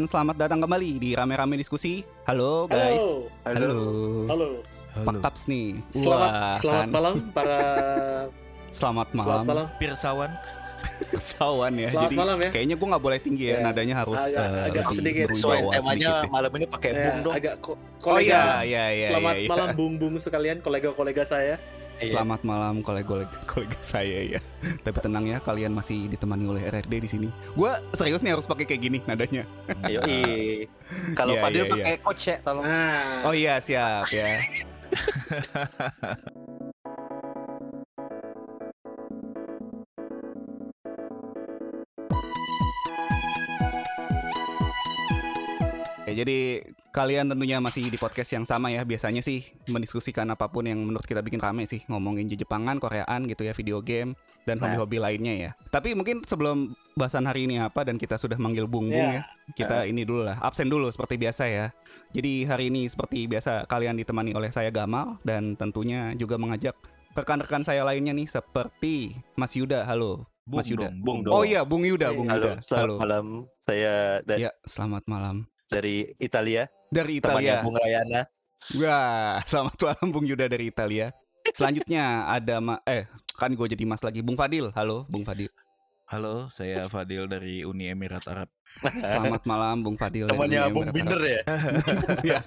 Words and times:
Halo 0.00 0.08
dan 0.08 0.16
selamat 0.16 0.36
datang 0.40 0.64
kembali 0.64 0.96
di 0.96 1.12
Rame-Rame 1.12 1.60
Diskusi. 1.60 2.00
Halo 2.24 2.64
guys. 2.64 3.04
Halo. 3.44 3.68
Halo. 3.68 3.80
Halo. 4.32 4.48
Pak 4.96 5.20
Kaps 5.20 5.44
nih. 5.44 5.76
Selamat 5.92 6.30
Wah, 6.32 6.52
selamat 6.56 6.80
kan. 6.80 6.88
malam 6.88 7.14
para 7.30 7.58
Selamat 8.72 9.06
selamat 9.12 9.12
malam. 9.12 9.44
malam. 9.44 9.66
Pirsawan. 9.76 10.30
Kesawan 11.06 11.72
ya. 11.76 11.88
Selamat 11.92 12.04
Jadi 12.08 12.16
malam 12.16 12.36
ya. 12.40 12.48
kayaknya 12.48 12.76
gue 12.80 12.88
nggak 12.88 13.04
boleh 13.04 13.18
tinggi 13.20 13.44
ya. 13.44 13.52
Ya. 13.52 13.60
Nadanya 13.60 13.94
harus 13.98 14.16
Agak- 14.16 14.40
eh, 14.40 14.64
agak 14.64 14.72
lebih 14.80 14.96
sedikit. 14.96 15.24
berwibawa 15.28 15.36
Sesuai 15.36 15.60
temanya 15.60 15.84
sedikit 16.00 16.16
deh. 16.16 16.30
malam 16.32 16.50
ini 16.50 16.64
pakai 16.66 16.90
Ya, 16.90 17.02
bung 17.04 17.18
dong. 17.20 17.34
agak 17.36 17.54
ko 17.60 17.70
Oh 17.70 17.76
kolega. 18.00 18.24
iya, 18.24 18.40
iya, 18.64 18.84
iya. 18.96 19.08
Selamat 19.12 19.34
iya, 19.34 19.42
iya. 19.44 19.50
malam 19.52 19.68
bung-bung 19.76 20.14
sekalian 20.16 20.58
kolega-kolega 20.58 21.28
saya. 21.28 21.60
Iya. 22.00 22.16
Selamat 22.16 22.40
malam 22.48 22.80
kolega-kolega 22.80 23.36
kolega 23.50 23.76
saya 23.84 24.24
ya. 24.24 24.40
Tapi 24.80 24.98
tenang 25.04 25.28
ya, 25.28 25.36
kalian 25.36 25.76
masih 25.76 26.08
ditemani 26.08 26.48
oleh 26.48 26.62
RRD 26.64 26.92
di 26.96 27.08
sini. 27.08 27.28
Gue 27.52 27.68
serius 27.92 28.24
nih 28.24 28.32
harus 28.32 28.48
pakai 28.48 28.64
kayak 28.64 28.80
gini 28.80 28.98
nadanya. 29.04 29.44
Ayo, 29.84 30.00
ih. 30.08 30.64
Kalau 31.12 31.36
Iya, 31.36 31.42
Fadil 31.44 31.64
iya, 31.68 31.72
pakai 31.76 31.94
coach 32.00 32.24
ya, 32.32 32.36
tolong. 32.40 32.64
Nah, 32.64 33.28
Oh 33.28 33.34
iya, 33.36 33.60
siap 33.60 34.08
ya. 34.08 34.40
jadi 46.20 46.38
kalian 46.90 47.26
tentunya 47.26 47.56
masih 47.58 47.86
di 47.86 47.96
podcast 47.96 48.28
yang 48.30 48.44
sama 48.44 48.68
ya. 48.68 48.82
Biasanya 48.82 49.20
sih 49.20 49.40
mendiskusikan 49.66 50.28
apa 50.28 50.46
pun 50.46 50.62
yang 50.62 50.76
menurut 50.76 51.02
kita 51.02 51.18
bikin 51.18 51.38
rame 51.38 51.64
sih, 51.64 51.80
ngomongin 51.86 52.26
Jepangan, 52.26 52.76
Koreaan 52.76 53.24
gitu 53.24 53.42
ya, 53.42 53.52
video 53.52 53.80
game 53.80 54.12
dan 54.42 54.56
Nah. 54.56 54.68
hobi-hobi 54.68 54.98
lainnya 54.98 55.32
ya. 55.32 55.50
Tapi 55.68 55.92
mungkin 55.92 56.20
sebelum 56.22 56.72
bahasan 56.92 57.24
hari 57.24 57.44
ini 57.44 57.56
apa 57.56 57.80
dan 57.82 57.96
kita 57.96 58.14
sudah 58.14 58.36
manggil 58.36 58.64
Bung 58.64 58.86
Bung 58.86 59.08
Ya. 59.10 59.22
ya, 59.22 59.22
kita 59.54 59.84
ini 59.84 60.04
dulu 60.04 60.24
lah, 60.24 60.36
absen 60.38 60.66
dulu 60.66 60.88
seperti 60.88 61.16
biasa 61.16 61.44
ya. 61.46 61.66
Jadi 62.10 62.44
hari 62.44 62.68
ini 62.68 62.84
seperti 62.84 63.24
biasa 63.24 63.64
kalian 63.64 63.96
ditemani 63.96 64.32
oleh 64.32 64.50
saya 64.50 64.68
Gamal 64.68 65.16
dan 65.22 65.54
tentunya 65.54 66.12
juga 66.14 66.36
mengajak 66.36 66.76
rekan-rekan 67.12 67.62
saya 67.62 67.82
lainnya 67.82 68.12
nih 68.12 68.26
seperti 68.26 69.16
Mas 69.34 69.54
Yuda. 69.54 69.82
Halo. 69.82 70.26
Bung 70.42 70.58
Mas 70.58 70.66
Yuda. 70.66 70.90
dong, 70.90 70.94
Bung 70.98 71.04
Bung 71.04 71.18
dong. 71.22 71.32
Oh 71.32 71.42
iya, 71.42 71.60
Bung 71.62 71.84
Yuda. 71.84 72.10
Bung 72.10 72.26
Halo, 72.26 72.50
Yuda. 72.50 72.52
selamat 72.60 72.82
Halo. 72.82 72.94
malam. 72.98 73.24
Saya 73.62 73.94
dari, 74.24 74.40
Ya, 74.42 74.50
selamat 74.64 75.04
malam. 75.06 75.36
Dari 75.70 76.12
Italia, 76.18 76.66
Dari 76.90 77.22
Italia. 77.22 77.62
temannya 77.62 77.64
Bung 77.64 77.76
Rayana. 77.78 78.22
Wah, 78.76 79.38
selamat 79.50 79.78
malam 79.78 80.06
Bung 80.10 80.26
Yuda 80.26 80.50
dari 80.50 80.66
Italia. 80.68 81.14
Selanjutnya 81.54 82.28
ada 82.28 82.60
Ma 82.60 82.76
eh 82.84 83.08
kan 83.38 83.48
gue 83.56 83.66
jadi 83.72 83.86
Mas 83.88 84.02
lagi 84.04 84.20
Bung 84.20 84.36
Fadil. 84.36 84.74
Halo, 84.74 85.06
Bung 85.08 85.22
Fadil. 85.24 85.48
Halo, 86.10 86.50
saya 86.50 86.90
Fadil 86.90 87.30
dari 87.30 87.62
Uni 87.62 87.86
Emirat 87.88 88.26
Arab. 88.26 88.50
Selamat 88.80 89.42
malam 89.44 89.84
Bung 89.84 89.92
Fadil. 89.94 90.24
Temannya 90.24 90.72
Bung 90.72 90.88
Binder 90.88 91.20
ya. 91.20 91.40
Ya. 92.30 92.38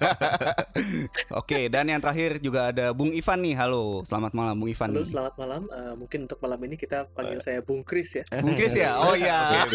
Oke, 1.29 1.69
dan 1.69 1.85
yang 1.85 2.01
terakhir 2.01 2.41
juga 2.41 2.73
ada 2.73 2.89
Bung 2.89 3.13
Ivan 3.13 3.39
nih. 3.41 3.53
Halo, 3.53 4.01
selamat 4.01 4.33
malam 4.33 4.55
Bung 4.57 4.69
Ivan 4.69 4.89
halo 4.89 5.01
nih. 5.01 5.09
selamat 5.09 5.33
malam. 5.37 5.61
Eh, 5.65 5.93
mungkin 5.93 6.19
untuk 6.25 6.39
malam 6.41 6.59
ini 6.63 6.75
kita 6.75 7.05
panggil 7.11 7.37
saya 7.37 7.61
Bung 7.61 7.85
Kris 7.85 8.17
ya. 8.17 8.23
Bung 8.41 8.55
Chris 8.55 8.73
ya? 8.73 8.97
Oh 8.97 9.13
iya. 9.13 9.65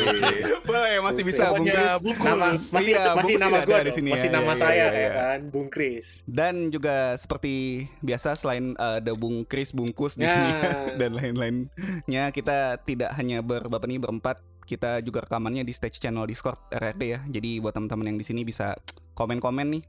Boleh, 0.64 0.98
masih 0.98 1.22
bisa 1.22 1.54
Bung. 1.54 1.66
Bung 2.02 2.16
Nama 2.18 2.46
Kus. 2.54 2.64
masih 2.74 2.90
Iya, 2.90 3.02
masih 3.14 3.34
Bung 3.34 3.42
nama 3.42 3.56
ada 3.62 3.78
di 3.80 3.92
sini 3.94 4.10
masih 4.10 4.28
ya, 4.28 4.34
nama 4.34 4.50
ya, 4.50 4.56
saya 4.56 4.74
ya, 4.74 4.86
ya, 4.88 4.98
ya. 4.98 5.10
kan, 5.14 5.38
Bung 5.48 5.68
Kris. 5.70 6.06
Dan 6.26 6.54
juga 6.68 7.14
seperti 7.14 7.54
biasa 8.00 8.34
selain 8.34 8.74
uh, 8.74 8.98
ada 8.98 9.12
Bung 9.14 9.44
Chris 9.44 9.70
Bungkus 9.70 10.14
di 10.14 10.26
Ya. 10.26 10.34
sini 10.34 10.50
dan 11.00 11.10
lain-lainnya 11.14 12.24
kita 12.30 12.76
tidak 12.82 13.14
hanya 13.14 13.40
berbapak 13.40 13.86
nih 13.86 13.96
berempat 13.96 14.42
kita 14.68 15.00
juga 15.00 15.24
rekamannya 15.24 15.64
di 15.64 15.72
stage 15.72 15.96
channel 15.96 16.22
Discord 16.22 16.60
RRD 16.68 17.02
ya. 17.02 17.20
Jadi 17.26 17.56
buat 17.58 17.72
teman-teman 17.72 18.06
yang 18.06 18.18
di 18.18 18.22
sini 18.22 18.44
bisa 18.44 18.76
komen-komen 19.14 19.66
nih 19.72 19.82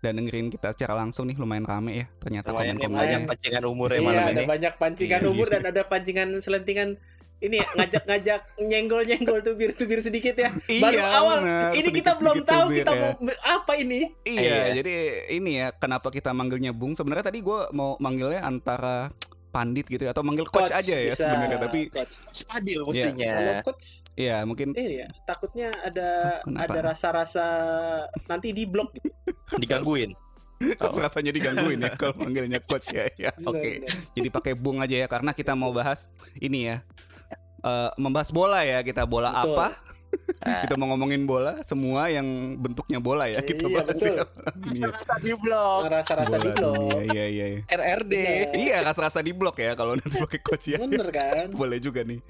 dan 0.00 0.16
dengerin 0.16 0.48
kita 0.48 0.70
secara 0.70 0.96
langsung 0.96 1.26
nih 1.26 1.36
lumayan 1.36 1.66
rame 1.66 1.92
ya. 1.92 2.06
Ternyata 2.16 2.48
Lumayan 2.48 2.66
yang 2.68 2.78
komen-komennya. 2.78 3.02
banyak 3.10 3.22
pancingan 3.28 3.62
umur 3.66 3.88
ya 3.90 4.00
malam 4.00 4.22
ada 4.22 4.32
ini. 4.32 4.46
banyak 4.46 4.72
pancingan 4.76 5.20
Iya, 5.20 5.28
umur 5.28 5.46
dan 5.50 5.62
ada 5.66 5.82
pancingan 5.82 6.28
selentingan 6.38 6.90
ini 7.40 7.56
ya, 7.56 7.68
ngajak-ngajak 7.74 8.40
nyenggol-nyenggol 8.60 9.40
tubir-tubir 9.40 9.98
sedikit 9.98 10.36
ya. 10.36 10.52
Baru 10.52 10.92
Iya, 10.94 11.04
awal 11.10 11.36
bener. 11.40 11.72
ini 11.74 11.88
kita 11.90 12.12
belum 12.14 12.36
tahu 12.42 12.64
tubir 12.68 12.76
kita 12.78 12.92
ya. 12.92 13.00
mau 13.00 13.12
apa 13.42 13.72
ini. 13.74 14.00
Iya, 14.22 14.40
Iya. 14.40 14.64
jadi 14.76 14.94
ini 15.32 15.50
ya 15.56 15.68
kenapa 15.72 16.08
kita 16.08 16.30
manggilnya 16.30 16.70
Bung. 16.70 16.92
Sebenarnya 16.92 17.26
tadi 17.26 17.40
gue 17.40 17.60
mau 17.72 17.96
manggilnya 17.96 18.40
antara 18.40 19.08
pandit 19.50 19.84
gitu 19.84 20.06
ya 20.06 20.14
atau 20.14 20.22
manggil 20.22 20.46
coach, 20.46 20.70
aja 20.70 20.94
ya 20.94 21.10
sebenarnya 21.12 21.58
tapi 21.58 21.90
Coach. 21.90 22.22
Fadil 22.46 22.80
Kalau 22.80 22.94
mestinya. 22.94 23.34
coach 23.60 23.86
ya 24.14 24.36
mungkin 24.46 24.72
ini 24.72 25.02
ya 25.02 25.08
takutnya 25.22 25.74
ada 25.82 26.38
Kenapa? 26.46 26.70
ada 26.70 26.80
rasa-rasa 26.88 27.44
nanti 28.24 28.54
di 28.54 28.64
blok. 28.64 28.94
Digangguin. 29.58 30.14
Oh. 30.60 30.92
rasanya 30.92 31.32
digangguin 31.32 31.80
ya 31.80 31.96
kalau 32.00 32.20
manggilnya 32.20 32.60
coach 32.60 32.92
ya. 32.92 33.08
ya 33.16 33.32
Oke. 33.48 33.80
Benar. 33.80 33.96
Jadi 34.12 34.28
pakai 34.28 34.52
Bung 34.52 34.76
aja 34.78 34.92
ya 34.92 35.08
karena 35.08 35.32
kita 35.32 35.56
mau 35.56 35.72
bahas 35.72 36.12
ini 36.36 36.68
ya. 36.68 36.84
eh, 37.60 37.90
membahas 37.96 38.28
bola 38.28 38.60
ya 38.60 38.84
kita 38.84 39.08
bola 39.08 39.32
Betul. 39.32 39.56
apa. 39.56 39.66
Kita 40.40 40.74
mau 40.74 40.88
ngomongin 40.90 41.24
bola 41.24 41.60
semua 41.62 42.08
yang 42.08 42.24
bentuknya 42.56 42.96
bola 42.96 43.28
ya 43.28 43.44
kita 43.44 43.68
Iya, 43.68 43.74
bahas 43.76 43.88
betul. 43.92 44.14
ya. 44.16 44.24
Ini 44.64 44.78
ya. 44.80 44.88
Rasa 44.88 45.14
di 45.20 45.32
blog. 45.36 45.80
Rasa-rasa 45.86 46.36
di 46.40 46.50
blok. 46.50 46.76
iya 47.12 47.24
iya 47.28 47.46
iya 47.46 47.60
RRD. 47.68 48.14
iya 48.56 48.76
rasa-rasa 48.80 49.20
di 49.20 49.32
blok 49.32 49.60
ya 49.60 49.72
kalau 49.74 49.94
nanti 49.94 50.16
pakai 50.16 50.40
coach 50.40 50.72
ya 50.72 50.78
Bener 50.80 51.08
kan? 51.12 51.52
boleh 51.60 51.78
juga 51.78 52.02
nih 52.02 52.20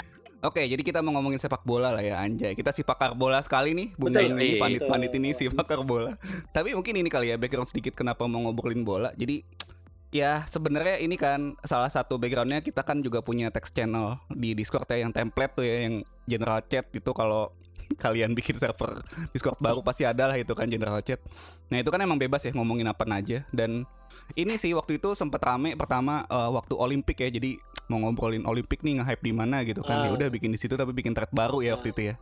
Oke, 0.40 0.64
jadi 0.64 0.80
kita 0.80 1.04
mau 1.04 1.12
ngomongin 1.12 1.36
sepak 1.36 1.68
bola 1.68 1.92
lah 1.92 2.00
ya, 2.00 2.16
anjay. 2.16 2.56
Kita 2.56 2.72
si 2.72 2.80
pakar 2.80 3.12
bola 3.12 3.44
sekali 3.44 3.76
nih, 3.76 3.92
Bung 3.92 4.08
Betul, 4.08 4.32
ini 4.40 4.56
iya. 4.56 4.60
pandit-pandit 4.64 5.12
ini 5.20 5.36
si 5.36 5.52
pakar 5.52 5.84
bola. 5.84 6.16
Tapi 6.48 6.72
mungkin 6.72 6.96
ini 6.96 7.12
kali 7.12 7.28
ya 7.28 7.36
background 7.36 7.68
sedikit 7.68 7.92
kenapa 7.92 8.24
mau 8.24 8.48
ngobrolin 8.48 8.80
bola. 8.80 9.12
Jadi 9.20 9.44
ya 10.08 10.48
sebenarnya 10.48 10.96
ini 10.96 11.20
kan 11.20 11.60
salah 11.60 11.92
satu 11.92 12.16
backgroundnya 12.16 12.64
kita 12.64 12.80
kan 12.82 13.04
juga 13.04 13.20
punya 13.20 13.52
text 13.52 13.76
channel 13.76 14.16
di 14.32 14.56
Discord 14.56 14.88
ya 14.88 15.04
yang 15.04 15.12
template 15.12 15.60
tuh 15.60 15.64
ya 15.68 15.76
yang 15.84 16.02
general 16.24 16.64
chat 16.64 16.88
itu 16.88 17.10
kalau 17.12 17.52
kalian 17.96 18.32
bikin 18.32 18.54
server 18.54 19.02
Discord 19.30 19.58
baru 19.58 19.80
pasti 19.80 20.06
ada 20.06 20.28
lah 20.28 20.36
itu 20.36 20.52
kan 20.52 20.66
general 20.66 21.00
chat. 21.00 21.18
Nah 21.68 21.78
itu 21.78 21.90
kan 21.90 21.98
emang 21.98 22.16
bebas 22.16 22.42
ya 22.42 22.52
ngomongin 22.52 22.86
apa 22.86 23.02
aja. 23.08 23.42
Dan 23.50 23.82
ini 24.34 24.54
sih 24.54 24.70
waktu 24.72 24.98
itu 24.98 25.12
sempat 25.12 25.42
rame 25.42 25.74
pertama 25.74 26.22
eh, 26.24 26.50
waktu 26.50 26.74
Olimpik 26.74 27.18
ya. 27.18 27.28
Jadi 27.28 27.58
mau 27.88 27.98
ngobrolin 27.98 28.46
Olimpik 28.46 28.80
nih 28.80 29.02
nge-hype 29.02 29.22
di 29.22 29.32
mana 29.32 29.66
gitu 29.66 29.82
kan. 29.82 30.06
Ya 30.06 30.08
Ah. 30.08 30.16
udah 30.16 30.28
bikin 30.28 30.54
di 30.54 30.58
situ 30.58 30.74
tapi 30.74 30.92
bikin 30.92 31.10
thread 31.10 31.30
baru 31.30 31.58
ya 31.60 31.74
waktu 31.74 31.90
itu 31.90 32.02
ya. 32.10 32.16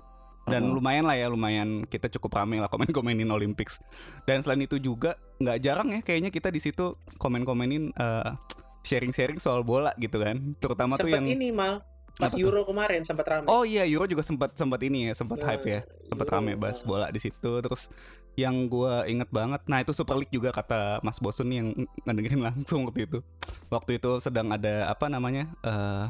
Dan 0.49 0.73
Mhm. 0.73 0.81
lumayan 0.81 1.05
lah 1.05 1.13
ya 1.13 1.29
lumayan 1.29 1.85
kita 1.85 2.09
cukup 2.09 2.41
rame 2.41 2.57
lah 2.57 2.73
komen-komenin 2.73 3.29
Olympics. 3.29 3.85
Dan 4.25 4.41
selain 4.41 4.65
itu 4.65 4.81
juga 4.81 5.21
nggak 5.37 5.59
jarang 5.61 5.89
ya 5.93 6.01
kayaknya 6.01 6.33
kita 6.33 6.49
di 6.49 6.59
situ 6.59 6.97
komen-komenin 7.21 7.93
eh, 7.93 8.33
sharing-sharing 8.81 9.37
soal 9.37 9.61
bola 9.61 9.93
gitu 9.97 10.17
kan. 10.17 10.57
Terutama 10.57 10.97
tuh 10.97 11.05
Sempat 11.05 11.21
yang 11.21 11.29
ini 11.29 11.53
mal 11.53 11.85
pas 12.19 12.27
Apa 12.27 12.35
tuh? 12.35 12.43
Euro 12.43 12.61
kemarin 12.63 13.01
sempat 13.01 13.25
ramai. 13.25 13.47
oh 13.47 13.63
iya 13.63 13.87
Euro 13.87 14.05
juga 14.05 14.21
sempat 14.21 14.51
sempat 14.53 14.83
ini 14.83 15.07
ya 15.07 15.15
sempat 15.15 15.39
Nah, 15.39 15.47
hype 15.49 15.65
ya 15.65 15.81
sempat 16.05 16.27
Euro, 16.27 16.37
rame 16.37 16.53
bahas 16.55 16.79
nah. 16.79 16.87
bola 16.87 17.07
di 17.09 17.19
situ 17.19 17.53
terus 17.59 17.87
yang 18.35 18.67
gua 18.67 19.03
inget 19.05 19.27
banget 19.29 19.63
nah 19.65 19.79
itu 19.79 19.91
Super 19.93 20.15
League 20.17 20.31
juga 20.31 20.51
kata 20.51 20.99
Mas 21.01 21.19
Bosun 21.19 21.47
yang 21.49 21.71
ngedengerin 22.03 22.43
langsung 22.45 22.83
waktu 22.85 23.07
itu 23.07 23.19
waktu 23.69 23.97
itu 23.97 24.11
sedang 24.19 24.51
ada 24.51 24.87
apa 24.87 25.07
namanya 25.07 25.47
eh 25.61 26.07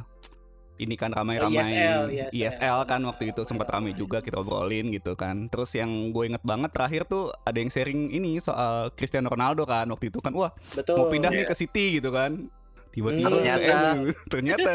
ini 0.78 0.94
kan 0.94 1.10
ramai-ramai 1.10 1.58
ISL, 1.58 2.02
ISL 2.30 2.78
kan 2.86 3.02
waktu 3.02 3.34
itu 3.34 3.42
sempat 3.42 3.66
ramai 3.66 3.92
juga 3.92 4.22
kita 4.22 4.38
obrolin 4.38 4.94
gitu 4.94 5.12
kan 5.12 5.50
terus 5.50 5.74
yang 5.74 5.90
gue 6.08 6.30
inget 6.30 6.38
banget 6.40 6.70
terakhir 6.70 7.02
tuh 7.02 7.34
ada 7.42 7.58
yang 7.58 7.66
sharing 7.66 8.08
ini 8.08 8.38
soal 8.38 8.94
Cristiano 8.94 9.26
Ronaldo 9.26 9.66
kan 9.66 9.90
waktu 9.90 10.06
itu 10.06 10.22
kan 10.22 10.30
wah 10.30 10.54
Betul. 10.70 10.94
mau 10.94 11.10
pindah 11.10 11.34
nih 11.34 11.42
Iya. 11.42 11.50
ke 11.50 11.54
City 11.56 11.98
gitu 11.98 12.14
kan 12.14 12.46
tiba-tiba 12.98 13.28
Hmm. 13.28 13.36
Ternyata. 13.38 13.76
eh, 13.94 13.94
ternyata 14.32 14.70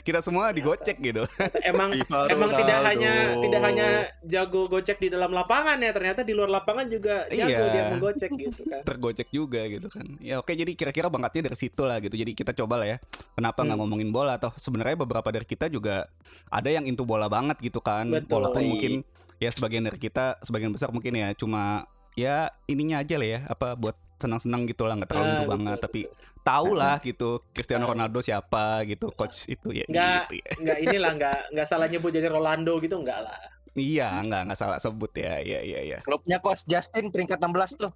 kita 0.00 0.20
semua 0.20 0.48
digocek 0.48 0.96
gitu 0.98 1.22
Emang 1.62 1.92
Viva 1.92 2.24
emang 2.26 2.50
tidak 2.50 2.64
Ronaldo. 2.74 2.88
hanya 2.88 3.12
tidak 3.38 3.60
hanya 3.62 3.88
jago 4.22 4.62
gocek 4.66 4.98
di 4.98 5.08
dalam 5.08 5.30
lapangan 5.30 5.76
ya, 5.76 5.90
ternyata 5.90 6.20
di 6.20 6.32
luar 6.32 6.48
lapangan 6.50 6.86
juga 6.86 7.28
jago 7.28 7.44
Iya. 7.52 7.70
dia 7.70 7.84
menggocek 7.92 8.30
gitu 8.32 8.60
kan. 8.64 8.80
tergocek 8.82 9.28
juga 9.28 9.60
gitu 9.64 9.86
kan 9.86 10.06
ya 10.18 10.38
oke 10.38 10.50
jadi 10.50 10.72
kira-kira 10.72 11.06
bangkatnya 11.06 11.42
dari 11.46 11.58
situ 11.58 11.82
lah 11.82 11.98
gitu 11.98 12.14
jadi 12.14 12.32
kita 12.32 12.52
coba 12.54 12.78
lah 12.78 12.88
ya 12.88 12.98
kenapa 13.32 13.60
nggak 13.60 13.72
Hmm. 13.72 13.82
ngomongin 13.82 14.10
bola 14.10 14.34
toh 14.36 14.54
sebenarnya 14.54 14.96
beberapa 14.96 15.28
dari 15.28 15.44
kita 15.44 15.68
juga 15.68 16.08
ada 16.46 16.68
yang 16.68 16.84
into 16.84 17.02
bola 17.02 17.26
banget 17.26 17.60
gitu 17.60 17.78
kan 17.78 18.06
Betul. 18.06 18.40
walaupun 18.40 18.62
Iya. 18.62 18.70
mungkin 18.70 18.92
ya 19.36 19.50
sebagian 19.50 19.84
dari 19.84 19.98
kita 19.98 20.40
sebagian 20.40 20.70
besar 20.70 20.88
mungkin 20.88 21.12
ya 21.12 21.28
cuma 21.32 21.84
ya 22.14 22.48
ininya 22.64 22.98
aja 22.98 23.14
lah 23.14 23.28
ya 23.28 23.40
apa 23.44 23.74
buat 23.74 23.92
senang-senang 24.16 24.64
gitu 24.64 24.82
lah 24.82 24.94
nggak 24.94 25.08
terlalu 25.08 25.26
Ah, 25.26 25.36
betul, 25.36 25.50
banget 25.50 25.78
tapi 25.78 26.00
tahu 26.40 26.68
lah 26.72 26.96
gitu 26.98 27.28
Cristiano. 27.50 27.86
Ronaldo 27.86 28.18
siapa 28.18 28.64
gitu 28.84 29.10
coach 29.10 29.44
itu 29.46 29.68
ya 29.70 29.84
Nggak. 29.84 30.20
gitu 30.24 30.34
ya. 30.36 30.50
nggak 30.62 30.78
inilah 30.82 31.12
nggak 31.14 31.38
nggak 31.52 31.66
salah 31.66 31.86
nyebut 31.86 32.10
jadi 32.10 32.26
Rolando 32.26 32.74
gitu 32.78 32.96
nggak 32.96 33.20
lah. 33.20 33.40
iya 33.72 34.08
nggak 34.18 34.42
nggak 34.46 34.56
salah 34.56 34.78
sebut 34.78 35.12
ya 35.12 35.36
iya 35.38 35.60
iya 35.60 35.80
iya 35.82 35.98
Klubnya 36.00 36.38
Coach 36.38 36.64
Justin 36.64 37.08
peringkat 37.08 37.36
16 37.36 37.76
tuh. 37.78 37.92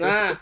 Nah, 0.00 0.36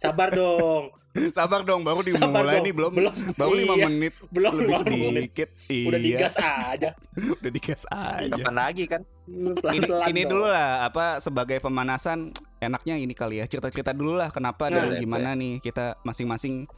sabar 0.00 0.30
dong. 0.32 0.90
Sabar 1.34 1.66
dong, 1.66 1.82
baru 1.82 2.06
dimulai 2.06 2.62
nih 2.62 2.70
belum 2.70 2.94
belum 2.94 3.14
baru 3.34 3.52
lima 3.58 3.74
iya, 3.74 3.84
menit 3.90 4.14
belum 4.30 4.52
lebih 4.62 4.70
lima 4.70 4.78
menit. 4.86 5.10
sedikit. 5.10 5.48
Udah 5.90 5.98
iya, 5.98 6.06
digas 6.06 6.34
aja. 6.38 6.90
udah 7.42 7.50
digas 7.50 7.82
aja. 7.90 8.30
Kapan 8.30 8.54
lagi 8.54 8.84
kan? 8.86 9.02
ini, 9.26 9.50
Pelan-pelan 9.58 10.06
ini 10.06 10.22
dong. 10.22 10.30
dulu 10.30 10.46
lah 10.54 10.86
apa 10.86 11.18
sebagai 11.18 11.58
pemanasan 11.58 12.30
enaknya 12.62 12.94
ini 12.94 13.10
kali 13.10 13.42
ya 13.42 13.50
cerita-cerita 13.50 13.90
dulu 13.90 14.22
lah 14.22 14.30
kenapa 14.30 14.70
dan 14.70 14.94
Boleh, 14.94 15.02
gimana 15.02 15.34
nih 15.34 15.58
kita 15.58 15.98
masing-masing 16.06 16.70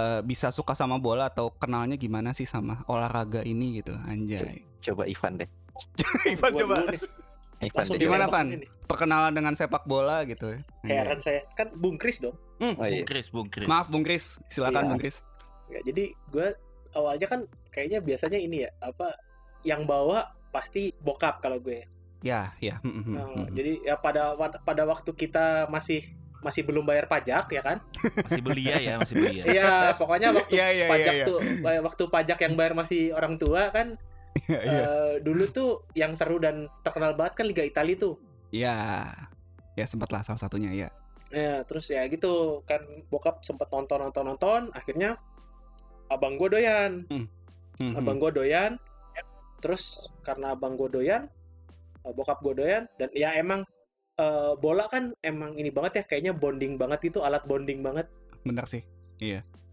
eh, 0.00 0.20
bisa 0.24 0.48
suka 0.48 0.72
sama 0.72 0.96
bola 0.96 1.28
atau 1.28 1.52
kenalnya 1.52 2.00
gimana 2.00 2.32
sih 2.32 2.48
sama 2.48 2.80
olahraga 2.88 3.44
ini 3.44 3.84
gitu 3.84 3.92
anjay 4.08 4.64
Coba 4.80 5.04
Ivan 5.04 5.36
deh. 5.36 5.48
Ivan 6.32 6.52
coba 6.64 6.76
Langsung. 7.60 7.96
Gimana, 7.96 8.28
ini 8.44 8.62
nih. 8.62 8.68
perkenalan 8.84 9.32
dengan 9.32 9.52
sepak 9.56 9.88
bola 9.88 10.22
gitu 10.28 10.52
ya. 10.52 10.60
Heran 10.84 11.18
saya. 11.18 11.42
Kan 11.56 11.72
Bung 11.74 11.96
Kris 11.96 12.20
dong. 12.20 12.36
Oh, 12.60 12.72
Bung 12.76 12.88
iya. 12.88 13.04
Kris, 13.04 13.28
Bung 13.28 13.48
Kris. 13.52 13.68
maaf 13.68 13.88
Bung 13.92 14.04
Kris 14.04 14.40
silakan 14.48 14.84
Iya. 14.84 14.90
Bung 14.92 15.00
Kris 15.00 15.16
Ya, 15.66 15.80
jadi 15.82 16.14
gue 16.30 16.48
awalnya 16.94 17.26
kan 17.26 17.40
kayaknya 17.74 17.98
biasanya 17.98 18.38
ini 18.38 18.62
ya 18.64 18.70
apa 18.78 19.18
yang 19.66 19.82
bawa 19.82 20.30
pasti 20.54 20.94
bokap 21.02 21.42
kalau 21.42 21.58
gue. 21.58 21.82
ya 22.24 22.54
ya 22.62 22.78
hmm, 22.80 23.02
hmm, 23.02 23.14
Nah, 23.18 23.26
hmm. 23.28 23.46
Jadi 23.52 23.72
ya 23.84 23.98
pada 23.98 24.32
pada 24.62 24.82
waktu 24.88 25.10
kita 25.12 25.66
masih 25.68 26.06
masih 26.40 26.62
belum 26.62 26.86
bayar 26.86 27.10
pajak 27.10 27.50
ya 27.50 27.60
kan? 27.66 27.82
Masih 28.24 28.40
belia 28.46 28.78
ya, 28.78 28.94
masih 29.02 29.14
belia. 29.18 29.42
Iya, 29.42 29.72
pokoknya 29.98 30.30
waktu 30.32 30.54
Iya, 30.54 30.66
iya, 30.70 30.86
pajak 30.86 31.12
iya, 31.12 31.22
iya. 31.22 31.26
tuh 31.26 31.38
waktu 31.82 32.02
pajak 32.06 32.38
yang 32.46 32.54
bayar 32.54 32.72
masih 32.78 33.10
orang 33.10 33.34
tua 33.36 33.74
kan 33.74 33.98
Iya, 34.36 34.58
iya. 34.60 34.80
eh, 34.84 35.14
dulu 35.24 35.44
tuh 35.48 35.70
yang 35.96 36.12
seru 36.12 36.36
dan 36.36 36.68
terkenal 36.84 37.16
banget 37.16 37.40
kan 37.40 37.46
Liga 37.48 37.64
Italia 37.64 37.96
tuh. 37.96 38.14
ya 38.54 39.08
ya 39.74 39.84
sempat 39.84 40.08
lah 40.14 40.22
salah 40.22 40.40
satunya 40.40 40.72
ya 40.72 40.88
Ya, 41.34 41.66
terus 41.66 41.90
ya 41.90 42.06
gitu 42.06 42.62
kan 42.70 42.78
bokap 43.10 43.42
sempat 43.42 43.66
nonton 43.74 43.98
nonton 43.98 44.24
nonton, 44.24 44.62
akhirnya 44.70 45.18
abang 46.06 46.38
gue 46.38 46.48
doyan, 46.54 47.02
Hmm, 47.10 47.26
hmm. 47.82 47.98
abang 47.98 48.22
gue 48.22 48.30
doyan, 48.30 48.78
terus 49.58 50.06
karena 50.22 50.54
abang 50.54 50.78
gue 50.78 50.86
doyan, 50.86 51.26
eh, 52.06 52.12
bokap 52.14 52.38
gue 52.46 52.54
doyan, 52.62 52.86
dan 52.94 53.10
ya 53.10 53.34
emang 53.34 53.66
eh, 54.16 54.52
bola 54.62 54.86
kan 54.86 55.10
emang 55.26 55.58
ini 55.58 55.68
banget 55.74 55.92
ya, 55.98 56.04
kayaknya 56.06 56.32
bonding 56.32 56.78
banget 56.78 57.10
itu 57.10 57.18
alat 57.26 57.42
bonding 57.44 57.82
banget. 57.82 58.06
bener 58.46 58.62
sih 58.62 58.86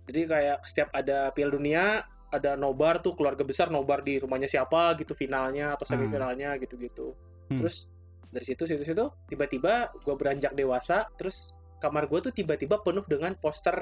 Jadi 0.09 0.21
kayak 0.25 0.65
setiap 0.65 0.89
ada 0.91 1.29
Piala 1.37 1.53
Dunia, 1.53 2.01
ada 2.33 2.57
nobar 2.57 2.97
tuh 2.97 3.13
keluarga 3.13 3.45
besar 3.45 3.69
nobar 3.69 4.01
di 4.01 4.17
rumahnya 4.17 4.49
siapa 4.49 4.97
gitu 4.97 5.13
finalnya 5.13 5.77
atau 5.77 5.85
semifinalnya 5.85 6.57
gitu-gitu. 6.57 7.13
Hmm. 7.53 7.61
Terus 7.61 7.85
dari 8.33 8.45
situ 8.49 8.65
situ 8.65 8.81
situ 8.81 9.05
tiba-tiba 9.29 9.93
gue 10.01 10.15
beranjak 10.17 10.57
dewasa, 10.57 11.05
terus 11.13 11.53
kamar 11.77 12.09
gue 12.09 12.19
tuh 12.25 12.33
tiba-tiba 12.33 12.81
penuh 12.81 13.05
dengan 13.05 13.37
poster 13.37 13.77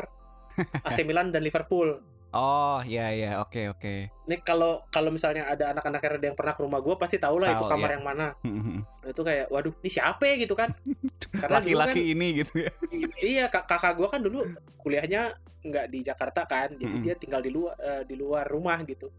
AC 0.87 1.07
Milan 1.07 1.31
dan 1.31 1.47
Liverpool. 1.47 1.95
Oh 2.31 2.79
ya 2.87 3.11
ya 3.11 3.43
oke 3.43 3.75
oke. 3.75 3.93
Nih 4.27 4.39
kalau 4.43 4.83
kalau 4.87 5.11
misalnya 5.11 5.47
ada 5.47 5.75
anak-anak 5.75 6.01
yang 6.23 6.35
pernah 6.35 6.55
ke 6.55 6.61
rumah 6.63 6.79
gue 6.79 6.95
pasti 6.95 7.19
tahu 7.19 7.43
lah 7.43 7.55
itu 7.55 7.65
kamar 7.67 7.89
iya. 7.91 7.95
yang 7.99 8.05
mana. 8.05 8.27
Itu 9.11 9.21
kayak 9.25 9.51
waduh, 9.51 9.73
ini 9.83 9.89
siapa 9.91 10.23
ya? 10.23 10.35
gitu 10.39 10.55
kan? 10.55 10.71
Karena 11.41 11.59
dulu 11.59 11.75
kan 11.75 11.91
laki-laki 11.91 12.01
ini 12.15 12.27
gitu 12.43 12.53
ya. 12.63 12.71
Iya 13.35 13.45
kak- 13.51 13.67
kakak 13.67 13.99
gue 13.99 14.07
kan 14.07 14.21
dulu 14.23 14.47
kuliahnya 14.79 15.35
nggak 15.61 15.85
di 15.93 15.99
Jakarta 16.01 16.49
kan 16.49 16.73
jadi 16.73 16.95
dia 17.05 17.13
tinggal 17.13 17.37
di 17.43 17.53
luar 17.53 17.75
eh, 17.77 18.03
di 18.07 18.15
luar 18.15 18.47
rumah 18.47 18.79
gitu. 18.87 19.11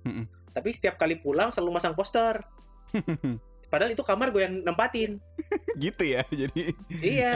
Tapi 0.52 0.68
setiap 0.72 0.96
kali 0.96 1.20
pulang 1.20 1.52
selalu 1.52 1.80
masang 1.80 1.92
poster. 1.92 2.40
Padahal 3.72 3.92
itu 3.92 4.04
kamar 4.04 4.32
gue 4.32 4.42
yang 4.44 4.54
nempatin. 4.64 5.20
Gitu 5.76 6.02
ya 6.16 6.24
jadi 6.32 6.62
iya. 7.04 7.32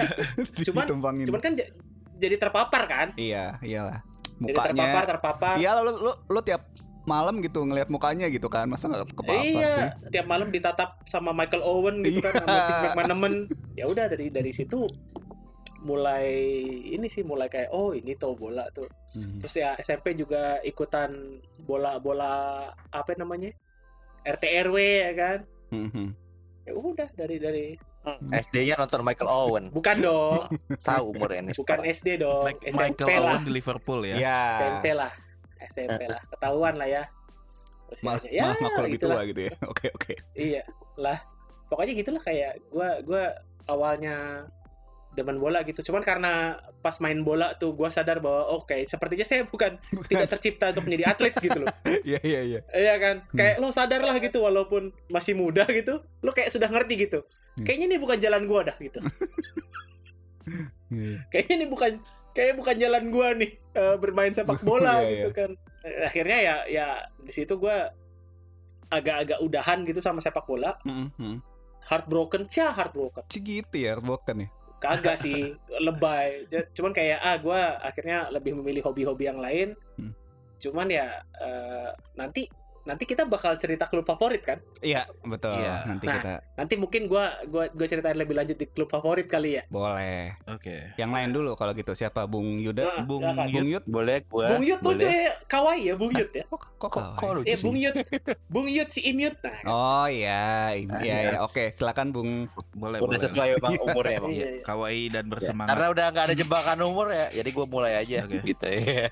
Cuman- 0.65 0.89
cuman 1.05 1.41
kan 1.45 1.53
jadi 2.17 2.37
terpapar 2.41 2.83
kan. 2.89 3.09
Iya 3.21 3.61
iyalah 3.61 4.16
jadi 4.41 4.53
terpapar 4.53 4.75
mukanya. 4.77 5.07
terpapar 5.09 5.55
iya 5.57 5.71
lo, 5.81 5.93
lo 5.97 6.13
lo 6.29 6.41
tiap 6.45 6.69
malam 7.07 7.39
gitu 7.39 7.63
ngelihat 7.63 7.87
mukanya 7.89 8.27
gitu 8.29 8.51
kan. 8.51 8.67
Masa 8.67 8.91
nggak 8.91 9.15
kepapar 9.15 9.39
sih? 9.41 9.55
iya 9.55 9.95
tiap 10.11 10.27
malam 10.27 10.51
ditatap 10.51 11.07
sama 11.07 11.31
Michael 11.31 11.63
Owen 11.63 12.03
gitu 12.03 12.21
kan 12.27 12.43
sama 12.43 12.51
Iya. 12.51 12.63
Steve 12.67 12.83
McManaman. 12.83 13.35
Ya 13.79 13.85
udah 13.87 14.05
dari 14.11 14.27
dari 14.29 14.51
situ 14.51 14.85
mulai 15.87 16.27
ini 16.83 17.07
sih 17.07 17.23
mulai 17.23 17.47
kayak 17.47 17.71
oh 17.71 17.95
ini 17.95 18.19
tuh 18.19 18.35
bola 18.35 18.67
tuh. 18.75 18.91
Hmm. 19.17 19.41
terus 19.41 19.57
ya 19.57 19.73
SMP 19.81 20.13
juga 20.13 20.61
ikutan 20.61 21.41
bola 21.63 21.97
bola 22.03 22.69
apa 22.91 23.15
namanya? 23.17 23.55
RT 24.27 24.45
RW 24.67 24.77
ya 24.77 25.13
kan? 25.15 25.39
Hmm, 25.71 25.89
hmm. 25.95 26.09
ya 26.67 26.73
udah 26.75 27.09
dari 27.15 27.39
dari 27.39 27.67
SD-nya 28.15 28.75
nonton 28.77 29.03
Michael 29.03 29.27
Owen. 29.27 29.65
bukan 29.71 29.97
dong. 29.99 30.47
Tahu 30.81 31.05
umurnya 31.11 31.41
ini. 31.43 31.53
bukan 31.53 31.79
SD 31.83 32.09
dong 32.19 32.45
Like 32.45 32.63
SMP 32.65 32.79
Michael 32.95 33.09
lah. 33.19 33.33
Owen 33.35 33.43
di 33.43 33.53
Liverpool 33.53 34.01
ya. 34.03 34.15
ya. 34.17 34.41
SMP 34.57 34.87
lah. 34.93 35.13
SMP 35.67 36.03
lah. 36.07 36.21
Ketahuan 36.29 36.75
lah 36.75 36.87
ya. 36.87 37.03
Malah 38.03 38.19
Usianya. 38.19 38.35
ya 38.35 38.67
aku 38.67 38.81
lebih 38.81 38.99
gitulah. 38.99 39.17
tua 39.17 39.23
gitu 39.27 39.41
ya. 39.43 39.53
Oke 39.73 39.87
oke. 39.91 40.13
Iya 40.35 40.63
lah. 40.97 41.19
Pokoknya 41.67 41.93
gitulah 41.95 42.23
kayak 42.23 42.63
gua 42.69 43.03
gua 43.03 43.23
awalnya 43.67 44.47
demen 45.13 45.39
bola 45.39 45.63
gitu. 45.63 45.81
Cuman 45.83 46.03
karena 46.03 46.55
pas 46.79 46.95
main 47.01 47.19
bola 47.21 47.57
tuh 47.57 47.73
gua 47.73 47.89
sadar 47.89 48.21
bahwa 48.21 48.47
oke 48.53 48.85
sepertinya 48.85 49.25
saya 49.25 49.43
bukan 49.43 49.81
tidak 50.11 50.29
tercipta 50.29 50.71
untuk 50.71 50.87
menjadi 50.87 51.11
atlet 51.11 51.35
gitu 51.37 51.59
loh. 51.59 51.71
Iya 52.07 52.21
iya 52.23 52.41
iya. 52.45 52.61
Iya 52.71 52.95
kan, 52.99 53.17
Hmm. 53.27 53.35
kayak 53.35 53.55
lo 53.59 53.71
sadar 53.71 53.99
lah 53.99 54.15
gitu 54.17 54.39
walaupun 54.39 54.95
masih 55.09 55.35
muda 55.35 55.67
gitu, 55.67 55.99
lo 56.23 56.31
kayak 56.31 56.55
sudah 56.55 56.71
ngerti 56.71 56.95
gitu. 57.03 57.27
Hmm. 57.57 57.65
Kayaknya 57.65 57.87
ini 57.89 57.97
bukan 57.97 58.19
jalan 58.21 58.43
gua 58.45 58.61
dah 58.69 58.77
gitu. 58.77 59.01
Iya. 60.87 61.27
Kayaknya 61.35 61.55
ini 61.59 61.67
bukan 61.67 61.93
kayak 62.31 62.55
bukan 62.55 62.77
jalan 62.79 63.05
gua 63.11 63.35
nih 63.35 63.59
eh, 63.75 63.97
bermain 63.99 64.31
sepak 64.31 64.63
bola 64.69 65.03
Iya, 65.03 65.11
gitu 65.11 65.31
kan. 65.35 65.51
Eh, 65.83 66.07
Akhirnya 66.07 66.39
ya 66.39 66.57
ya 66.71 66.87
di 67.19 67.33
situ 67.35 67.59
gua 67.59 67.91
agak-agak 68.87 69.43
udahan 69.43 69.83
gitu 69.83 69.99
sama 69.99 70.23
sepak 70.23 70.47
bola, 70.47 70.79
Hmm, 70.87 71.11
hmm. 71.19 71.43
heartbroken, 71.91 72.47
cah 72.47 72.71
heartbroken. 72.71 73.27
Cih, 73.27 73.43
gitu 73.43 73.75
ya 73.83 73.99
bukan 73.99 74.47
ya 74.47 74.49
Kagak 74.79 75.19
sih, 75.19 75.59
lebay. 75.87 76.47
Cuman 76.71 76.95
kayak 76.95 77.19
ah 77.19 77.35
gua 77.43 77.83
akhirnya 77.83 78.31
lebih 78.31 78.55
memilih 78.55 78.87
hobi-hobi 78.87 79.27
yang 79.27 79.43
lain. 79.43 79.75
Hmm. 79.99 80.15
Cuman 80.63 80.87
ya 80.87 81.19
eh, 81.43 81.91
nanti 82.15 82.47
nanti 82.87 83.05
kita 83.05 83.23
bakal 83.25 83.55
cerita 83.57 83.85
klub 83.85 84.03
favorit 84.03 84.41
kan? 84.41 84.59
iya 84.79 85.05
betul 85.21 85.53
Iya. 85.53 85.83
nanti 85.85 86.07
Nah. 86.07 86.15
kita 86.17 86.33
Nanti 86.57 86.75
mungkin 86.75 87.03
gua 87.05 87.29
gua 87.45 87.67
gua 87.69 87.85
ceritain 87.85 88.15
lebih 88.15 88.33
lanjut 88.33 88.55
di 88.55 88.65
klub 88.65 88.87
favorit 88.87 89.27
kali 89.27 89.59
ya. 89.59 89.63
boleh 89.67 90.39
Oke. 90.47 90.95
yang 90.95 91.11
lain 91.11 91.31
dulu 91.31 91.53
kalau 91.53 91.73
gitu 91.73 91.93
siapa 91.93 92.25
Bung 92.25 92.57
Yuda 92.57 92.87
Nah, 92.87 93.05
Bung 93.05 93.23
silakan. 93.23 93.47
Bung 93.51 93.67
Yud 93.69 93.85
Boleh 93.85 94.17
gua. 94.25 94.47
Bung 94.49 94.65
Yud 94.65 94.81
lucu 94.81 95.03
boleh. 95.03 95.19
ya, 95.21 95.33
kawaii 95.45 95.83
ya 95.85 95.95
Bung 95.95 96.13
Yud 96.13 96.31
ya. 96.31 96.45
kok 96.47 96.63
kok 96.79 96.89
Kok- 96.89 97.13
kok 97.17 97.31
lucu 97.35 97.47
Eh 97.47 97.57
sih? 97.57 97.63
Bung 97.63 97.77
Yud, 97.77 97.97
Bung 98.47 98.69
Yud 98.69 98.89
si 98.89 99.01
Imyut. 99.03 99.35
Nah, 99.37 99.59
oh 99.67 100.07
iya 100.07 100.71
iya 100.73 100.97
Iya. 100.97 101.17
iya 101.27 101.39
oke 101.41 101.71
silakan 101.71 102.09
Bung 102.09 102.31
Boleh, 102.73 102.99
Udah 102.99 103.09
boleh. 103.11 103.21
sesuai 103.21 103.49
emang 103.57 103.73
umurnya 103.87 104.15
emang. 104.17 104.31
Iya, 104.31 104.39
Iya, 104.39 104.49
iya. 104.53 104.63
kawaii 104.63 105.05
dan 105.09 105.25
Ya, 105.25 105.31
bersemangat. 105.33 105.71
karena 105.73 105.87
udah 105.91 106.07
nggak 106.09 106.25
ada 106.25 106.37
jebakan 106.37 106.79
umur 106.83 107.07
ya, 107.09 107.27
jadi 107.33 107.51
gue 107.51 107.67
mulai 107.67 107.93
aja 107.97 108.17
Oke. 108.23 108.39
gitu 108.45 108.67
ya. 108.69 109.09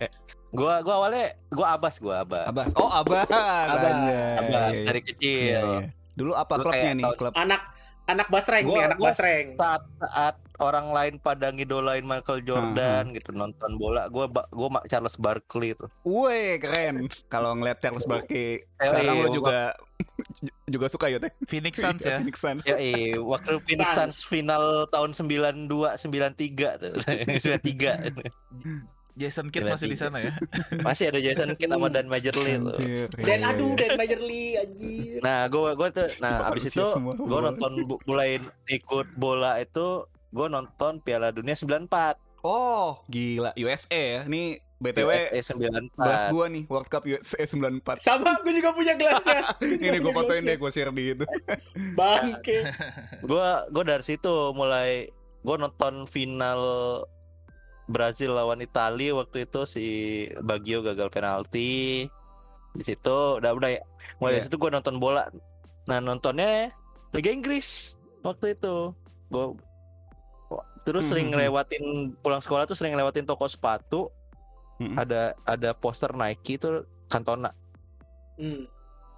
Gua 0.54 0.75
gua 0.80 0.94
awalnya 0.96 1.25
gua 1.49 1.66
abas 1.75 1.94
gua 1.99 2.23
abas. 2.23 2.46
Abas 2.46 2.68
oh 2.75 2.88
Abas 2.88 3.26
Abas. 3.26 3.34
Abas 3.68 3.94
Iya, 4.00 4.30
iya. 4.40 4.84
dari 4.84 5.00
Iya, 5.00 5.00
kecil. 5.04 5.64
iya. 5.66 5.80
dulu 6.14 6.32
apa 6.32 6.54
Gua 6.54 6.64
klubnya 6.64 6.92
nih 6.94 7.04
klub 7.14 7.34
anak 7.34 7.61
anak 8.04 8.26
basreng 8.28 8.64
Gua- 8.64 8.73
nih, 8.73 8.84
anak 8.87 8.96
gua 8.96 9.06
basreng. 9.11 9.46
Saat 9.54 9.82
saat 9.99 10.34
orang 10.56 10.87
lain 10.88 11.14
pada 11.18 11.50
ngidolain 11.50 12.02
Michael 12.02 12.40
Jordan 12.42 13.11
gitu 13.11 13.32
nonton 13.32 13.75
bola, 13.75 14.06
gua 14.06 14.28
ba- 14.28 14.46
gua 14.49 14.68
ma- 14.70 14.87
Charles 14.87 15.16
Barkley 15.16 15.73
itu. 15.73 15.90
Wih 16.02 16.56
keren 16.56 17.02
kalau 17.26 17.52
ngeliat 17.54 17.80
Charles 17.80 18.04
Barkley 18.04 18.62
Eh, 18.62 18.62
sekarang 18.78 19.02
iya, 19.11 19.25
lo 19.25 19.28
juga 19.28 19.58
juga 20.70 20.87
suka 20.87 21.06
ya 21.08 21.18
teh 21.18 21.34
Phoenix 21.44 21.75
Suns 21.76 22.02
ya. 22.02 22.20
Phoenix 22.20 22.37
Suns 22.38 22.62
Ya, 22.62 22.76
iya, 22.76 23.18
waktu 23.18 23.58
Phoenix 23.61 23.90
Suns. 23.90 24.14
Suns 24.14 24.16
final 24.25 24.62
tahun 24.87 25.11
92 25.11 25.66
93 25.99 26.78
tuh. 26.78 26.94
93. 27.42 28.14
Jason 29.14 29.47
Kidd 29.54 29.71
masih 29.71 29.87
di 29.87 29.94
sana 29.94 30.18
ya. 30.18 30.35
Masih 30.87 31.14
ada 31.14 31.23
Jason 31.23 31.54
Kidd 31.54 31.71
sama 31.71 31.87
Dan 31.87 32.11
Major 32.11 32.35
Lee 32.35 32.59
tuh. 32.59 32.78
Dan 33.14 33.38
iya, 33.40 33.50
aduh. 33.54 33.78
Dan 33.78 33.94
Major 33.94 34.18
Lee 34.18 34.59
anjir. 34.59 35.23
Nah, 35.23 35.47
gue 35.47 35.71
gue 35.78 35.88
tuh 35.94 36.06
nah 36.18 36.50
abis 36.50 36.75
Manusia 36.75 36.83
itu 36.83 37.14
bola. 37.23 37.54
nonton 37.54 37.73
mulai 38.11 38.42
ikut 38.66 39.06
bola 39.14 39.62
itu 39.62 40.02
gue 40.35 40.47
nonton 40.50 40.99
Piala 40.99 41.30
Dunia 41.30 41.54
94 41.54 42.18
Oh, 42.44 43.00
gila 43.09 43.56
USA 43.56 44.21
ya. 44.21 44.21
Nih 44.28 44.61
BTW 44.76 45.33
USA 45.33 45.56
94. 45.56 45.97
gelas 45.97 46.25
gua 46.28 46.44
nih 46.52 46.64
World 46.68 46.88
Cup 46.92 47.02
USA 47.09 47.40
94. 47.40 48.04
Sama, 48.04 48.37
gue 48.44 48.52
juga 48.52 48.76
punya 48.76 48.92
gelasnya. 49.00 49.56
Ini 49.88 49.97
gue 49.97 50.12
fotoin 50.12 50.44
deh, 50.44 50.61
gue 50.61 50.71
share 50.75 50.92
di 50.92 51.16
itu. 51.16 51.25
Bangke. 51.99 52.68
Gue 53.25 53.49
gue 53.73 53.83
dari 53.88 54.04
situ 54.04 54.52
mulai 54.52 55.09
gue 55.40 55.56
nonton 55.56 56.04
final 56.04 56.61
Brazil 57.85 58.33
lawan 58.33 58.64
Italia 58.64 59.12
waktu 59.12 59.45
itu 59.45 59.69
si 59.69 59.87
Baggio 60.41 60.81
gagal 60.81 61.12
penalti. 61.12 62.09
Di 62.75 62.83
situ 62.83 63.38
udah 63.38 63.53
udah 63.55 63.71
ya. 63.76 63.83
Mulai 64.19 64.41
dari 64.41 64.45
situ 64.49 64.57
gue 64.57 64.71
nonton 64.73 64.97
bola. 64.99 65.29
Nah, 65.87 66.00
nontonnya 66.00 66.73
Liga 67.12 67.31
Inggris 67.31 68.00
waktu 68.25 68.57
itu. 68.57 68.91
Gue 69.29 69.55
terus 70.85 71.09
Hmm, 71.09 71.11
sering 71.11 71.26
hmm, 71.29 71.35
hmm. 71.35 71.41
ngelewatin 71.41 71.85
pulang 72.21 72.43
sekolah 72.45 72.69
tuh 72.69 72.76
sering 72.76 72.93
ngelewatin 72.95 73.26
toko 73.26 73.49
sepatu 73.49 74.12
Hmm. 74.75 74.99
ada 74.99 75.38
ada 75.47 75.71
poster 75.71 76.11
Nike 76.12 76.59
tuh 76.59 76.83
Cantona 77.07 77.55
Hmm. 78.37 78.67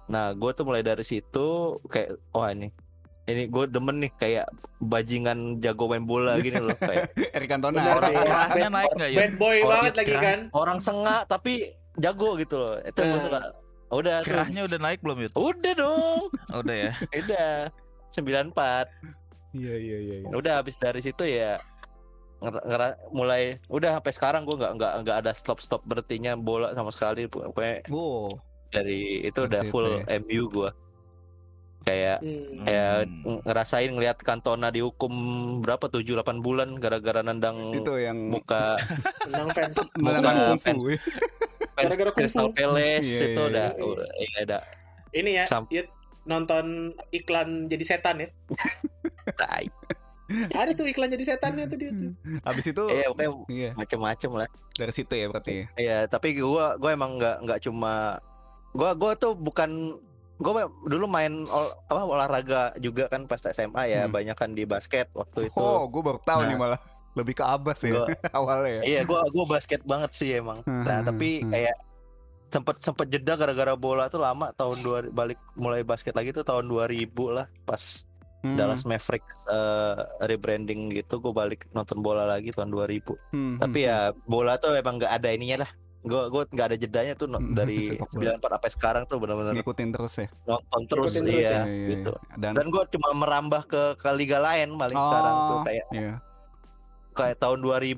nah 0.05 0.29
gue 0.31 0.51
tuh 0.53 0.63
mulai 0.63 0.85
dari 0.85 1.01
situ 1.01 1.75
kayak 1.89 2.15
wah 2.31 2.53
ini 2.53 2.69
ini 3.27 3.43
gue 3.45 3.65
demen 3.67 3.99
nih 3.99 4.11
kayak 4.13 4.47
bajingan 4.79 5.39
jago 5.57 5.85
main 5.85 6.01
bola 6.01 6.35
gini 6.37 6.57
loh 6.57 6.71
kayak 6.73 7.11
Eric 7.35 7.49
Cantona. 7.49 7.75
Kerahnya 7.93 8.23
Bad- 8.63 8.71
naik 8.73 8.91
nggak 8.93 9.09
ya? 9.09 9.17
Bad 9.19 9.33
boy 9.35 9.57
Oh, 9.57 9.69
banget 9.69 9.93
lagi 9.95 10.13
kan. 10.13 10.39
orang 10.51 10.79
sengak 10.79 11.21
tapi 11.25 11.53
jago 11.95 12.35
gitu 12.35 12.55
loh 12.55 12.75
itu 12.79 12.95
gue 12.97 13.09
Nah. 13.09 13.21
suka 13.21 13.39
udah. 13.89 14.17
Kerahnya 14.21 14.61
udah 14.63 14.77
naik 14.77 14.99
belum 15.01 15.17
Yud? 15.21 15.33
udah 15.33 15.73
dong 15.73 16.21
Oh, 16.51 16.59
udah 16.59 16.75
ya. 16.77 16.91
udah 17.13 17.49
94 18.09 18.87
Iya 19.53 19.75
iya 19.75 19.97
iya. 19.97 20.15
iya. 20.21 20.27
udah 20.29 20.53
habis 20.57 20.75
dari 20.75 20.99
situ 20.99 21.23
ya 21.23 21.59
ngera- 22.39 22.99
mulai 23.09 23.57
udah 23.67 23.97
sampai 23.97 24.13
sekarang 24.13 24.41
gue 24.43 24.53
nggak 24.53 24.73
nggak 24.73 24.93
nggak 25.01 25.17
ada 25.17 25.31
stop 25.33 25.57
stop 25.57 25.81
berhentinya 25.83 26.35
bola 26.35 26.71
sama 26.71 26.91
sekali 26.91 27.25
pokoknya 27.25 27.81
Wow. 27.87 28.37
dari 28.69 29.25
itu 29.25 29.39
udah 29.41 29.61
full 29.65 29.87
ya. 29.99 30.21
MU 30.21 30.45
gue 30.47 30.69
kayak 31.87 32.19
Hmm. 32.19 32.61
kayak 32.61 32.91
Hmm. 33.23 33.39
ngerasain 33.41 33.87
ngelihat 33.89 34.17
Cantona 34.19 34.67
dihukum 34.67 35.13
berapa 35.59 35.87
7 35.87 36.03
8 36.13 36.37
bulan 36.37 36.75
gara-gara 36.75 37.21
nendang 37.21 37.71
Itu 37.71 37.95
yang 37.95 38.27
muka 38.27 38.75
Menang 39.25 39.49
fans. 39.49 39.79
Kungfu. 39.95 40.59
fans. 40.59 40.83
fans 41.69 41.87
Gara-gara. 41.87 42.11
Crystal 42.11 42.51
Palace 42.51 43.07
Iya, 43.07 43.19
itu 43.23 43.31
iya, 43.33 43.47
udah 43.47 43.67
iya. 43.71 43.83
udah 43.85 44.07
iya 44.17 44.37
ada 44.41 44.57
Ini 45.09 45.29
ya, 45.33 45.43
Sam- 45.45 45.69
Yud, 45.69 45.87
nonton 46.25 46.65
iklan 47.09 47.65
jadi 47.65 47.83
setan 47.87 48.19
ya. 48.19 48.27
tai. 49.39 49.71
Ada 50.51 50.75
tuh 50.75 50.83
iklan 50.85 51.07
jadi 51.07 51.23
setannya 51.25 51.63
tuh 51.65 51.77
dia 51.77 51.87
tuh. 51.89 52.11
Habis 52.43 52.65
itu 52.67 52.83
Iya, 52.85 53.07
pokoknya 53.07 53.29
iya, 53.47 53.69
macem-macem 53.73 54.31
lah. 54.35 54.47
dari 54.73 54.91
situ 54.91 55.13
ya 55.13 55.25
berarti. 55.25 55.53
ya. 55.53 55.65
Iya, 55.77 55.97
tapi 56.05 56.35
gua 56.35 56.75
gua 56.75 56.91
emang 56.91 57.15
nggak 57.15 57.35
nggak 57.41 57.59
cuma 57.61 58.19
gua 58.69 58.91
gua 58.91 59.15
tuh 59.15 59.33
bukan 59.33 59.95
gua 60.37 60.51
dulu 60.83 61.05
main 61.05 61.45
ol- 61.45 61.75
apa 61.83 62.01
olahraga 62.01 62.61
juga 62.77 63.05
kan 63.05 63.25
pas 63.25 63.41
SMA 63.41 63.83
ya, 63.87 64.01
Hmm. 64.03 64.13
banyak 64.13 64.33
kan 64.33 64.51
di 64.51 64.63
basket 64.63 65.09
waktu 65.11 65.47
itu. 65.47 65.57
Oh, 65.57 65.85
gue 65.85 65.99
baru 65.99 66.19
tahu 66.19 66.39
Nah. 66.39 66.47
nih 66.47 66.57
malah 66.57 66.79
lebih 67.13 67.33
ke 67.33 67.43
Abbas 67.43 67.81
ya 67.81 67.91
Gua- 67.91 68.07
awalnya 68.37 68.69
ya. 68.69 68.81
Iya, 68.83 69.01
gua 69.03 69.25
gua 69.27 69.45
basket 69.47 69.81
banget 69.83 70.11
sih 70.13 70.29
emang. 70.31 70.61
Nah, 70.63 70.85
Hmm, 70.95 71.07
tapi 71.07 71.41
hmm. 71.41 71.49
kayak 71.49 71.75
sempet 72.47 72.75
sempet 72.79 73.07
jeda 73.09 73.35
gara-gara 73.35 73.73
bola 73.73 74.07
tuh 74.07 74.19
lama 74.19 74.49
tahun 74.51 74.79
dua 74.79 74.97
balik 75.05 75.35
mulai 75.53 75.81
basket 75.81 76.13
lagi 76.13 76.31
tuh 76.31 76.43
tahun 76.43 76.65
2000 76.65 77.03
lah 77.27 77.45
pas 77.63 78.07
Hmm, 78.37 78.53
Dallas 78.53 78.85
Mavericks 78.85 79.33
eh, 79.47 79.97
rebranding 80.23 80.93
gitu 80.93 81.17
gue 81.17 81.33
balik 81.33 81.65
nonton 81.71 81.99
bola 81.99 82.23
lagi 82.23 82.53
tahun 82.53 82.69
2000 82.69 83.17
hmm, 83.33 83.57
tapi 83.57 83.79
hmm, 83.81 83.89
ya 83.89 83.97
bola 84.23 84.55
tuh 84.55 84.77
emang 84.77 84.95
nggak 84.95 85.09
ada 85.11 85.33
ininya 85.33 85.65
lah 85.65 85.71
gue 85.99 86.21
gue 86.27 86.43
nggak 86.47 86.67
ada 86.67 86.77
jedanya 86.77 87.13
tuh 87.13 87.25
no- 87.25 87.41
dari 87.57 87.97
bola. 88.13 88.37
94 88.37 88.53
sampai 88.53 88.71
sekarang 88.71 89.03
tuh 89.05 89.17
benar-benar 89.17 89.53
ngikutin 89.53 89.89
terus 89.89 90.13
ya. 90.15 90.27
nonton 90.43 90.81
terus 90.85 91.03
Ngikutin 91.09 91.23
terus 91.23 91.41
iya 91.41 91.49
Iya, 91.49 91.61
iya, 91.65 91.87
gitu 91.91 92.11
iya. 92.13 92.35
Dan, 92.37 92.51
dan 92.53 92.65
gue 92.67 92.83
cuma 92.91 93.09
merambah 93.13 93.61
ke 93.65 93.81
ke 93.95 94.09
liga 94.13 94.37
lain 94.37 94.75
paling 94.75 94.95
sekarang 94.95 95.35
tuh 95.35 95.53
Oh, 95.53 95.63
kayak 95.63 95.85
iya. 95.91 96.13
kayak 97.11 97.37
tahun 97.37 97.59
2001 97.59 97.97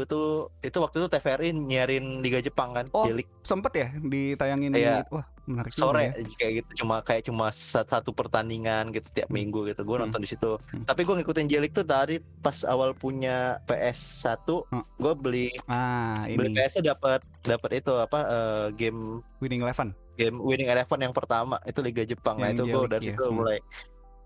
itu 0.00 0.22
itu 0.62 0.76
waktu 0.78 0.96
itu 0.96 1.08
TVRI 1.10 1.48
nyiarin 1.52 2.06
liga 2.20 2.38
Jepang 2.38 2.70
kan 2.70 2.86
Oh, 2.90 3.04
sempet 3.40 3.72
ya 3.74 3.88
ditayangin 3.98 4.70
Iya. 4.72 5.02
di 5.02 5.10
wah 5.10 5.26
menarik 5.46 5.70
sore 5.70 6.02
ya. 6.02 6.12
kayak 6.34 6.52
gitu 6.58 6.70
cuma 6.80 7.00
kayak 7.00 7.22
cuma 7.24 7.46
sat- 7.48 7.86
satu 7.86 8.10
pertandingan 8.10 8.88
gitu 8.90 9.08
tiap 9.10 9.26
Hmm. 9.26 9.36
minggu 9.36 9.66
gitu 9.66 9.80
gue 9.80 9.92
Hmm. 9.94 10.04
nonton 10.04 10.20
di 10.20 10.28
situ 10.28 10.56
Hmm. 10.66 10.84
tapi 10.84 11.02
gue 11.02 11.14
ngikutin 11.14 11.46
J-League 11.46 11.72
tuh 11.72 11.82
dari 11.82 12.16
pas 12.38 12.62
awal 12.62 12.92
punya 12.92 13.60
PS1 13.64 14.64
Hmm. 14.64 14.84
gue 14.96 15.12
beli 15.14 15.46
Ah, 15.64 16.24
beli 16.26 16.48
ini 16.48 16.56
PS 16.56 16.80
dapat 16.80 17.20
dapat 17.40 17.70
itu 17.76 17.92
apa 17.94 18.18
eh, 18.20 18.66
game 18.74 19.20
Winning 19.38 19.60
Eleven. 19.60 19.92
game 20.14 20.38
Winning 20.38 20.68
Eleven 20.68 20.98
yang 21.00 21.12
pertama 21.12 21.58
itu 21.62 21.80
Liga 21.80 22.02
Jepang 22.02 22.36
nah 22.36 22.48
Yang 22.48 22.56
itu 22.56 22.62
gue 22.70 22.82
dari 22.88 23.06
ya. 23.06 23.14
itu 23.14 23.24
Hmm. 23.26 23.38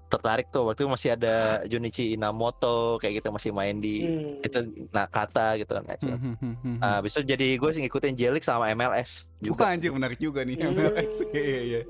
Tertarik 0.08 0.48
tuh 0.48 0.64
waktu 0.64 0.82
itu 0.82 0.90
masih 0.90 1.08
ada 1.12 1.34
Junichi 1.64 2.12
Inamoto 2.12 2.96
kayak 2.96 3.20
gitu 3.20 3.28
masih 3.28 3.50
main 3.50 3.76
di 3.76 3.94
Hmm. 4.00 4.40
itu 4.40 4.58
Nakata 4.88 5.56
gitu 5.56 5.68
kan 5.70 5.84
Hmm, 5.84 6.16
hmm, 6.16 6.34
hmm, 6.34 6.54
hmm, 6.58 6.76
Nah, 6.78 6.92
habis 6.96 7.12
itu 7.12 7.22
jadi 7.24 7.54
gue 7.54 7.70
sih 7.70 7.80
ngikutin 7.80 8.14
J-League 8.14 8.42
sama 8.42 8.72
MLS 8.72 9.28
Wah 9.38 9.44
juga 9.44 9.64
anjir 9.68 9.90
menarik 9.90 10.16
juga 10.16 10.42
nih 10.42 10.56
Hmm. 10.56 10.72
MLS. 10.74 11.14
Iya 11.30 11.60
iya. 11.62 11.80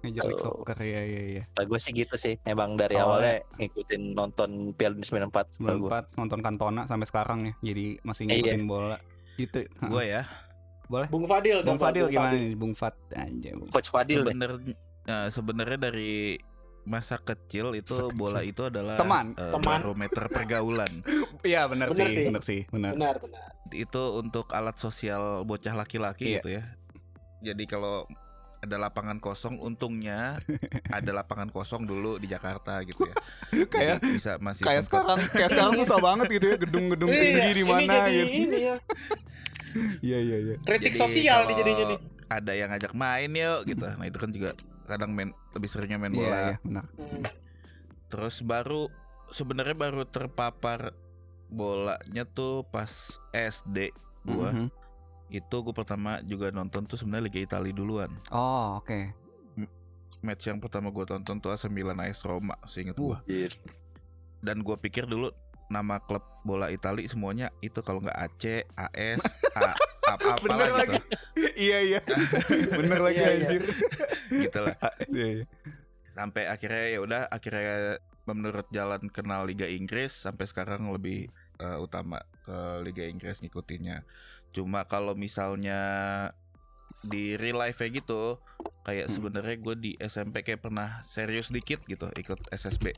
Major 0.00 0.22
League 0.26 0.42
Soccer 0.42 0.78
ya 0.78 1.00
iya 1.00 1.22
iya. 1.32 1.42
gue 1.56 1.78
sih 1.78 1.92
gitu 1.92 2.14
sih 2.14 2.34
emang 2.44 2.74
dari 2.74 2.94
Oh, 2.94 3.14
awalnya 3.14 3.40
ngikutin 3.56 4.02
nonton 4.12 4.50
Piala 4.74 4.94
Dunia 4.94 5.28
94 5.30 5.56
kalau 5.56 5.78
gua. 5.78 6.02
94 6.02 6.18
nonton 6.18 6.38
Cantona 6.42 6.82
sampai 6.84 7.06
sekarang 7.06 7.38
ya. 7.44 7.52
Jadi 7.64 7.84
masih 8.02 8.22
Iya. 8.24 8.34
ngikutin 8.34 8.64
bola. 8.66 8.98
Gitu. 9.36 9.60
Gue 9.84 10.04
ya. 10.08 10.22
Bung 10.88 11.28
Fadil 11.28 11.60
Bung 11.60 11.76
Fadil 11.76 12.08
gimana 12.08 12.32
nih 12.32 12.56
Bung 12.56 12.72
Fat. 12.72 12.96
Bung. 13.12 13.68
Coach 13.68 13.92
Fadil. 13.92 14.24
Sebenarnya 14.24 14.74
eh, 15.04 15.28
sebenarnya 15.28 15.78
dari 15.78 16.40
masa 16.88 17.16
kecil 17.16 17.70
itu 17.72 17.92
Masa 17.92 18.08
kecil. 18.08 18.16
bola 18.16 18.40
itu 18.42 18.62
adalah 18.64 18.96
Teman. 18.96 19.36
eh, 19.36 19.52
Teman. 19.52 19.78
barometer 19.78 20.24
pergaulan. 20.26 20.92
Iya 21.44 21.68
benar 21.68 21.92
sih, 21.92 22.08
sih. 22.08 22.24
benar 22.26 22.42
sih, 22.42 22.60
benar. 22.66 22.92
Benar, 22.92 23.14
benar. 23.20 23.46
itu 23.70 24.02
untuk 24.16 24.48
alat 24.50 24.74
sosial 24.74 25.44
bocah 25.44 25.76
laki-laki 25.76 26.24
Iya. 26.26 26.34
gitu 26.34 26.48
ya. 26.50 26.64
Jadi 27.44 27.64
kalau 27.64 28.08
ada 28.58 28.74
lapangan 28.76 29.16
kosong, 29.18 29.54
untungnya 29.56 30.40
ada 30.90 31.10
lapangan 31.14 31.46
kosong 31.46 31.84
dulu 31.84 32.16
di 32.16 32.26
Jakarta 32.26 32.82
gitu 32.82 33.04
ya. 33.04 33.14
Kayak 33.70 34.02
bisa 34.02 34.34
masih 34.38 34.64
kayak 34.64 34.82
sempet- 34.82 34.98
sekarang 34.98 35.18
kayak 35.30 35.50
sekarang 35.52 35.74
susah 35.76 35.98
banget 36.00 36.26
gitu 36.32 36.46
ya 36.48 36.56
gedung-gedung 36.58 37.08
Iya, 37.08 37.20
tinggi 37.22 37.50
di 37.52 37.64
mana 37.64 37.94
gitu. 38.08 38.32
Ini 38.34 38.58
ya. 38.58 38.76
Iya 40.00 40.18
iya 40.18 40.36
iya. 40.42 40.54
Kritik 40.58 40.90
Jadi 40.90 40.98
sosial 40.98 41.40
nih 41.44 41.54
jadinya 41.54 41.84
nih. 41.88 41.98
Ada 42.28 42.52
yang 42.52 42.68
ngajak 42.68 42.92
main 42.92 43.30
yuk 43.30 43.60
gitu. 43.64 43.84
Nah 43.86 44.04
itu 44.04 44.18
kan 44.18 44.30
juga 44.30 44.50
kadang 44.88 45.12
main 45.12 45.30
lebih 45.52 45.68
seringnya 45.68 46.00
main 46.00 46.10
Iya 46.10 46.18
bola. 46.18 46.38
iya 46.40 46.56
benar. 46.64 46.84
Hmm. 46.96 47.24
Terus 48.08 48.40
baru 48.40 48.88
sebenarnya 49.28 49.76
baru 49.76 50.02
terpapar 50.02 50.96
bolanya 51.48 52.24
tuh 52.24 52.64
pas 52.64 52.88
SD 53.30 53.92
gua. 54.24 54.50
Mhm. 54.50 54.68
Itu 55.28 55.60
gua 55.60 55.76
pertama 55.76 56.24
juga 56.24 56.48
nonton 56.48 56.84
tuh 56.84 56.96
sebenarnya 56.96 57.28
Liga 57.28 57.40
Italia 57.44 57.72
duluan. 57.72 58.08
Oh, 58.28 58.80
oke. 58.80 59.12
Match 60.18 60.48
yang 60.48 60.58
pertama 60.58 60.88
gua 60.88 61.06
tonton 61.06 61.38
tuh 61.38 61.52
AC 61.52 61.68
Milan 61.68 62.00
AS 62.00 62.24
Roma, 62.24 62.56
seinget 62.64 62.96
gua. 62.96 63.20
Dan 64.40 64.60
gua 64.60 64.74
pikir 64.74 65.04
dulu 65.04 65.30
nama 65.68 66.00
klub 66.00 66.24
bola 66.42 66.68
Italia 66.68 67.04
semuanya 67.04 67.52
itu 67.60 67.80
kalau 67.80 68.00
nggak 68.00 68.16
AC, 68.16 68.64
AS, 68.72 69.22
A, 69.52 69.76
apa 70.16 70.40
Bener 70.40 70.56
apalah 70.56 70.66
gitu. 70.66 70.76
lagi. 70.80 70.98
iya 71.68 71.78
iya. 71.84 72.00
Bener 72.80 73.00
lagi 73.00 73.20
Iya, 73.20 73.28
iya. 73.28 73.44
anjir. 73.44 73.62
gitu 74.32 74.58
lah. 74.64 74.76
Iya 75.06 75.26
iya. 75.40 75.46
Sampai 76.08 76.48
akhirnya 76.48 76.84
ya 76.88 76.98
udah 76.98 77.22
akhirnya 77.28 78.00
menurut 78.24 78.66
jalan 78.68 79.08
kenal 79.08 79.44
Liga 79.44 79.64
Inggris 79.64 80.12
sampai 80.12 80.44
sekarang 80.44 80.88
lebih 80.88 81.28
eh, 81.58 81.78
utama 81.78 82.18
ke 82.42 82.58
Liga 82.82 83.04
Inggris 83.04 83.44
ngikutinnya. 83.44 84.04
Cuma 84.50 84.88
kalau 84.88 85.12
misalnya 85.12 85.80
di 86.98 87.36
real 87.36 87.60
life 87.60 87.78
nya 87.78 87.92
gitu 87.92 88.40
kayak 88.82 89.06
Hmm. 89.06 89.14
sebenarnya 89.14 89.54
gue 89.54 89.74
di 89.78 89.92
SMP 90.00 90.42
kayak 90.42 90.64
pernah 90.64 90.98
serius 91.00 91.52
dikit 91.52 91.84
gitu 91.84 92.10
ikut 92.10 92.40
SSB 92.50 92.90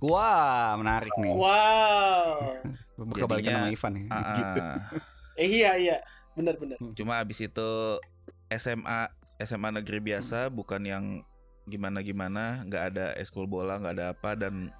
Wah, 0.00 0.74
menarik 0.74 1.12
nih. 1.16 1.32
Wow. 1.32 2.58
Kebalikan 3.14 3.42
Jadinya, 3.42 3.58
sama 3.60 3.70
Ivan 3.70 3.92
ya. 3.94 4.04
Ah, 4.08 4.34
Gitu. 4.34 4.60
Eh 5.34 5.48
iya 5.52 5.70
iya. 5.74 5.96
Benar 6.34 6.54
benar. 6.56 6.78
cuma 6.94 7.18
abis 7.18 7.42
itu 7.42 7.68
SMA 8.48 9.06
SMA 9.36 9.70
negeri 9.72 9.98
biasa 10.00 10.46
bukan 10.46 10.82
yang 10.82 11.04
gimana 11.64 12.02
gimana 12.02 12.62
nggak 12.62 12.84
ada 12.90 13.06
eskul 13.14 13.46
bola 13.46 13.78
nggak 13.78 13.94
ada 13.94 14.06
apa 14.10 14.34
dan 14.36 14.70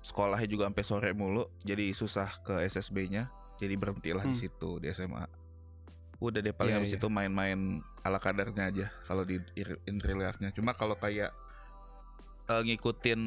sekolahnya 0.00 0.44
juga 0.46 0.64
sampai 0.66 0.80
sore 0.82 1.10
mulu 1.12 1.44
jadi 1.60 1.90
susah 1.90 2.28
ke 2.40 2.60
SSB-nya 2.62 3.28
jadi 3.56 3.72
berhentilah 3.74 4.22
di 4.22 4.32
Hmm. 4.32 4.42
situ 4.42 4.70
di 4.78 4.88
SMA 4.88 5.24
udah 6.18 6.40
deh 6.40 6.52
paling 6.52 6.72
Iya, 6.72 6.80
abis 6.80 6.92
iya. 6.92 6.98
itu 6.98 7.08
main-main 7.08 7.58
ala 8.00 8.16
kadarnya 8.16 8.64
aja 8.66 8.86
kalau 9.04 9.24
di 9.24 9.40
in 9.82 9.96
real 9.98 10.20
life-nya 10.20 10.52
cuma 10.52 10.72
kalau 10.72 10.94
kayak 10.94 11.32
eh, 12.46 12.62
ngikutin 12.62 13.20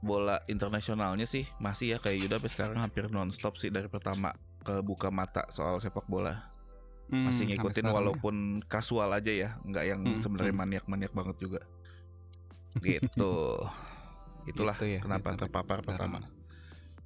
bola 0.00 0.40
internasionalnya 0.46 1.24
sih 1.24 1.44
masih 1.56 1.92
ya 1.92 1.98
kayak 1.98 2.18
Yuda 2.20 2.36
sampai 2.36 2.50
sekarang 2.50 2.78
hampir 2.78 3.04
nonstop 3.08 3.54
sih 3.54 3.68
dari 3.68 3.86
pertama 3.86 4.32
kebuka 4.60 5.08
mata 5.08 5.44
soal 5.48 5.76
sepak 5.78 6.04
bola 6.04 6.48
Hmm, 7.06 7.26
masih 7.26 7.42
ngikutin 7.44 7.84
ya. 7.84 7.90
walaupun 7.90 8.34
kasual 8.64 9.10
aja 9.10 9.28
ya 9.28 9.58
nggak 9.62 9.82
yang 9.84 10.00
Hmm, 10.00 10.16
sebenarnya 10.16 10.52
hmm. 10.52 10.62
maniak-maniak 10.62 11.10
banget 11.10 11.36
juga 11.38 11.60
gitu 12.80 13.58
itulah 14.46 14.74
Gitu 14.74 14.86
ya, 14.88 15.00
kenapa 15.02 15.34
gitu. 15.34 15.40
terpapar 15.42 15.82
pertama 15.82 16.22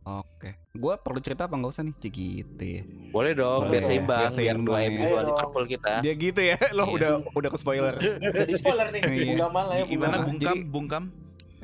Oke. 0.05 0.61
Gua 0.77 1.01
perlu 1.01 1.17
cerita 1.17 1.49
apa 1.49 1.57
nggak 1.57 1.73
usah 1.73 1.81
nih? 1.81 1.97
Gitu 1.97 2.61
ya. 2.61 2.85
Boleh 3.09 3.33
dong, 3.33 3.65
Boleh, 3.65 3.73
biar 3.73 3.83
seimbang, 3.89 4.21
biar 4.21 4.29
biar 4.29 4.37
seimbang 4.37 4.61
dua 4.63 4.77
ya. 4.77 4.85
MU 4.85 4.93
Ayo 4.93 5.09
dua 5.09 5.09
dong. 5.17 5.29
Liverpool 5.33 5.65
kita. 5.65 5.93
Dia 6.05 6.13
gitu 6.13 6.41
ya. 6.45 6.57
Lo 6.77 6.83
Iya. 6.85 6.93
udah 6.93 7.11
udah 7.33 7.49
ke 7.49 7.57
spoiler. 7.57 7.95
Udah 7.97 8.45
di 8.45 8.53
spoiler 8.53 8.87
nih. 8.93 9.01
Iya. 9.01 9.25
Bunga 9.33 9.47
Mal 9.49 9.67
ya, 9.73 9.85
gimana 9.89 10.17
bungkam 10.21 10.53
Jadi- 10.53 10.69
bungkam 10.69 11.05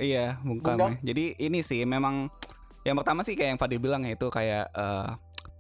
Iya, 0.01 0.41
bungkam 0.41 0.77
ya. 0.81 1.13
Jadi 1.13 1.25
ini 1.39 1.61
sih 1.61 1.85
memang 1.85 2.33
Yang 2.81 2.97
pertama 3.05 3.21
sih 3.21 3.37
kayak 3.37 3.51
yang 3.53 3.61
Fadil 3.61 3.77
bilang 3.77 4.01
ya 4.09 4.17
itu 4.17 4.25
kayak 4.33 4.73
eh, 4.73 5.09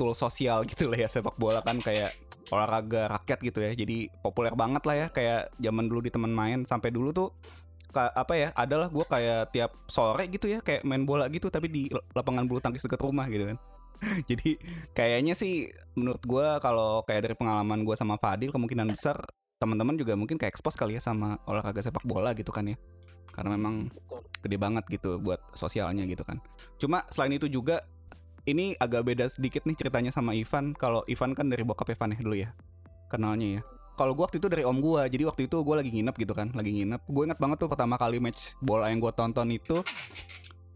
tool 0.01 0.17
sosial 0.17 0.65
gitu 0.71 0.89
lah 0.89 1.05
ya 1.05 1.09
sepak 1.13 1.37
bola 1.37 1.61
kan 1.61 1.77
kayak 1.77 2.17
olahraga 2.49 3.13
rakyat 3.13 3.39
gitu 3.45 3.59
ya. 3.61 3.71
Jadi 3.77 4.09
populer 4.25 4.57
banget 4.57 4.83
lah 4.89 4.97
ya 4.97 5.07
kayak 5.13 5.53
zaman 5.61 5.85
dulu 5.85 6.01
di 6.01 6.09
teman 6.09 6.33
main 6.33 6.65
sampai 6.65 6.89
dulu 6.89 7.13
tuh 7.13 7.29
ka- 7.93 8.09
apa 8.17 8.33
ya 8.33 8.49
adalah 8.57 8.89
gue 8.89 9.05
kayak 9.05 9.53
tiap 9.53 9.71
sore 9.85 10.33
gitu 10.33 10.49
ya 10.49 10.65
kayak 10.65 10.81
main 10.89 11.05
bola 11.05 11.29
gitu 11.29 11.53
tapi 11.53 11.69
di 11.69 11.93
lapangan 12.17 12.49
bulu 12.49 12.57
tangkis 12.65 12.81
dekat 12.89 13.05
rumah 13.05 13.29
gitu 13.29 13.53
kan. 13.53 13.59
Jadi 14.33 14.57
kayaknya 14.97 15.37
sih 15.37 15.69
menurut 15.93 16.25
gue 16.25 16.47
kalau 16.65 17.05
kayak 17.05 17.29
dari 17.29 17.37
pengalaman 17.37 17.85
gue 17.85 17.93
sama 18.01 18.17
Fadil 18.17 18.49
kemungkinan 18.49 18.89
besar 18.89 19.21
teman-teman 19.61 19.93
juga 20.01 20.17
mungkin 20.17 20.41
kayak 20.41 20.57
expose 20.57 20.73
kali 20.73 20.97
ya 20.97 21.05
sama 21.05 21.37
olahraga 21.45 21.85
sepak 21.85 22.01
bola 22.09 22.33
gitu 22.33 22.49
kan 22.49 22.65
ya. 22.65 22.81
Karena 23.31 23.57
memang 23.57 23.89
Betul. 23.89 24.21
gede 24.45 24.57
banget 24.61 24.85
gitu 24.91 25.19
buat 25.23 25.41
sosialnya 25.57 26.05
gitu 26.07 26.23
kan. 26.27 26.43
Cuma 26.77 27.07
selain 27.09 27.35
itu 27.35 27.47
juga 27.47 27.83
ini 28.49 28.75
agak 28.77 29.05
beda 29.05 29.29
sedikit 29.29 29.65
nih 29.65 29.77
ceritanya 29.77 30.11
sama 30.13 30.35
Ivan. 30.37 30.73
Kalau 30.75 31.05
Ivan 31.07 31.33
kan 31.37 31.49
dari 31.49 31.63
bokap 31.63 31.93
Evan 31.93 32.17
ya 32.17 32.21
dulu 32.21 32.37
ya 32.37 32.51
kenalnya 33.11 33.59
ya. 33.59 33.63
Kalau 33.99 34.17
gua 34.17 34.31
waktu 34.31 34.41
itu 34.41 34.49
dari 34.49 34.65
om 34.65 34.81
gua, 34.81 35.05
jadi 35.11 35.29
waktu 35.29 35.45
itu 35.45 35.61
gua 35.61 35.85
lagi 35.85 35.93
nginep 35.93 36.15
gitu 36.17 36.33
kan, 36.33 36.49
lagi 36.57 36.73
nginep. 36.73 37.05
Gue 37.05 37.29
inget 37.29 37.37
banget 37.37 37.61
tuh 37.61 37.69
pertama 37.69 38.01
kali 38.01 38.17
match 38.17 38.57
bola 38.65 38.89
yang 38.89 38.97
gua 38.97 39.13
tonton 39.13 39.53
itu 39.53 39.77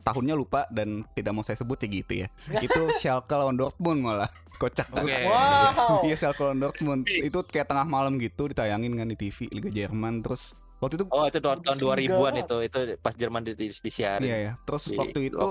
tahunnya 0.04 0.37
lupa 0.37 0.68
dan 0.68 1.00
tidak 1.16 1.32
mau 1.32 1.40
saya 1.40 1.56
sebut 1.56 1.80
ya 1.80 1.88
gitu 1.88 2.12
ya. 2.20 2.28
itu 2.66 2.80
Schalke 3.00 3.32
lawan 3.32 3.56
Dortmund 3.56 4.04
malah. 4.04 4.28
Kocak 4.61 4.92
banget. 4.92 5.25
Wow. 5.32 6.04
Iya 6.04 6.16
Schalke 6.20 6.44
lawan 6.44 6.61
Dortmund. 6.61 7.08
Itu 7.08 7.40
kayak 7.49 7.73
tengah 7.73 7.88
malam 7.88 8.20
gitu 8.20 8.52
ditayangin 8.52 8.92
kan 8.92 9.08
di 9.08 9.16
TV 9.16 9.49
Liga 9.49 9.73
Jerman 9.73 10.20
terus 10.20 10.52
waktu 10.85 11.00
itu 11.00 11.05
Oh 11.09 11.25
itu 11.25 11.41
tahun 11.41 11.64
tahun 11.64 11.79
Bundesliga. 11.81 12.14
2000-an 12.21 12.35
itu 12.45 12.57
itu 12.61 12.79
pas 13.00 13.14
Jerman 13.17 13.43
di, 13.49 13.53
di, 13.57 13.67
disiarin 13.73 14.29
Iya 14.29 14.38
ya. 14.38 14.53
Terus 14.69 14.83
di 14.93 14.97
waktu 15.00 15.21
itu 15.33 15.47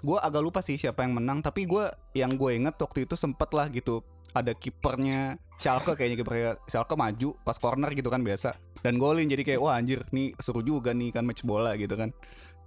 gue 0.00 0.18
agak 0.18 0.42
lupa 0.42 0.60
sih 0.64 0.80
siapa 0.80 1.04
yang 1.04 1.20
menang 1.20 1.44
tapi 1.44 1.68
gue 1.68 1.84
yang 2.16 2.40
gue 2.40 2.50
inget 2.56 2.74
waktu 2.80 3.04
itu 3.04 3.14
sempet 3.14 3.52
lah 3.52 3.68
gitu 3.68 4.00
ada 4.32 4.52
kipernya 4.52 5.40
Schalke 5.58 5.96
kayaknya 5.96 6.16
kipernya 6.20 6.50
Schalke 6.68 6.94
maju 6.94 7.34
pas 7.42 7.56
corner 7.56 7.90
gitu 7.96 8.08
kan 8.12 8.20
biasa 8.20 8.54
dan 8.84 9.00
golin 9.00 9.26
jadi 9.26 9.42
kayak 9.42 9.60
wah 9.60 9.74
anjir 9.74 10.04
nih 10.12 10.36
seru 10.38 10.60
juga 10.60 10.92
nih 10.92 11.10
kan 11.10 11.24
match 11.24 11.42
bola 11.42 11.74
gitu 11.80 11.96
kan 11.96 12.12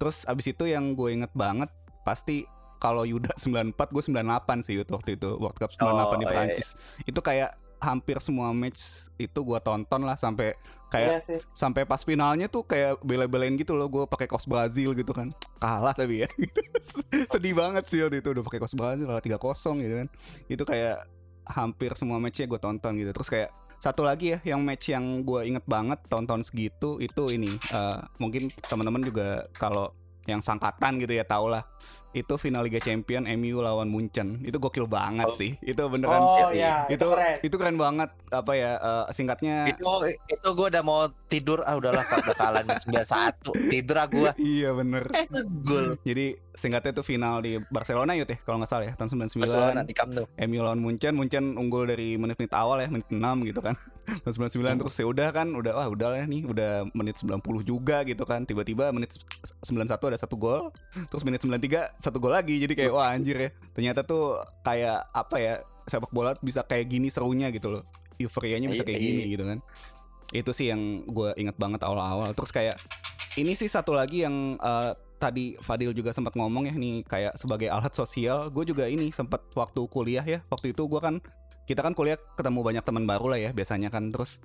terus 0.02 0.26
abis 0.26 0.52
itu 0.52 0.66
yang 0.68 0.98
gue 0.98 1.14
inget 1.14 1.32
banget 1.38 1.70
pasti 2.02 2.44
kalau 2.82 3.06
Yuda 3.06 3.38
94 3.38 3.78
gue 3.78 4.04
98 4.10 4.66
sih 4.66 4.74
Yud, 4.82 4.90
waktu 4.90 5.14
itu 5.14 5.38
World 5.38 5.58
Cup 5.62 5.70
98 5.78 5.86
Oh, 5.86 5.94
di 5.94 6.02
iya, 6.02 6.18
iya. 6.18 6.30
Prancis 6.34 6.70
itu 7.06 7.20
kayak 7.22 7.54
hampir 7.82 8.22
semua 8.22 8.54
match 8.54 9.10
itu 9.18 9.40
gue 9.42 9.60
tonton 9.66 10.06
lah 10.06 10.14
sampai 10.14 10.54
kayak 10.94 11.26
Iya 11.26 11.42
sampai 11.52 11.82
pas 11.90 12.06
finalnya 12.06 12.46
tuh 12.46 12.62
kayak 12.62 13.02
bela-belain 13.02 13.58
gitu 13.58 13.74
loh 13.74 13.90
gue 13.90 14.06
pakai 14.06 14.30
kaos 14.30 14.46
Brazil 14.46 14.94
gitu 14.94 15.12
kan. 15.12 15.34
Kalah 15.58 15.98
tapi 15.98 16.24
ya. 16.24 16.30
Sedih 17.34 17.58
banget 17.58 17.90
sih 17.90 18.06
waktu 18.06 18.22
itu 18.22 18.30
udah 18.38 18.46
pakai 18.46 18.62
kaos 18.62 18.78
Brazil 18.78 19.10
kalah 19.10 19.24
3-0 19.26 19.82
gitu 19.82 19.96
kan. 20.06 20.08
Itu 20.46 20.64
kayak 20.64 21.10
hampir 21.50 21.98
semua 21.98 22.22
matchnya 22.22 22.46
gue 22.46 22.60
tonton 22.62 22.94
gitu. 22.94 23.12
Terus 23.18 23.30
kayak 23.34 23.50
satu 23.82 24.06
lagi 24.06 24.38
ya 24.38 24.54
yang 24.54 24.62
match 24.62 24.94
yang 24.94 25.26
gue 25.26 25.42
inget 25.42 25.66
banget 25.66 25.98
tahun-tahun 26.06 26.46
segitu 26.46 27.02
itu 27.02 27.34
ini 27.34 27.50
eh, 27.50 27.98
mungkin 28.22 28.54
teman-teman 28.70 29.02
juga 29.02 29.50
kalau 29.58 29.90
yang 30.30 30.38
sangkatan 30.38 31.02
gitu 31.02 31.18
ya 31.18 31.26
tau 31.26 31.50
lah 31.50 31.66
itu 32.12 32.34
final 32.36 32.62
Liga 32.62 32.78
Champion 32.78 33.24
MU 33.26 33.60
lawan 33.60 33.88
Munchen. 33.88 34.44
Itu 34.44 34.60
gokil 34.60 34.86
banget 34.86 35.28
Oh. 35.28 35.36
sih. 35.36 35.56
Itu 35.60 35.88
beneran. 35.88 36.20
Oh 36.20 36.52
iya, 36.52 36.88
ya, 36.88 36.92
itu, 36.92 37.00
itu 37.00 37.06
keren. 37.08 37.36
itu 37.40 37.56
keren 37.56 37.78
banget 37.78 38.10
apa 38.32 38.52
ya 38.54 38.72
eh, 38.76 39.06
singkatnya 39.12 39.56
itu 39.70 39.84
itu 40.28 40.48
gue 40.48 40.68
udah 40.72 40.84
mau 40.84 41.08
tidur. 41.28 41.64
Ah 41.64 41.76
udahlah 41.76 42.04
udah 42.04 42.36
kalah 42.36 42.62
nih 42.62 42.78
91 42.84 43.72
tidur 43.72 43.96
ah 43.96 44.08
gue 44.08 44.30
iya 44.38 44.70
bener. 44.72 45.08
Eh 45.14 45.26
gol 45.64 45.96
Jadi 46.04 46.36
singkatnya 46.52 46.92
itu 46.92 47.04
final 47.06 47.40
di 47.40 47.56
Barcelona 47.72 48.12
yut 48.12 48.28
ya 48.28 48.38
kalau 48.44 48.60
nggak 48.60 48.70
salah 48.70 48.86
ya 48.86 48.94
tahun 48.96 49.10
99 49.32 49.40
Barcelona 49.40 49.82
di 49.82 49.94
Camp 49.96 50.12
Nou. 50.12 50.26
MU 50.38 50.60
lawan 50.60 50.80
Munchen. 50.80 51.14
Munchen 51.16 51.56
unggul 51.56 51.88
dari 51.88 52.20
menit-menit 52.20 52.52
awal 52.52 52.80
ya 52.80 52.92
menit 52.92 53.08
6 53.08 53.20
gitu 53.48 53.64
kan. 53.64 53.76
Tahun 54.26 54.34
99 54.50 54.82
terus 54.82 54.98
ya 54.98 55.06
udah 55.06 55.30
kan 55.30 55.48
udah 55.54 55.78
wah 55.78 55.88
udah 55.88 56.08
lah 56.10 56.26
nih 56.26 56.44
udah 56.44 56.90
menit 56.92 57.22
90 57.22 57.38
juga 57.64 58.02
gitu 58.04 58.26
kan. 58.26 58.44
Tiba-tiba 58.44 58.90
menit 58.92 59.14
91 59.62 59.88
ada 59.88 60.18
satu 60.18 60.36
gol 60.36 60.74
terus 61.08 61.22
menit 61.22 61.40
93 61.40 62.01
satu 62.02 62.18
gol 62.18 62.34
lagi 62.34 62.58
jadi 62.58 62.74
kayak 62.74 62.92
wah 62.92 63.14
anjir 63.14 63.38
ya. 63.38 63.50
Ternyata 63.72 64.02
tuh 64.02 64.36
kayak 64.66 65.14
apa 65.14 65.36
ya 65.38 65.54
sepak 65.86 66.10
bola 66.10 66.34
bisa 66.42 66.66
kayak 66.66 66.90
gini 66.90 67.08
serunya 67.08 67.54
gitu 67.54 67.70
loh. 67.70 67.84
Euforianya 68.18 68.68
bisa 68.68 68.82
kayak 68.82 68.98
Iya. 68.98 69.08
gini 69.08 69.24
gitu 69.32 69.44
kan. 69.46 69.60
Itu 70.34 70.52
sih 70.52 70.74
yang 70.74 71.06
gue 71.06 71.32
inget 71.38 71.56
banget 71.56 71.82
awal-awal. 71.86 72.34
Terus 72.34 72.50
kayak 72.50 72.76
ini 73.38 73.54
sih 73.54 73.70
satu 73.70 73.94
lagi 73.94 74.26
yang 74.26 74.58
eh, 74.58 74.92
tadi 75.16 75.54
Fadil 75.62 75.94
juga 75.94 76.10
sempat 76.12 76.34
ngomong 76.34 76.66
ya 76.66 76.74
nih 76.74 77.06
kayak 77.06 77.38
sebagai 77.38 77.70
alat 77.70 77.94
sosial 77.94 78.50
gue 78.50 78.66
juga 78.66 78.90
ini 78.90 79.14
sempat 79.14 79.46
waktu 79.54 79.86
kuliah 79.86 80.26
ya. 80.26 80.42
Waktu 80.50 80.74
itu 80.74 80.90
gue 80.90 80.98
kan 80.98 81.22
kita 81.70 81.86
kan 81.86 81.94
kuliah 81.94 82.18
ketemu 82.36 82.60
banyak 82.66 82.84
teman 82.84 83.06
baru 83.06 83.30
lah 83.30 83.40
ya 83.40 83.50
biasanya 83.54 83.94
kan. 83.94 84.10
Terus 84.10 84.42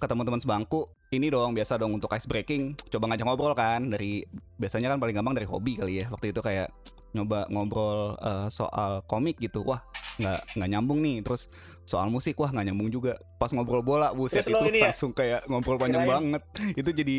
ketemu 0.00 0.22
teman 0.24 0.40
sebangku 0.40 0.80
ini 1.10 1.28
dong 1.28 1.52
biasa 1.52 1.76
dong 1.76 1.92
untuk 1.92 2.08
ice 2.10 2.24
breaking 2.24 2.72
coba 2.88 3.12
ngajak 3.12 3.26
ngobrol 3.28 3.52
kan 3.52 3.84
dari 3.86 4.24
biasanya 4.56 4.88
kan 4.88 4.98
paling 4.98 5.12
gampang 5.12 5.36
dari 5.36 5.44
hobi 5.44 5.76
kali 5.76 6.00
ya 6.00 6.08
waktu 6.08 6.32
itu 6.32 6.40
kayak 6.40 6.72
nyoba 7.12 7.44
ngobrol 7.46 8.16
eh, 8.16 8.48
soal 8.48 9.04
komik 9.04 9.36
gitu 9.36 9.60
wah 9.62 9.84
nggak 10.16 10.40
nggak 10.56 10.68
nyambung 10.68 11.00
nih 11.00 11.20
terus 11.20 11.52
soal 11.84 12.08
musik 12.08 12.36
wah 12.36 12.48
nggak 12.48 12.66
nyambung 12.66 12.88
juga 12.88 13.18
pas 13.36 13.50
ngobrol 13.50 13.80
bola 13.80 14.10
buset 14.10 14.40
Terus 14.40 14.56
itu 14.56 14.78
ya? 14.78 14.88
langsung 14.88 15.12
kayak 15.12 15.44
ngobrol 15.46 15.76
panjang 15.76 16.02
Kirain- 16.02 16.12
banget 16.16 16.42
itu 16.74 16.90
jadi 16.92 17.18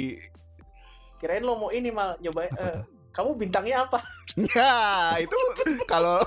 Kirain 1.18 1.44
lo 1.44 1.54
mau 1.54 1.70
ini 1.70 1.94
mal 1.94 2.18
nyoba 2.18 2.46
eh, 2.46 2.50
tuh? 2.50 2.82
kamu 3.12 3.30
bintangnya 3.38 3.86
apa? 3.86 4.00
Ya, 4.56 5.12
itu 5.20 5.36
kalau 5.84 6.24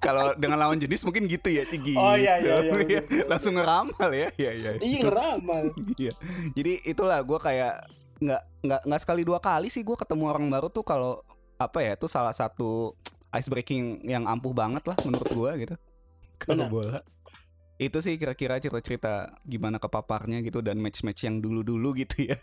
kalau 0.00 0.32
dengan 0.36 0.58
lawan 0.60 0.80
jenis 0.80 1.04
mungkin 1.04 1.28
gitu 1.28 1.48
ya, 1.52 1.64
Cigi. 1.68 1.94
Oh, 1.96 2.16
iya, 2.16 2.40
iya, 2.40 2.54
iya, 2.64 2.72
betul, 2.72 2.86
betul. 3.06 3.24
Langsung 3.28 3.54
ngeramal 3.56 4.10
ya. 4.12 4.28
Iya, 4.36 4.50
iya. 4.56 4.70
Iya 4.80 4.98
ngeramal. 5.06 5.62
Iya. 6.00 6.12
Jadi 6.56 6.72
itulah 6.86 7.20
gue 7.20 7.38
kayak 7.38 7.74
nggak 8.20 8.42
nggak 8.64 8.80
nggak 8.84 9.00
sekali 9.00 9.22
dua 9.24 9.40
kali 9.40 9.72
sih 9.72 9.80
gue 9.80 9.96
ketemu 9.96 10.28
orang 10.28 10.44
baru 10.52 10.68
tuh 10.68 10.84
kalau 10.84 11.24
apa 11.56 11.80
ya 11.80 11.96
itu 11.96 12.04
salah 12.04 12.36
satu 12.36 12.92
ice 13.32 13.48
breaking 13.48 14.04
yang 14.04 14.28
ampuh 14.28 14.52
banget 14.52 14.84
lah 14.84 14.96
menurut 15.04 15.28
gue 15.28 15.50
gitu. 15.68 15.76
Kalau 16.44 16.68
bola 16.72 17.04
itu 17.80 17.96
sih 18.04 18.20
kira-kira 18.20 18.60
cerita-cerita 18.60 19.40
gimana 19.40 19.80
kepaparnya 19.80 20.44
gitu 20.44 20.60
dan 20.60 20.76
match-match 20.76 21.24
yang 21.24 21.40
dulu-dulu 21.40 21.96
gitu 21.96 22.28
ya 22.28 22.36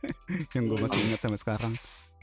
yang 0.58 0.66
gue 0.66 0.78
masih 0.82 0.98
ingat 1.06 1.22
sampai 1.22 1.38
sekarang. 1.38 1.74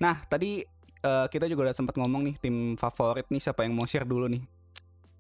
Nah 0.03 0.19
tadi 0.27 0.67
eh, 0.99 1.27
kita 1.31 1.47
juga 1.47 1.71
udah 1.71 1.75
sempat 1.79 1.95
ngomong 1.95 2.27
nih 2.27 2.35
tim 2.43 2.75
favorit 2.75 3.31
nih 3.31 3.39
siapa 3.39 3.63
yang 3.63 3.79
mau 3.79 3.87
share 3.87 4.03
dulu 4.03 4.27
nih? 4.27 4.43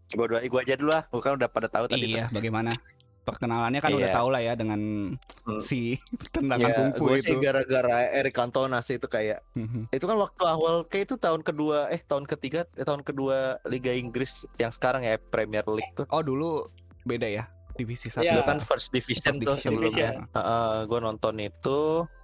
Gue 0.06 0.26
dua 0.26 0.40
gue 0.40 0.60
aja 0.60 0.74
dulu 0.74 0.90
lah 0.90 1.02
gue 1.04 1.20
kan 1.20 1.32
udah 1.34 1.48
pada 1.48 1.66
tahu 1.66 1.84
tadi 1.86 2.06
iya, 2.12 2.28
bagaimana 2.28 2.70
perkenalannya 3.22 3.80
kan 3.80 3.88
udah 3.90 4.04
Iya. 4.04 4.14
tahu 4.14 4.28
lah 4.28 4.42
ya 4.42 4.52
dengan 4.52 4.80
Hmm. 5.42 5.56
si 5.58 5.96
tendangan 6.34 6.60
ya, 6.62 6.76
kungfu 6.76 7.02
gue 7.06 7.16
itu. 7.18 7.26
sih 7.26 7.36
gara-gara 7.38 7.88
Eric 8.12 8.32
Cantona 8.32 8.78
sih 8.78 8.94
itu 8.94 9.06
kayak 9.06 9.40
Mhm. 9.54 9.88
itu 9.90 10.04
kan 10.04 10.16
waktu 10.18 10.42
awal 10.42 10.74
kayak 10.84 11.04
itu 11.06 11.16
tahun 11.16 11.40
kedua 11.40 11.88
eh 11.88 12.00
tahun 12.00 12.24
ketiga 12.26 12.68
eh, 12.70 12.82
tahun 12.82 13.00
kedua 13.00 13.64
Liga 13.64 13.90
Inggris 13.90 14.44
yang 14.54 14.68
sekarang 14.68 15.02
ya 15.02 15.16
Premier 15.16 15.64
League 15.66 15.88
tuh 15.94 16.04
Oh 16.06 16.20
dulu 16.20 16.68
beda 17.02 17.24
ya 17.24 17.48
divisi 17.72 18.06
satu 18.06 18.22
Iya. 18.22 18.38
itu 18.38 18.42
kan 18.44 18.58
first 18.62 18.88
division 18.90 19.24
First 19.26 19.38
tuh 19.38 19.48
division. 19.50 19.72
sebelumnya 19.72 20.08
Division. 20.20 20.84
gue 20.84 21.00
nonton 21.00 21.34
itu 21.38 21.80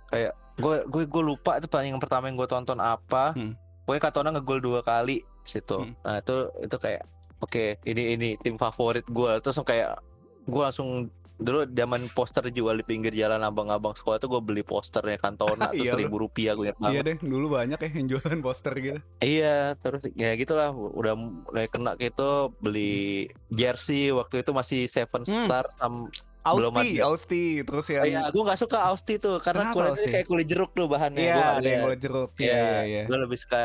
kayak 0.06 0.32
gue 0.54 0.76
gue 0.84 1.02
gue 1.06 1.22
lupa 1.24 1.56
itu 1.56 1.64
paling 1.64 1.90
yang 1.90 1.98
pertama 1.98 2.28
yang 2.28 2.36
gue 2.36 2.44
tonton 2.46 2.76
apa 2.76 3.32
Hmm. 3.32 3.56
pokoknya 3.82 4.02
Cantona 4.04 4.28
ngegol 4.30 4.60
dua 4.60 4.80
kali 4.80 5.24
situ 5.42 5.80
Hmm. 5.80 5.96
nah 5.98 6.20
itu 6.20 6.36
itu 6.60 6.76
kayak 6.76 7.08
oke 7.40 7.80
ini 7.82 8.14
ini 8.14 8.28
tim 8.36 8.54
favorit 8.54 9.04
gue 9.04 9.30
terus 9.40 9.58
kayak 9.60 9.98
gue 10.42 10.62
langsung 10.62 11.08
dulu 11.36 11.64
zaman 11.66 12.04
poster 12.12 12.52
jual 12.52 12.76
di 12.76 12.84
pinggir 12.84 13.16
jalan 13.16 13.40
abang-abang 13.40 13.96
sekolah 13.96 14.20
tuh 14.20 14.28
gue 14.28 14.40
beli 14.42 14.60
posternya 14.60 15.16
Cantona 15.16 15.68
tuh 15.72 15.80
Iya, 15.80 15.96
seribu 15.96 16.20
rupiah 16.20 16.52
gue 16.52 16.68
ingat 16.68 16.76
Iya 16.86 17.00
deh, 17.00 17.16
dulu 17.18 17.46
banyak 17.50 17.80
ya 17.80 17.90
yang 17.90 18.06
jualan 18.06 18.40
poster 18.40 18.76
gitu. 18.76 19.00
Iya, 19.18 19.72
terus 19.76 20.04
ya 20.12 20.36
gitulah 20.36 20.68
udah 20.70 21.16
mulai 21.16 21.64
kena 21.64 21.96
gitu 21.96 22.52
beli 22.60 23.24
jersey 23.48 24.12
waktu 24.12 24.44
itu 24.44 24.52
masih 24.52 24.80
Seven 24.84 25.24
Hmm. 25.24 25.48
Star 25.48 25.64
Belum 25.80 26.72
Austi. 26.72 27.00
Austi, 27.00 27.44
terus 27.64 27.88
yang 27.88 28.04
Iya, 28.04 28.22
gue 28.28 28.42
gak 28.42 28.60
suka 28.60 28.78
Austi 28.82 29.16
tuh 29.16 29.36
karena 29.38 29.72
Kenapa 29.72 29.76
kulitnya 29.76 29.96
Austi? 29.96 30.08
kayak 30.10 30.26
kulit 30.26 30.46
jeruk 30.46 30.70
tuh 30.72 30.86
bahannya. 30.88 31.20
Iya, 31.22 31.36
ada 31.36 31.44
yang 31.58 31.60
lihat. 31.62 31.84
kulit 31.84 32.00
jeruk. 32.00 32.30
Iya, 32.36 32.44
Iya, 32.44 32.56
iya, 32.56 32.80
iya. 32.82 33.02
Gue 33.04 33.18
lebih 33.18 33.38
suka 33.38 33.60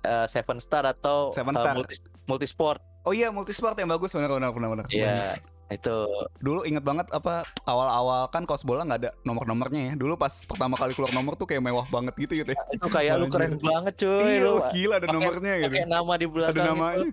eh, 0.00 0.26
Seven 0.26 0.58
Star 0.58 0.84
atau 0.84 1.30
Seven 1.30 1.52
eh, 1.52 1.58
Star. 1.58 1.74
multi, 1.74 1.94
multisport. 2.24 2.80
Oh 3.02 3.10
iya, 3.10 3.28
multisport 3.28 3.74
yang 3.74 3.88
bagus 3.88 4.10
benar 4.10 4.28
benar 4.28 4.50
benar 4.50 4.68
benar. 4.70 4.86
Iya, 4.88 5.38
itu 5.68 5.96
Dulu 6.38 6.62
inget 6.62 6.80
banget 6.80 7.08
apa 7.08 7.40
awal-awal 7.64 8.28
kan 8.28 8.42
kaos 8.42 8.62
bola 8.62 8.82
nggak 8.82 9.00
ada 9.00 9.10
nomor-nomornya 9.22 9.80
ya. 9.82 9.94
Dulu 9.94 10.14
pas 10.14 10.32
pertama 10.44 10.74
kali 10.74 10.92
keluar 10.92 11.10
nomor 11.10 11.34
tuh 11.34 11.44
kayak 11.44 11.62
mewah 11.62 11.86
banget 11.86 12.14
gitu 12.18 12.32
gitu 12.36 12.52
ya. 12.52 12.60
itu 12.68 12.86
kayak 12.86 13.14
lu 13.16 13.26
keren 13.26 13.56
banget 13.56 13.94
cuy. 13.98 14.20
Iya, 14.20 14.38
lu 14.42 14.54
gila 14.70 14.94
ada 14.94 15.00
pakai- 15.02 15.14
nomornya 15.14 15.52
gitu. 15.56 15.68
pakai 15.70 15.84
nama 15.86 16.12
di 16.14 16.26
belakang 16.26 16.52
Ada 16.52 16.60
itu. 16.60 16.68
namanya. 16.70 17.08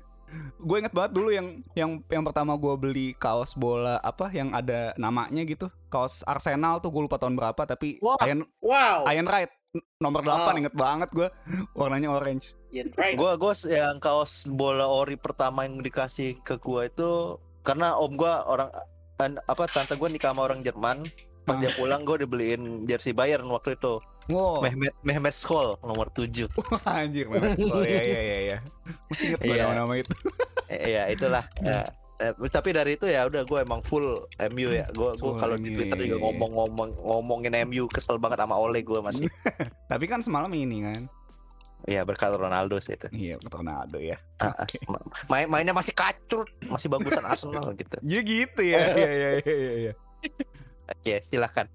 Gue 0.57 0.77
inget 0.77 0.91
banget 0.91 1.11
dulu 1.13 1.29
yang 1.31 1.47
yang 1.73 1.91
yang 2.05 2.23
pertama 2.25 2.55
gue 2.55 2.73
beli 2.75 3.07
kaos 3.15 3.55
bola 3.55 4.01
apa 4.01 4.27
yang 4.29 4.51
ada 4.51 4.91
namanya 4.95 5.43
gitu. 5.43 5.71
Kaos 5.87 6.23
Arsenal 6.23 6.79
tuh 6.79 6.91
gue 6.91 7.01
lupa 7.01 7.15
tahun 7.15 7.35
berapa 7.35 7.61
tapi. 7.63 8.03
Iron 8.21 8.43
Wow. 8.59 9.07
Iron 9.07 9.27
Right. 9.27 9.47
Nomor 9.97 10.21
8 10.21 10.45
Oh. 10.45 10.53
inget 10.55 10.73
banget 10.73 11.09
gue 11.09 11.27
warnanya 11.71 12.09
orange. 12.11 12.53
Yeah, 12.69 12.87
right. 12.99 13.15
Gua 13.15 13.35
gua 13.35 13.53
yang 13.63 13.97
kaos 13.97 14.45
bola 14.45 14.85
ori 14.85 15.15
pertama 15.15 15.63
yang 15.63 15.79
dikasih 15.79 16.39
ke 16.41 16.55
gua 16.57 16.85
itu 16.85 17.35
karena 17.61 17.93
om 17.93 18.13
gua 18.13 18.43
orang 18.43 18.69
an- 19.17 19.41
apa 19.41 19.65
tante 19.65 19.95
gua 19.95 20.07
nikah 20.07 20.31
sama 20.31 20.43
orang 20.43 20.59
Jerman. 20.59 21.03
Pas 21.43 21.55
Ah. 21.55 21.59
dia 21.59 21.71
pulang 21.71 22.01
gua 22.01 22.17
dibeliin 22.17 22.61
jersey 22.83 23.11
Bayern 23.11 23.45
waktu 23.47 23.73
itu. 23.73 24.01
Wow, 24.25 24.57
Mehmet 24.57 24.89
Mehmet 25.01 25.33
Skol 25.33 25.77
nomor 25.79 26.09
7. 26.09 26.49
anjir 26.89 27.29
Mehmet. 27.29 27.61
Oh 27.63 27.79
iya 27.79 28.01
iya 28.01 28.21
iya 28.21 28.37
iya. 28.41 28.57
Masih 29.05 29.25
inget 29.29 29.39
gue 29.39 29.53
Iya. 29.53 29.63
nama-nama 29.65 29.93
itu. 29.95 30.13
Eh, 30.65 30.89
ya 30.91 31.03
itulah. 31.07 31.45
Ya. 31.61 31.85
Eh, 32.15 32.31
tapi 32.47 32.71
dari 32.71 32.95
itu 32.95 33.11
ya 33.11 33.27
udah 33.27 33.43
gue 33.43 33.59
emang 33.59 33.83
full 33.83 34.23
MU 34.51 34.69
ya. 34.71 34.87
Gue 34.95 35.19
Full 35.19 35.35
kalau 35.35 35.59
di 35.59 35.67
MU, 35.67 35.77
Twitter 35.83 35.97
iya, 35.99 36.05
juga 36.07 36.15
iya. 36.15 36.23
ngomong-ngomong 36.23 36.89
ngomongin 37.03 37.53
MU 37.67 37.91
kesel 37.91 38.15
banget 38.15 38.39
sama 38.39 38.55
Ole 38.55 38.79
gue 38.87 38.99
masih. 39.03 39.27
Tapi 39.91 40.05
kan 40.07 40.23
semalam 40.23 40.47
ini 40.55 40.79
kan. 40.79 41.01
Iya 41.85 42.01
berkat 42.07 42.33
Ronaldo 42.33 42.79
sih 42.81 42.95
itu. 42.97 43.07
Iya, 43.13 43.35
Ronaldo 43.45 43.99
ya. 44.01 44.17
Ah, 44.41 44.49
ah. 44.63 44.67
Ma- 44.89 45.05
Main 45.29 45.45
mainnya 45.51 45.73
masih 45.75 45.93
kacur, 45.93 46.47
masih 46.65 46.87
bagusan 46.89 47.21
Arsenal 47.21 47.75
gitu. 47.75 47.99
Ya 48.01 48.19
gitu 48.23 48.61
ya. 48.63 48.79
Iya 48.97 49.11
iya 49.11 49.29
iya 49.43 49.53
iya 49.53 49.73
iya. 49.77 49.93
Oke, 50.89 51.21
silahkan. 51.29 51.67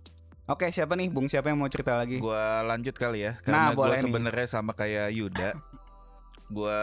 Oke, 0.50 0.66
siapa 0.74 0.98
nih? 0.98 1.12
Bung 1.14 1.30
siapa 1.30 1.52
yang 1.52 1.62
mau 1.62 1.70
cerita 1.70 1.94
lagi? 1.94 2.18
Gua 2.18 2.66
lanjut 2.66 2.96
kali 2.98 3.22
ya 3.22 3.38
Nah, 3.46 3.70
karena 3.70 3.78
gua 3.78 3.94
nih. 3.94 4.02
sebenarnya 4.02 4.46
sama 4.50 4.72
kayak 4.74 5.14
Yuda. 5.14 5.54
Gua 6.56 6.80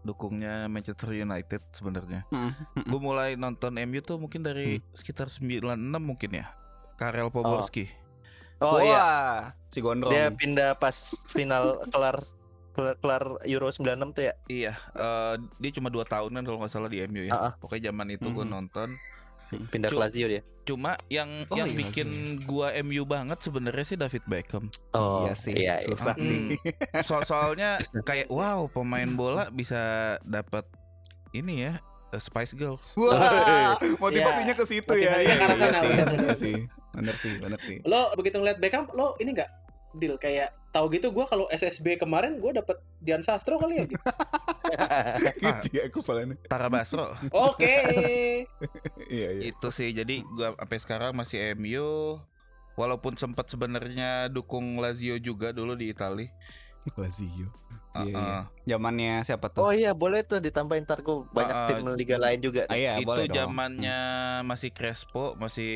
dukungnya 0.00 0.64
Manchester 0.66 1.12
United 1.12 1.60
sebenarnya. 1.70 2.24
Hmm, 2.28 2.56
hmm, 2.74 2.88
Gue 2.88 3.00
mulai 3.00 3.34
nonton 3.34 3.76
MU 3.78 4.00
tuh 4.00 4.16
mungkin 4.16 4.40
dari 4.40 4.80
sekitar 4.92 5.28
96 5.28 5.60
mungkin 5.98 6.30
ya. 6.32 6.46
Karel 6.96 7.28
Poborski. 7.28 7.88
Oh 8.60 8.76
Wah, 8.76 8.84
iya, 8.84 9.04
si 9.72 9.80
Gondrong. 9.80 10.12
dia 10.12 10.28
pindah 10.28 10.76
pas 10.76 10.92
final 11.32 11.80
kelar 11.92 12.20
kelar, 12.76 12.94
kelar 13.00 13.24
Euro 13.44 13.72
96 13.72 14.12
tuh 14.12 14.22
ya. 14.28 14.34
Iya, 14.46 14.72
eh, 14.94 15.34
dia 15.56 15.70
cuma 15.72 15.88
dua 15.88 16.04
tahunan 16.04 16.44
kalau 16.44 16.60
nggak 16.60 16.68
salah 16.68 16.88
di 16.88 17.00
MU 17.02 17.24
ya. 17.24 17.32
Ah, 17.32 17.40
ah. 17.40 17.52
Pokoknya 17.56 17.88
zaman 17.88 18.12
itu 18.12 18.28
gue 18.28 18.44
Mhm. 18.44 18.52
nonton. 18.52 18.88
Pindah 19.50 19.90
Cu- 19.90 19.98
ke 19.98 20.02
Lazio 20.02 20.26
dia. 20.26 20.42
Cuma 20.62 20.94
yang 21.06 21.26
Oh, 21.50 21.58
yang 21.58 21.66
iya, 21.66 21.76
bikin 21.76 22.08
gua 22.44 22.70
MU 22.78 23.02
banget 23.02 23.38
sebenarnya 23.40 23.82
sih 23.82 23.98
David 23.98 24.22
Beckham. 24.24 24.70
Oh, 24.92 25.26
iya 25.26 25.34
sih, 25.34 25.54
Iya, 25.54 25.82
iya. 25.82 25.86
susah 25.86 26.14
Hmm. 26.14 26.22
sih. 26.22 26.40
So 27.08 27.18
soalnya 27.22 27.76
kayak 28.00 28.30
wow 28.30 28.70
pemain 28.70 29.10
bola 29.10 29.50
bisa 29.50 29.78
dapat 30.22 30.62
ini 31.32 31.66
ya 31.66 31.82
eh, 32.10 32.18
Spice 32.18 32.54
Girls. 32.54 32.94
Wah, 32.94 33.74
motivasinya 33.98 34.54
ke 34.54 34.64
situ 34.64 34.94
ya. 34.94 35.18
Iya, 35.18 35.34
arah 35.40 35.56
iya 35.56 35.70
sih, 35.74 35.90
bener. 36.06 36.34
sih. 36.36 36.56
Bener 36.90 37.14
sih, 37.16 37.32
sih. 37.66 37.76
Lo 37.82 38.10
begitu 38.14 38.38
ngeliat 38.38 38.58
Beckham, 38.58 38.86
lo 38.94 39.14
ini 39.18 39.34
nggak 39.34 39.50
deal 39.94 40.14
kayak 40.14 40.54
tahu 40.70 40.86
gitu 40.94 41.10
gue 41.10 41.26
kalau 41.26 41.50
SSB 41.50 41.98
kemarin 41.98 42.38
gue 42.38 42.54
dapet 42.54 42.78
Dian 43.02 43.22
Sastro 43.26 43.58
kali 43.58 43.82
ya 43.82 43.84
gitu. 43.90 43.98
Gitu 45.40 45.68
ya 45.74 45.84
kupalannya. 45.90 46.38
Tara 46.46 46.70
Basro. 46.70 47.10
Oke. 47.34 47.74
Iya, 49.10 49.34
iya. 49.34 49.50
itu 49.50 49.68
sih 49.74 49.90
jadi 49.90 50.22
gua 50.22 50.54
sampai 50.54 50.78
sekarang 50.78 51.10
masih 51.18 51.58
MU 51.58 52.14
walaupun 52.78 53.18
sempat 53.18 53.50
sebenarnya 53.50 54.30
dukung 54.30 54.78
Lazio 54.78 55.18
juga 55.18 55.50
dulu 55.50 55.74
di 55.74 55.90
Itali. 55.90 56.30
Lazio. 56.94 57.50
Iya, 57.90 58.06
iya. 58.06 58.14
Uh-uh. 58.14 58.42
Zamannya 58.70 59.26
siapa 59.26 59.50
oh 59.58 59.66
tuh? 59.66 59.74
iya, 59.74 59.90
boleh 59.90 60.22
tuh 60.22 60.38
ditambahin 60.38 60.86
ntar 60.86 61.02
gue 61.02 61.26
banyak 61.34 61.56
Ah, 61.58 61.66
tim 61.74 61.82
liga 61.98 62.16
lain 62.22 62.38
juga. 62.38 62.70
Ah, 62.70 62.78
iya, 62.78 63.02
itu 63.02 63.10
boleh 63.10 63.26
zamannya 63.26 63.98
masih 64.46 64.70
Crespo, 64.70 65.34
masih 65.34 65.72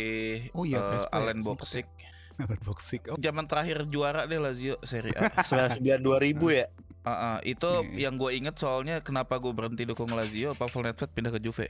Oh 0.55 0.63
iya, 0.63 0.79
eh, 0.79 0.87
Crespo 0.95 1.11
ya, 1.11 1.19
Allen 1.19 1.39
sempet 1.43 1.59
Boxic. 1.59 1.87
Alan 1.91 2.14
Boxic. 2.61 3.07
Oh, 3.07 3.17
Zaman 3.17 3.45
terakhir 3.45 3.87
juara 3.87 4.25
deh 4.25 4.37
Lazio 4.37 4.77
Serie 4.81 5.15
A. 5.15 5.31
99 5.79 6.03
2000 6.03 6.35
ya. 6.53 6.67
Uh-uh. 7.05 7.37
Itu 7.43 7.69
Iya. 7.87 8.09
yang 8.09 8.17
gue 8.17 8.33
inget 8.33 8.57
soalnya 8.57 8.99
kenapa 8.99 9.37
gue 9.37 9.53
berhenti 9.53 9.85
dukung 9.85 10.09
Lazio, 10.09 10.53
Pavel 10.53 10.89
Nedved 10.89 11.11
pindah 11.11 11.29
ke 11.29 11.39
Juve. 11.39 11.69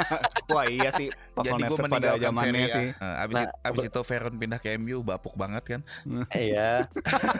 Wah 0.50 0.64
iya 0.64 0.88
sih. 0.90 1.12
Jadi 1.12 1.36
Pavel 1.36 1.52
gue 1.52 1.60
Nedved 1.60 1.84
pada 1.84 1.90
meninggalkan 2.16 2.24
zamannya 2.24 2.66
sih. 2.66 2.86
Nah, 2.94 3.16
abis, 3.20 3.34
Nah, 3.34 3.44
it- 3.44 3.54
abis 3.62 3.84
itu 3.86 4.00
Veron 4.02 4.34
pindah 4.34 4.56
ke 4.58 4.68
MU, 4.74 4.96
bapuk 5.00 5.36
banget 5.36 5.64
kan. 5.68 5.80
Iya, 6.32 6.88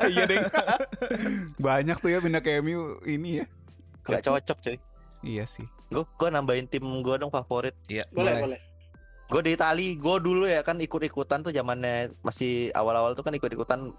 iya 0.07 0.23
deh. 0.27 0.39
Banyak 1.57 1.97
tuh 1.99 2.09
ya 2.09 2.21
pindah 2.21 2.41
ke 2.41 2.61
MU 2.61 2.81
ini 3.05 3.41
ya. 3.41 3.47
nggak 4.03 4.21
cocok 4.23 4.59
cuy. 4.61 4.77
Iya 5.23 5.45
sih. 5.45 5.65
Gue 5.89 6.05
gue 6.05 6.29
nambahin 6.29 6.67
tim 6.67 6.85
gue 6.85 7.17
dong 7.17 7.31
favorit. 7.31 7.73
Iya. 7.87 8.05
boleh, 8.11 8.37
Boleh. 8.37 8.57
boleh. 8.57 8.61
Gue 9.31 9.41
di 9.47 9.55
Itali, 9.55 9.95
gue 9.95 10.17
dulu 10.19 10.45
ya 10.45 10.67
kan 10.67 10.77
ikut-ikutan 10.83 11.47
tuh 11.47 11.55
zamannya 11.55 12.11
masih 12.27 12.75
awal-awal 12.75 13.15
tuh 13.15 13.23
kan 13.23 13.31
ikut-ikutan 13.31 13.95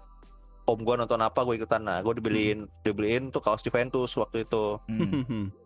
om 0.62 0.78
gue 0.78 0.94
nonton 0.94 1.18
apa 1.18 1.42
gue 1.42 1.58
ikutan 1.58 1.82
nah 1.82 1.98
gue 1.98 2.14
dibeliin 2.22 2.70
dibeliin 2.86 3.34
tuh 3.34 3.42
kaos 3.42 3.66
Juventus 3.66 4.14
waktu 4.14 4.46
itu 4.46 4.78
Hmm. 4.86 5.50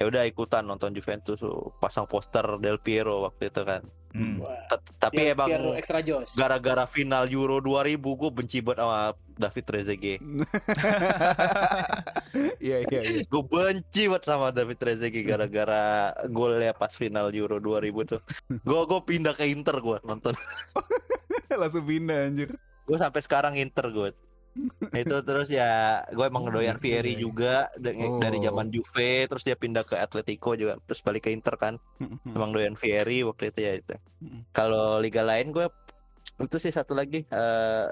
ya 0.00 0.08
udah 0.08 0.24
ikutan 0.24 0.64
nonton 0.64 0.96
Juventus 0.96 1.36
pasang 1.76 2.08
poster 2.08 2.56
Del 2.56 2.80
Piero 2.80 3.28
waktu 3.28 3.52
itu 3.52 3.60
kan. 3.68 3.84
Hmm. 4.10 4.40
Tapi 4.98 5.30
Biar- 5.30 5.36
emang 5.36 5.48
gara-gara 6.34 6.82
final 6.88 7.28
Euro 7.30 7.60
2000 7.62 8.00
gue 8.00 8.30
benci 8.32 8.58
banget 8.58 8.80
sama 8.82 9.00
David 9.36 9.64
Trezeguet. 9.68 10.20
Iya 12.60 12.86
iya 12.86 13.00
iya. 13.02 13.22
gue 13.26 13.42
benci 13.42 14.06
banget 14.06 14.24
sama 14.24 14.54
David 14.54 14.78
Trezeguet 14.78 15.26
gara-gara 15.26 16.14
golnya 16.30 16.70
pas 16.72 16.92
final 16.94 17.28
Euro 17.34 17.58
2000 17.58 18.10
tuh. 18.16 18.20
Gue 18.62 18.80
gue 18.86 19.00
pindah 19.04 19.34
ke 19.34 19.44
Inter 19.46 19.76
gue 19.78 19.98
nonton. 20.02 20.32
Langsung 21.60 21.84
pindah 21.84 22.30
anjir. 22.30 22.50
gue 22.86 22.98
sampai 22.98 23.22
sekarang 23.22 23.54
Inter 23.54 23.86
gue 23.94 24.08
itu 24.92 25.16
terus 25.22 25.46
ya 25.46 25.70
gue 26.06 26.26
emang 26.26 26.46
Oh, 26.46 26.52
doyan 26.52 26.76
Vieri 26.76 27.14
ya. 27.14 27.22
juga 27.22 27.54
da- 27.78 27.94
dari 27.94 28.38
Oh. 28.38 28.44
zaman 28.44 28.66
Juve 28.68 29.24
terus 29.24 29.42
dia 29.42 29.54
pindah 29.54 29.86
ke 29.86 29.94
Atletico 29.94 30.52
juga 30.52 30.76
terus 30.84 31.00
balik 31.00 31.26
ke 31.26 31.30
Inter 31.30 31.54
kan 31.54 31.78
emang 32.26 32.50
doyan 32.50 32.74
Vieri 32.74 33.22
waktu 33.22 33.48
itu 33.48 33.60
ya 33.60 33.72
itu 33.76 33.94
kalau 34.50 34.98
liga 34.98 35.22
lain 35.22 35.50
gue 35.50 35.70
itu 36.38 36.56
sih 36.58 36.70
satu 36.70 36.92
lagi 36.92 37.22
eh 37.22 37.86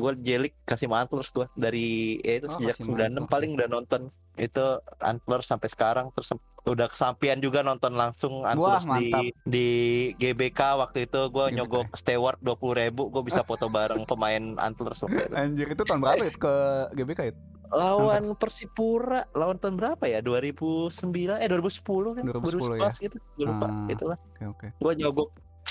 gue 0.00 0.12
jelik 0.20 0.52
kasih 0.62 0.88
Antlers 0.88 1.30
gue 1.30 1.46
dari 1.54 1.88
ya 2.18 2.38
itu 2.38 2.46
Oh, 2.46 2.56
sejak 2.56 2.74
Kasimu 2.74 2.92
96 2.92 3.04
Antlers 3.06 3.28
paling 3.28 3.50
udah 3.54 3.68
nonton 3.68 4.00
itu 4.36 4.64
Antlers 4.98 5.44
sampai 5.44 5.68
sekarang 5.68 6.08
terus 6.10 6.32
udah 6.62 6.86
kesampian 6.86 7.38
juga 7.38 7.60
nonton 7.60 7.92
langsung 7.92 8.42
Antlers 8.42 8.84
di 8.84 9.08
mantap. 9.08 9.22
di 9.46 9.68
GBK 10.14 10.60
waktu 10.78 10.98
itu 11.02 11.20
gue 11.26 11.46
nyogok 11.52 11.92
steward 11.94 12.36
dua 12.38 12.54
puluh 12.54 12.76
ribu 12.78 13.08
gue 13.08 13.22
bisa 13.22 13.40
foto 13.42 13.68
bareng 13.72 14.04
pemain 14.04 14.40
Antlers 14.56 15.00
waktu 15.00 15.20
itu. 15.22 15.34
Anjir 15.34 15.66
itu 15.68 15.82
tahun 15.82 16.00
berapa 16.00 16.22
ya 16.22 16.32
ke 16.32 16.54
GBK 16.94 17.20
ya? 17.22 17.34
lawan 17.70 18.26
Antlers. 18.26 18.34
Persipura 18.36 19.20
lawan 19.30 19.56
tahun 19.56 19.76
berapa 19.76 20.02
ya 20.04 20.18
2009 20.20 20.90
eh 21.36 21.46
2010 21.46 22.16
kan 22.16 22.22
2010 22.24 22.76
ya? 22.76 22.90
gitu 22.98 23.16
gue 23.36 23.46
lupa 23.46 23.66
Ah. 23.66 23.86
itulah 23.86 24.18
Oke 24.32 24.44
oke. 24.44 24.66
gue 24.74 24.92
nyogok 24.96 25.30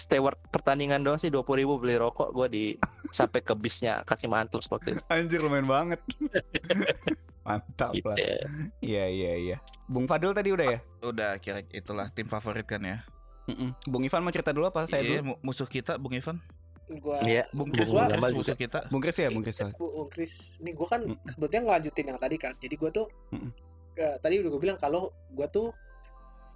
steward 0.09 0.41
pertandingan 0.49 0.99
doang 0.99 1.15
sih 1.15 1.29
dua 1.29 1.45
puluh 1.45 1.61
ribu 1.61 1.77
beli 1.77 1.93
rokok 1.95 2.33
gue 2.33 2.47
di 2.49 2.63
sampai 3.07 3.39
ke 3.39 3.53
bisnya 3.53 4.01
kasih 4.01 4.25
mantul 4.25 4.57
waktu 4.65 4.97
itu 4.97 5.01
Anjir 5.07 5.37
lumayan 5.39 5.63
banget. 5.63 6.01
Mantap 7.45 7.93
gitu. 7.93 8.05
lah. 8.05 8.17
Iya 8.79 9.05
iya 9.05 9.31
iya. 9.37 9.57
Bung 9.85 10.05
Fadil 10.05 10.33
tadi 10.33 10.49
udah 10.49 10.65
ya? 10.67 10.79
Udah 10.99 11.37
kira 11.37 11.61
itulah 11.67 12.09
tim 12.09 12.25
favorit 12.25 12.65
kan 12.65 12.81
ya. 12.81 12.97
Mm-mm. 13.45 13.73
Bung 13.85 14.01
Ivan 14.01 14.21
mau 14.21 14.29
cerita 14.29 14.49
dulu 14.49 14.65
apa 14.65 14.85
saya 14.85 15.01
Iya, 15.01 15.21
dulu? 15.21 15.33
mu- 15.33 15.41
musuh 15.43 15.65
kita 15.65 15.97
Bung 15.97 16.13
Ivan. 16.13 16.37
Gua 16.91 17.21
Iya. 17.21 17.49
Bung 17.49 17.69
Wah. 17.69 17.75
Chris 17.75 17.89
Gamal 17.89 18.29
musuh 18.31 18.53
juga. 18.53 18.53
kita. 18.59 18.79
Bung 18.89 19.01
Chris 19.01 19.17
ya, 19.17 19.29
Bung 19.29 19.41
Chris. 19.41 19.57
Bu 19.73 19.87
Bung 19.91 20.09
Chris, 20.09 20.33
ini 20.59 20.71
gue 20.71 20.87
kan 20.87 21.01
Mm-mm. 21.01 21.17
kebetulan 21.27 21.63
ngelanjutin 21.65 22.05
yang 22.07 22.17
tadi 22.17 22.35
kan. 22.37 22.53
Jadi 22.55 22.75
gue 22.75 22.89
tuh 22.91 23.05
ya, 23.93 24.17
tadi 24.17 24.35
udah 24.37 24.49
gue 24.49 24.61
bilang 24.61 24.77
kalau 24.77 25.09
gue 25.27 25.47
tuh 25.47 25.73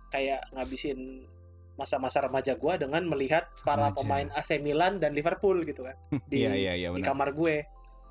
kayak 0.10 0.46
ngabisin 0.52 1.26
masa-masa 1.74 2.22
remaja 2.22 2.54
gue 2.54 2.74
dengan 2.78 3.02
melihat 3.04 3.50
para 3.62 3.90
Remaja. 3.90 3.98
pemain 3.98 4.28
AC 4.32 4.58
Milan 4.58 4.98
dan 4.98 5.12
Liverpool 5.12 5.62
gitu 5.62 5.82
kan 5.82 5.98
di, 6.30 6.42
Iya 6.42 6.54
iya 6.54 6.74
iya 6.76 6.88
di 6.90 7.02
kamar 7.02 7.32
gue. 7.32 7.66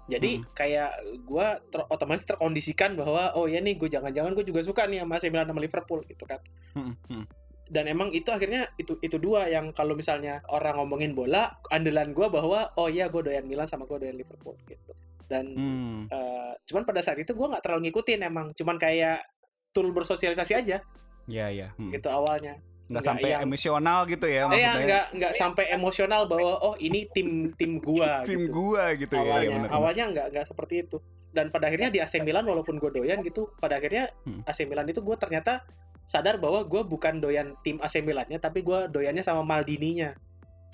Jadi 0.05 0.35
Mm. 0.37 0.45
kayak 0.51 0.91
gue 1.23 1.47
ter- 1.69 1.87
otomatis 1.87 2.25
terkondisikan 2.25 2.93
bahwa 2.93 3.33
oh 3.33 3.47
ya 3.47 3.59
nih 3.59 3.77
gue 3.77 3.87
jangan-jangan 3.89 4.35
gue 4.35 4.45
juga 4.45 4.61
suka 4.61 4.83
nih 4.85 4.99
sama 4.99 5.15
AC 5.15 5.31
Milan 5.31 5.47
sama 5.47 5.61
Liverpool 5.61 6.03
gitu 6.05 6.25
kan. 6.25 6.43
Mm, 6.75 6.95
mm. 7.09 7.25
Dan 7.71 7.85
emang 7.87 8.11
itu 8.11 8.27
akhirnya 8.29 8.67
itu 8.77 8.99
itu 8.99 9.17
dua 9.17 9.47
yang 9.47 9.71
kalau 9.71 9.95
misalnya 9.95 10.43
orang 10.49 10.77
ngomongin 10.77 11.15
bola 11.15 11.55
andalan 11.69 12.11
gue 12.11 12.27
bahwa 12.29 12.75
oh 12.75 12.87
iya 12.87 13.07
gue 13.07 13.23
doyan 13.23 13.47
Milan 13.47 13.65
sama 13.65 13.87
gue 13.87 13.97
doyan 13.97 14.15
Liverpool 14.15 14.59
gitu. 14.65 14.93
Dan 15.25 15.55
Hmm. 15.55 16.01
Eh, 16.05 16.53
cuman 16.67 16.83
pada 16.83 17.01
saat 17.01 17.17
itu 17.17 17.33
gue 17.33 17.47
nggak 17.47 17.63
terlalu 17.63 17.89
ngikutin 17.89 18.21
emang 18.23 18.51
cuman 18.53 18.77
kayak 18.77 19.23
tool 19.71 19.89
bersosialisasi 19.89 20.53
aja 20.53 20.83
Iya 21.25 21.47
iya. 21.49 21.69
Hmm. 21.73 21.89
gitu 21.89 22.11
awalnya 22.11 22.59
Nggak 22.93 23.05
sampai 23.05 23.29
yang- 23.31 23.43
emosional 23.43 23.99
gitu 24.05 24.27
ya 24.27 24.33
eh 24.33 24.39
ya 24.39 24.47
maksudnya. 24.47 24.77
nggak 24.85 25.05
nggak 25.15 25.33
sampai 25.35 25.65
emosional 25.71 26.23
bahwa 26.25 26.53
oh 26.61 26.75
ini 26.77 27.09
tim 27.09 27.29
tim 27.53 27.77
gua 27.79 28.21
Tim 28.29 28.45
gitu. 28.45 28.53
gua 28.53 28.93
gitu 28.93 29.15
ya. 29.15 29.23
awalnya 29.23 29.43
Iya 29.43 29.57
benar. 29.57 29.71
awalnya 29.71 30.05
nggak 30.09 30.27
nggak 30.31 30.47
seperti 30.47 30.75
itu 30.83 30.97
dan 31.31 31.49
pada 31.49 31.67
akhirnya 31.67 31.89
di 31.89 31.99
AC 31.99 32.21
Milan 32.21 32.45
walaupun 32.45 32.77
gue 32.77 32.93
doyan 32.93 33.21
gitu 33.21 33.49
pada 33.57 33.77
akhirnya 33.77 34.13
Hmm. 34.23 34.45
AC 34.45 34.63
Milan 34.63 34.85
itu 34.87 35.01
gue 35.01 35.17
ternyata 35.17 35.65
sadar 36.05 36.37
bahwa 36.37 36.61
gue 36.63 36.83
bukan 36.83 37.19
doyan 37.19 37.57
tim 37.61 37.79
AC 37.79 37.99
Milannya 37.99 38.37
tapi 38.37 38.61
gue 38.61 38.87
doyannya 38.87 39.23
sama 39.23 39.41
Maldininya 39.41 40.13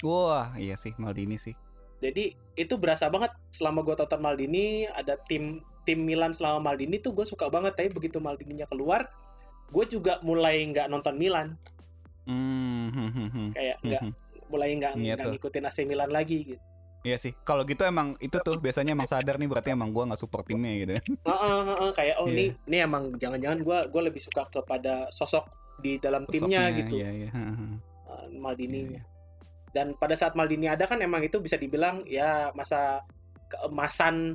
Wah, 0.00 0.54
iya 0.54 0.74
sih 0.74 0.94
Maldini 0.94 1.34
sih. 1.36 1.54
Jadi 1.98 2.30
itu 2.54 2.74
berasa 2.74 3.06
banget 3.06 3.30
selama 3.48 3.82
gue 3.82 3.94
tonton 3.94 4.18
Maldini 4.18 4.86
ada 4.86 5.18
tim 5.20 5.58
tim 5.82 5.98
Milan 6.00 6.30
selama 6.30 6.62
Maldini 6.64 6.98
tuh 6.98 7.10
gue 7.12 7.22
suka 7.24 7.46
banget 7.46 7.74
tapi 7.74 7.90
begitu 7.90 8.18
Maldininya 8.18 8.66
keluar 8.66 9.10
gue 9.68 9.84
juga 9.86 10.18
mulai 10.20 10.62
nggak 10.64 10.86
nonton 10.86 11.14
Milan 11.14 11.54
Hmm, 12.28 12.92
hmm, 12.92 13.28
hmm, 13.32 13.48
kayak 13.56 13.76
nggak 13.80 14.02
mulai 14.52 14.76
nggak 14.76 14.92
Iya 15.00 15.14
ngikutin 15.16 15.64
AC 15.68 15.78
Milan 15.88 16.12
lagi 16.12 16.54
gitu. 16.54 16.62
Iya 17.06 17.16
sih. 17.16 17.32
Kalau 17.46 17.62
gitu 17.62 17.86
emang 17.86 18.18
itu 18.18 18.36
tuh 18.42 18.58
biasanya 18.58 18.92
emang 18.92 19.06
sadar 19.06 19.38
nih 19.38 19.46
berarti 19.46 19.70
emang 19.70 19.94
gua 19.94 20.10
nggak 20.10 20.20
support 20.20 20.44
timnya 20.44 20.72
gitu. 20.82 20.92
Heeh, 20.98 21.60
heeh, 21.72 21.90
kayak 21.94 22.16
oh 22.18 22.26
Iya. 22.26 22.34
ini 22.34 22.44
ini 22.66 22.76
emang 22.82 23.14
jangan-jangan 23.16 23.58
gue 23.62 23.78
gue 23.88 24.02
lebih 24.02 24.20
suka 24.20 24.42
kepada 24.50 25.06
sosok 25.14 25.46
di 25.78 26.02
dalam 26.02 26.26
timnya 26.26 26.68
Sosoknya, 26.68 26.78
gitu 26.82 26.94
Iya, 26.98 27.10
iya. 27.14 27.30
uh, 27.30 28.26
Maldini. 28.34 28.78
Iya, 28.82 28.90
iya. 28.98 29.02
Dan 29.70 29.94
pada 29.94 30.18
saat 30.18 30.34
Maldini 30.34 30.66
ada 30.66 30.84
kan 30.90 30.98
emang 30.98 31.22
itu 31.22 31.38
bisa 31.38 31.54
dibilang 31.54 32.02
ya 32.02 32.50
masa 32.58 33.06
keemasan 33.48 34.34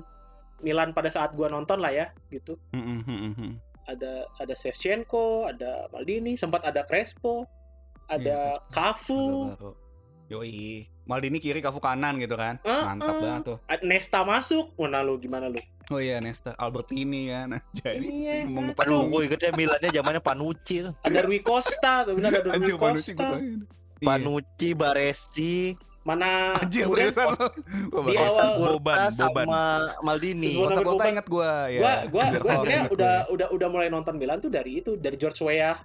Milan 0.63 0.95
pada 0.95 1.11
saat 1.11 1.35
gua 1.35 1.51
nonton 1.51 1.83
lah 1.83 1.91
ya 1.91 2.15
gitu. 2.31 2.55
Hmm, 2.71 3.03
hmm. 3.03 3.59
Ada 3.83 4.23
ada 4.39 4.55
Shevchenko, 4.55 5.51
ada 5.51 5.91
Maldini, 5.91 6.39
sempat 6.39 6.63
ada 6.63 6.87
Crespo, 6.87 7.43
ada 8.07 8.53
Iya. 8.53 8.61
Cafu, 8.69 9.49
Agak 9.49 9.59
baru. 9.59 9.71
Yoi. 10.31 10.87
Maldini 11.03 11.37
kiri, 11.37 11.59
Kafu 11.59 11.83
kanan 11.83 12.15
gitu 12.15 12.39
kan. 12.39 12.63
Ah, 12.63 12.95
Mantap 12.95 13.11
ah. 13.11 13.19
banget 13.19 13.41
tuh. 13.43 13.57
ada 13.67 13.83
Nesta 13.83 14.23
masuk. 14.23 14.71
Mana 14.79 15.03
lu 15.03 15.19
gimana 15.19 15.51
lu? 15.51 15.59
Oh 15.91 15.99
iya 15.99 16.23
Nesta, 16.23 16.55
Albertini 16.55 17.27
kan. 17.27 17.59
Jadi 17.83 18.07
Iya, 18.23 18.47
mengupas 18.47 18.87
Aduh, 18.87 19.03
semua. 19.03 19.11
gue 19.11 19.21
ingetnya 19.27 19.51
Milannya 19.51 19.89
zamannya 19.91 20.21
Panucci 20.23 20.75
tuh. 20.79 20.93
Ada 21.03 21.19
Rui 21.27 21.43
Costa, 21.43 22.07
tuh 22.07 22.13
benar 22.15 22.31
ada 22.31 22.41
Rui 22.47 22.53
Anjir 22.55 22.75
Panucci 22.79 23.11
gue 23.11 23.19
Costa. 23.19 23.35
tuh. 23.35 23.39
Iya. 23.99 24.07
Panucci, 24.07 24.69
Baresi, 24.73 25.55
Mana 26.03 26.55
Anjir 26.59 26.87
seriusan 26.87 27.27
lu. 27.35 27.47
Di 28.11 28.15
awal 28.15 28.47
Boban, 28.59 28.95
Boban. 29.11 29.11
sama 29.11 29.61
Maldini. 30.03 30.51
Kosta 30.55 30.83
Kota 30.83 31.03
inget 31.07 31.27
gua 31.27 31.67
ya. 31.67 31.79
oh, 31.79 32.23
sebenarnya 32.43 32.79
inget 32.79 32.91
gua 32.91 32.95
udah 32.95 33.15
ya. 33.15 33.31
udah 33.31 33.47
udah 33.51 33.67
mulai 33.67 33.87
nonton 33.87 34.15
Milan 34.15 34.39
tuh 34.39 34.51
dari 34.51 34.79
itu, 34.79 34.95
dari 34.95 35.15
George 35.15 35.39
Weah. 35.43 35.75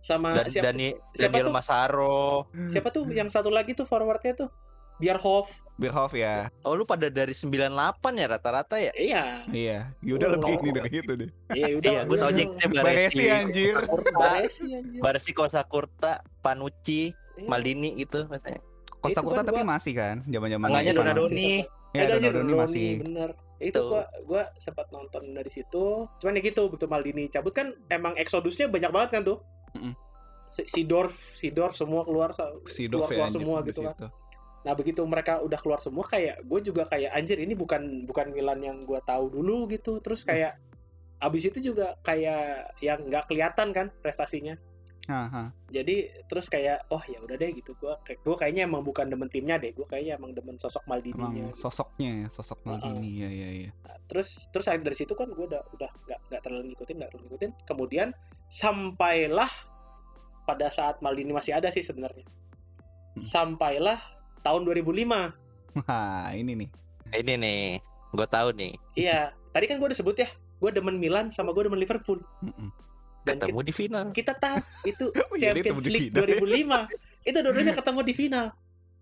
Sama 0.00 0.34
Dan 0.34 0.46
siapa 0.48 0.64
Dani, 0.68 0.88
siapa 1.12 1.32
Daniel 1.32 1.46
tuh? 1.46 1.54
Masaro. 1.54 2.24
siapa 2.66 2.88
tuh 2.88 3.02
yang 3.08 3.28
satu 3.28 3.48
lagi 3.48 3.72
tuh 3.72 3.84
forwardnya 3.84 4.34
tuh 4.36 4.50
Bierhoff. 4.96 5.62
Bierhoff 5.74 6.10
ya. 6.10 6.50
Oh 6.60 6.74
lu 6.74 6.82
pada 6.82 7.06
dari 7.06 7.30
98 7.30 7.70
ya 8.14 8.26
rata-rata 8.28 8.76
ya? 8.76 8.90
Iya, 8.92 9.46
Iya. 9.46 9.78
Yuda 10.00 10.26
Oh. 10.26 10.30
lebih 10.34 10.52
ini 10.58 10.70
dari 10.72 10.90
itu 10.92 11.12
deh. 11.14 11.30
iya 11.52 11.66
udah. 11.72 11.86
Iya, 11.88 12.00
gue 12.02 12.16
tau. 12.18 12.30
Jacknya 12.32 12.66
Baresi 12.66 12.82
Baresi, 12.82 13.24
anjir. 13.30 13.74
Baresi, 14.10 14.64
anjir. 14.68 14.98
Baresi 14.98 15.30
Kosakurta, 15.32 16.12
Panucci, 16.40 17.14
Iya. 17.36 17.46
Maldini 17.46 17.94
gitu 17.94 18.26
maksudnya. 18.26 18.58
Costa 18.98 19.22
Kota 19.22 19.36
kan 19.36 19.46
tapi 19.46 19.62
gua- 19.62 19.70
masih 19.70 19.92
kan 19.94 20.16
zaman-zaman 20.24 20.66
masih 20.68 20.90
Donadoni. 20.92 21.62
Iya, 21.88 21.94
Ya, 21.94 22.02
aja 22.10 22.14
Donadoni 22.20 22.52
masih. 22.56 22.90
bener. 23.00 23.30
Itu 23.60 23.78
gua 23.84 24.02
gua 24.24 24.42
sempat 24.56 24.90
nonton 24.90 25.30
dari 25.30 25.46
situ. 25.46 26.10
Cuman 26.12 26.34
ya 26.34 26.42
gitu, 26.42 26.66
betul 26.66 26.86
Maldini 26.86 27.26
cabut 27.28 27.50
kan 27.52 27.70
emang 27.86 28.14
eksodusnya 28.14 28.66
banyak 28.66 28.90
banget 28.90 29.10
kan 29.12 29.22
tuh. 29.24 29.38
Mm-mm. 29.78 29.94
Si 30.48 30.64
Sidorf, 30.64 31.14
Sidorf 31.36 31.76
semua 31.76 32.02
keluar 32.02 32.32
ya 32.34 32.50
keluar, 32.66 33.08
keluar 33.08 33.28
anjir 33.28 33.40
semua 33.40 33.58
gitu 33.62 33.80
kan. 33.84 34.10
Nah 34.64 34.72
begitu 34.74 35.00
mereka 35.06 35.38
udah 35.38 35.58
keluar 35.60 35.78
semua 35.78 36.04
kayak 36.08 36.42
gue 36.42 36.60
juga 36.60 36.82
kayak 36.88 37.14
anjir 37.14 37.38
ini 37.38 37.54
bukan 37.54 38.08
bukan 38.08 38.34
Milan 38.34 38.60
yang 38.64 38.76
gue 38.82 38.98
tahu 39.06 39.30
dulu 39.30 39.70
gitu. 39.70 40.02
Terus 40.02 40.26
kayak 40.26 40.58
abis 41.18 41.50
itu 41.50 41.72
juga 41.72 41.98
kayak 42.02 42.74
yang 42.82 43.06
nggak 43.06 43.30
kelihatan 43.30 43.70
kan 43.70 43.86
prestasinya. 44.02 44.58
Haha. 45.08 45.48
Jadi 45.72 46.04
terus 46.28 46.52
kayak 46.52 46.84
oh 46.92 47.00
ya 47.08 47.16
udah 47.24 47.32
deh 47.40 47.48
gitu 47.56 47.72
gue 47.80 47.92
gue 48.12 48.36
kayaknya 48.36 48.68
emang 48.68 48.84
bukan 48.84 49.08
demen 49.08 49.32
timnya 49.32 49.56
deh. 49.56 49.72
Gue 49.72 49.88
kayaknya 49.88 50.20
emang 50.20 50.36
demen 50.36 50.60
sosok 50.60 50.84
Maldininya. 50.84 51.48
Emang 51.48 51.56
sosoknya 51.56 52.10
ya, 52.24 52.28
sosok 52.28 52.60
Maldini 52.68 53.24
ya 53.24 53.30
ya 53.32 53.48
ya. 53.68 53.70
terus 54.04 54.52
terus 54.52 54.68
dari 54.68 54.96
situ 54.96 55.16
kan 55.16 55.28
gue 55.32 55.46
udah 55.48 55.64
udah 55.76 55.90
nggak 56.08 56.20
nggak 56.28 56.40
terlalu 56.44 56.72
ngikutin 56.72 56.94
nggak 56.96 57.10
terlalu 57.12 57.24
ngikutin 57.28 57.50
kemudian 57.64 58.08
sampailah 58.48 59.48
pada 60.48 60.66
saat 60.68 60.96
Maldini 60.98 61.30
masih 61.30 61.52
ada 61.52 61.68
sih 61.68 61.84
sebenarnya 61.84 62.24
Hmm. 63.08 63.20
sampailah 63.20 64.00
tahun 64.40 64.64
2005 64.64 65.34
Wah, 65.78 66.32
ini 66.32 66.56
nih. 66.56 66.68
Ini 67.10 67.34
nih, 67.36 67.64
gue 68.10 68.26
tahu 68.26 68.48
nih. 68.52 68.72
iya 68.94 69.20
tadi 69.48 69.64
kan 69.64 69.76
gue 69.76 69.86
udah 69.86 69.96
sebut 69.96 70.16
ya 70.16 70.28
gue 70.32 70.70
demen 70.70 70.96
Milan 70.96 71.28
sama 71.28 71.50
gue 71.50 71.62
demen 71.62 71.76
Liverpool 71.76 72.18
dan 73.22 73.36
Ketemu 73.36 73.60
di 73.60 73.72
final. 73.72 74.04
kita, 74.10 74.32
kita 74.32 74.34
tahu 74.38 74.58
itu 74.84 75.04
Oh, 75.24 75.34
jadi 75.34 75.56
Champions 75.56 75.84
League 75.84 76.10
final. 76.10 76.86
2005 76.86 77.26
itu 77.26 77.38
dua-duanya 77.38 77.74
ketemu 77.74 78.00
di 78.02 78.14
final 78.14 78.46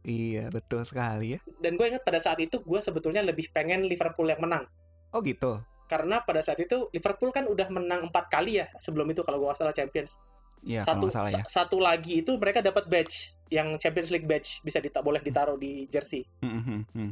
Iya, 0.02 0.44
betul 0.48 0.80
sekali 0.82 1.34
ya. 1.34 1.40
dan 1.58 1.74
gue 1.74 1.82
ingat 1.84 2.00
pada 2.00 2.16
saat 2.16 2.38
itu 2.38 2.56
gue 2.56 2.80
sebetulnya 2.80 3.20
lebih 3.20 3.50
pengen 3.50 3.84
Liverpool 3.84 4.26
yang 4.26 4.38
menang 4.38 4.64
Oh 5.10 5.20
gitu. 5.20 5.58
karena 5.86 6.18
pada 6.20 6.40
saat 6.40 6.58
itu 6.58 6.88
Liverpool 6.90 7.30
kan 7.30 7.44
udah 7.44 7.68
menang 7.68 8.06
empat 8.06 8.26
kali 8.26 8.58
ya 8.58 8.70
sebelum 8.76 9.06
itu 9.06 9.20
kalau 9.20 9.38
gue 9.38 9.46
nggak 9.46 9.58
salah 9.58 9.70
Champions 9.72 10.18
Iya, 10.64 10.82
satu 10.82 11.06
salah 11.12 11.30
ya. 11.30 11.42
sa- 11.44 11.64
satu 11.64 11.76
lagi 11.78 12.24
itu 12.24 12.32
mereka 12.40 12.64
dapat 12.64 12.88
badge 12.88 13.36
yang 13.52 13.78
Champions 13.78 14.10
League 14.10 14.26
badge 14.26 14.58
bisa 14.62 14.82
dita 14.82 14.98
boleh 15.04 15.22
ditaruh 15.22 15.54
di 15.54 15.86
jersey. 15.86 16.26
Mm-mm, 16.42 16.82
mm. 16.90 17.10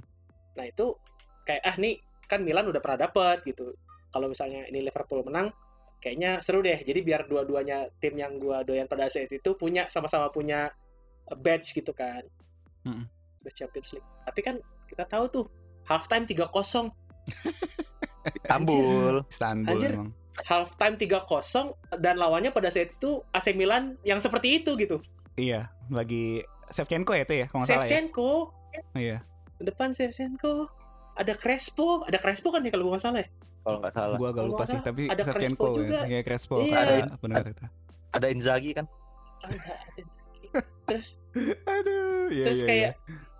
Nah 0.58 0.64
itu 0.66 0.94
kayak 1.46 1.62
ah 1.62 1.76
nih 1.78 1.98
kan 2.26 2.42
Milan 2.42 2.66
udah 2.66 2.80
pernah 2.82 3.06
dapat 3.06 3.44
gitu. 3.44 3.74
Kalau 4.10 4.26
misalnya 4.30 4.66
ini 4.66 4.82
Liverpool 4.82 5.22
menang, 5.22 5.50
kayaknya 5.98 6.38
seru 6.42 6.62
deh. 6.62 6.78
Jadi 6.82 7.02
biar 7.02 7.26
dua-duanya 7.26 7.90
tim 7.98 8.14
yang 8.14 8.38
gua 8.38 8.62
doyan 8.62 8.86
pada 8.86 9.06
saat 9.10 9.30
itu 9.30 9.54
punya 9.54 9.86
sama-sama 9.90 10.30
punya 10.30 10.70
uh, 11.30 11.36
badge 11.38 11.74
gitu 11.74 11.94
kan. 11.94 12.22
Mm-mm. 12.86 13.06
Badge 13.42 13.58
Champions 13.58 13.90
League. 13.94 14.08
Tapi 14.26 14.40
kan 14.42 14.56
kita 14.90 15.04
tahu 15.06 15.24
tuh 15.30 15.44
halftime 15.86 16.24
3-0. 16.24 16.90
Istanbul. 18.24 19.14
Istanbul 19.32 19.70
Anjir. 19.70 19.92
Halftime 20.34 20.98
3-0 20.98 21.22
dan 22.02 22.18
lawannya 22.18 22.50
pada 22.50 22.66
saat 22.66 22.90
itu 22.90 23.22
AC 23.30 23.54
Milan 23.54 23.94
yang 24.02 24.18
seperti 24.18 24.58
itu 24.62 24.74
gitu. 24.74 24.98
Iya, 25.38 25.70
lagi 25.86 26.42
Shevchenko 26.70 27.14
ya 27.14 27.22
itu 27.22 27.34
ya, 27.38 27.46
kalau 27.46 27.62
nggak 27.62 27.70
salah 27.70 27.78
ya. 27.78 27.86
Shevchenko, 27.86 28.30
Iya. 28.98 29.18
depan 29.62 29.94
Shevchenko 29.94 30.66
ada 31.14 31.34
Crespo 31.38 32.02
ada 32.02 32.18
Crespo 32.18 32.50
kan 32.50 32.66
ya 32.66 32.74
kalau 32.74 32.90
gue 32.90 32.92
nggak 32.98 33.04
salah 33.06 33.20
ya 33.22 33.28
Kalau 33.64 33.78
nggak 33.80 33.94
salah. 33.94 34.16
Gua 34.18 34.28
agak 34.34 34.44
lupa 34.44 34.64
sih, 34.66 34.78
tapi 34.82 35.02
ada 35.06 35.22
Shevchenko 35.22 35.64
Crespo 35.70 35.78
juga. 35.78 35.98
ya. 36.02 36.04
Iya, 36.10 36.20
Crespo. 36.26 36.54
Iya. 36.60 36.78
Ada 36.82 36.94
benar 37.22 37.42
itu. 37.46 37.64
Ada 38.12 38.26
Inzaghi 38.28 38.70
kan? 38.74 38.86
ada, 39.40 39.56
ada. 39.56 40.02
terus 40.88 41.18
Aduh, 41.66 42.30
iya 42.30 42.44
terus 42.46 42.60
iya, 42.62 42.68
kayak 42.68 42.90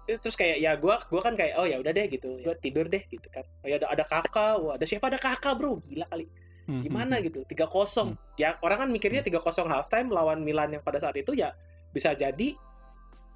iya. 0.08 0.16
terus 0.18 0.34
kayak 0.34 0.56
ya 0.58 0.72
gue 0.74 0.94
gua 0.98 1.20
kan 1.22 1.34
kayak 1.38 1.54
oh 1.56 1.66
ya 1.68 1.76
udah 1.78 1.92
deh 1.94 2.06
gitu 2.10 2.40
gue 2.42 2.54
tidur 2.58 2.88
deh 2.90 3.00
gitu 3.06 3.28
kan 3.30 3.44
oh 3.62 3.68
ya 3.70 3.78
ada 3.78 3.86
ada 3.94 4.04
kakak 4.04 4.58
wah 4.58 4.74
ada 4.74 4.82
siapa 4.82 5.06
ada 5.08 5.18
kakak 5.20 5.54
bro 5.54 5.78
gila 5.78 6.04
kali 6.10 6.26
gimana 6.64 7.20
hmm, 7.20 7.24
gitu? 7.28 7.38
tiga 7.44 7.68
kosong. 7.68 8.16
Ya 8.40 8.56
orang 8.64 8.86
kan 8.86 8.88
mikirnya 8.88 9.20
tiga 9.20 9.40
kosong 9.40 9.68
halftime 9.68 10.08
lawan 10.08 10.40
Milan 10.40 10.72
yang 10.72 10.82
pada 10.84 10.96
saat 11.00 11.16
itu 11.16 11.36
ya 11.36 11.52
bisa 11.92 12.16
jadi 12.16 12.56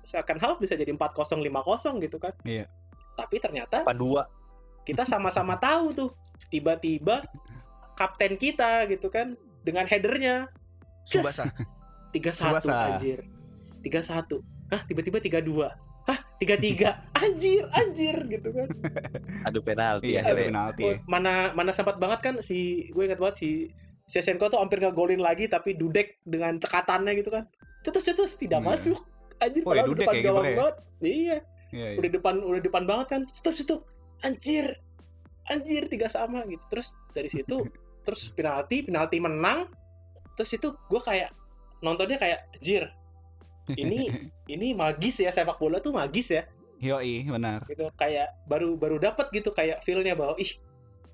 second 0.02 0.40
half 0.40 0.56
bisa 0.56 0.74
jadi 0.74 0.88
empat 0.90 1.12
kosong 1.12 1.44
lima 1.44 1.60
kosong 1.60 2.00
gitu 2.00 2.16
kan. 2.16 2.32
Iya. 2.44 2.66
tapi 3.18 3.42
ternyata 3.42 3.82
Pandua. 3.82 4.30
kita 4.86 5.02
sama-sama 5.02 5.58
tahu 5.66 5.90
tuh 5.90 6.10
tiba-tiba 6.54 7.26
kapten 7.98 8.38
kita 8.38 8.86
gitu 8.86 9.10
kan 9.10 9.34
dengan 9.66 9.90
headernya 9.90 10.46
tiga 12.14 12.30
satu 12.30 12.70
anjir. 12.70 13.26
tiga 13.82 14.00
satu. 14.06 14.40
Hah 14.70 14.86
tiba-tiba 14.86 15.18
tiga 15.18 15.42
dua 15.42 15.74
tiga 16.38 16.54
tiga 16.56 16.90
anjir 17.12 17.66
anjir 17.72 18.14
gitu 18.24 18.48
kan 18.50 18.68
Adu 19.46 19.58
penalti. 19.58 20.14
Iya, 20.14 20.22
akhirnya. 20.22 20.38
ada 20.38 20.48
penalti. 20.48 20.82
Oh, 20.86 20.94
mana 21.04 21.50
mana 21.52 21.70
sempat 21.70 21.98
banget 21.98 22.20
kan 22.22 22.34
si 22.38 22.88
gue 22.88 23.02
ingat 23.04 23.18
banget 23.18 23.36
si 23.36 23.48
Shevchenko 24.06 24.48
tuh 24.48 24.56
hampir 24.56 24.78
ngegolin 24.78 25.18
lagi 25.18 25.46
tapi 25.46 25.74
Dudek 25.74 26.22
dengan 26.22 26.56
cekatannya 26.56 27.12
gitu 27.14 27.28
kan 27.28 27.44
cetus 27.80 28.04
cetus 28.04 28.30
tidak 28.34 28.62
Iya. 28.62 28.68
masuk 28.70 28.98
anjir 29.38 29.62
Oh, 29.62 29.74
ya, 29.74 29.82
Dudek 29.82 30.06
depan 30.06 30.14
ya, 30.14 30.22
gawang 30.24 30.44
ya? 30.44 30.56
banget 30.56 30.76
iya 30.98 31.38
Iya, 31.68 31.86
iya. 31.92 31.96
udah 32.00 32.10
depan 32.10 32.34
udah 32.40 32.62
depan 32.62 32.82
banget 32.84 33.06
kan 33.08 33.20
cetus 33.24 33.54
cetus 33.60 33.80
anjir 34.20 34.78
anjir 35.44 35.82
tiga 35.86 36.06
sama 36.06 36.42
gitu 36.44 36.62
terus 36.68 36.88
dari 37.10 37.28
situ 37.28 37.66
terus 38.06 38.30
penalti 38.30 38.82
penalti 38.82 39.18
menang 39.18 39.68
terus 40.32 40.50
itu 40.50 40.70
gue 40.72 41.00
kayak 41.00 41.34
nontonnya 41.78 42.16
kayak 42.16 42.46
anjir 42.54 42.88
ini 43.74 44.08
ini 44.46 44.72
magis 44.72 45.18
ya 45.18 45.28
sepak 45.28 45.56
bola 45.56 45.78
tuh 45.78 45.92
magis 45.92 46.30
ya 46.30 46.44
Yoi, 46.78 47.26
benar. 47.26 47.66
gitu 47.66 47.90
kayak 47.92 48.38
baru 48.46 48.78
baru 48.78 49.02
dapat 49.02 49.34
gitu 49.34 49.50
kayak 49.50 49.82
feelnya 49.82 50.14
bahwa 50.14 50.38
ih 50.38 50.54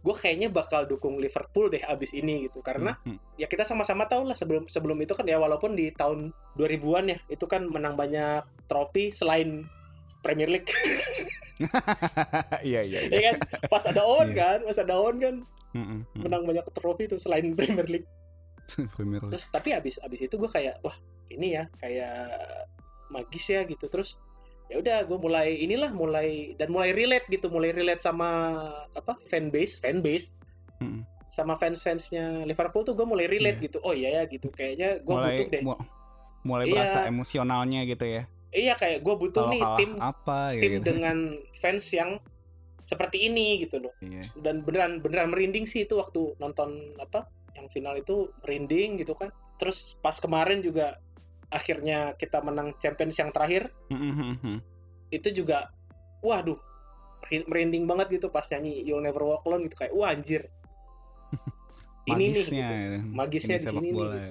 gue 0.05 0.13
kayaknya 0.13 0.53
bakal 0.53 0.85
dukung 0.85 1.17
Liverpool 1.17 1.73
deh 1.73 1.81
abis 1.81 2.13
ini 2.13 2.45
gitu 2.45 2.61
karena 2.61 3.01
Hmm, 3.01 3.17
ya 3.35 3.49
kita 3.49 3.65
sama-sama 3.65 4.05
tahu 4.05 4.29
lah 4.29 4.37
sebelum 4.37 4.69
sebelum 4.69 5.01
itu 5.01 5.17
kan 5.17 5.25
ya 5.25 5.41
walaupun 5.41 5.73
di 5.73 5.89
tahun 5.91 6.29
2000-an 6.55 7.05
ya 7.09 7.19
itu 7.27 7.49
kan 7.49 7.65
menang 7.65 7.97
banyak 7.97 8.45
trofi 8.69 9.09
selain 9.09 9.65
Premier 10.21 10.53
League 10.53 10.69
Iya, 12.61 12.81
iya, 12.85 13.01
iya. 13.07 13.11
ya 13.11 13.21
kan 13.31 13.37
pas 13.69 13.85
ada 13.87 14.03
on 14.03 14.29
Iya. 14.29 14.37
kan 14.37 14.59
pas 14.69 14.79
ada 14.79 14.95
on 14.97 15.17
kan 15.17 15.35
Mm-mm, 15.75 16.01
mm. 16.07 16.21
menang 16.21 16.43
banyak 16.45 16.67
trofi 16.71 17.09
tuh 17.09 17.17
selain 17.17 17.51
Premier 17.57 17.89
League 17.89 18.09
Premier 18.93 19.21
League. 19.21 19.33
terus 19.33 19.49
tapi 19.49 19.73
abis 19.73 19.97
abis 20.01 20.21
itu 20.23 20.35
gue 20.35 20.51
kayak 20.51 20.81
wah 20.81 20.95
ini 21.29 21.55
ya 21.55 21.65
kayak 21.77 22.17
magis 23.09 23.47
ya 23.47 23.63
gitu. 23.63 23.87
Terus 23.87 24.17
ya 24.67 24.81
udah 24.81 25.05
gue 25.05 25.19
mulai 25.19 25.61
inilah 25.61 25.93
mulai 25.93 26.57
dan 26.57 26.69
mulai 26.69 26.91
relate 26.91 27.29
gitu 27.29 27.47
mulai 27.49 27.71
relate 27.71 28.01
sama 28.01 28.29
apa 28.91 29.17
fanbase 29.25 29.79
fanbase. 29.79 30.29
Mm. 30.81 31.07
sama 31.31 31.59
fans 31.59 31.83
fansnya 31.83 32.47
Liverpool 32.47 32.87
tuh 32.87 32.95
gue 32.95 33.03
mulai 33.03 33.27
relate 33.27 33.59
gitu. 33.59 33.83
Oh 33.83 33.91
iya 33.91 34.23
ya 34.23 34.23
gitu 34.25 34.51
kayaknya 34.51 35.03
gue 35.03 35.15
butuh 35.15 35.47
deh. 35.51 35.63
mu- 35.67 35.83
mulai 36.43 36.67
Iya. 36.67 36.75
berasa 36.79 36.99
emosionalnya 37.05 37.83
gitu 37.85 38.07
ya. 38.07 38.23
Iya 38.55 38.79
kayak 38.79 39.03
gue 39.03 39.15
butuh 39.19 39.43
kalau 39.43 39.51
nih 39.51 39.63
tim 39.75 39.91
apa 39.99 40.55
tim 40.55 40.79
gitu. 40.79 40.87
dengan 40.87 41.35
fans 41.59 41.91
yang 41.91 42.23
seperti 42.87 43.27
ini 43.27 43.67
gitu 43.67 43.83
loh. 43.83 43.91
Iya. 43.99 44.23
dan 44.39 44.63
beneran 44.63 45.03
beneran 45.03 45.35
merinding 45.35 45.67
sih 45.67 45.83
itu 45.83 45.99
waktu 45.99 46.39
nonton 46.39 46.71
apa 47.03 47.27
yang 47.59 47.67
final 47.67 47.99
itu 47.99 48.31
merinding 48.47 49.03
gitu 49.03 49.19
kan. 49.19 49.35
Terus 49.59 49.99
pas 49.99 50.15
kemarin 50.15 50.63
juga 50.63 51.03
akhirnya 51.49 52.13
kita 52.15 52.41
menang 52.41 52.77
Champions 52.79 53.17
yang 53.17 53.31
terakhir 53.31 53.69
Mhm. 53.89 54.61
itu 55.09 55.29
juga 55.31 55.71
waduh 56.21 56.57
ri- 57.27 57.45
merinding 57.45 57.85
banget 57.85 58.17
gitu 58.17 58.29
pas 58.29 58.45
nyanyi 58.49 58.83
You'll 58.83 59.01
Never 59.01 59.23
Walk 59.23 59.45
Alone 59.45 59.65
gitu 59.65 59.77
kayak 59.77 59.93
wah 59.93 60.11
anjir 60.11 60.49
ini 62.11 62.31
nih 62.31 62.37
magisnya 62.37 62.69
gitu. 62.69 62.77
gitu. 62.77 62.99
Magisnya 63.13 63.57
Ini 63.57 63.63
di 63.63 63.67
sini 63.69 63.81
nih, 63.81 63.93
gitu. 63.93 64.05
ya. 64.15 64.29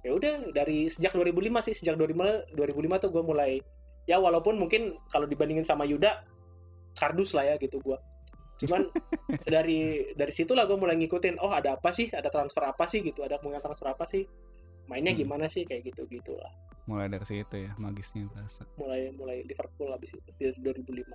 ya 0.00 0.10
udah 0.16 0.32
dari 0.54 0.78
sejak 0.86 1.12
2005 1.12 1.66
sih 1.66 1.74
sejak 1.76 1.94
2005 1.96 2.56
2005 2.56 3.02
tuh 3.02 3.10
gue 3.10 3.22
mulai 3.22 3.52
ya 4.04 4.16
walaupun 4.16 4.56
mungkin 4.56 4.96
kalau 5.08 5.26
dibandingin 5.26 5.62
sama 5.62 5.84
Yuda 5.84 6.24
kardus 6.94 7.36
lah 7.36 7.44
ya 7.44 7.54
gitu 7.56 7.78
gue 7.80 7.98
cuman 8.60 8.88
dari 9.54 10.10
dari 10.12 10.32
situlah 10.32 10.64
gue 10.64 10.76
mulai 10.76 10.96
ngikutin 10.96 11.36
oh 11.38 11.48
ada 11.48 11.76
apa 11.76 11.92
sih 11.92 12.08
ada 12.08 12.28
transfer 12.28 12.64
apa 12.64 12.84
sih 12.84 13.00
gitu 13.00 13.20
ada 13.20 13.36
kemungkinan 13.36 13.62
transfer 13.62 13.88
apa 13.88 14.04
sih 14.04 14.24
mainnya 14.90 15.14
Hmm. 15.14 15.22
gimana 15.22 15.46
sih 15.46 15.62
kayak 15.62 15.86
gitu 15.86 16.02
gitulah 16.10 16.50
mulai 16.84 17.06
dari 17.06 17.22
situ 17.22 17.54
ya 17.54 17.70
magisnya 17.78 18.26
berasa 18.26 18.66
mulai 18.74 19.14
mulai 19.14 19.46
Liverpool 19.46 19.88
habis 19.88 20.10
itu 20.10 20.30
di 20.34 20.50
2005 20.58 21.06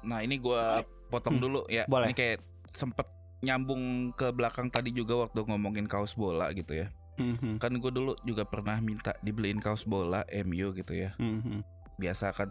Nah 0.00 0.24
ini 0.24 0.40
gua 0.40 0.80
potong 1.12 1.36
Hmm, 1.36 1.44
dulu 1.44 1.60
ya. 1.68 1.84
boleh. 1.84 2.08
Ini 2.08 2.16
kayak 2.16 2.40
sempet 2.72 3.04
nyambung 3.40 4.16
ke 4.16 4.32
belakang 4.32 4.72
tadi 4.72 4.90
juga 4.90 5.28
waktu 5.28 5.44
ngomongin 5.44 5.84
kaos 5.84 6.16
bola 6.16 6.48
gitu 6.52 6.72
ya. 6.72 6.88
Mhm. 7.20 7.60
Kan 7.60 7.76
gue 7.76 7.92
dulu 7.92 8.16
juga 8.24 8.48
pernah 8.48 8.80
minta 8.80 9.12
dibeliin 9.20 9.60
kaos 9.60 9.84
bola 9.84 10.24
MU 10.32 10.72
gitu 10.72 10.96
ya. 10.96 11.12
Mhm. 11.20 11.60
Biasa 12.00 12.32
kan 12.32 12.48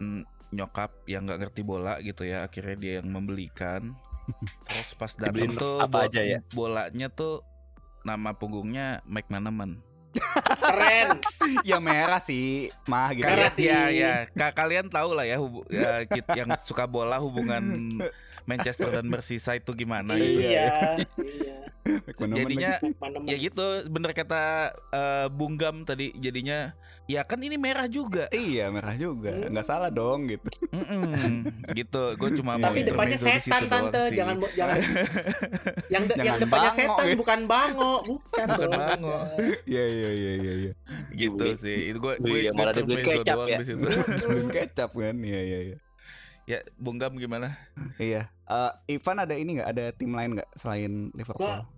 nyokap 0.49 0.93
yang 1.05 1.25
nggak 1.25 1.41
ngerti 1.41 1.65
bola 1.65 1.97
gitu 2.01 2.21
ya. 2.21 2.45
Akhirnya 2.45 2.77
dia 2.77 2.93
yang 3.01 3.10
membelikan. 3.10 3.97
Terus 4.69 4.93
pas 4.93 5.10
datang 5.12 5.49
tuh 5.58 5.82
apa 5.82 6.05
aja 6.05 6.21
ya? 6.21 6.45
bolanya 6.53 7.10
tuh 7.10 7.41
nama 8.05 8.38
punggungnya 8.38 9.01
McManaman. 9.10 9.82
Keren. 10.59 11.07
Ya 11.61 11.77
merah 11.77 12.19
sih 12.19 12.69
mah 12.85 13.11
gitu. 13.11 13.25
Merah 13.25 13.47
Kalian 13.47 13.53
sih. 13.53 13.65
ya 13.65 13.81
ya 13.89 14.13
Ka- 14.31 14.53
kalian 14.53 14.87
tahu 14.87 15.13
lah 15.13 15.25
ya, 15.25 15.37
hubu- 15.37 15.65
ya 15.69 16.05
yang 16.35 16.49
suka 16.59 16.85
bola 16.85 17.17
hubungan 17.17 17.61
Manchester 18.49 18.89
dan 18.91 19.05
Merseyside 19.05 19.62
itu 19.62 19.71
gimana 19.75 20.17
gitu. 20.17 20.41
iya 20.41 20.97
iya 21.21 21.57
Jadinya 22.19 22.77
ya 23.25 23.38
gitu 23.39 23.65
bener 23.88 24.12
kata 24.12 24.43
eh, 24.91 25.27
Bung 25.31 25.55
Gam 25.55 25.81
tadi 25.81 26.13
jadinya 26.13 26.75
ya 27.05 27.23
kan 27.23 27.39
ini 27.39 27.55
merah 27.55 27.88
juga 27.88 28.29
Iya 28.29 28.69
merah 28.69 28.93
juga, 28.93 29.33
nggak 29.49 29.65
salah 29.65 29.89
dong 29.89 30.29
gitu. 30.29 30.45
Mm-mm, 30.69 31.49
gitu 31.73 32.13
gue 32.13 32.29
cuma 32.38 32.57
mau 32.57 32.69
tapi 32.69 32.85
depannya 32.85 33.17
intermezzo 33.17 33.33
di 33.33 33.41
setan 33.41 33.63
tante 33.65 34.01
sih. 34.05 34.17
jangan 34.17 34.35
jangan 34.53 34.77
yang 35.93 36.03
de- 36.05 36.17
yang 36.19 36.38
depannya 36.38 36.69
bango, 36.69 36.77
setan 36.77 37.05
ya. 37.05 37.15
bukan 37.17 37.39
bango 37.47 37.93
bukan 38.05 38.45
Bukan 38.45 38.57
dong. 38.62 38.71
bango. 38.77 39.17
Iya 39.65 39.83
iya 39.88 40.09
iya 40.12 40.31
iya. 40.35 40.53
iya. 40.59 40.71
gitu 41.15 41.45
sih 41.55 41.77
itu 41.89 41.97
gue 41.97 42.13
gue 42.17 42.39
dibeli 42.45 42.53
intermezzo 43.01 43.12
kecap 43.17 43.35
doang 43.35 43.49
ya. 43.49 43.57
di 43.57 43.65
situ 43.65 43.85
kecap 44.55 44.91
kan? 44.93 45.15
Iya 45.17 45.41
iya 45.41 45.59
iya. 45.65 45.77
Ya 46.49 46.59
Bung 46.75 46.97
Gam 46.97 47.13
gimana 47.13 47.53
Iya. 47.95 48.25
Eh, 48.43 48.71
Ivan 48.91 49.21
ada 49.21 49.35
ini 49.35 49.55
nggak? 49.55 49.69
Ada 49.69 49.85
tim 49.93 50.09
lain 50.09 50.33
nggak 50.33 50.49
selain 50.53 51.13
Liverpool? 51.13 51.45
Gua- 51.45 51.69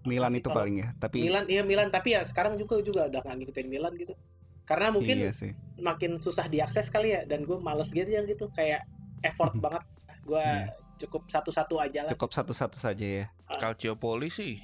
Milan 0.00 0.32
itu 0.32 0.48
paling 0.48 0.80
ya. 0.80 0.88
Tapi 0.96 1.20
Milan 1.20 1.44
iya 1.44 1.60
Milan 1.60 1.90
tapi 1.90 2.14
ya 2.14 2.22
sekarang 2.22 2.54
juga 2.54 2.78
juga 2.80 3.04
udah 3.04 3.20
nggak 3.20 3.36
ngikutin 3.36 3.66
Milan 3.68 3.92
gitu 3.94 4.14
karena 4.62 4.88
mungkin 4.88 5.18
iya 5.18 5.34
sih. 5.34 5.50
makin 5.76 6.16
susah 6.16 6.46
diakses 6.46 6.88
kali 6.88 7.10
ya 7.10 7.26
dan 7.26 7.42
gue 7.42 7.58
males 7.58 7.90
gitu 7.90 8.06
ya 8.06 8.22
gitu 8.22 8.46
kayak 8.48 8.86
effort 9.20 9.52
banget 9.56 9.82
gue 10.22 10.38
Iya. 10.38 10.72
cukup 10.96 11.26
satu-satu 11.26 11.74
aja 11.76 12.06
lah 12.06 12.10
Cukup 12.12 12.30
satu-satu 12.30 12.78
saja 12.78 13.02
ya. 13.04 13.26
Calciopoli 13.52 14.30
sih 14.30 14.62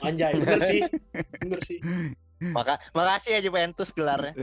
anjay 0.00 0.32
bener 0.34 0.58
sih 0.58 0.80
bener 1.38 1.60
sih 1.60 1.78
Maka 2.56 2.80
makasih 2.90 3.36
ya 3.36 3.40
Juventus 3.42 3.92
gelarnya. 3.92 4.32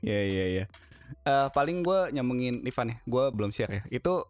Iya 0.00 0.20
iya 0.22 0.44
iya. 0.52 0.64
Eh, 1.22 1.48
paling 1.50 1.80
gue 1.80 2.10
nyambungin 2.10 2.62
Ivan 2.62 2.88
ya. 2.88 2.96
Gue 3.04 3.24
belum 3.30 3.50
share 3.50 3.70
ya. 3.70 3.82
Itu 3.88 4.26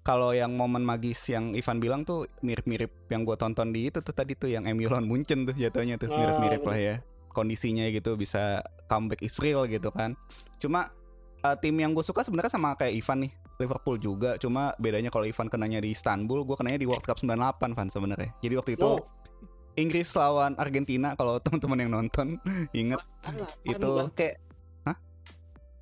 kalau 0.00 0.30
yang 0.30 0.54
momen 0.54 0.80
magis 0.80 1.18
yang 1.26 1.52
Ivan 1.52 1.78
bilang 1.78 2.00
tuh 2.02 2.24
mirip-mirip 2.40 3.10
yang 3.10 3.22
gue 3.22 3.34
tonton 3.34 3.68
di 3.68 3.90
itu 3.90 3.98
tuh 3.98 4.10
tadi 4.10 4.32
tuh 4.32 4.48
yang 4.48 4.64
Emi 4.64 4.86
lawan 4.86 5.04
Munchen 5.04 5.44
tuh 5.44 5.52
jatuhnya 5.52 5.98
tuh 5.98 6.08
Oh, 6.08 6.16
mirip-mirip 6.16 6.62
lah 6.62 6.78
ya 6.78 6.96
kondisinya 7.28 7.86
gitu 7.88 8.14
bisa 8.14 8.62
comeback 8.86 9.20
Israel 9.20 9.66
gitu 9.66 9.90
kan. 9.90 10.14
Cuma 10.56 10.88
eh, 11.38 11.56
tim 11.58 11.74
yang 11.74 11.92
gue 11.92 12.02
suka 12.02 12.22
sebenarnya 12.22 12.50
sama 12.50 12.72
kayak 12.74 12.94
Ivan 12.96 13.26
nih 13.26 13.32
Liverpool 13.58 13.98
juga. 13.98 14.38
Cuma 14.38 14.72
bedanya 14.78 15.10
kalau 15.10 15.22
Ivan 15.22 15.46
kenanya 15.46 15.78
di 15.78 15.90
Istanbul, 15.90 16.42
gue 16.42 16.54
kenanya 16.54 16.78
di 16.78 16.86
World 16.86 17.02
Cup 17.02 17.18
98 17.18 17.74
Van 17.74 17.88
sebenarnya. 17.88 18.30
Jadi 18.38 18.54
waktu 18.54 18.72
itu 18.74 18.86
Oh. 18.86 19.02
Inggris 19.74 20.10
lawan 20.12 20.54
Argentina 20.54 21.14
kalau 21.14 21.38
teman-teman 21.44 21.78
yang 21.78 21.90
nonton 21.92 22.38
inget 22.72 22.98
Itu- 23.62 24.10
kayak 24.12 24.42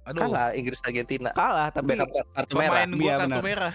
aduh 0.06 0.22
kalah 0.24 0.54
Inggris 0.54 0.78
Argentina. 0.80 1.30
kalah 1.32 1.68
tapi 1.68 1.92
Beckham 1.92 2.08
kartu 2.36 2.54
merah. 2.54 2.70
pemain 2.72 2.88
gue 2.88 3.02
Iya, 3.02 3.14
kartu 3.18 3.42
merah 3.42 3.72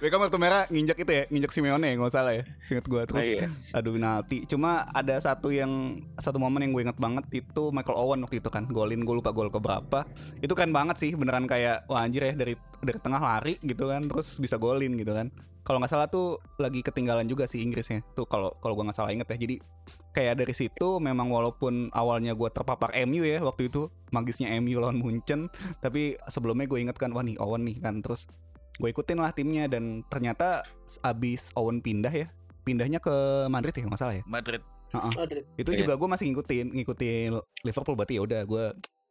Beckham 0.00 0.20
kartu 0.20 0.38
merah 0.38 0.62
nginjak 0.68 0.96
itu 0.98 1.12
ya, 1.12 1.24
nginjak 1.28 1.50
Simeone 1.50 1.84
ya 1.84 1.94
nggak 1.94 2.12
salah 2.12 2.32
ya. 2.32 2.42
Ingat 2.66 2.84
gue 2.84 3.02
terus 3.04 3.24
Iya. 3.24 3.48
aduh 3.74 3.92
penalti. 3.92 4.38
Cuma 4.44 4.70
ada 4.90 5.14
satu 5.18 5.48
yang 5.48 5.72
satu 6.16 6.36
momen 6.36 6.60
yang 6.60 6.72
gue 6.72 6.82
inget 6.84 6.98
banget 6.98 7.24
itu 7.34 7.62
Michael 7.68 7.96
Owen 7.96 8.20
waktu 8.20 8.40
itu 8.40 8.48
kan 8.48 8.64
golin 8.66 9.00
gue 9.00 9.14
lupa 9.14 9.30
gol 9.30 9.48
keberapa. 9.48 10.04
Itu 10.38 10.52
kan 10.52 10.68
banget 10.70 10.96
sih 10.98 11.12
beneran 11.12 11.44
kayak 11.44 11.84
wah 11.84 12.00
anjir 12.00 12.20
ya 12.22 12.34
dari 12.34 12.52
dari 12.78 12.98
tengah 12.98 13.16
lari 13.18 13.56
gitu 13.60 13.88
kan 13.88 14.04
terus 14.04 14.36
bisa 14.36 14.56
golin 14.56 14.92
gitu 14.94 15.12
kan. 15.12 15.28
Kalau 15.64 15.80
nggak 15.80 15.92
salah 15.92 16.06
tuh 16.06 16.38
lagi 16.60 16.84
ketinggalan 16.84 17.24
juga 17.24 17.48
sih 17.48 17.64
Inggrisnya. 17.64 18.04
Tuh 18.12 18.28
kalau 18.28 18.52
kalau 18.60 18.76
gue 18.76 18.84
nggak 18.84 18.98
salah 19.00 19.10
inget 19.10 19.24
ya. 19.26 19.36
Jadi 19.40 19.56
kayak 20.14 20.44
dari 20.44 20.54
situ 20.54 21.00
memang 21.02 21.26
walaupun 21.26 21.90
awalnya 21.90 22.36
gue 22.36 22.48
terpapar 22.52 22.94
MU 23.02 23.26
ya 23.26 23.42
waktu 23.42 23.66
itu 23.66 23.90
magisnya 24.14 24.52
MU 24.62 24.78
lawan 24.78 25.02
Munchen 25.02 25.50
tapi 25.82 26.14
sebelumnya 26.30 26.70
gue 26.70 26.78
inget 26.86 26.94
kan 26.94 27.10
wah 27.10 27.26
nih 27.26 27.34
Owen 27.42 27.66
nih 27.66 27.82
kan 27.82 27.98
terus 27.98 28.30
gue 28.78 28.94
ikutin 28.94 29.18
lah 29.18 29.34
timnya 29.34 29.66
dan 29.66 30.06
ternyata 30.06 30.62
abis 31.02 31.50
Owen 31.58 31.82
pindah 31.82 32.14
ya 32.14 32.30
pindahnya 32.62 33.02
ke 33.02 33.10
Madrid 33.50 33.74
ya 33.74 33.90
nggak 33.90 33.98
salah 33.98 34.14
ya 34.14 34.22
Madrid 34.30 34.62
Madrid 34.94 35.42
itu 35.58 35.70
Iya. 35.74 35.82
juga 35.82 35.98
gue 35.98 36.08
masih 36.08 36.24
ngikutin 36.30 36.66
ngikutin 36.78 37.30
Liverpool 37.66 37.98
berarti 37.98 38.14
ya 38.14 38.22
udah 38.22 38.40
gue 38.46 38.64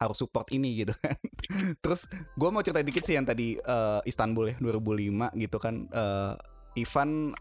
harus 0.05 0.19
support 0.19 0.51
ini 0.51 0.83
gitu 0.83 0.93
kan. 0.99 1.15
Terus 1.83 2.05
gue 2.11 2.49
mau 2.51 2.59
cerita 2.59 2.83
dikit 2.83 3.03
sih 3.03 3.15
yang 3.15 3.25
tadi 3.25 3.55
eh, 3.55 3.99
Istanbul 4.03 4.51
ya 4.51 4.55
2005 4.59 5.33
gitu 5.39 5.57
kan. 5.57 5.87
Eh, 5.89 6.33
Ivan 6.83 7.31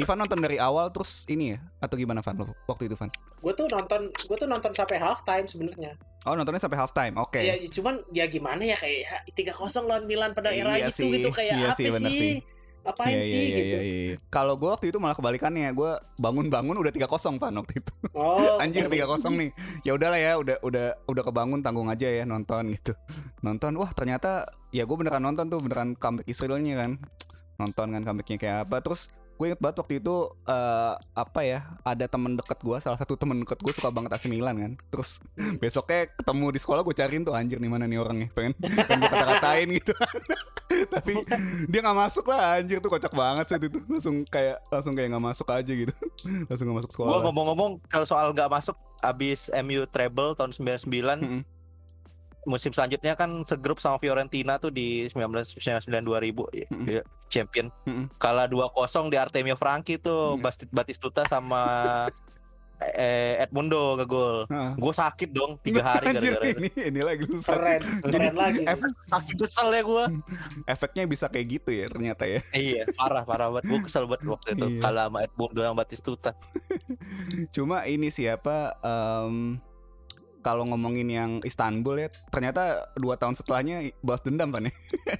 Ivan 0.00 0.16
nonton 0.16 0.40
dari 0.40 0.56
awal 0.56 0.88
terus 0.88 1.28
ini 1.28 1.52
ya 1.52 1.58
atau 1.84 1.92
gimana 2.00 2.24
Van? 2.24 2.32
Lo 2.32 2.56
waktu 2.64 2.88
itu 2.88 2.96
Van? 2.96 3.12
Gue 3.44 3.52
tuh 3.52 3.68
nonton 3.68 4.08
gue 4.08 4.36
tuh 4.36 4.48
nonton 4.48 4.72
sampai 4.72 4.96
half 4.96 5.20
time 5.28 5.44
sebenarnya. 5.44 5.92
Oh 6.24 6.32
nontonnya 6.32 6.60
sampai 6.60 6.80
half 6.80 6.92
time 6.96 7.20
oke. 7.20 7.36
Ya 7.36 7.56
cuman 7.68 8.00
ya 8.12 8.24
gimana 8.28 8.64
ya 8.64 8.76
kayak 8.80 9.28
tiga 9.36 9.52
kosong 9.52 9.84
lawan 9.88 10.08
Milan 10.08 10.32
pada 10.32 10.52
era 10.52 10.76
Iya 10.76 10.88
itu 10.88 11.04
sih, 11.04 11.08
gitu 11.20 11.28
kayak 11.32 11.52
iya 11.56 11.68
apa 11.72 11.76
sih? 11.76 11.88
sih. 11.92 12.34
Apain 12.84 13.18
Iya, 13.18 13.22
sih 13.22 13.36
iya, 13.36 13.56
gitu 13.56 13.76
iya, 13.76 13.80
iya, 13.82 14.00
iya. 14.12 14.16
Kalau 14.32 14.56
gue 14.56 14.68
waktu 14.70 14.88
itu 14.88 14.98
malah 14.98 15.16
kebalikannya, 15.16 15.68
gue 15.76 15.92
bangun-bangun 16.16 16.76
udah 16.76 16.92
3-0 16.92 17.36
Pan 17.36 17.52
waktu 17.54 17.84
itu. 17.84 17.92
oh 18.16 18.56
Anjir 18.62 18.88
3-0 18.88 19.20
nih. 19.36 19.50
Ya 19.84 19.92
udahlah 19.96 20.20
ya, 20.20 20.32
udah 20.40 20.56
udah 20.64 20.86
udah 21.04 21.22
kebangun 21.22 21.60
tanggung 21.60 21.88
aja 21.92 22.08
ya 22.08 22.24
nonton 22.24 22.72
gitu. 22.72 22.96
Nonton, 23.44 23.76
wah 23.76 23.90
ternyata 23.92 24.48
ya 24.72 24.88
gue 24.88 24.96
beneran 24.96 25.22
nonton 25.22 25.50
tuh 25.52 25.60
beneran 25.60 25.92
comeback 25.96 26.26
Israelnya 26.26 26.74
kan. 26.86 26.90
Nonton 27.60 27.86
kan 27.92 28.02
comebacknya 28.02 28.38
kayak 28.40 28.58
apa. 28.68 28.80
Terus 28.80 29.12
gue 29.40 29.46
inget 29.48 29.60
banget 29.64 29.80
waktu 29.80 29.94
itu 30.04 30.16
eh, 30.44 30.92
apa 31.16 31.40
ya 31.40 31.64
ada 31.80 32.04
temen 32.04 32.36
deket 32.36 32.60
gue 32.60 32.76
salah 32.76 33.00
satu 33.00 33.16
temen 33.16 33.40
deket 33.40 33.56
gue 33.64 33.72
suka 33.72 33.88
banget 33.88 34.12
AC 34.12 34.28
Milan 34.28 34.60
kan. 34.60 34.72
Terus 34.92 35.16
besoknya 35.64 36.12
ketemu 36.12 36.52
di 36.52 36.60
sekolah 36.60 36.84
gue 36.84 36.92
cariin 36.92 37.24
tuh 37.24 37.32
anjir 37.32 37.56
nih 37.56 37.72
mana 37.72 37.88
nih 37.88 37.96
orangnya? 37.96 38.28
Pengen 38.36 38.52
pengen 38.60 39.00
gue 39.00 39.08
kata-katain 39.08 39.68
gitu. 39.80 39.92
Tapi 40.94 41.12
dia 41.72 41.80
nggak 41.80 41.98
masuk 42.04 42.28
lah 42.28 42.60
anjir 42.60 42.84
tuh 42.84 42.92
kocak 42.92 43.16
banget 43.16 43.48
sih 43.48 43.56
itu. 43.56 43.80
Langsung 43.88 44.16
kayak 44.28 44.60
langsung 44.68 44.92
kayak 44.92 45.08
nggak 45.16 45.24
masuk 45.32 45.48
aja 45.48 45.72
gitu. 45.72 45.94
Langsung 46.44 46.64
nggak 46.68 46.78
masuk 46.84 46.90
Gua 46.92 46.96
sekolah 47.00 47.20
ngomong-ngomong 47.24 47.80
kalau 47.88 48.04
soal 48.04 48.36
nggak 48.36 48.52
masuk 48.52 48.76
abis 49.00 49.48
MU 49.64 49.88
treble 49.88 50.36
tahun 50.36 50.52
99 50.52 50.84
Mm-mm. 50.92 51.40
Musim 52.42 52.70
selanjutnya 52.70 53.12
kan 53.12 53.44
segrup 53.44 53.76
sama 53.76 53.96
Fiorentina 53.96 54.56
tuh 54.56 54.68
di 54.68 55.08
1999 55.08 55.84
2000 55.86 56.16
ya, 56.54 56.66
Mm-mm. 56.68 56.86
ya, 56.88 57.02
champion. 57.26 57.68
Mm-mm. 57.84 58.08
Kalah 58.16 58.46
2-0 58.46 58.72
di 59.06 59.16
Artemio 59.16 59.54
Franchi 59.54 59.96
tuh 59.96 60.34
Mm. 60.34 60.40
Basti- 60.40 60.70
Batistuta 60.70 61.22
sama 61.24 61.60
eh, 62.80 63.36
Edmundo 63.38 63.92
ke 63.94 64.04
gol. 64.04 64.36
Heeh. 64.46 64.72
Gue 64.74 64.88
sakit 64.90 65.28
dong 65.30 65.60
tiga 65.60 65.84
hari 65.84 66.04
Anjir, 66.08 66.32
gara-gara 66.32 66.48
itu. 66.48 66.58
ini 66.58 66.70
ini 66.88 67.00
lagi 67.02 67.22
lu 67.22 67.36
sakit. 67.38 67.52
Keren, 67.52 67.80
keren 68.08 68.34
lagi. 68.34 68.62
Efek, 68.64 68.90
Sakit 69.06 69.34
kesel 69.36 69.68
ya 69.70 69.82
gue. 69.82 70.04
efeknya 70.72 71.04
bisa 71.04 71.26
kayak 71.26 71.46
gitu 71.50 71.70
ya 71.70 71.86
ternyata 71.86 72.24
ya. 72.24 72.40
iya, 72.50 72.88
parah 72.90 73.20
parah 73.22 73.52
banget. 73.52 73.68
Gue 73.68 73.80
kesel 73.84 74.08
banget 74.08 74.24
waktu 74.26 74.48
itu. 74.54 74.66
Iya. 74.66 74.80
Kalah 74.80 75.04
sama 75.06 75.18
Edmundo 75.22 75.60
yang 75.60 75.76
Batistuta. 75.76 76.32
Cuma 77.52 77.84
ini 77.84 78.08
siapa 78.08 78.80
em, 78.80 79.60
kalau 80.40 80.64
ngomongin 80.64 81.06
yang 81.06 81.30
Istanbul 81.40 81.96
ya, 81.96 82.08
ternyata 82.28 82.62
dua 82.94 83.14
tahun 83.14 83.34
setelahnya 83.34 83.92
balas 84.00 84.20
dendam 84.20 84.48
kan 84.48 84.64
ya. 84.64 84.72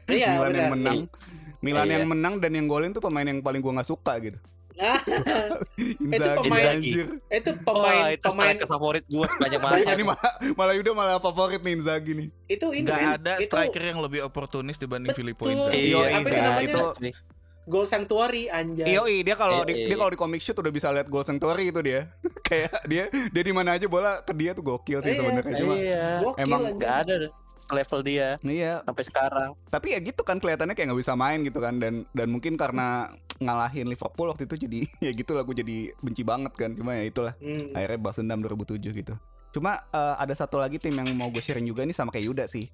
Iya, 0.07 0.27
Milan 0.35 0.51
yang 0.51 0.69
benar. 0.69 0.73
menang. 0.73 0.99
Milan 1.61 1.85
Iya. 1.85 1.95
yang 1.95 2.07
menang 2.07 2.35
dan 2.37 2.53
yang 2.53 2.67
golin 2.67 2.91
tuh 2.91 3.01
pemain 3.01 3.23
yang 3.23 3.39
paling 3.39 3.61
gua 3.61 3.77
nggak 3.77 3.87
suka 3.87 4.17
gitu. 4.19 4.41
Ah, 4.77 4.97
Inzaghi 6.01 6.41
pemain- 6.43 6.73
anjir. 6.73 7.07
itu 7.29 7.51
pemain 7.61 8.03
itu 8.11 8.25
pemain 8.25 8.57
favorit 8.65 9.05
gue 9.05 9.27
sepanjang 9.29 9.61
masa. 9.67 9.93
ini 9.93 10.03
malah 10.03 10.33
malah 10.57 10.73
Yuda 10.73 10.91
malah 10.91 11.17
favorit 11.19 11.61
nih 11.61 11.77
Inzaghi 11.77 12.13
nih. 12.17 12.29
itu 12.49 12.67
ini 12.73 12.89
Nggak 12.89 12.97
men, 12.99 13.13
ada 13.15 13.33
itu 13.37 13.45
striker 13.47 13.83
yang 13.85 14.01
lebih 14.01 14.25
oportunis 14.25 14.81
dibanding 14.81 15.13
Betul. 15.13 15.21
Filippo 15.21 15.43
Inzaghi. 15.47 15.85
Iya, 15.87 16.01
apa 16.01 16.09
iya, 16.09 16.17
itu 16.17 16.33
namanya? 16.33 16.65
itu- 16.65 16.93
gol 17.71 17.87
sanctuary 17.87 18.51
anjay. 18.51 18.91
Iya, 18.91 19.07
dia 19.23 19.35
kalau 19.35 19.63
di, 19.63 19.73
Iya, 19.73 19.85
dia 19.85 19.89
iya. 19.89 19.97
kalau 19.97 20.11
di 20.11 20.19
comic 20.19 20.41
shoot 20.41 20.59
udah 20.59 20.69
bisa 20.69 20.91
lihat 20.91 21.07
gol 21.07 21.23
sanctuary 21.23 21.71
itu 21.71 21.81
dia. 21.81 22.11
Kayak 22.43 22.83
dia 22.85 23.05
dia 23.09 23.43
di 23.43 23.53
mana 23.53 23.73
aja 23.73 23.87
bola 23.87 24.21
ke 24.21 24.35
dia 24.35 24.51
tuh 24.51 24.67
gokil 24.67 24.99
sih 24.99 25.15
Iya, 25.15 25.19
sebenarnya 25.19 25.55
cuma. 25.57 25.75
Iya. 25.77 26.07
Gokil 26.21 26.43
Emang. 26.43 26.63
Gak 26.77 26.97
ada 27.01 27.15
deh 27.17 27.33
level 27.71 28.01
dia 28.03 28.35
Iya, 28.43 28.83
sampai 28.83 29.05
sekarang. 29.07 29.51
tapi 29.71 29.95
ya 29.95 30.03
gitu 30.03 30.21
kan 30.21 30.37
kelihatannya 30.37 30.75
kayak 30.75 30.91
nggak 30.91 31.01
bisa 31.01 31.15
main 31.15 31.39
gitu 31.41 31.63
kan 31.63 31.79
dan 31.79 32.03
dan 32.11 32.27
mungkin 32.27 32.59
karena 32.59 33.15
ngalahin 33.39 33.87
Liverpool 33.87 34.27
waktu 34.27 34.45
itu 34.45 34.67
jadi 34.67 34.81
ya 35.07 35.11
gitu 35.13 35.33
lah 35.33 35.47
gue 35.47 35.55
jadi 35.55 35.77
benci 35.97 36.27
banget 36.27 36.51
kan 36.53 36.75
cuma 36.75 36.93
ya 36.93 37.07
itulah 37.07 37.39
Hmm. 37.39 37.71
akhirnya 37.71 37.99
balas 38.01 38.19
dendam 38.19 38.43
2007 38.43 38.91
gitu 38.93 39.15
cuma 39.51 39.87
eh, 39.87 40.15
ada 40.19 40.35
satu 40.35 40.59
lagi 40.59 40.77
tim 40.77 40.91
yang 40.93 41.15
mau 41.15 41.31
gue 41.31 41.39
sharing 41.39 41.63
juga 41.65 41.87
nih 41.87 41.95
sama 41.95 42.11
kayak 42.11 42.27
Yuda 42.27 42.45
sih 42.45 42.67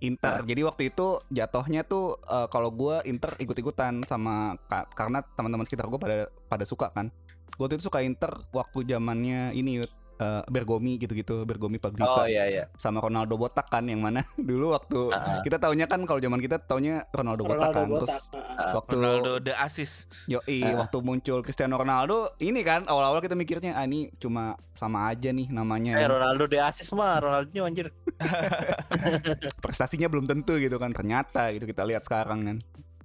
Inter. 0.00 0.42
Jadi 0.44 0.60
waktu 0.64 0.82
itu 0.92 1.20
jatuhnya 1.28 1.84
tuh 1.84 2.16
eh, 2.24 2.48
kalau 2.48 2.72
gue 2.72 3.04
Inter 3.04 3.36
ikut-ikutan 3.36 4.00
sama 4.08 4.56
ka- 4.66 4.88
karena 4.96 5.20
teman-teman 5.36 5.68
sekitar 5.68 5.86
gue 5.88 6.00
pada 6.00 6.28
pada 6.48 6.64
suka 6.64 6.88
kan. 6.90 7.12
Gue 7.60 7.66
tuh 7.68 7.84
suka 7.84 8.00
Inter 8.00 8.32
waktu 8.56 8.88
zamannya 8.88 9.52
ini 9.52 9.84
Yud, 9.84 9.90
eh, 10.20 10.42
Bergomi 10.46 11.00
gitu-gitu 11.00 11.42
Bergomi 11.42 11.76
Oh 11.76 11.82
Pagdika 11.82 12.28
iya 12.28 12.44
iya. 12.44 12.64
sama 12.76 13.00
Ronaldo 13.00 13.34
botak 13.34 13.66
kan 13.66 13.88
yang 13.88 13.98
mana 13.98 14.20
dulu 14.50 14.76
waktu 14.76 15.00
Ah, 15.10 15.40
kita 15.40 15.56
taunya 15.56 15.88
kan 15.88 16.04
kalau 16.04 16.20
zaman 16.20 16.38
kita 16.38 16.60
taunya 16.60 17.08
Ronaldo, 17.10 17.42
botak 17.42 17.72
Ronaldo 17.72 17.74
kan 17.74 17.88
botak. 17.88 18.00
terus 18.04 18.24
Ah, 18.30 18.60
ah. 18.60 18.72
waktu 18.76 18.94
Ronaldo 18.94 19.32
the 19.40 19.54
assist. 19.56 20.12
Yoi, 20.28 20.60
Ah. 20.60 20.84
waktu 20.84 20.96
muncul 21.00 21.40
Cristiano 21.40 21.74
Ronaldo, 21.74 22.36
ini 22.38 22.60
kan 22.60 22.84
awal-awal 22.84 23.18
kita 23.18 23.32
mikirnya 23.32 23.72
ah 23.72 23.82
ini 23.82 24.12
cuma 24.16 24.54
sama 24.70 25.08
aja 25.08 25.32
nih 25.32 25.48
Eh 25.48 25.54
namanya. 25.54 25.96
Ronaldo 26.04 26.44
di 26.44 26.60
asis 26.60 26.92
mah 26.92 27.16
Ronaldo 27.18 27.64
anjir. 27.64 27.88
Prestasinya 29.64 30.06
belum 30.06 30.28
tentu 30.28 30.56
gitu 30.56 30.76
kan. 30.76 30.92
Ternyata 30.92 31.50
gitu 31.52 31.64
kita 31.64 31.82
lihat 31.84 32.04
sekarang 32.04 32.44
kan. 32.44 32.56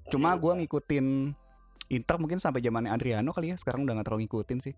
Cuma 0.09 0.35
gua 0.35 0.57
ngikutin 0.57 1.33
Inter 1.85 2.17
mungkin 2.17 2.41
sampai 2.41 2.65
zamannya 2.65 2.89
Adriano 2.89 3.29
kali 3.29 3.53
ya. 3.53 3.55
Sekarang 3.55 3.85
udah 3.85 4.01
gak 4.01 4.05
terlalu 4.09 4.25
ngikutin 4.25 4.57
sih. 4.59 4.73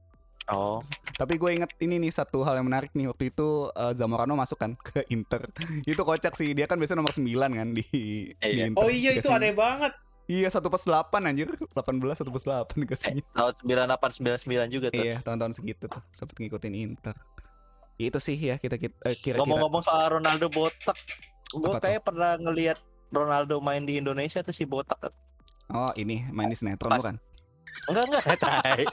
Oh. 0.47 0.79
Tapi 1.13 1.35
gue 1.35 1.51
inget 1.53 1.71
ini 1.77 1.99
nih 1.99 2.09
satu 2.09 2.39
hal 2.41 2.55
yang 2.55 2.67
menarik 2.67 2.91
nih 2.91 3.11
waktu 3.11 3.29
itu 3.29 3.67
eh, 3.69 3.91
Zamorano 3.93 4.31
masuk 4.33 4.55
kan 4.55 4.73
ke 4.73 5.03
Inter. 5.07 5.43
itu 5.85 5.99
kocak 5.99 6.33
sih. 6.33 6.55
Dia 6.55 6.65
kan 6.65 6.79
biasanya 6.79 7.03
nomor 7.03 7.11
9 7.11 7.23
kan 7.51 7.67
di, 7.69 7.83
di 7.83 8.03
Iya. 8.39 8.71
Inter. 8.71 8.79
Oh 8.79 8.87
iya 8.87 9.11
itu 9.13 9.27
aneh 9.27 9.51
banget. 9.51 9.91
Iya 10.27 10.47
satu 10.47 10.67
plus 10.67 10.83
8 10.83 11.07
anjir 11.23 11.47
18 11.71 11.79
satu 12.11 12.27
plus 12.27 12.43
8 12.43 12.75
dikasihnya 12.75 13.23
Tahun 13.31 13.53
98 13.63 14.43
99 14.43 14.67
juga 14.67 14.87
tuh. 14.91 14.99
Iya 14.99 15.23
tahun-tahun 15.23 15.55
segitu 15.55 15.87
tuh 15.87 16.03
Sempet 16.11 16.35
ngikutin 16.37 16.75
Inter 16.75 17.15
Itu 17.95 18.19
sih 18.19 18.35
ya 18.35 18.59
kita, 18.59 18.75
kita 18.75 18.91
eh, 19.03 19.15
kira-kira 19.15 19.39
Ngomong-ngomong 19.39 19.87
soal 19.87 20.19
Ronaldo 20.19 20.51
botak, 20.51 20.99
gue 21.49 21.63
tuh? 21.65 21.79
kayak 21.79 22.03
pernah 22.03 22.35
ngelihat 22.35 22.75
Ronaldo 23.07 23.63
main 23.63 23.87
di 23.87 23.95
Indonesia 23.95 24.43
tuh 24.43 24.51
si 24.51 24.67
botak. 24.67 24.99
Oh 25.67 25.95
ini 25.95 26.27
main 26.29 26.51
di 26.51 26.59
sinetron 26.59 26.91
Pas. 26.91 26.99
bukan? 26.99 27.15
Enggak 27.87 28.03
enggak, 28.05 28.23
tai. 28.43 28.83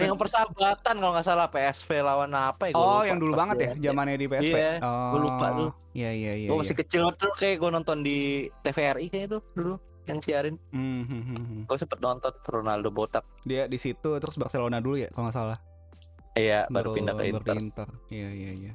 Yang 0.00 0.18
persahabatan 0.18 0.94
kalau 0.98 1.12
nggak 1.14 1.26
salah 1.26 1.46
PSV 1.48 1.88
lawan 2.00 2.30
apa 2.32 2.68
ya? 2.68 2.72
gua 2.72 2.80
Oh 2.80 2.92
lupa. 3.00 3.08
yang 3.08 3.18
dulu 3.20 3.32
banget 3.34 3.56
ya 3.58 3.70
zamannya 3.90 4.16
di 4.16 4.26
PSV 4.28 4.56
Iya, 4.56 4.72
oh, 4.80 5.08
gua 5.10 5.20
lupa 5.20 5.46
tuh. 5.52 5.70
Iya 5.94 6.10
iya 6.10 6.32
iya 6.34 6.48
Gue 6.50 6.56
iya. 6.58 6.62
masih 6.66 6.76
kecil 6.76 7.02
tuh 7.14 7.30
kayak 7.38 7.56
gue 7.62 7.70
nonton 7.70 7.98
di 8.02 8.18
TVRI 8.60 9.06
kayak 9.08 9.24
itu 9.30 9.38
dulu 9.54 9.74
yang 10.04 10.18
siarin. 10.20 10.56
Hmm, 10.74 11.06
hmm, 11.06 11.22
hmm. 11.30 11.60
Gue 11.64 11.76
sempet 11.78 11.98
nonton 12.02 12.34
Ronaldo 12.44 12.90
botak. 12.90 13.22
Dia 13.46 13.70
di 13.70 13.78
situ 13.78 14.10
terus 14.18 14.34
Barcelona 14.34 14.82
dulu 14.82 14.98
ya 14.98 15.08
kalau 15.14 15.30
nggak 15.30 15.36
salah 15.38 15.58
Iya, 16.34 16.66
baru, 16.66 16.98
pindah 16.98 17.14
ke 17.14 17.30
baru 17.30 17.38
Inter. 17.38 17.56
Inter. 17.62 17.88
Iya 18.10 18.28
iya 18.34 18.50
iya 18.58 18.72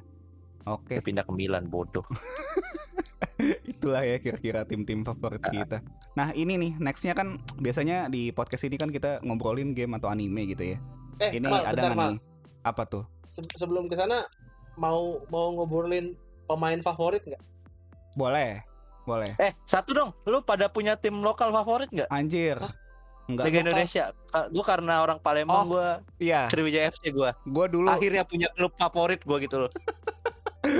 Oke 0.64 1.00
pindah 1.04 1.28
ke 1.28 1.32
Milan 1.36 1.68
bodoh. 1.68 2.04
itulah 3.72 4.02
ya 4.02 4.16
kira-kira 4.16 4.62
tim-tim 4.62 5.02
favorit 5.02 5.40
kita 5.42 5.80
Nah 6.12 6.32
ini 6.32 6.56
nih 6.56 6.72
nextnya 6.76 7.12
kan 7.12 7.28
biasanya 7.56 8.06
di 8.06 8.30
podcast 8.30 8.64
ini 8.64 8.74
kan 8.74 8.88
kita 8.88 9.20
ngobrolin 9.20 9.72
game 9.72 9.94
atau 9.94 10.08
anime 10.08 10.46
gitu 10.48 10.74
ya 10.74 10.78
Eh, 11.18 11.36
Ini 11.36 11.44
Mal, 11.44 11.60
ada 11.62 11.68
bentar, 11.70 11.84
nggak 11.84 11.96
Mal. 11.96 12.10
nih? 12.10 12.20
Apa 12.62 12.82
tuh? 12.84 13.04
Se- 13.24 13.44
sebelum 13.52 13.86
ke 13.86 13.94
sana 13.94 14.24
mau 14.74 15.20
mau 15.28 15.52
ngobrolin 15.52 16.16
pemain 16.44 16.80
favorit 16.80 17.20
nggak? 17.22 17.42
Boleh 18.14 18.64
Boleh 19.02 19.32
Eh, 19.36 19.52
satu 19.62 19.92
dong. 19.92 20.10
Lu 20.24 20.40
pada 20.40 20.66
punya 20.66 20.94
tim 20.94 21.18
lokal 21.18 21.50
favorit 21.50 21.88
nggak? 21.88 22.08
Anjir 22.08 22.56
Enggak 23.26 23.46
Liga. 23.46 23.60
Indonesia. 23.62 24.04
Gue 24.48 24.64
karena 24.64 25.00
orang 25.00 25.20
Palembang, 25.20 25.62
Oh. 25.62 25.64
gue 25.70 25.88
Iya 26.20 26.48
Sriwijaya 26.48 26.88
FC 26.88 27.10
gue. 27.10 27.30
Gue 27.46 27.66
dulu 27.68 27.86
Akhirnya 27.86 28.24
punya 28.24 28.48
klub 28.50 28.72
favorit 28.74 29.20
gue 29.20 29.36
gitu 29.40 29.56
loh. 29.60 29.70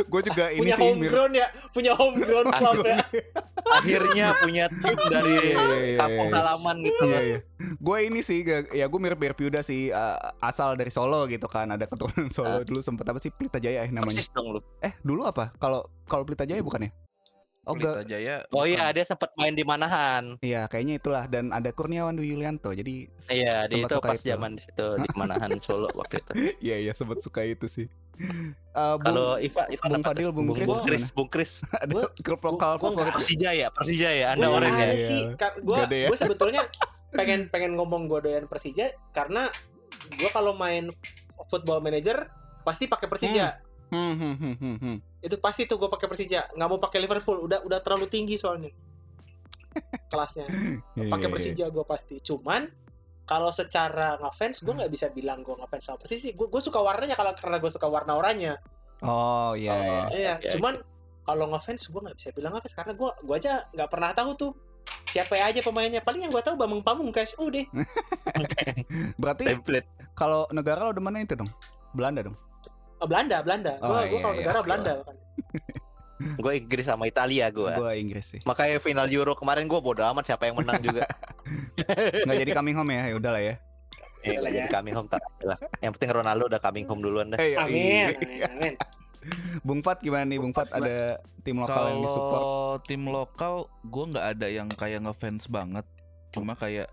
Gue 0.03 0.21
juga 0.23 0.45
ini 0.49 0.61
punya 0.63 0.75
sih 0.75 0.85
homegrown 0.87 1.33
ya, 1.33 1.47
punya 1.71 1.93
homegrown 1.93 2.47
club 2.49 2.79
ya. 2.83 2.99
Akhirnya 3.77 4.27
punya 4.37 4.65
tim 4.67 4.97
dari 5.07 5.31
Iya, 5.31 5.43
iya, 5.43 5.59
iya, 5.87 5.99
kampung 5.99 6.29
iya. 6.29 6.37
halaman 6.37 6.77
gitu. 6.81 7.03
Iya 7.05 7.21
iya. 7.23 7.39
Gue 7.77 7.99
ini 8.03 8.21
sih 8.21 8.41
gak- 8.41 8.71
ya 8.71 8.85
gue 8.85 8.99
mirip-mirip 8.99 9.37
Yuda 9.37 9.61
sih 9.61 9.91
uh, 9.91 10.17
asal 10.41 10.75
dari 10.75 10.89
Solo 10.89 11.27
gitu 11.27 11.45
kan 11.45 11.69
ada 11.69 11.85
keturunan 11.85 12.31
Solo 12.31 12.49
Ah. 12.53 12.63
dulu 12.63 12.81
sempet 12.81 13.05
apa 13.05 13.19
sih 13.19 13.29
Pelita 13.29 13.59
Jaya 13.59 13.85
eh, 13.85 13.91
namanya. 13.91 14.11
Persis 14.11 14.29
dong 14.29 14.51
lu. 14.51 14.61
Eh 14.79 14.97
dulu 15.01 15.23
apa? 15.23 15.53
Kalau 15.57 15.85
kalau 16.05 16.25
Pelita 16.25 16.43
Jaya 16.43 16.61
bukan 16.61 16.87
ya? 16.87 16.91
Oh 17.63 17.77
Pelita. 17.77 18.01
Jaya. 18.03 18.41
Oh 18.51 18.65
iya, 18.65 18.89
bukan. 18.89 18.97
dia 18.97 19.05
sempat 19.05 19.31
main 19.35 19.53
di 19.53 19.63
Manahan. 19.63 20.41
Iya 20.41 20.65
kayaknya 20.65 20.95
itulah 20.97 21.25
dan 21.25 21.51
ada 21.51 21.69
Kurniawan 21.71 22.13
Dwi 22.13 22.33
Yulianto 22.33 22.73
jadi 22.73 23.05
Iya, 23.27 23.69
di 23.69 23.77
Sempat 23.77 23.85
itu 23.87 23.95
suka 23.95 24.09
pas 24.09 24.17
itu. 24.17 24.29
zaman 24.29 24.51
di 24.51 24.63
situ 24.63 24.87
di 24.97 25.09
Manahan 25.21 25.51
Solo 25.59 25.89
waktu 25.93 26.17
itu. 26.19 26.33
iya 26.59 26.77
iya 26.79 26.93
sempet 26.93 27.21
suka 27.21 27.43
itu 27.43 27.67
sih. 27.67 27.87
Eh, 28.17 28.25
Bung- 28.97 29.01
Kalau 29.03 29.37
Iva, 29.37 29.63
Iva 29.67 29.87
Bung? 29.87 30.03
Fadil, 30.03 30.29
Bung 30.31 30.49
Chris 30.51 30.67
Bung 30.67 30.81
gimana? 30.83 31.07
Bung 31.13 31.29
Chris. 31.29 31.53
ada 31.79 31.95
klub 32.17 32.41
lokal 32.43 32.71
gua 32.75 32.85
favorit. 32.91 33.13
Persija 33.15 33.51
ya, 33.51 33.69
Persija 33.69 34.09
ya. 34.11 34.27
Anda 34.33 34.47
Gua 34.47 34.57
orang 34.57 34.71
nggak 34.71 34.81
ya. 34.81 34.89
ada 34.89 34.97
Iya. 34.97 35.07
sih. 35.07 35.23
Gua 35.61 35.79
ya. 35.85 36.09
gua 36.09 36.17
sebetulnya 36.17 36.63
pengen 37.13 37.41
pengen 37.47 37.75
ngomong 37.75 38.07
gue 38.07 38.21
doyan 38.23 38.47
Persija 38.47 38.87
karena 39.11 39.53
gua 40.17 40.31
kalau 40.31 40.53
main 40.55 40.89
football 41.47 41.79
manager 41.79 42.25
pasti 42.61 42.87
pakai 42.87 43.05
Persija. 43.05 43.61
Hmm, 43.91 44.15
hmm, 44.15 44.35
hmm, 44.35 44.55
hmm, 44.57 44.77
hmm. 44.79 44.97
Itu 45.21 45.37
pasti 45.39 45.69
tuh 45.69 45.77
gue 45.77 45.89
pakai 45.93 46.09
Persija. 46.09 46.53
Nggak 46.57 46.69
mau 46.69 46.81
pakai 46.81 46.99
Liverpool. 47.05 47.45
Udah 47.45 47.61
udah 47.65 47.79
terlalu 47.85 48.09
tinggi 48.09 48.41
soalnya 48.41 48.73
kelasnya. 50.11 50.47
Pakai 50.51 51.07
iya, 51.07 51.15
iya. 51.17 51.29
Persija 51.31 51.65
gue 51.71 51.85
pasti. 51.87 52.17
Cuman 52.21 52.67
kalau 53.25 53.55
secara 53.55 54.19
ngefans 54.19 54.67
gue 54.67 54.75
nggak 54.75 54.91
bisa 54.91 55.07
bilang 55.15 55.47
gue 55.47 55.55
ngefans 55.55 55.85
sama 55.87 55.99
Persija. 56.03 56.35
Gue 56.35 56.51
gue 56.51 56.63
suka 56.63 56.83
warnanya 56.83 57.15
kalau 57.15 57.33
karena 57.39 57.57
gue 57.63 57.71
suka 57.71 57.87
warna 57.87 58.19
oranye. 58.19 58.59
Oh 59.07 59.55
iya 59.55 59.73
iya. 59.73 60.01
Oh. 60.03 60.09
Iya, 60.11 60.35
Oke, 60.37 60.51
cuman 60.59 60.75
kalau 61.25 61.47
ngefans 61.55 61.83
gue 61.89 62.01
nggak 62.03 62.17
bisa 62.19 62.31
bilang 62.35 62.53
ngefans 62.59 62.75
karena 62.75 62.93
gue 62.99 63.11
gue 63.23 63.35
aja 63.39 63.53
nggak 63.71 63.91
pernah 63.91 64.11
tahu 64.13 64.31
tuh 64.35 64.51
siapa 65.07 65.39
aja 65.39 65.63
pemainnya. 65.63 66.03
Paling 66.03 66.27
yang 66.27 66.33
gue 66.35 66.43
tahu 66.43 66.59
Bambang 66.59 66.83
Pamungkas. 66.83 67.39
Udah. 67.39 67.65
Berarti 69.23 69.45
Template. 69.47 69.89
kalau 70.19 70.51
negara 70.51 70.83
lo 70.83 70.93
demennya 70.93 71.31
itu 71.31 71.35
dong. 71.39 71.51
Belanda 71.95 72.27
dong. 72.27 72.37
Oh, 73.01 73.07
Belanda, 73.09 73.41
Belanda. 73.41 73.73
Gue 73.81 73.89
Oh, 73.89 74.03
gue 74.05 74.13
iya, 74.13 74.21
kalau 74.21 74.35
iya. 74.37 74.41
negara 74.45 74.61
Belanda 74.61 74.93
kan. 75.05 75.17
Gue 76.21 76.53
Inggris 76.61 76.85
sama 76.85 77.09
Italia 77.09 77.49
gue. 77.49 77.73
Gue 77.81 77.93
Inggris 77.97 78.37
sih. 78.37 78.41
Makanya 78.45 78.77
final 78.77 79.09
Euro 79.09 79.33
kemarin 79.33 79.65
gue 79.65 79.81
bodo 79.81 80.05
amat 80.05 80.29
siapa 80.29 80.53
yang 80.53 80.61
menang 80.61 80.85
juga. 80.85 81.09
Nggak 82.29 82.37
jadi 82.45 82.53
coming 82.53 82.77
home 82.77 82.93
ya. 82.93 83.09
Ya 83.09 83.15
udahlah 83.17 83.41
ya. 83.41 83.55
Eh, 84.21 84.37
Iyalah 84.37 84.51
jadi 84.53 84.69
ya. 84.69 84.73
coming 84.73 84.95
home 85.01 85.09
tak 85.09 85.25
lah. 85.41 85.57
Yang 85.81 85.93
penting 85.97 86.11
Ronaldo 86.13 86.45
udah 86.53 86.61
coming 86.61 86.85
home 86.85 87.01
duluan 87.01 87.33
dah. 87.33 87.41
Eh, 87.41 87.57
iya. 87.57 87.65
Amin, 87.65 88.05
amin, 88.21 88.41
amin. 88.53 88.75
Bung 89.65 89.81
Fat 89.81 90.05
gimana 90.05 90.29
nih 90.29 90.37
Bung 90.41 90.53
Fat 90.53 90.69
ada 90.73 91.21
tim 91.41 91.57
lokal 91.57 91.89
yang 91.89 92.01
disupport? 92.05 92.37
Kalau 92.37 92.61
tim 92.85 93.03
lokal, 93.09 93.55
gue 93.85 94.05
nggak 94.13 94.27
ada 94.37 94.47
yang 94.53 94.69
kayak 94.69 95.01
ngefans 95.05 95.49
banget. 95.49 95.89
Cuma 96.37 96.53
kayak 96.53 96.93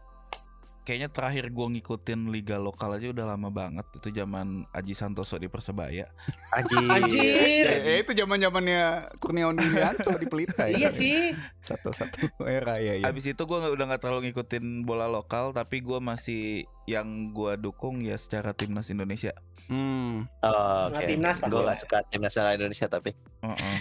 kayaknya 0.88 1.12
terakhir 1.12 1.52
gua 1.52 1.68
ngikutin 1.68 2.32
liga 2.32 2.56
lokal 2.56 2.96
aja 2.96 3.12
udah 3.12 3.36
lama 3.36 3.52
banget 3.52 3.84
itu 4.00 4.08
zaman 4.16 4.64
Aji 4.72 4.96
Santoso 4.96 5.36
di 5.36 5.52
Persebaya. 5.52 6.08
Anjir. 6.56 6.80
Anjir. 6.88 7.66
Eh, 7.68 8.08
itu 8.08 8.16
zaman 8.16 8.40
zamannya 8.40 9.12
Kurniawan 9.20 9.60
Widianto 9.60 10.16
di 10.16 10.32
Pelita 10.32 10.72
ya. 10.72 10.80
Iya 10.80 10.90
sih. 10.90 11.36
Satu-satu 11.60 12.32
era 12.48 12.80
ya 12.80 12.96
ya. 12.96 13.12
Abis 13.12 13.28
itu 13.28 13.44
gua 13.44 13.60
nggak 13.60 13.74
udah 13.76 13.86
nggak 13.92 14.02
terlalu 14.02 14.32
ngikutin 14.32 14.88
bola 14.88 15.12
lokal 15.12 15.52
tapi 15.52 15.84
gua 15.84 16.00
masih 16.00 16.64
yang 16.88 17.36
gua 17.36 17.60
dukung 17.60 18.00
ya 18.00 18.16
secara 18.16 18.56
timnas 18.56 18.88
Indonesia. 18.88 19.36
Hmm. 19.68 20.24
Oh, 20.40 20.88
Oke. 20.88 21.04
timnas 21.04 21.44
Gue 21.44 21.60
lah. 21.60 21.76
gak 21.76 21.84
suka 21.84 21.98
tim 22.08 22.24
nasional 22.24 22.56
Indonesia 22.56 22.88
tapi. 22.88 23.12
Heeh. 23.44 23.78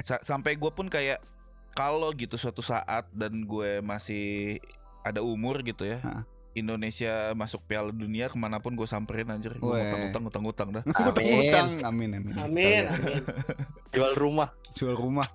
Sa- 0.00 0.24
sampai 0.24 0.56
gue 0.56 0.72
pun 0.72 0.88
kayak 0.88 1.20
kalau 1.76 2.08
gitu 2.16 2.40
suatu 2.40 2.64
saat 2.64 3.04
dan 3.12 3.44
gue 3.44 3.84
masih 3.84 4.56
ada 5.04 5.20
umur 5.20 5.60
gitu 5.60 5.84
ya. 5.84 6.00
Hah. 6.00 6.24
Indonesia 6.54 7.34
masuk 7.34 7.66
Piala 7.66 7.90
Dunia 7.90 8.30
ke 8.30 8.38
mana 8.38 8.62
pun 8.62 8.72
gue 8.72 8.86
samperin 8.86 9.26
anjir 9.26 9.58
gue 9.58 9.74
utang 9.74 10.06
utang 10.06 10.22
utang 10.24 10.44
utang 10.46 10.68
dah 10.70 10.84
Utang-utang. 10.86 11.82
Amin 11.82 12.14
amin. 12.14 12.34
Amin. 12.38 12.82
amin. 12.86 13.22
Jual 13.94 14.14
rumah. 14.14 14.54
Jual 14.72 14.94
rumah. 14.94 15.26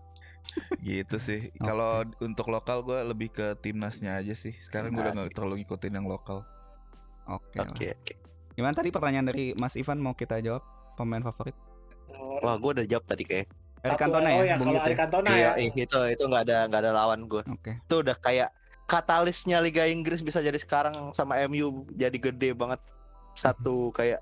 gitu 0.81 1.21
sih 1.21 1.53
kalau 1.61 2.01
untuk 2.17 2.49
lokal 2.49 2.81
gue 2.81 2.97
lebih 3.05 3.29
ke 3.29 3.53
timnasnya 3.61 4.17
aja 4.17 4.33
sih 4.33 4.49
sekarang 4.49 4.89
gue 4.89 4.99
udah 4.99 5.13
nggak 5.13 5.31
terlalu 5.31 5.61
ngikutin 5.61 5.93
yang 5.93 6.07
lokal 6.09 6.41
Oke. 7.27 7.59
lah. 7.59 7.69
Oke 7.69 7.93
oke. 7.93 8.13
Gimana 8.55 8.73
tadi 8.73 8.89
pertanyaan 8.89 9.29
dari 9.29 9.53
Mas 9.53 9.77
Ivan 9.77 10.01
mau 10.01 10.17
kita 10.17 10.41
jawab 10.41 10.65
pemain 10.97 11.21
favorit? 11.21 11.53
Wah 12.41 12.57
gue 12.57 12.71
udah 12.79 12.85
jawab 12.87 13.05
tadi 13.05 13.23
kayak. 13.23 13.47
Eric 13.79 13.95
Satu- 13.95 14.01
Cantona 14.01 14.27
oh 14.27 14.41
ya, 14.41 14.43
ya, 14.43 14.55
Bung 14.57 14.67
kalau 14.67 14.73
Yud 14.73 14.81
ya? 14.81 14.87
Eric 14.89 14.99
Cantona 14.99 15.29
Iya, 15.29 15.39
ya. 15.39 15.51
eh, 15.55 15.67
itu 15.69 15.99
itu 16.09 16.23
nggak 16.25 16.43
ada 16.43 16.57
nggak 16.67 16.81
ada 16.81 16.91
lawan 16.91 17.19
gue. 17.27 17.41
Oke. 17.45 17.71
Itu 17.79 17.95
udah 18.01 18.15
kayak 18.17 18.49
katalisnya 18.89 19.61
Liga 19.61 19.85
Inggris 19.85 20.25
bisa 20.25 20.41
jadi 20.41 20.57
sekarang 20.57 21.13
sama 21.13 21.37
MU 21.45 21.85
jadi 21.93 22.17
gede 22.17 22.57
banget. 22.57 22.81
Satu 23.37 23.93
kayak 23.93 24.19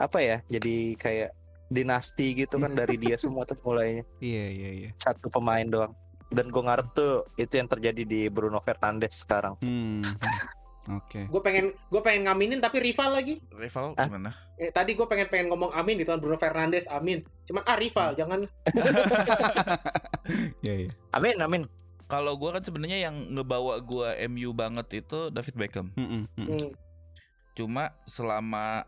apa 0.00 0.18
ya? 0.24 0.36
Jadi 0.48 0.96
kayak 0.96 1.36
dinasti 1.70 2.34
gitu 2.34 2.58
kan 2.58 2.72
dari 2.74 2.96
dia 2.98 3.14
semua 3.22 3.46
tuh 3.46 3.54
mulainya 3.62 4.02
Iya 4.18 4.44
iya 4.50 4.70
iya. 4.74 4.90
satu 4.98 5.30
pemain 5.30 5.68
doang. 5.68 5.92
Dan 6.32 6.50
gue 6.50 6.62
ngarep 6.62 6.94
tuh 6.94 7.26
itu 7.36 7.58
yang 7.58 7.68
terjadi 7.68 8.02
di 8.06 8.20
Bruno 8.32 8.58
Fernandes 8.64 9.22
sekarang. 9.22 9.58
Hmm. 9.60 10.02
Oke. 10.88 11.26
Gue 11.32 11.42
pengen 11.44 11.76
gue 11.92 12.00
pengen 12.00 12.24
ngaminin 12.30 12.62
tapi 12.62 12.80
rival 12.80 13.12
lagi. 13.18 13.36
rival 13.52 13.92
Hah? 13.98 14.06
gimana 14.08 14.30
Eh, 14.56 14.70
tadi 14.72 14.96
gue 14.96 15.06
pengen 15.10 15.28
pengen 15.28 15.52
ngomong 15.52 15.74
amin 15.76 16.00
kan 16.06 16.16
Bruno 16.22 16.38
Fernandes 16.40 16.88
amin. 16.88 17.20
Cuman 17.44 17.62
ah 17.66 17.76
rival 17.76 18.14
jangan 18.16 18.46
Iya 20.64 20.86
iya. 20.86 20.90
Amin 21.12 21.36
amin. 21.42 21.62
Kalau 22.10 22.34
gue 22.34 22.50
kan 22.50 22.60
sebenarnya 22.60 22.98
yang 23.00 23.16
ngebawa 23.30 23.78
gue 23.78 24.08
MU 24.26 24.50
banget 24.50 25.00
itu 25.00 25.30
David 25.30 25.54
Beckham 25.54 25.86
Mm-mm, 25.94 26.26
mm-mm. 26.34 26.50
Hmm. 26.50 26.70
cuma 27.54 27.94
selama 28.04 28.82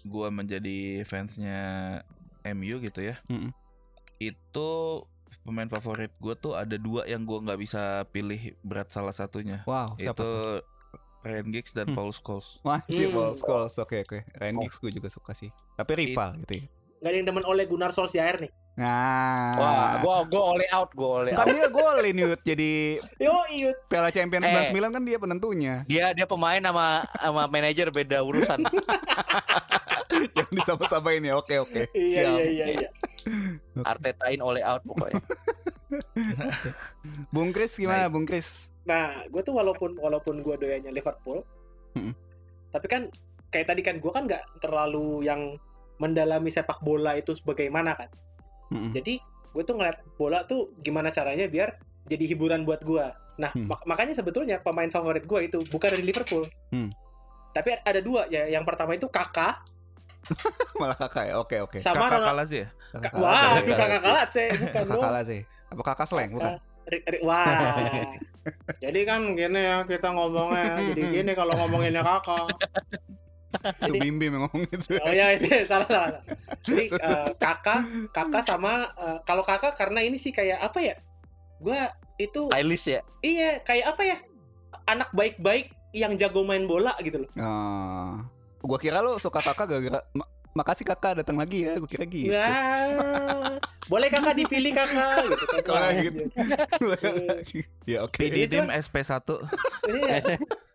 gue 0.00 0.28
menjadi 0.30 0.78
fansnya 1.02 1.58
MU 2.46 2.78
gitu 2.78 3.02
ya 3.02 3.18
Mm-mm. 3.26 3.50
itu 4.16 4.70
pemain 5.44 5.68
favorit 5.68 6.08
gue 6.16 6.34
tuh 6.34 6.54
ada 6.54 6.74
dua 6.74 7.04
yang 7.04 7.22
gue 7.22 7.36
nggak 7.36 7.60
bisa 7.60 7.82
pilih 8.08 8.38
berat 8.62 8.88
salah 8.88 9.12
satunya 9.12 9.60
Wow, 9.66 9.98
siapa 9.98 10.16
itu 10.16 10.24
tuh? 10.24 10.62
Ryan 11.18 11.48
Giggs 11.50 11.74
dan 11.74 11.86
Hmm. 11.88 11.96
Paul 11.98 12.14
Scholes 12.14 12.62
Wajib 12.62 13.10
Hmm. 13.10 13.16
Paul 13.18 13.34
Scholes. 13.34 13.74
Oke 13.76 14.00
oke. 14.00 14.22
Ryan 14.32 14.56
Giggs 14.62 14.78
gue 14.78 14.88
juga 14.88 15.10
suka 15.10 15.34
sih. 15.34 15.50
Tapi 15.74 15.92
rival 15.98 16.38
gitu 16.40 16.62
ya. 16.62 16.64
Gak 16.98 17.10
ada 17.10 17.16
yang 17.18 17.26
demen 17.26 17.44
oleh 17.44 17.66
Gunnar 17.66 17.90
Solskjaer 17.90 18.38
nih. 18.38 18.52
Nah. 18.78 19.58
Wah, 19.58 19.90
gue 19.98 20.14
gue 20.30 20.38
oleh 20.38 20.68
out, 20.70 20.94
gue 20.94 21.02
oleh 21.04 21.32
Kan 21.34 21.44
out. 21.44 21.50
dia 21.50 21.66
golin 21.66 22.14
Yud 22.14 22.40
jadi 22.46 23.02
Yo 23.26 23.34
iut. 23.50 23.76
Piala 23.90 24.08
Champions 24.08 24.46
Eh. 24.46 24.70
99 24.70 24.94
kan 24.94 25.02
dia 25.02 25.18
penentunya. 25.18 25.74
Dia 25.84 26.14
dia 26.14 26.24
pemain 26.24 26.62
sama 26.62 27.04
sama 27.12 27.42
manajer 27.46 27.90
beda 27.90 28.22
urusan. 28.22 28.62
Jangan 30.34 30.52
disama-samain 30.54 31.20
ya. 31.20 31.34
Oke 31.34 31.58
oke. 31.58 31.90
Iya 31.90 32.22
Siap. 32.22 32.38
iya 32.38 32.46
iya 32.46 32.64
iya. 32.78 32.88
Artetain 33.82 34.38
oleh 34.38 34.62
out 34.62 34.80
pokoknya. 34.86 35.18
Bung 37.34 37.50
Kris 37.50 37.74
gimana 37.74 38.06
Bung 38.06 38.24
Kris? 38.24 38.70
Nah, 38.84 39.24
gue 39.26 39.40
tuh 39.42 39.52
walaupun 39.52 39.96
walaupun 39.96 40.40
gue 40.40 40.54
doyannya 40.54 40.90
Liverpool, 40.90 41.42
tapi 42.70 42.86
kan 42.86 43.02
kayak 43.48 43.66
tadi 43.66 43.80
kan 43.82 43.96
gue 43.98 44.08
kan 44.08 44.24
nggak 44.24 44.60
terlalu 44.60 45.24
yang 45.24 45.56
mendalami 45.98 46.48
sepak 46.48 46.78
bola 46.80 47.14
itu 47.14 47.32
sebagaimana 47.32 47.94
kan. 47.94 48.08
Mm-mm. 48.68 48.92
Jadi 48.92 49.18
gue 49.48 49.62
tuh 49.62 49.74
ngeliat 49.74 49.98
bola 50.14 50.44
tuh 50.44 50.72
gimana 50.78 51.08
caranya 51.08 51.44
biar 51.44 51.76
jadi 52.04 52.24
hiburan 52.26 52.62
buat 52.62 52.80
gue. 52.80 53.06
Nah 53.36 53.50
Hmm. 53.50 53.66
mak- 53.66 53.84
makanya 53.84 54.12
sebetulnya 54.12 54.58
pemain 54.58 54.88
favorit 54.88 55.22
gue 55.22 55.40
itu 55.44 55.58
bukan 55.68 55.88
dari 55.90 56.02
Liverpool. 56.02 56.44
Hmm. 56.68 56.90
Tapi 57.50 57.76
ada 57.76 57.98
dua 57.98 58.26
ya. 58.26 58.44
Yang 58.46 58.64
pertama 58.64 58.92
itu 58.92 59.06
Kakak 59.06 59.64
Malah 60.80 60.92
kakak 60.94 61.24
ya. 61.24 61.34
Oke 61.38 61.56
oke. 61.58 61.78
sama 61.78 62.04
kakak 62.04 62.26
kalah 62.26 62.44
sih 62.44 62.60
ya 62.60 62.68
Kakak 62.90 63.12
Wah, 63.16 63.32
kalah. 63.32 63.58
aduh 63.58 63.74
kakak 63.74 64.00
kalah 64.02 64.26
sih, 64.28 64.48
bukan 64.50 64.72
Kakak 64.74 64.88
dong. 64.90 65.02
kalah 65.02 65.22
sih. 65.22 65.40
Apa 65.68 65.82
kakak 65.84 66.06
slang 66.08 66.30
bukan? 66.32 66.52
Wah, 67.20 68.16
jadi 68.80 69.00
kan 69.04 69.20
gini 69.36 69.60
ya 69.60 69.84
kita 69.84 70.08
ngomongnya. 70.08 70.80
Jadi 70.88 71.02
gini 71.12 71.32
kalau 71.32 71.52
ngomonginnya 71.54 72.00
kakak. 72.00 72.48
Itu 73.84 73.92
Bim 73.94 74.16
Bim 74.16 74.32
yang 74.32 74.48
ngomong 74.48 74.64
gitu. 74.66 74.96
Oh 75.00 75.12
ya, 75.12 75.36
salah 75.64 75.84
salah. 75.84 76.20
Jadi 76.60 76.84
eh, 77.06 77.30
kakak, 77.34 77.80
kakak 78.10 78.42
sama 78.42 78.90
eh, 78.94 79.18
kalau 79.22 79.42
kakak 79.42 79.74
karena 79.74 80.00
ini 80.00 80.16
sih 80.16 80.30
kayak 80.30 80.58
apa 80.58 80.78
ya? 80.78 80.94
Gua 81.58 81.90
itu 82.16 82.46
Stylish 82.46 82.86
ya. 82.88 83.00
iya 83.20 83.58
kayak 83.60 83.94
apa 83.94 84.02
ya? 84.04 84.16
Anak 84.84 85.10
baik-baik 85.10 85.68
yang 85.90 86.14
jago 86.14 86.42
main 86.42 86.64
bola 86.64 86.92
gitu 86.98 87.24
loh. 87.24 87.30
Ah. 87.34 88.26
Gua 88.58 88.76
kira 88.76 88.98
lu 88.98 89.16
suka 89.16 89.38
kakak 89.38 89.66
gara-gara 89.68 90.02
"Ma- 90.12 90.26
Makasih 90.48 90.82
kakak 90.82 91.22
datang 91.22 91.38
lagi 91.38 91.62
ya, 91.62 91.78
gua 91.78 91.86
kira 91.86 92.02
gitu. 92.02 92.34
Nah, 92.34 93.54
boleh 93.86 94.08
kakak 94.08 94.34
dipilih 94.34 94.74
kakak 94.74 95.30
gitu 95.30 95.44
kan. 95.46 95.60
Kalau 95.62 95.78
Wah, 95.78 95.92
gitu. 95.94 96.22
ya 97.92 97.98
oke. 98.02 98.18
Iya, 98.18 98.34
Didim 98.48 98.66
cuman- 98.66 98.74
SP1 98.74 99.28
Iya. 99.86 100.16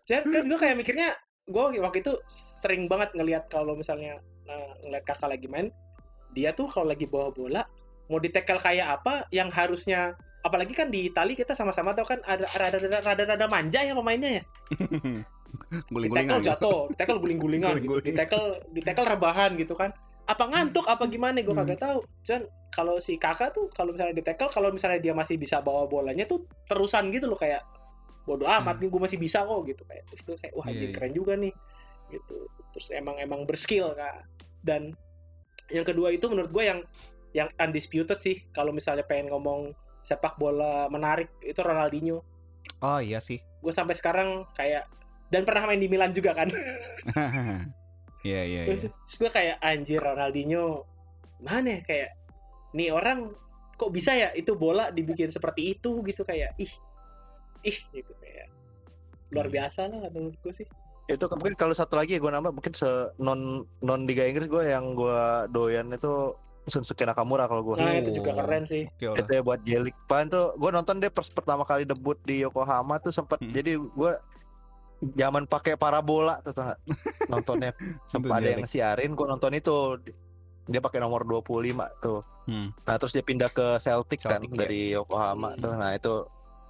Jadi 0.04 0.24
kan 0.26 0.42
gue 0.44 0.58
kayak 0.58 0.76
mikirnya 0.76 1.08
gue 1.44 1.64
waktu 1.76 2.00
itu 2.00 2.12
sering 2.26 2.88
banget 2.88 3.12
ngelihat 3.12 3.44
kalau 3.48 3.76
misalnya 3.76 4.20
eh, 4.46 4.70
ngelihat 4.84 5.04
kakak 5.04 5.28
lagi 5.30 5.46
main, 5.48 5.68
dia 6.32 6.50
tuh 6.52 6.66
kalau 6.68 6.90
lagi 6.90 7.06
bawa 7.06 7.30
bola 7.30 7.62
mau 8.12 8.20
ditekel 8.20 8.60
kayak 8.60 9.00
apa 9.00 9.24
yang 9.32 9.48
harusnya 9.48 10.12
apalagi 10.44 10.76
kan 10.76 10.92
di 10.92 11.08
Itali 11.08 11.32
kita 11.32 11.56
sama-sama 11.56 11.96
tahu 11.96 12.04
kan 12.04 12.20
ada 12.28 12.44
rada-rada 12.52 13.00
rada-rada 13.00 13.46
manja 13.48 13.80
ya 13.80 13.96
pemainnya 13.96 14.40
ya. 14.40 14.42
Guling-gulingan. 15.88 16.12
Ditekel 16.12 16.40
gitu. 16.42 16.48
jatuh, 16.52 16.80
ditekel 16.92 17.16
guling-gulingan, 17.22 17.72
gitu. 17.80 17.88
Guling-gulingan. 17.88 18.08
ditekel 18.12 18.42
ditekel 18.76 19.04
rebahan 19.08 19.50
gitu 19.56 19.72
kan. 19.72 19.90
Apa 20.28 20.44
ngantuk 20.52 20.84
apa 20.84 21.04
gimana 21.08 21.40
gue 21.40 21.48
Hmm. 21.48 21.64
kagak 21.64 21.80
tahu. 21.80 21.98
Cuman 22.26 22.42
kalau 22.74 22.96
si 23.00 23.16
kakak 23.16 23.54
tuh 23.54 23.70
kalau 23.72 23.94
misalnya 23.94 24.20
ditekel 24.20 24.48
kalau 24.50 24.68
misalnya 24.68 25.00
dia 25.00 25.14
masih 25.16 25.38
bisa 25.38 25.62
bawa 25.62 25.86
bolanya 25.88 26.26
tuh 26.26 26.44
terusan 26.68 27.08
gitu 27.08 27.30
loh 27.30 27.38
kayak 27.38 27.62
bodoh 28.24 28.48
amat 28.48 28.80
nih 28.80 28.88
gue 28.88 29.00
masih 29.00 29.18
bisa 29.20 29.44
kok 29.44 29.62
gitu 29.68 29.84
kayak 29.84 30.02
gue 30.10 30.36
kayak 30.42 30.52
wah 30.56 30.64
Hmm. 30.64 30.72
Iya, 30.72 30.76
anjing 30.76 30.90
iya. 30.90 30.96
keren 30.96 31.12
juga 31.14 31.32
nih 31.38 31.52
gitu. 32.10 32.48
Terus 32.72 32.88
emang 32.92 33.16
emang 33.20 33.46
berskill 33.46 33.94
kak. 33.94 34.26
Dan 34.60 34.92
yang 35.70 35.84
kedua 35.86 36.12
itu 36.12 36.26
menurut 36.28 36.50
gue 36.50 36.64
yang 36.64 36.80
yang 37.32 37.48
undisputed 37.56 38.18
sih. 38.18 38.44
Kalau 38.52 38.70
misalnya 38.70 39.04
pengen 39.04 39.30
ngomong 39.32 39.72
sepak 40.04 40.36
bola 40.36 40.86
menarik 40.92 41.32
itu 41.40 41.58
Ronaldinho. 41.60 42.20
Oh 42.80 43.00
iya 43.00 43.20
sih. 43.20 43.40
gue 43.64 43.72
sampai 43.72 43.96
sekarang 43.96 44.44
kayak 44.52 44.84
dan 45.32 45.48
pernah 45.48 45.64
main 45.64 45.80
di 45.80 45.88
Milan 45.88 46.12
juga 46.12 46.36
kan. 46.36 46.52
Iya 48.24 48.40
iya 48.40 48.60
iya. 48.64 48.72
terus, 48.72 48.88
terus 48.88 49.16
gue 49.20 49.30
kayak 49.36 49.56
anjir 49.60 50.00
Ronaldinho 50.00 50.88
mana 51.44 51.76
ya? 51.76 51.80
Kayak 51.84 52.10
nih 52.72 52.88
orang 52.88 53.36
kok 53.76 53.92
bisa 53.92 54.16
ya 54.16 54.32
itu 54.32 54.56
bola 54.56 54.88
dibikin 54.88 55.28
seperti 55.28 55.76
itu? 55.76 56.00
Gitu 56.00 56.24
kayak 56.24 56.56
ih 56.56 56.72
ih 57.64 57.76
gitu 57.92 58.12
kayak. 58.16 58.48
Luar 59.28 59.48
Hmm. 59.48 59.54
biasa 59.60 59.92
lah 59.92 60.08
menurut 60.08 60.40
gue 60.40 60.52
sih 60.56 60.68
Itu 61.06 61.24
mungkin 61.28 61.52
kalau 61.52 61.72
satu 61.72 61.94
lagi 61.94 62.16
gue 62.16 62.26
nambah 62.26 62.52
mungkin 62.52 62.72
se 62.72 62.88
non 63.18 63.40
non 63.78 64.00
Liga 64.02 64.22
Inggris 64.22 64.46
gue 64.46 64.64
yang 64.64 64.94
gue 64.94 65.20
doyan 65.48 65.88
itu 65.90 66.32
Sunsuke 66.64 67.04
Nakamura 67.04 67.44
kalau 67.44 67.60
gue. 67.62 67.76
nah 67.76 67.92
itu 67.92 68.08
juga 68.14 68.32
Oh. 68.32 68.40
keren 68.40 68.64
sih 68.64 68.88
Oke 68.88 69.04
lah. 69.06 69.16
itu 69.18 69.30
ya 69.30 69.42
buat 69.42 69.60
Jelik. 69.62 69.92
Paling 70.02 70.28
tuh 70.28 70.52
gue 70.54 70.70
nonton 70.70 70.96
dia 70.96 71.08
pers- 71.08 71.28
pertama 71.28 71.60
kali 71.62 71.84
debut 71.84 72.16
di 72.22 72.40
Yokohama 72.40 72.96
tuh 72.98 73.12
sempat 73.12 73.36
Hmm. 73.38 73.52
jadi 73.52 73.76
gue 73.76 74.12
zaman 75.12 75.44
pakai 75.44 75.76
parabola 75.76 76.40
tuh 76.40 76.50
tau 76.50 76.64
nggak? 76.66 76.80
nontonnya 77.28 77.70
sempat 78.06 78.40
ada 78.40 78.48
yang 78.50 78.64
siarin 78.64 79.12
gue 79.12 79.26
nonton 79.26 79.52
itu 79.52 80.00
dia 80.64 80.80
pakai 80.80 80.96
nomor 80.96 81.20
25 81.22 81.44
tuh. 82.00 82.24
Hmm. 82.46 82.72
Nah 82.78 82.96
terus 82.96 83.12
dia 83.12 83.20
pindah 83.20 83.48
ke 83.50 83.76
Celtic, 83.78 84.16
kan 84.18 84.40
Celtic, 84.40 84.50
ya. 84.50 84.58
dari 84.58 84.80
Yokohama 84.90 85.52
Hmm. 85.52 85.60
tuh. 85.60 85.72
Nah 85.74 85.90
itu 85.92 86.14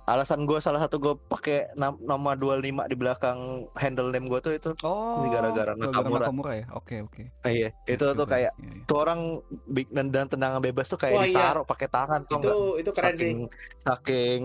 alasan 0.04 0.44
gue 0.44 0.60
salah 0.60 0.84
satu 0.84 1.00
gue 1.00 1.14
pakai 1.32 1.72
nam- 1.80 2.00
nama 2.04 2.36
25 2.36 2.84
di 2.92 2.96
belakang 2.96 3.68
handle 3.72 4.12
name 4.12 4.28
gue 4.28 4.40
tuh 4.44 4.52
itu. 4.52 4.70
Oh. 4.84 5.24
Ini 5.24 5.28
gara-gara 5.32 5.72
Nakamura. 5.72 6.28
Nakamura 6.28 6.52
ya. 6.60 6.66
Oke 6.76 7.00
oke. 7.00 7.32
Eh, 7.48 7.52
iya 7.52 7.68
itu 7.88 8.04
tuh 8.04 8.26
kayak 8.28 8.52
iya, 8.56 8.68
iya. 8.68 8.84
tuh 8.84 8.96
orang 9.00 9.40
big 9.72 9.88
dan, 9.92 10.12
dan 10.12 10.28
tendangan 10.28 10.60
bebas 10.60 10.86
tuh 10.92 11.00
kayak 11.00 11.16
Wah, 11.16 11.24
iya. 11.24 11.32
ditaruh 11.32 11.64
pakai 11.64 11.88
tangan 11.88 12.20
tuh 12.28 12.40
itu 12.40 12.56
itu 12.84 12.90
keren 12.92 13.14
sih 13.16 13.32
saking 13.32 13.48
saking 13.84 14.42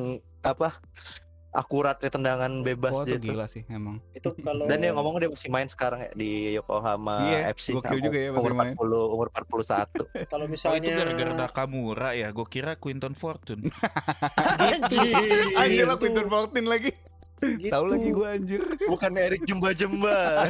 apa 1.49 1.59
akuratnya 1.59 2.09
tendangan 2.09 2.61
bebas 2.61 2.93
tuh 2.95 3.05
tuh. 3.07 3.17
gila 3.19 3.45
sih 3.45 3.65
emang. 3.67 3.97
Itu 4.11 4.37
kalau 4.37 4.65
Dan 4.65 4.79
dia 4.79 4.91
ngomong 4.91 5.17
dia 5.17 5.27
masih 5.27 5.49
main 5.49 5.65
sekarang 5.65 5.99
ya 6.01 6.11
di 6.13 6.53
Yokohama 6.53 7.25
Iya, 7.25 7.39
FC. 7.51 7.73
gokil 7.73 7.99
juga 7.99 8.17
ya 8.17 8.29
masih 8.29 8.41
umur 8.43 8.53
main. 8.55 8.73
40, 8.73 8.85
umur 9.09 9.27
41. 9.29 9.89
kalau 10.31 10.43
Oh 10.43 10.45
itu 10.45 10.51
misalnya 10.51 10.89
gara-gara 10.93 11.33
Nakamura 11.35 12.09
ya, 12.13 12.29
gue 12.29 12.47
kira 12.47 12.75
Quinton 12.75 13.13
Fortune. 13.13 13.65
Anjir. 14.59 15.15
Anjir 15.55 15.85
lah 15.85 15.95
gitu. 15.95 16.01
Quinton 16.01 16.27
Fortin 16.27 16.65
lagi. 16.65 16.91
gitu. 17.39 17.71
Tahu 17.71 17.85
lagi 17.87 18.09
gua 18.11 18.35
anjir. 18.35 18.59
Bukan 18.83 19.11
Erik 19.15 19.47
Jemba-Jemba. 19.47 20.43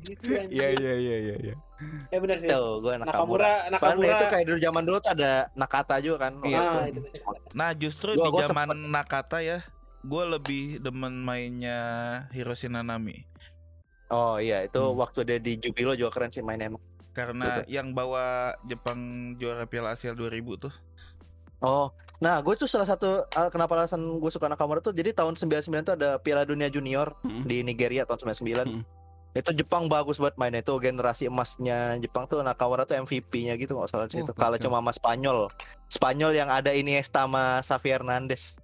Gitu. 0.00 0.32
Iya 0.48 0.72
iya 0.72 0.92
iya 0.96 1.16
iya 1.20 1.36
iya. 1.38 1.54
Eh 2.08 2.16
benar 2.16 2.40
sih. 2.40 2.48
Tuh, 2.48 2.80
gue 2.80 2.96
Nakamura. 2.96 3.68
Nakamura, 3.68 3.68
Padahal 3.68 4.00
Nakamura. 4.00 4.16
itu 4.16 4.24
kayak 4.26 4.44
dulu 4.44 4.58
zaman 4.58 4.82
dulu 4.82 4.96
tuh 4.98 5.10
ada 5.12 5.32
Nakata 5.52 5.94
juga 6.00 6.16
kan. 6.18 6.32
Iya. 6.40 6.56
Ah, 6.56 6.72
waktu 6.80 6.90
itu. 6.90 7.00
Nah 7.52 7.70
justru 7.74 8.10
Gua- 8.14 8.32
di 8.32 8.42
zaman 8.42 8.68
Nakata 8.88 9.38
ya, 9.40 9.60
gue 10.00 10.24
lebih 10.26 10.62
demen 10.78 11.20
mainnya 11.20 11.78
Hiroshi 12.30 12.66
Nanami. 12.66 13.24
Oh 14.08 14.36
iya, 14.36 14.64
itu 14.64 14.80
Hmm. 14.80 14.96
waktu 14.96 15.22
dia 15.22 15.38
di 15.38 15.54
Jubilo 15.56 15.94
juga 15.94 16.10
keren 16.10 16.30
sih 16.30 16.40
mainnya 16.40 16.68
emang. 16.68 16.82
Karena 17.10 17.62
yang 17.66 17.90
bawa 17.90 18.54
Jepang 18.64 18.98
juara 19.34 19.64
Piala 19.64 19.92
Asia 19.92 20.10
2000 20.10 20.56
tuh. 20.56 20.72
Oh, 21.60 21.92
nah 22.18 22.40
gue 22.40 22.54
tuh 22.54 22.64
salah 22.64 22.86
satu 22.86 23.22
al- 23.30 23.50
kenapa 23.50 23.76
alasan 23.76 24.00
gue 24.18 24.30
suka 24.30 24.46
Nakamura 24.46 24.80
tuh 24.80 24.90
jadi 24.90 25.12
tahun 25.12 25.36
99 25.36 25.60
tuh 25.84 25.94
ada 25.94 26.16
Piala 26.16 26.42
Dunia 26.42 26.66
Junior 26.66 27.12
Hmm. 27.20 27.44
di 27.44 27.60
Nigeria 27.60 28.02
tahun 28.02 28.18
99. 28.26 28.66
Hmm. 28.66 28.84
Itu 29.30 29.54
Jepang 29.54 29.86
bagus 29.86 30.18
banget 30.18 30.34
mainnya 30.36 30.58
itu 30.58 30.74
generasi 30.76 31.26
emasnya 31.26 31.94
Jepang 31.98 32.26
tuh 32.26 32.40
Nakamura 32.40 32.82
tuh 32.82 32.98
MVP-nya 32.98 33.54
gitu 33.54 33.76
nggak 33.76 33.86
salah 33.86 34.06
sih 34.06 34.18
Oh, 34.18 34.24
itu. 34.24 34.32
Kalah 34.32 34.56
oke. 34.56 34.64
cuma 34.64 34.80
sama 34.80 34.90
Spanyol. 34.90 35.38
Spanyol 35.86 36.32
yang 36.34 36.48
ada 36.48 36.72
Iniesta 36.72 37.22
sama 37.22 37.60
Xavi 37.60 37.90
Hernandez 37.92 38.58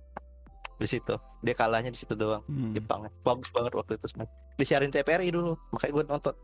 di 0.76 0.88
situ. 0.88 1.14
Dia 1.40 1.54
kalahnya 1.56 1.88
di 1.88 1.98
situ 1.98 2.12
doang. 2.12 2.44
Hmm. 2.48 2.72
Jepang 2.76 3.08
bagus 3.24 3.48
banget 3.52 3.72
waktu 3.72 3.92
itu 3.96 4.06
sebenarnya. 4.12 4.32
Disiarin 4.56 4.92
TPRI 4.92 5.28
dulu, 5.32 5.52
makanya 5.72 5.92
gue 5.92 6.04
nonton. 6.08 6.34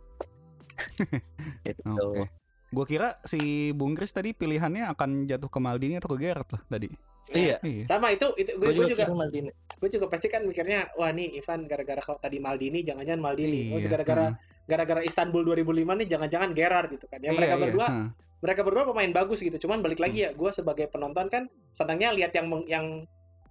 itu. 1.70 1.82
Oke. 1.84 2.24
Gua 2.72 2.84
kira 2.88 3.20
si 3.28 3.70
Bung 3.76 3.92
Kris 3.92 4.16
tadi 4.16 4.32
pilihannya 4.32 4.88
akan 4.96 5.28
jatuh 5.28 5.52
ke 5.52 5.58
Maldini 5.60 6.00
atau 6.00 6.16
ke 6.16 6.24
Gerrard 6.24 6.48
lah 6.48 6.62
tadi. 6.72 6.88
Iya. 7.32 7.56
Iya. 7.60 7.84
Sama 7.88 8.12
itu 8.12 8.32
itu 8.40 8.52
gue 8.56 8.72
Gue 8.72 8.88
juga, 8.88 9.04
juga 9.08 9.16
Maldini. 9.16 9.50
gue 9.52 9.90
juga 9.90 10.06
pasti 10.06 10.30
kan 10.30 10.46
mikirnya 10.46 10.94
wah 10.94 11.10
nih 11.10 11.42
Ivan 11.42 11.66
gara-gara 11.66 11.98
kau 11.98 12.16
tadi 12.16 12.38
Maldini 12.40 12.80
jangan-jangan 12.80 13.20
Maldini. 13.20 13.72
Oh 13.76 13.78
Iya, 13.80 13.88
gara-gara 13.92 14.26
hmm. 14.32 14.68
gara-gara 14.68 15.00
Istanbul 15.04 15.42
2005 15.44 16.00
nih 16.00 16.06
jangan-jangan 16.08 16.50
Gerrard 16.56 16.88
gitu 16.92 17.06
kan. 17.08 17.20
Ya 17.20 17.32
mereka 17.36 17.56
Iya, 17.56 17.58
iya, 17.58 17.64
berdua 17.68 17.86
hmm. 17.88 18.08
mereka 18.40 18.60
berdua 18.64 18.84
pemain 18.88 19.12
bagus 19.12 19.38
gitu. 19.44 19.56
Cuman 19.68 19.84
balik 19.84 20.00
lagi 20.00 20.28
ya 20.28 20.30
gue 20.32 20.50
sebagai 20.52 20.86
penonton 20.88 21.26
kan 21.28 21.48
senangnya 21.76 22.14
lihat 22.16 22.32
yang 22.36 22.46
yang 22.68 22.86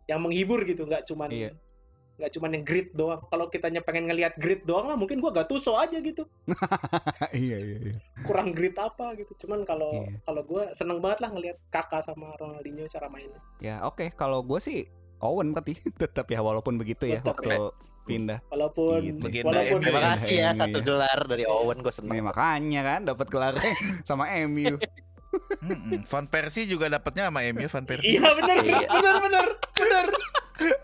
yang 0.06 0.20
menghibur 0.20 0.62
gitu, 0.64 0.84
nggak 0.84 1.06
cuman 1.06 1.30
Iya. 1.30 1.52
nggak 2.14 2.32
cuman 2.32 2.50
yang 2.54 2.64
grit 2.64 2.90
doang. 2.92 3.22
Kalau 3.26 3.46
kitanya 3.48 3.82
pengen 3.82 4.06
ngelihat 4.06 4.38
grit 4.38 4.62
doang 4.62 4.86
lah 4.86 4.94
mungkin 4.94 5.18
gue 5.18 5.32
Gattuso 5.32 5.74
aja 5.74 5.98
gitu. 5.98 6.22
iya 7.34 7.58
iya 7.58 7.78
iya. 7.82 7.96
Kurang 8.22 8.52
grit 8.52 8.76
apa 8.76 9.14
gitu. 9.16 9.34
Cuman 9.40 9.64
kalau 9.64 10.06
Iya. 10.06 10.22
kalau 10.22 10.42
gue 10.44 10.64
seneng 10.72 11.00
banget 11.00 11.20
lah 11.20 11.30
ngelihat 11.32 11.58
Kakak 11.68 12.02
sama 12.02 12.30
Ronaldinho 12.36 12.86
cara 12.88 13.08
mainnya. 13.08 13.42
Ya 13.58 13.82
oke, 13.82 14.14
kalau 14.14 14.42
gue 14.42 14.60
sih 14.60 14.86
Owen 15.20 15.50
berarti 15.52 15.74
tetap 16.02 16.26
ya 16.28 16.40
walaupun 16.40 16.78
begitu 16.78 17.06
ya 17.06 17.22
Tetap 17.22 17.42
waktu 17.42 17.74
pindah. 18.04 18.40
Walaupun 18.50 18.98
Gitu. 19.02 19.22
Legenda 19.22 19.50
walaupun 19.52 19.72
MU. 19.72 19.82
Terima 19.82 20.00
Iya, 20.00 20.10
kasih 20.12 20.30
ya 20.32 20.42
iya. 20.42 20.52
satu 20.54 20.78
gelar 20.80 21.20
dari 21.26 21.44
Owen 21.46 21.80
gue 21.80 21.94
seneng. 21.96 22.22
makanya 22.22 22.82
kan 22.84 23.02
dapat 23.04 23.28
gelar 23.30 23.54
sama 24.06 24.30
MU. 24.46 24.78
Mm-mm. 25.62 26.04
Van 26.04 26.26
Persie 26.28 26.68
juga 26.68 26.88
dapatnya 26.88 27.32
sama 27.32 27.40
MU 27.50 27.64
Van 27.66 27.86
Persie. 27.86 28.20
Iya 28.20 28.30
bener 28.36 28.56
Iya. 28.62 28.80
bener 28.90 29.16
bener 29.22 29.46
bener. 29.74 30.06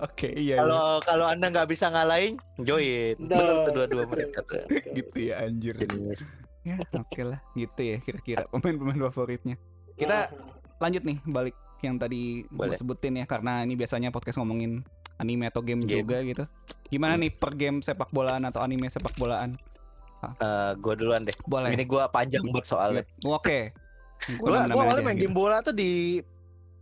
Oke, 0.01 0.33
iya. 0.33 0.57
iya. 0.57 0.65
Kalau 0.65 0.85
kalau 1.05 1.25
anda 1.27 1.53
nggak 1.53 1.69
bisa 1.69 1.91
ngalahin, 1.91 2.39
join. 2.57 3.13
Bener 3.21 3.67
tuh 3.67 3.71
dua-dua 3.75 4.03
mereka 4.07 4.39
tuh. 4.41 4.63
gitu 4.97 5.17
ya 5.19 5.45
anjir. 5.45 5.75
Jenis. 5.77 6.25
Ya, 6.65 6.79
oke 6.91 7.21
lah. 7.21 7.39
Gitu 7.53 7.79
ya 7.79 7.97
kira-kira 8.01 8.43
pemain-pemain 8.49 8.97
favoritnya. 9.07 9.55
Kita 9.93 10.31
lanjut 10.77 11.03
nih 11.05 11.17
balik 11.25 11.55
yang 11.85 12.01
tadi 12.01 12.41
gue 12.43 12.57
Boleh. 12.57 12.73
sebutin 12.73 13.21
ya 13.21 13.25
karena 13.29 13.61
ini 13.61 13.77
biasanya 13.77 14.09
podcast 14.09 14.41
ngomongin 14.41 14.81
anime 15.17 15.45
atau 15.49 15.61
game, 15.61 15.81
Game. 15.85 16.01
juga 16.05 16.17
gitu. 16.25 16.43
Gimana 16.89 17.13
nih 17.17 17.29
per 17.33 17.53
game 17.53 17.81
sepak 17.81 18.09
bolaan 18.09 18.45
atau 18.49 18.61
anime 18.65 18.89
sepak 18.89 19.13
bolaan? 19.17 19.57
Eh, 20.17 20.71
gue 20.81 20.93
duluan 20.97 21.21
deh. 21.21 21.33
Boleh. 21.45 21.77
Ini 21.77 21.85
gue 21.85 22.03
panjang 22.09 22.41
buat 22.49 22.65
soalnya. 22.65 23.05
Oke. 23.23 23.69
Gue 23.69 23.86
gue 24.19 24.49
awalnya 24.49 25.01
main 25.01 25.15
game 25.15 25.31
bola 25.31 25.61
tuh 25.61 25.71
di 25.71 26.19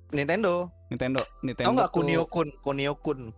Nintendo. 0.09 0.71
Nintendo, 0.87 1.19
Nintendo. 1.41 1.65
Tau 1.65 1.73
nggak 1.73 1.91
Kunio 1.91 2.23
Kun? 2.25 2.49
Kunio 2.59 2.95
Kun. 2.95 3.33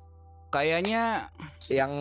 Kayaknya 0.47 1.27
Yang 1.67 1.91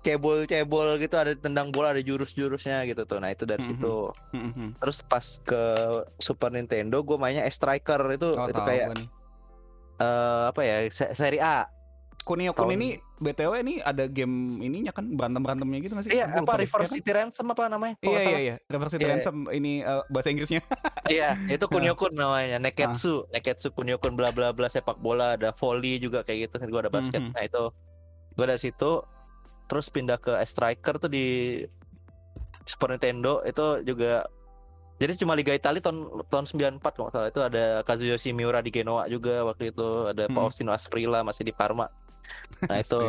cebol-cebol 0.00 0.98
gitu 0.98 1.18
ada 1.18 1.34
tendang 1.34 1.74
bola 1.74 1.90
ada 1.90 1.98
jurus-jurusnya 1.98 2.86
gitu 2.86 3.02
tuh. 3.02 3.18
Nah 3.18 3.30
itu 3.30 3.42
dari 3.42 3.58
Mhm. 3.58 3.70
situ. 3.72 3.96
hmm, 4.30 4.50
hmm. 4.52 4.68
Terus 4.78 4.98
pas 5.02 5.26
ke 5.42 5.62
Super 6.16 6.50
Nintendo 6.50 7.02
gue 7.02 7.18
mainnya 7.18 7.42
Striker 7.48 7.98
itu 8.08 8.30
Oh, 8.30 8.46
itu 8.46 8.54
tahu 8.54 8.62
kayak 8.64 8.94
eh, 9.98 10.42
apa 10.46 10.60
ya 10.60 10.76
se- 10.88 11.10
seri 11.12 11.38
A. 11.38 11.66
Kunio 12.28 12.52
Kun 12.52 12.68
ini 12.68 12.88
BTW 13.16 13.64
ini 13.64 13.80
ada 13.80 14.04
game 14.04 14.60
ininya 14.60 14.92
kan 14.92 15.16
berantem-berantemnya 15.16 15.80
gitu 15.80 15.96
nggak 15.96 16.04
sih? 16.04 16.12
Iya 16.12 16.28
apa 16.28 16.60
deh, 16.60 16.68
River 16.68 16.80
ya 16.80 16.84
kan? 16.84 16.92
City 16.92 17.10
Ransom 17.10 17.46
apa 17.48 17.62
namanya? 17.66 17.96
Iya 18.04 18.20
iya 18.20 18.38
iya, 18.38 18.54
River 18.68 18.88
City 18.92 19.00
Iya, 19.00 19.08
iya. 19.08 19.14
Ransom 19.16 19.36
ini 19.48 19.72
eh, 19.80 20.02
bahasa 20.06 20.28
Inggrisnya. 20.28 20.60
Iya, 21.08 21.28
itu 21.48 21.64
Ah. 21.64 21.70
Kunio 21.72 21.96
Kun 21.96 22.12
namanya. 22.12 22.60
Neketsu, 22.60 23.24
Neketsu 23.32 23.72
Kunio 23.72 23.96
Kun 23.96 24.12
bla 24.12 24.28
bla 24.28 24.52
bla 24.52 24.68
sepak 24.68 25.00
bola, 25.00 25.40
ada 25.40 25.56
volley 25.56 25.96
juga 25.96 26.20
kayak 26.20 26.52
gitu. 26.52 26.68
Gua 26.68 26.84
ada 26.84 26.92
basket. 26.92 27.18
Mhm. 27.18 27.32
Nah, 27.32 27.42
itu 27.42 27.62
gua 28.36 28.44
dari 28.46 28.60
situ 28.60 29.00
terus 29.64 29.88
pindah 29.88 30.16
ke 30.16 30.36
Striker 30.44 30.96
tuh 30.98 31.08
di 31.08 31.60
Super 32.64 32.92
Nintendo 32.92 33.40
itu 33.42 33.80
juga 33.82 34.28
jadi 34.96 35.14
cuma 35.14 35.32
Liga 35.32 35.52
Italia 35.52 35.78
tahun 35.78 36.26
tahun 36.26 36.44
94 36.78 36.82
kalau 36.90 37.06
nggak 37.06 37.14
salah 37.14 37.28
itu 37.30 37.40
ada 37.40 37.64
Kazuyoshi 37.82 38.30
Miura 38.32 38.58
di 38.58 38.68
Genoa 38.68 39.06
juga 39.06 39.42
waktu 39.42 39.70
itu 39.70 39.86
ada 40.06 40.26
Hmm. 40.26 40.34
Faustino 40.34 40.70
Asprilla 40.70 41.22
masih 41.22 41.42
di 41.42 41.52
Parma. 41.52 41.86
Nah 42.66 42.78
itu 42.84 43.00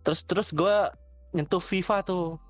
terus 0.00 0.20
terus 0.24 0.48
gua 0.50 0.90
nyentuh 1.30 1.60
FIFA 1.60 2.02
tuh 2.02 2.40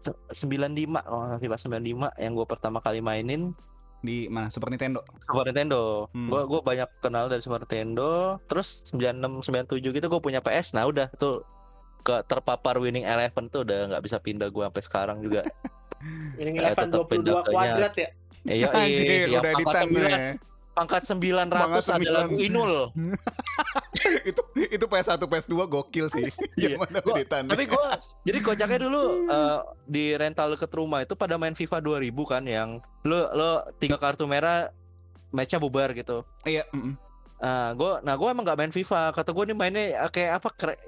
Se- 0.00 0.46
95 0.46 0.86
oh 1.02 1.36
FIFA 1.36 1.56
95 1.58 2.22
yang 2.22 2.32
gua 2.32 2.46
pertama 2.46 2.78
kali 2.78 3.00
mainin 3.00 3.52
di 4.00 4.30
mana 4.30 4.46
Super 4.46 4.70
Nintendo. 4.70 5.02
Super 5.24 5.50
Nintendo. 5.50 6.06
Hmm. 6.14 6.30
Gua 6.30 6.46
gua 6.46 6.60
banyak 6.62 6.86
kenal 7.00 7.26
dari 7.26 7.42
Super 7.42 7.66
Nintendo. 7.66 8.38
Terus 8.46 8.86
96 8.94 9.42
97 9.42 9.82
gitu 9.82 10.06
gue 10.06 10.20
punya 10.22 10.38
PS. 10.38 10.78
Nah, 10.78 10.86
udah 10.86 11.10
tuh 11.18 11.42
ke 12.06 12.22
terpapar 12.30 12.78
Winning 12.78 13.02
Eleven 13.02 13.50
tuh 13.50 13.66
udah 13.66 13.90
nggak 13.90 14.02
bisa 14.06 14.22
pindah 14.22 14.46
gua 14.54 14.70
sampai 14.70 14.84
sekarang 14.84 15.18
juga. 15.26 15.42
Ini 16.38 16.54
Eh, 16.54 16.60
Eleven 16.60 16.86
22 16.92 17.10
pindah 17.10 17.34
ke 17.42 17.50
kuadrat 17.50 17.94
ya. 17.98 18.08
Anjir, 18.78 19.26
yang 19.26 19.42
udah 19.42 19.52
9 19.58 19.90
nih. 19.90 20.38
Pangkat 20.76 21.08
900 21.08 21.48
Pangkat 21.48 21.84
ada 21.88 21.96
9. 21.96 22.12
lagu 22.12 22.36
Inul. 22.36 22.72
itu 24.28 24.40
itu 24.68 24.84
PS1 24.84 25.16
PS2 25.18 25.54
gokil 25.66 26.06
sih. 26.08 26.28
Iya. 26.60 26.76
Gua-. 26.76 27.24
Tapi 27.24 27.64
gua 27.64 27.96
jadi 28.22 28.38
kocaknya 28.38 28.78
dulu 28.78 29.02
eh, 29.34 29.58
di 29.86 30.12
rental 30.12 30.52
deket 30.52 30.68
rumah 30.70 31.00
itu 31.00 31.16
pada 31.16 31.36
main 31.36 31.52
FIFA 31.52 31.80
2000 31.80 32.12
kan 32.26 32.42
yang 32.44 32.68
lo 33.02 33.32
lo 33.32 33.50
tiga 33.76 33.96
kartu 33.96 34.24
merah 34.24 34.68
matchnya 35.32 35.56
bubar 35.58 35.92
gitu. 35.92 36.20
Iya, 36.44 36.68
mm-mm. 36.70 36.94
Nah, 37.36 37.72
gua 37.72 38.00
nah 38.00 38.14
gua 38.14 38.28
emang 38.30 38.44
gak 38.44 38.56
main 38.58 38.70
FIFA. 38.70 39.12
Kata 39.12 39.32
gua 39.32 39.44
nih 39.44 39.56
mainnya 39.56 39.84
eh, 39.98 40.10
kayak 40.10 40.40
apa 40.40 40.48
kere- 40.52 40.80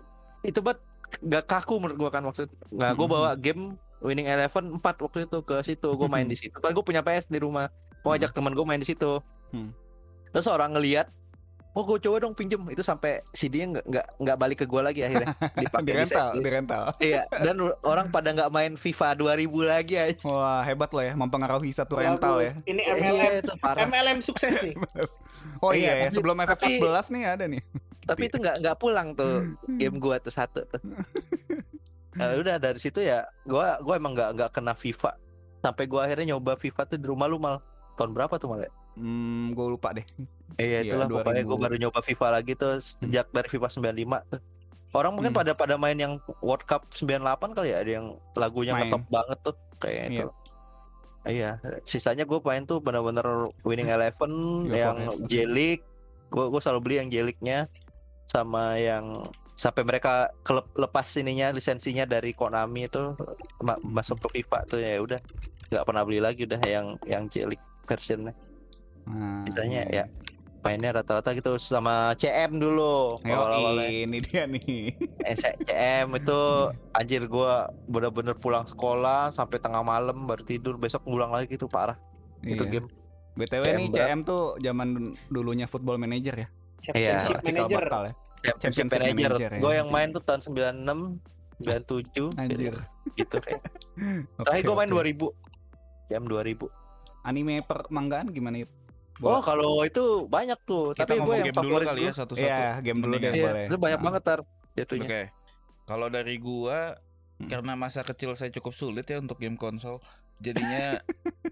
itu 0.42 0.60
buat 0.60 0.76
gak 1.22 1.44
kaku 1.44 1.76
menurut 1.78 1.96
gua 1.98 2.10
kan 2.10 2.22
waktu 2.22 2.44
itu. 2.44 2.54
Nah, 2.72 2.92
gua 2.92 3.06
Mhm. 3.06 3.14
bawa 3.14 3.30
game 3.34 3.62
Winning 3.98 4.24
Eleven 4.26 4.78
4 4.78 4.84
waktu 5.00 5.24
itu 5.24 5.38
ke 5.42 5.56
situ. 5.62 5.88
Gua 5.90 6.06
main 6.06 6.24
di 6.24 6.36
situ. 6.36 6.54
Padahal 6.54 6.76
gua 6.76 6.84
punya 6.86 7.00
PS 7.00 7.26
di 7.26 7.40
rumah. 7.40 7.68
Mau 8.00 8.14
ajak 8.14 8.30
teman 8.30 8.52
gua 8.52 8.64
main 8.64 8.78
di 8.78 8.86
situ. 8.86 9.20
Hmm. 9.50 9.70
Terus 10.28 10.46
orang 10.46 10.72
ngelihat 10.72 11.08
Oh, 11.72 11.86
gue 11.86 11.94
coba 12.02 12.18
dong 12.18 12.34
pinjem 12.34 12.58
itu 12.66 12.82
sampai 12.82 13.22
CD-nya 13.30 13.70
nggak 13.70 13.84
nggak 13.86 14.06
nggak 14.18 14.36
balik 14.36 14.58
ke 14.58 14.66
gua 14.66 14.82
lagi 14.82 14.98
akhirnya 14.98 15.30
di 15.30 15.62
dipakai 15.62 15.86
di 15.86 15.92
rental, 15.94 16.28
di 16.34 16.50
rental. 16.50 16.82
Iya, 17.06 17.22
dan 17.30 17.54
orang 17.86 18.10
pada 18.10 18.34
nggak 18.34 18.50
main 18.50 18.72
FIFA 18.74 19.14
2000 19.14 19.46
lagi 19.62 19.94
aja. 19.94 20.18
Wah, 20.26 20.66
hebat 20.66 20.90
loh 20.90 21.04
ya 21.06 21.14
mempengaruhi 21.14 21.70
satu 21.70 21.94
rental 21.94 22.42
ya. 22.42 22.50
Ini 22.66 22.82
Iya, 22.82 22.94
MLM 22.98 23.32
itu 23.38 23.54
parah. 23.62 23.86
MLM 23.86 24.18
sukses 24.18 24.58
nih. 24.58 24.74
Oh 25.62 25.70
Iya, 25.70 25.78
iya, 25.78 25.92
ya, 25.92 26.04
tapi- 26.04 26.14
sebelum 26.14 26.36
tapi- 26.40 26.82
FF14 26.82 27.06
nih 27.08 27.22
ada 27.28 27.44
nih. 27.46 27.62
Tapi 28.02 28.22
itu 28.26 28.36
nggak 28.38 28.56
nggak 28.58 28.76
pulang 28.76 29.08
tuh 29.14 29.34
game 29.70 29.96
gua 29.98 30.18
tuh 30.18 30.34
satu 30.34 30.66
tuh. 30.66 30.82
Eh, 32.16 32.34
udah 32.34 32.58
dari 32.58 32.80
situ 32.82 32.98
ya, 32.98 33.22
gua 33.44 33.78
gua 33.78 33.94
emang 33.94 34.18
nggak 34.18 34.30
nggak 34.34 34.50
kena 34.50 34.74
FIFA. 34.74 35.14
Sampai 35.60 35.86
gua 35.86 36.06
akhirnya 36.06 36.34
nyoba 36.34 36.58
FIFA 36.58 36.82
tuh 36.86 36.98
di 36.98 37.06
rumah 37.06 37.30
lu 37.30 37.38
mal. 37.38 37.62
Tahun 37.94 38.10
berapa 38.10 38.34
tuh 38.34 38.50
mal? 38.50 38.66
ya? 38.66 38.70
Hmm, 38.98 39.46
gue 39.50 39.66
lupa 39.68 39.94
deh. 39.94 40.02
Iya 40.54 40.82
Iya, 40.82 40.90
itulah 40.90 41.06
pokoknya 41.06 41.42
2000. 41.42 41.48
gua 41.48 41.58
baru 41.60 41.76
nyoba 41.78 42.00
FIFA 42.02 42.28
lagi 42.32 42.52
tuh 42.52 42.72
sejak 42.78 43.30
dari 43.30 43.46
FIFA 43.46 43.68
95 43.70 44.20
tuh. 44.26 44.40
Orang 44.90 45.14
mungkin 45.14 45.30
Hmm. 45.30 45.38
pada 45.38 45.52
pada 45.54 45.74
main 45.76 45.94
yang 45.94 46.12
World 46.40 46.64
Cup 46.64 46.88
98 46.90 47.52
kali 47.52 47.70
ya, 47.70 47.78
ada 47.78 47.92
yang 47.92 48.06
lagunya 48.34 48.72
Main. 48.72 48.88
ngetop 48.88 49.02
banget 49.06 49.38
tuh 49.42 49.54
kayak 49.78 50.04
Iya. 50.04 50.18
itu. 50.18 50.28
Iya, 51.24 51.50
sisanya 51.84 52.24
gue 52.24 52.40
main 52.40 52.64
tuh 52.64 52.80
bener-bener 52.80 53.26
Winning 53.60 53.86
Eleven 53.86 54.32
Iya, 54.66 54.90
yang. 54.90 54.96
J-League. 55.24 55.84
Gue 56.26 56.48
gue 56.48 56.58
selalu 56.58 56.80
beli 56.80 56.96
yang 56.96 57.08
J-League-nya 57.08 57.68
sama 58.24 58.76
yang 58.76 59.28
sampai 59.54 59.82
mereka 59.82 60.14
kelep- 60.40 60.70
lepas 60.74 61.04
ininya 61.14 61.50
lisensinya 61.50 62.04
dari 62.04 62.30
Konami 62.30 62.86
itu 62.86 63.12
ma- 63.60 63.80
masuk 63.82 64.22
ke 64.24 64.40
FIFA 64.40 64.58
tuh 64.64 64.78
ya 64.78 64.96
udah 64.98 65.18
nggak 65.68 65.84
pernah 65.84 66.02
beli 66.02 66.18
lagi 66.18 66.44
udah 66.44 66.60
yang 66.62 66.86
yang 67.04 67.26
cilik 67.26 67.58
versionnya 67.82 68.32
Sisanya 69.46 69.82
iya. 69.88 70.04
ya 70.04 70.28
mainnya 70.58 70.90
rata-rata 70.90 71.30
gitu 71.32 71.54
sama 71.56 72.18
CM 72.18 72.58
dulu 72.58 73.16
Yo, 73.22 73.38
ini 73.78 74.18
dia 74.18 74.42
nih. 74.44 74.90
CM 75.62 76.18
itu 76.18 76.40
anjir 76.92 77.24
gua 77.24 77.70
bener-bener 77.86 78.34
pulang 78.34 78.66
sekolah 78.66 79.30
sampai 79.30 79.62
tengah 79.62 79.80
malam 79.80 80.26
baru 80.26 80.42
tidur 80.42 80.74
besok 80.74 81.06
pulang 81.06 81.30
lagi 81.30 81.46
gitu 81.48 81.70
parah 81.70 81.94
itu 82.42 82.58
Iya. 82.58 82.72
game 82.74 82.88
BTW 83.38 83.62
CM 83.62 83.76
nih 83.78 83.86
berat. 83.88 84.06
CM 84.10 84.20
tuh 84.26 84.42
zaman 84.58 84.88
dulunya 85.30 85.70
Football 85.70 85.96
Manager 85.96 86.34
ya. 86.36 86.48
Championship 86.78 87.36
Cikal 87.38 87.54
Manager. 87.64 87.82
bakal 87.86 88.02
ya. 88.02 88.14
Championship 88.38 88.58
Championship 88.58 88.86
Manager, 88.92 89.30
Manager 89.30 89.50
ya. 89.50 89.60
gue 89.62 89.72
yang 89.74 89.88
main 89.88 90.08
tuh 90.10 90.22
tahun 90.22 90.40
96 90.42 91.22
97 91.58 92.34
Anjir. 92.34 92.74
gitu 93.14 93.36
kayak 93.38 93.62
terakhir 94.42 94.62
gue 94.62 94.76
main 94.76 94.90
oke. 94.90 95.02
2000 96.10 96.10
jam 96.10 96.22
2000 96.22 96.66
Anime 97.24 97.54
permanggaan 97.62 98.26
gimana 98.30 98.62
itu? 98.62 98.72
Oh 99.20 99.40
kalau 99.40 99.82
itu 99.82 100.02
banyak 100.24 100.58
tuh 100.62 100.92
Kita 100.92 101.04
tapi 101.04 101.18
gue 101.18 101.34
yang 101.34 101.46
game 101.48 101.58
dulu 101.60 101.74
kali 101.80 102.00
ya 102.00 102.04
gua- 102.04 102.16
satu-satu. 102.16 102.44
Iya, 102.44 102.70
game 102.80 103.00
dulu 103.00 103.14
deh. 103.14 103.30
Iya, 103.30 103.44
boleh. 103.44 103.64
itu 103.66 103.76
banyak 103.76 103.98
Ah. 103.98 104.04
banget 104.04 104.22
tar 104.22 104.40
jatuhnya 104.72 105.04
Oke. 105.04 105.22
Kalau 105.84 106.06
dari 106.08 106.36
gua 106.36 106.78
Hmm. 107.34 107.46
karena 107.46 107.72
masa 107.74 108.02
kecil 108.02 108.34
saya 108.34 108.50
cukup 108.50 108.72
sulit 108.72 109.04
ya 109.04 109.16
untuk 109.16 109.38
game 109.38 109.54
konsol, 109.54 110.02
jadinya 110.36 110.98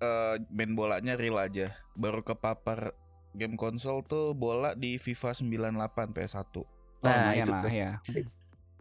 eh, 0.00 0.34
main 0.48 0.72
bolanya 0.72 1.14
real 1.14 1.38
aja. 1.38 1.70
Baru 1.92 2.20
kepapar 2.20 2.90
game 3.32 3.54
konsol 3.54 4.02
tuh 4.02 4.30
bola 4.32 4.74
di 4.74 4.96
FIFA 4.96 5.32
98 5.32 6.10
PS1. 6.10 6.42
Oh, 6.54 6.66
Nah, 7.00 7.32
itu 7.32 7.46
lah 7.48 7.62
tuh. 7.62 7.70
ya. 7.70 7.90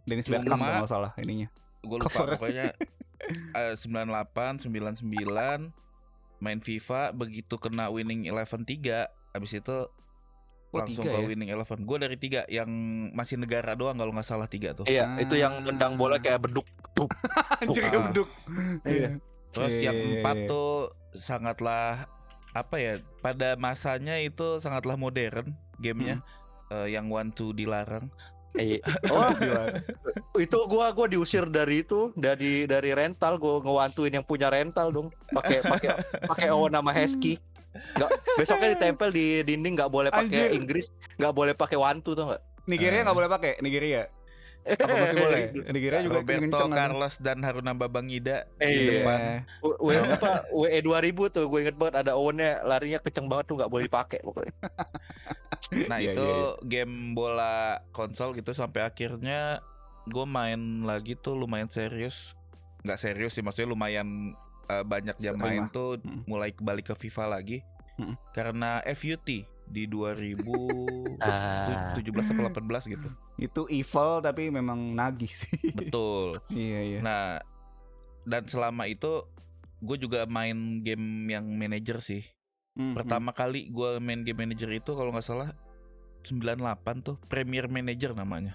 Dennis 0.02 0.26
Bergkamp 0.26 0.58
kalau 0.60 0.90
salah 0.90 1.12
ininya. 1.16 1.46
Gue 1.80 1.98
lupa 1.98 2.10
Cover. 2.12 2.36
pokoknya 2.36 2.74
eh, 3.60 3.74
98, 3.76 4.58
99 4.60 5.70
main 6.42 6.58
FIFA 6.58 7.14
begitu 7.14 7.56
kena 7.56 7.88
winning 7.88 8.26
eleven 8.26 8.66
3 8.66 9.08
habis 9.32 9.54
itu 9.54 9.78
Oh, 10.72 10.80
langsung 10.80 11.04
tiga 11.04 11.20
ke 11.20 11.20
ya? 11.20 11.28
winning 11.28 11.52
eleven. 11.52 11.84
Gue 11.84 12.00
dari 12.00 12.16
tiga 12.16 12.48
yang 12.48 12.72
masih 13.12 13.36
negara 13.36 13.76
doang 13.76 14.00
kalau 14.00 14.16
nggak 14.16 14.24
salah 14.24 14.48
tiga 14.48 14.72
tuh. 14.72 14.88
Iya, 14.88 15.20
itu 15.20 15.36
yang 15.36 15.68
tendang 15.68 16.00
bola 16.00 16.16
kayak 16.16 16.48
beduk. 16.48 16.64
Tup. 16.96 17.12
Anjir 17.60 17.84
Ah. 17.84 17.92
gebduk. 17.92 18.30
Iya. 18.88 19.20
Terus 19.52 19.72
Iya, 19.76 19.92
yang 19.92 19.98
iya, 20.00 20.08
empat 20.16 20.36
iya. 20.39 20.48
tuh 20.48 20.72
sangatlah 21.12 22.08
apa 22.56 22.76
ya 22.80 23.04
pada 23.20 23.60
masanya 23.60 24.16
itu 24.18 24.64
sangatlah 24.64 24.96
modern 24.96 25.52
gamenya 25.76 26.24
Hmm. 26.72 26.88
Eh, 26.88 26.96
yang 26.96 27.12
one 27.12 27.36
two 27.36 27.52
dilarang. 27.52 28.08
Iya. 28.58 28.80
Oh, 30.32 30.39
itu 30.39 30.58
gua 30.68 30.95
gua 30.95 31.08
diusir 31.12 31.43
dari 31.52 31.84
itu 31.84 32.16
dari 32.16 32.64
dari 32.64 32.95
rental 32.95 33.36
gua 33.36 33.60
ngewantuin 33.60 34.16
yang 34.16 34.24
punya 34.24 34.47
rental 34.47 34.91
dong 34.91 35.08
pakai 35.32 35.60
pakai 35.60 35.89
pakai 36.24 36.47
O 36.56 36.72
nama 36.72 36.91
Hesky 36.95 37.36
nggak 37.72 38.12
besoknya 38.36 38.76
ditempel 38.76 39.12
di 39.16 39.43
dinding 39.47 39.80
nggak 39.80 39.91
boleh 39.91 40.12
pakai. 40.12 40.52
Inggris 40.56 40.91
nggak 41.16 41.34
boleh 41.36 41.54
pakai 41.56 41.78
wantu 41.80 42.16
tuh 42.16 42.28
nggak 42.28 42.41
Nigeria 42.68 43.02
nggak 43.08 43.18
boleh 43.18 43.30
pakai 43.32 43.52
Nigeria. 43.64 44.08
Apa 44.64 44.93
masih 44.95 45.18
boleh? 45.18 45.41
Nigeria 45.68 45.99
juga 46.01 46.16
Roberto 46.18 46.43
kenceng 46.43 46.70
kan. 46.70 46.78
Carlos 46.78 47.16
dan 47.18 47.38
Haruna 47.39 47.74
Babangida 47.74 48.45
Eh, 48.57 48.68
di 48.68 48.80
iya. 48.80 48.91
depan. 48.95 49.20
W 49.59 49.70
W 49.80 49.89
apa 49.97 50.32
WE 50.49 50.80
2000 50.80 50.93
tuh 51.32 51.45
gue 51.45 51.59
inget 51.59 51.76
banget 51.76 51.95
ada 51.99 52.14
O-nya 52.14 52.62
larinya 52.62 52.97
kenceng 52.97 53.26
banget 53.26 53.45
tuh 53.45 53.55
nggak 53.55 53.68
boleh 53.68 53.86
dipakai 53.86 54.20
pokoknya 54.20 54.53
Nah 55.89 55.97
Iya, 55.97 56.12
itu 56.12 56.22
iya, 56.22 56.45
game 56.64 56.95
bola 57.12 57.55
konsol 57.89 58.34
gitu 58.34 58.51
sampai 58.51 58.82
akhirnya 58.82 59.62
gue 60.03 60.26
main 60.26 60.57
lagi 60.82 61.14
tuh 61.16 61.34
lumayan 61.34 61.68
serius. 61.68 62.34
Nggak 62.82 62.99
serius 62.99 63.32
sih 63.32 63.41
maksudnya 63.41 63.70
lumayan 63.70 64.34
eh, 64.68 64.84
banyak 64.84 65.18
jam 65.18 65.36
main 65.36 65.70
tuh 65.70 65.97
Hmm. 65.97 66.22
mulai 66.26 66.53
balik 66.55 66.86
ke 66.88 66.95
FIFA 66.95 67.32
lagi. 67.32 67.62
Hmm. 67.95 68.14
Karena 68.32 68.82
FUT 68.88 69.26
di 69.72 69.88
2017 69.88 71.18
Ah. 71.22 71.96
atau 71.96 72.52
18 72.52 72.92
gitu. 72.92 73.08
Itu 73.38 73.62
evil 73.68 74.20
tapi 74.20 74.52
memang 74.52 74.92
nagih 74.92 75.32
sih. 75.32 75.72
Betul. 75.72 76.44
iya 76.52 76.80
iya. 76.84 77.00
Nah, 77.00 77.40
dan 78.28 78.46
selama 78.46 78.86
itu 78.86 79.26
gue 79.82 79.98
juga 79.98 80.28
main 80.28 80.84
game 80.84 81.32
yang 81.32 81.46
manajer 81.48 81.98
sih. 82.04 82.22
Hmm, 82.72 82.94
Pertama 82.94 83.32
kali 83.32 83.68
gue 83.68 83.98
main 83.98 84.22
game 84.22 84.46
manajer 84.46 84.70
itu 84.72 84.92
kalau 84.94 85.12
nggak 85.12 85.26
salah 85.26 85.52
98 86.22 86.62
tuh 87.02 87.18
Premier 87.26 87.66
Manager 87.66 88.14
namanya. 88.14 88.54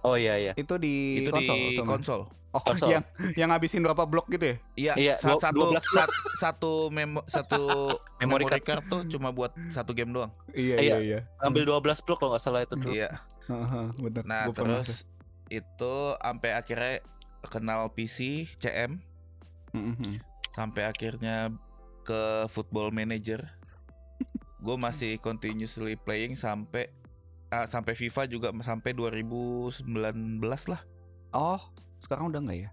Oh 0.00 0.14
iya 0.14 0.34
iya. 0.36 0.52
Itu 0.54 0.76
di 0.76 1.20
itu 1.20 1.30
konsol. 1.30 1.56
di 1.56 1.78
konsol. 1.78 2.20
Oh, 2.48 2.64
Konsol. 2.64 2.88
yang 2.88 3.04
yang 3.36 3.48
ngabisin 3.48 3.84
berapa 3.84 4.02
blok 4.02 4.24
gitu 4.28 4.40
ya? 4.42 4.56
Iya, 4.74 4.92
Iya, 4.96 5.14
sa- 5.14 5.36
dua- 5.36 5.42
satu 5.42 5.64
12 5.68 5.84
sat- 5.86 6.16
satu 6.34 6.72
memo 6.88 7.20
satu 7.26 7.60
Memory 8.18 8.48
memory 8.48 8.60
card 8.62 8.82
tuh 8.88 9.04
cuma 9.06 9.28
buat 9.30 9.52
satu 9.68 9.92
game 9.92 10.10
doang. 10.10 10.32
Iya 10.50 10.76
Iya. 10.76 10.80
iya 10.80 10.96
iya. 10.98 11.20
ambil 11.38 11.68
12 11.68 12.00
blok 12.00 12.18
kalau 12.18 12.32
nggak 12.32 12.42
salah 12.42 12.64
itu 12.64 12.72
tuh 12.74 12.88
Iya. 12.88 13.10
Heeh, 13.46 13.84
bener. 13.98 14.24
Nah, 14.24 14.48
Gua 14.48 14.56
pernah 14.56 14.80
terus 14.80 15.04
itu 15.48 15.94
sampai 16.14 16.50
akhirnya 16.52 16.94
kenal 17.44 17.92
PC 17.92 18.48
CM. 18.50 18.96
Hmm, 19.68 19.92
hmm. 19.94 20.16
sampai 20.50 20.84
akhirnya 20.84 21.52
ke 22.02 22.20
Football 22.48 22.90
Manager. 22.90 23.44
Gue 24.58 24.74
masih 24.74 25.16
continuously 25.18 25.94
playing 25.94 26.32
sampai 26.32 26.88
ah, 27.52 27.66
sampai 27.68 27.94
FIFA 27.96 28.22
juga 28.28 28.48
sampai 28.60 28.92
2019 28.92 29.84
lah. 30.72 30.82
Oh, 31.32 31.60
sekarang 32.00 32.32
udah 32.32 32.40
nggak 32.44 32.58
ya? 32.68 32.70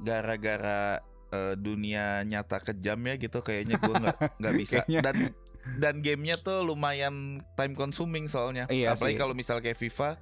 Gara-gara 0.00 1.00
eh, 1.32 1.54
dunia 1.56 2.24
nyata 2.24 2.60
kejam 2.60 3.00
ya 3.04 3.14
gitu 3.20 3.38
kayaknya 3.44 3.76
gue 3.80 3.94
nggak 3.94 4.18
nggak 4.40 4.54
bisa 4.56 4.80
Kayaknya. 4.84 5.00
dan 5.04 5.16
dan 5.78 5.94
gamenya 6.02 6.36
tuh 6.42 6.66
lumayan 6.66 7.40
time 7.54 7.74
consuming 7.76 8.26
soalnya. 8.26 8.66
Iya 8.66 8.94
Apalagi 8.96 9.16
kalau 9.16 9.34
misal 9.36 9.62
kayak 9.62 9.78
FIFA 9.78 10.18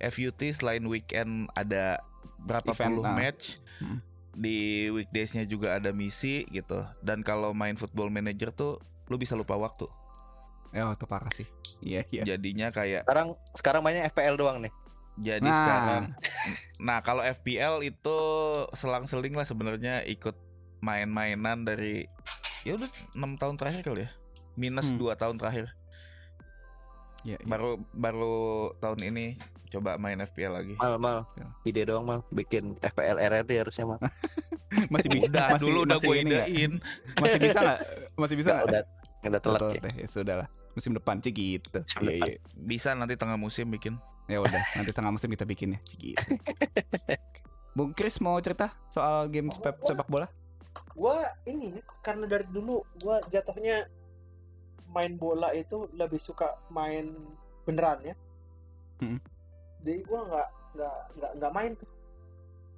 FUT 0.00 0.40
selain 0.56 0.84
weekend 0.88 1.50
ada 1.52 2.00
berapa 2.40 2.72
Event, 2.72 2.88
puluh 2.88 3.04
ah. 3.04 3.14
match. 3.16 3.60
Hmm. 3.82 4.00
Di 4.30 4.88
weekdaysnya 4.94 5.44
juga 5.44 5.76
ada 5.76 5.90
misi 5.90 6.46
gitu. 6.54 6.80
Dan 7.02 7.20
kalau 7.26 7.52
main 7.52 7.74
Football 7.74 8.08
Manager 8.14 8.54
tuh 8.54 8.72
lu 9.10 9.18
bisa 9.18 9.34
lupa 9.34 9.58
waktu. 9.58 9.90
Ya, 10.70 10.86
itu 10.88 11.04
parah 11.04 11.30
sih. 11.30 11.46
Iya 11.80 12.04
iya. 12.10 12.22
Jadinya 12.26 12.68
kayak 12.68 13.02
sekarang 13.02 13.28
sekarang 13.54 13.80
mainnya 13.80 14.06
FPL 14.06 14.36
doang 14.36 14.60
nih 14.60 14.72
jadi 15.18 15.42
Nah. 15.42 15.52
sekarang 15.54 16.04
nah 16.78 16.98
kalau 17.00 17.20
FPL 17.20 17.82
itu 17.82 18.18
selang-seling 18.72 19.32
lah 19.32 19.44
sebenarnya 19.44 20.00
ikut 20.06 20.32
main-mainan 20.80 21.60
dari 21.60 22.08
ya 22.62 22.72
udah 22.74 22.88
enam 23.12 23.36
tahun 23.36 23.56
terakhir 23.56 23.80
kali 23.82 24.04
ya 24.04 24.10
minus 24.54 24.88
Hmm. 24.88 24.98
dua 24.98 25.12
tahun 25.14 25.36
terakhir 25.36 25.68
Iya, 27.22 27.36
iya. 27.36 27.44
baru 27.44 27.76
baru 27.92 28.32
tahun 28.80 29.00
ini 29.04 29.36
coba 29.68 29.96
main 29.96 30.16
FPL 30.18 30.52
lagi 30.54 30.74
mal 30.76 30.96
mal 30.96 31.28
Ya. 31.34 31.52
ide 31.64 31.84
doang 31.84 32.02
mal 32.02 32.24
bikin 32.30 32.80
FPL 32.80 33.20
RRD 33.20 33.50
harusnya 33.58 33.84
mal 33.86 34.00
Masih 34.94 35.10
bisa. 35.10 35.28
udah 35.28 35.46
masih, 35.50 35.64
dulu 35.66 35.78
udah 35.84 35.96
masih 35.96 36.06
gue 36.06 36.16
ini 36.16 36.30
nggak? 36.30 36.48
idein 36.48 36.72
masih 37.18 37.38
bisa 37.38 37.58
nggak? 37.58 37.78
Masih 38.20 38.36
bisa 38.36 38.50
nggak? 38.52 38.64
udah 38.64 38.80
udah 39.20 39.40
telat 39.42 39.60
ya. 39.60 39.90
Ya 39.96 40.08
sudah 40.08 40.34
lah. 40.38 40.48
Musim 40.76 40.94
depan 40.94 41.18
sih 41.20 41.32
gitu. 41.34 41.68
Iya 42.00 42.12
iya. 42.16 42.36
bisa 42.54 42.94
nanti 42.94 43.18
tengah 43.18 43.36
musim 43.36 43.66
bikin 43.70 43.98
Ya 44.30 44.38
udah, 44.38 44.62
nanti 44.78 44.94
tengah 44.94 45.10
musim 45.10 45.26
kita 45.34 45.42
bikin 45.42 45.74
ya. 45.74 45.80
Cik, 45.82 46.00
gitu. 46.14 46.22
Bung 47.76 47.90
Chris 47.90 48.22
mau 48.22 48.38
cerita 48.38 48.70
soal 48.86 49.26
game 49.26 49.50
sepak, 49.50 49.82
sepak 49.82 50.06
bola? 50.06 50.30
Gua 50.94 51.18
ini 51.50 51.74
karena 51.98 52.30
dari 52.30 52.46
dulu 52.46 52.86
gua 53.02 53.18
jatuhnya 53.26 53.90
main 54.94 55.18
bola 55.18 55.50
itu 55.50 55.90
lebih 55.98 56.22
suka 56.22 56.54
main 56.70 57.10
beneran 57.66 57.98
ya. 58.06 58.14
Hmm. 59.02 59.18
Jadi 59.82 60.06
gua 60.06 60.20
nggak 60.30 60.48
nggak 60.78 60.96
nggak 61.18 61.32
nggak 61.42 61.52
main 61.54 61.72
tuh. 61.74 61.90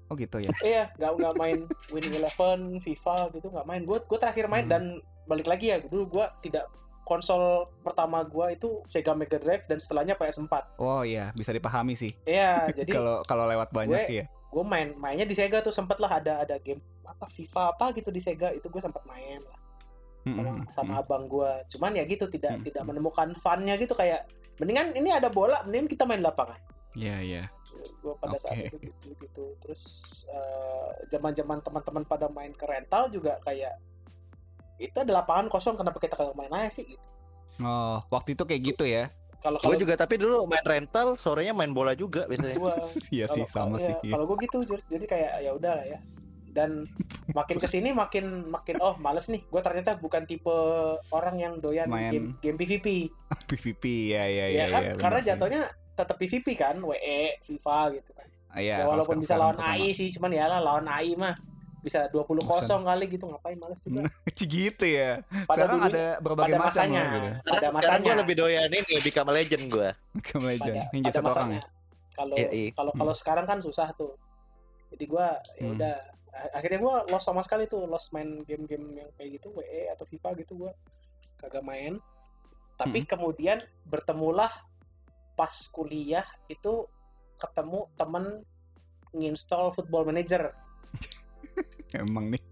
Oh 0.08 0.16
gitu 0.16 0.36
ya. 0.40 0.52
Iya, 0.64 0.84
nggak 0.96 1.12
nggak 1.20 1.34
main 1.36 1.58
Winning 1.92 2.16
Eleven, 2.16 2.60
FIFA 2.80 3.16
gitu 3.36 3.46
nggak 3.52 3.68
main. 3.68 3.82
Gue 3.84 4.00
gue 4.00 4.18
terakhir 4.20 4.48
main 4.48 4.64
Hmm. 4.64 4.72
dan 4.72 4.84
balik 5.28 5.48
lagi 5.48 5.68
ya 5.72 5.80
dulu 5.84 6.20
gue 6.20 6.26
tidak 6.48 6.68
konsol 7.12 7.42
pertama 7.80 8.24
gue 8.24 8.46
itu 8.52 8.80
Sega 8.86 9.12
Mega 9.12 9.36
Drive 9.36 9.64
dan 9.66 9.76
setelahnya 9.76 10.14
PS4. 10.14 10.78
Oh 10.78 11.04
iya, 11.04 11.28
bisa 11.32 11.50
dipahami 11.50 11.92
sih. 11.92 12.16
Iya, 12.24 12.66
jadi 12.78 12.88
Kalau 12.90 13.20
kalau 13.22 13.44
lewat 13.46 13.68
banyak 13.70 13.92
gue- 14.02 14.16
ya. 14.18 14.24
gue 14.24 14.64
main 14.64 14.96
mainnya 14.96 15.24
di 15.24 15.32
Sega 15.32 15.60
tuh 15.60 15.70
sempet 15.70 15.96
lah 15.96 16.12
ada 16.14 16.40
ada 16.40 16.56
game 16.56 16.80
apa 17.02 17.24
FIFA 17.26 17.72
apa 17.72 17.92
gitu 17.92 18.08
di 18.08 18.20
Sega 18.20 18.48
itu 18.50 18.64
gue 18.66 18.80
sempat 18.80 19.04
main 19.04 19.40
lah 19.42 19.60
Hmm, 20.22 20.38
sama 20.38 20.50
hmm, 20.52 20.64
sama 20.70 20.92
hmm. 20.92 21.02
abang 21.02 21.24
gue. 21.26 21.52
Cuman 21.68 21.92
ya 21.92 22.04
gitu 22.04 22.24
tidak 22.26 22.54
Hmm. 22.54 22.62
tidak 22.62 22.82
menemukan 22.84 23.34
funnya 23.36 23.74
gitu 23.74 23.90
kayak 23.92 24.22
mendingan 24.56 24.94
ini 24.94 25.10
ada 25.10 25.26
bola, 25.26 25.66
mendingan 25.66 25.90
kita 25.90 26.06
main 26.06 26.22
lapangan. 26.22 26.56
Iya 26.94 27.16
iya. 27.20 27.44
gue 27.98 28.14
pada 28.20 28.36
saat 28.36 28.54
Oke. 28.54 28.68
itu 28.68 28.76
gitu 28.84 29.08
gitu 29.16 29.44
terus 29.58 29.82
zaman 31.08 31.32
zaman 31.32 31.58
teman-teman 31.58 32.04
pada 32.04 32.28
main 32.28 32.52
ke 32.52 32.62
rental 32.62 33.08
juga 33.08 33.40
kayak 33.40 33.74
itu 34.82 34.96
ada 34.96 35.12
lapangan 35.14 35.46
kosong 35.46 35.74
kenapa 35.74 35.96
kita 35.96 36.14
kagak 36.14 36.34
main 36.34 36.50
aja 36.50 36.70
sih 36.72 36.86
gitu 36.88 37.06
Oh, 37.58 38.00
waktu 38.08 38.32
itu 38.32 38.42
kayak 38.42 38.62
gitu 38.64 38.84
ya. 38.84 39.12
kalau 39.38 39.60
Gue 39.60 39.76
juga 39.76 39.92
tapi 39.94 40.16
dulu 40.16 40.46
main 40.46 40.62
rental, 40.62 41.20
sorenya 41.20 41.52
main 41.52 41.68
bola 41.68 41.92
juga 41.92 42.24
biasanya. 42.24 42.56
gua 42.56 42.78
Iya 43.12 43.26
sih 43.28 43.44
sama 43.44 43.76
kalau- 43.76 43.82
sih. 43.82 43.92
iya, 43.92 44.00
iya. 44.02 44.12
Kalau 44.14 44.24
gue 44.24 44.36
gitu, 44.40 44.56
jadi 44.88 45.04
kayak 45.04 45.32
ya 45.38 45.50
udah 45.52 45.72
lah 45.74 45.84
ya. 45.84 45.98
Dan 46.48 46.88
makin 47.28 47.56
ke 47.56 47.66
sini 47.66 47.92
makin 47.92 48.24
makin 48.46 48.76
oh 48.78 48.96
males 48.96 49.28
nih. 49.28 49.44
Gue 49.44 49.60
ternyata 49.60 49.96
bukan 49.96 50.24
tipe 50.24 50.54
orang 51.10 51.36
yang 51.36 51.52
doyan 51.58 51.90
Main. 51.90 52.08
game 52.08 52.26
game 52.40 52.56
PVP. 52.56 52.86
PVP 53.44 53.84
ya 54.14 54.24
ya 54.24 54.46
ya 54.46 54.46
ya. 54.48 54.66
kan, 54.70 54.82
ya, 54.82 54.92
karena 54.96 55.20
jatuhnya 55.22 55.62
tetap 55.92 56.16
PVP 56.16 56.46
kan, 56.54 56.76
WE, 56.80 57.20
FIFA 57.42 57.78
gitu 57.92 58.10
kan. 58.14 58.26
Ah, 58.48 58.60
iya, 58.60 58.70
ya 58.70 58.76
kalau 58.80 58.96
walaupun 58.96 59.16
bisa 59.18 59.34
lawan 59.34 59.58
AI 59.58 59.92
sih, 59.92 60.08
cuman 60.08 60.30
ya 60.30 60.44
lah 60.46 60.60
lawan 60.62 60.86
AI 60.86 61.12
mah 61.14 61.36
bisa 61.82 62.06
20 62.08 62.46
kosong 62.46 62.86
kali 62.86 63.04
gitu 63.10 63.26
ngapain 63.26 63.58
males 63.58 63.82
juga. 63.82 64.06
gitu 64.38 64.84
ya. 64.86 65.20
Pada 65.44 65.66
Sekarang 65.66 65.76
dulu 65.76 65.90
ada 65.90 66.06
berbagai 66.22 66.54
pada 66.54 66.62
macam 66.62 66.70
masanya, 66.70 67.00
loh, 67.02 67.10
gitu. 67.12 67.28
pada 67.28 67.42
Sekarang 67.42 67.74
masanya. 67.74 68.02
gue 68.06 68.14
lebih 68.22 68.34
doyan 68.38 68.68
ini 68.70 68.94
Become 69.02 69.30
Legend 69.34 69.64
gue. 69.66 69.88
Become 70.16 70.44
Legend. 70.46 70.76
pada, 70.78 70.88
pada 70.94 71.10
satu 71.10 71.26
orang 71.26 71.34
masanya. 71.34 71.58
ya. 71.58 71.80
Kalau 72.12 72.34
Iya, 72.36 72.48
iya. 72.52 72.70
kalau 72.72 72.92
kalau 72.92 73.14
sekarang 73.14 73.44
kan 73.44 73.58
susah 73.58 73.88
tuh. 73.92 74.12
Jadi 74.92 75.04
gua 75.08 75.26
ya 75.56 75.64
Hmm. 75.64 75.74
udah 75.74 75.94
akhirnya 76.52 76.78
gua 76.78 76.94
lost 77.08 77.24
sama 77.24 77.40
sekali 77.40 77.64
tuh, 77.64 77.88
lost 77.88 78.12
main 78.12 78.44
game-game 78.44 79.00
yang 79.00 79.08
kayak 79.16 79.40
gitu, 79.40 79.48
WE 79.52 79.88
atau 79.88 80.04
FIFA 80.04 80.28
gitu 80.38 80.52
gua 80.60 80.72
kagak 81.36 81.64
main. 81.64 81.96
Tapi 82.76 83.00
Hmm. 83.00 83.08
kemudian 83.08 83.58
bertemulah 83.82 84.52
pas 85.32 85.52
kuliah 85.72 86.22
itu 86.46 86.84
ketemu 87.40 87.88
temen 87.96 88.44
nginstall 89.10 89.72
Football 89.72 90.04
Manager. 90.04 90.52
Emang 91.94 92.28
nih 92.28 92.42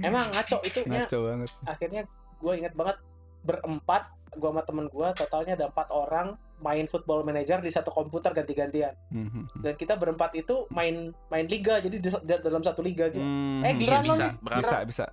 Emang 0.00 0.26
ngaco 0.28 0.58
itu 0.62 0.80
ngaco 0.84 1.18
banget. 1.24 1.50
akhirnya 1.64 2.02
gue 2.36 2.52
inget 2.54 2.72
banget 2.72 2.96
berempat 3.40 4.02
gue 4.30 4.44
sama 4.46 4.62
temen 4.62 4.86
gue 4.86 5.08
totalnya 5.14 5.54
ada 5.54 5.66
empat 5.66 5.88
orang 5.88 6.28
main 6.58 6.84
football 6.84 7.22
manager 7.22 7.58
di 7.58 7.68
satu 7.68 7.88
komputer 7.88 8.30
ganti-gantian 8.32 8.92
Mhm. 9.08 9.58
dan 9.58 9.72
kita 9.72 9.94
berempat 9.94 10.34
itu 10.34 10.66
main 10.68 11.10
main 11.26 11.44
liga 11.44 11.78
jadi 11.78 11.96
di, 11.96 12.08
di- 12.08 12.42
dalam 12.42 12.60
satu 12.60 12.78
liga 12.80 13.08
gitu 13.08 13.18
Mhm. 13.18 13.62
eh 13.62 13.72
giliran 13.74 14.00
lo 14.00 14.06
bisa, 14.08 14.24
nih 14.24 14.32
berapa? 14.38 14.60
bisa 14.60 14.76
bisa. 14.84 15.06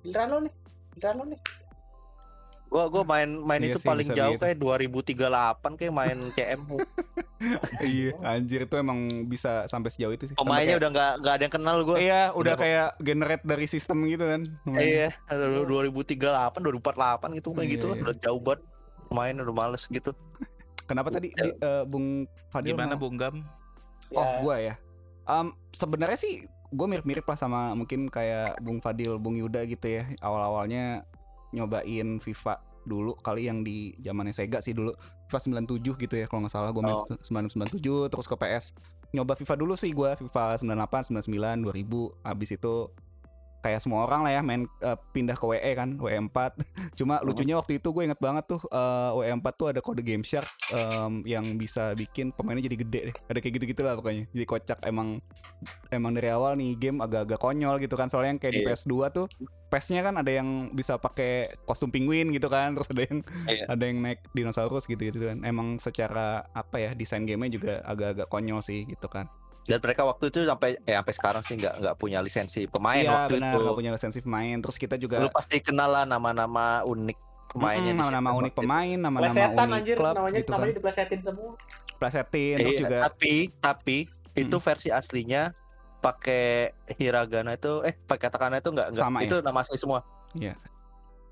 giliran 0.00 0.28
lo 0.28 0.38
nih 0.40 0.52
giliran 0.92 1.14
lo 1.16 1.24
nih 1.26 1.40
Gua 2.70 2.86
gua 2.86 3.02
main 3.02 3.26
main 3.36 3.58
Iya 3.60 3.74
itu 3.74 3.82
sih, 3.82 3.88
paling 3.88 4.06
bisa 4.06 4.14
jauh 4.14 4.30
begitu. 4.32 4.46
kayak 4.46 4.56
2038 5.18 5.74
kayak 5.74 5.90
main 5.92 6.18
CM. 6.38 6.60
iya, 7.82 8.12
anjir 8.22 8.62
itu 8.62 8.74
emang 8.74 9.00
bisa 9.26 9.66
sampai 9.66 9.90
sejauh 9.90 10.12
itu 10.12 10.24
sih. 10.24 10.34
Pemainnya 10.34 10.64
kayak- 10.70 10.78
udah 10.78 10.90
nggak 10.90 11.12
nggak 11.18 11.34
ada 11.34 11.42
yang 11.42 11.52
kenal 11.52 11.76
gue. 11.82 11.96
Iya, 11.98 12.22
udah 12.28 12.36
Udah 12.36 12.54
kok. 12.54 12.62
kayak 12.62 12.88
generate 13.00 13.44
dari 13.44 13.66
sistem 13.66 14.06
gitu 14.06 14.24
kan. 14.24 14.42
Iya, 14.72 15.08
ada 15.24 15.44
2038, 15.58 16.60
2048 16.60 17.34
gitu 17.34 17.48
kayak 17.50 17.60
Iya, 17.60 17.74
gitu, 17.74 17.86
iya. 17.88 18.00
udah 18.00 18.14
jauh 18.16 18.40
banget. 18.40 18.60
Main 19.10 19.34
udah 19.36 19.50
males 19.52 19.84
gitu. 19.84 20.14
Kenapa 20.84 21.10
tadi 21.10 21.28
di- 21.28 21.56
eh, 21.56 21.82
Bung 21.84 22.22
Fadil 22.48 22.70
Gimana 22.72 22.94
mau- 22.94 23.00
Bung 23.00 23.16
Gam? 23.16 23.34
Oh, 24.10 24.22
Ya, 24.22 24.38
gua 24.40 24.56
ya. 24.60 24.74
Em, 25.24 25.46
sebenarnya 25.72 26.14
sih 26.16 26.42
gue 26.68 26.86
mirip-mirip 26.86 27.22
lah 27.24 27.34
sama 27.34 27.74
mungkin 27.74 28.06
kayak 28.06 28.58
Bung 28.60 28.78
Fadil, 28.78 29.16
Bung 29.16 29.34
Yuda 29.34 29.62
gitu 29.64 29.86
ya. 29.88 30.06
Awal-awalnya 30.20 31.02
nyobain 31.52 32.18
FIFA 32.18 32.54
dulu 32.80 33.12
kali 33.20 33.44
yang 33.44 33.60
di 33.60 33.92
zamannya 34.00 34.32
Sega 34.32 34.58
sih 34.64 34.72
dulu. 34.72 34.90
FIFA 35.28 35.62
97 35.68 36.00
gitu 36.00 36.14
ya 36.16 36.26
kalau 36.26 36.46
nggak 36.46 36.54
salah 36.54 36.70
gue 36.72 36.82
main 36.82 36.96
Oh. 36.96 37.04
997 37.06 38.08
terus 38.08 38.26
ke 38.26 38.36
PS. 38.40 38.64
Nyoba 39.10 39.34
FIFA 39.34 39.54
dulu 39.58 39.74
sih 39.74 39.90
gua 39.90 40.14
FIFA 40.14 40.62
98, 40.62 41.10
99, 41.10 41.66
2000. 41.66 42.14
Habis 42.22 42.50
itu 42.54 42.74
kayak 43.60 43.80
semua 43.80 44.04
orang 44.04 44.24
lah 44.24 44.32
ya 44.32 44.40
main 44.40 44.64
eh, 44.80 44.98
pindah 45.12 45.36
ke 45.36 45.44
WE 45.44 45.72
kan, 45.72 45.96
WE 45.96 46.16
4. 46.16 46.32
Cuma 46.98 47.20
lucunya 47.20 47.54
waktu 47.54 47.76
itu 47.76 47.88
gue 47.90 48.02
inget 48.04 48.18
banget 48.18 48.44
tuh 48.48 48.60
eh, 48.66 49.10
WE 49.14 49.30
4 49.30 49.44
tuh 49.54 49.66
ada 49.68 49.80
kode 49.80 50.00
Game 50.00 50.24
Shark 50.24 50.48
em, 50.72 51.20
yang 51.24 51.44
bisa 51.54 51.92
bikin 51.92 52.32
pemainnya 52.32 52.64
jadi 52.64 52.76
gede 52.80 53.00
deh. 53.12 53.16
Ada 53.28 53.38
kayak 53.38 53.54
gitu-gitu 53.60 53.80
lah 53.84 53.94
pokoknya. 53.94 54.24
Jadi 54.32 54.44
kocak 54.44 54.78
emang 54.84 55.20
emang 55.88 56.12
dari 56.12 56.28
awal 56.28 56.56
nih 56.56 56.74
game 56.74 56.98
agak-agak 56.98 57.38
konyol 57.38 57.76
gitu 57.78 57.94
kan. 57.94 58.08
Soalnya 58.08 58.36
yang 58.36 58.40
kayak 58.40 58.54
di 58.56 58.60
Iya. 58.60 58.68
PS2 58.72 58.92
tuh 59.12 59.26
PS-nya 59.70 60.02
kan 60.02 60.18
ada 60.18 60.26
yang 60.26 60.74
bisa 60.74 60.98
pakai 60.98 61.46
kostum 61.62 61.94
penguin 61.94 62.34
gitu 62.34 62.50
kan, 62.50 62.72
terus 62.76 62.90
ada 62.90 63.02
yang 63.06 63.18
Iya. 63.46 63.64
ada 63.70 63.84
yang 63.86 63.98
naik 64.02 64.20
dinosaurus 64.32 64.84
gitu-gitu 64.84 65.20
kan. 65.20 65.44
Emang 65.44 65.78
secara 65.78 66.42
apa 66.50 66.76
ya 66.76 66.90
desain 66.92 67.22
gamenya 67.22 67.52
juga 67.54 67.72
agak-agak 67.84 68.26
konyol 68.26 68.60
sih 68.60 68.82
gitu 68.84 69.06
kan. 69.06 69.30
Dan 69.60 69.78
mereka 69.78 70.02
waktu 70.02 70.28
itu 70.28 70.42
sampai 70.42 70.80
eh 70.80 70.94
sampai 70.94 71.14
sekarang 71.14 71.42
sih 71.42 71.54
nggak 71.54 71.74
nggak 71.78 71.96
punya 71.96 72.18
lisensi 72.20 72.64
pemain 72.64 72.98
Iya 72.98 73.12
waktu 73.14 73.34
benar, 73.36 73.50
itu. 73.50 73.58
nggak 73.60 73.76
punya 73.76 73.90
lisensi 73.92 74.18
pemain. 74.20 74.56
Terus 74.58 74.76
kita 74.76 74.94
Lu 74.94 75.02
juga 75.02 75.16
pasti 75.28 75.56
kenal 75.58 75.90
lah 75.90 76.04
nama-nama 76.04 76.80
unik 76.82 77.18
pemainnya. 77.50 77.92
Mm, 77.92 77.94
di 77.94 78.00
nama-nama 78.00 78.30
unik 78.36 78.54
pemain, 78.54 78.96
nama-nama 78.96 79.30
unik 79.30 79.74
anjir 79.74 79.96
klub 79.96 80.14
namanya 80.14 80.36
gitu 80.36 80.50
namanya 80.50 80.66
kan. 80.66 80.76
diplesetin 80.76 81.20
semua 81.20 81.50
Plesetin 81.96 82.56
terus 82.56 82.72
Iya, 82.72 82.80
juga 82.80 82.96
Tapi 83.04 83.34
tapi 83.54 83.96
itu 84.32 84.56
versi 84.58 84.88
aslinya 84.88 85.52
pakai 86.00 86.72
hiragana 86.94 87.52
itu 87.52 87.82
eh 87.82 87.92
pakai 87.92 88.26
katakana 88.26 88.56
itu 88.56 88.70
enggak 88.70 88.88
enggak 88.88 89.04
Sama 89.04 89.18
ya? 89.20 89.26
itu 89.26 89.36
nama 89.40 89.58
asli 89.60 89.76
semua. 89.76 90.00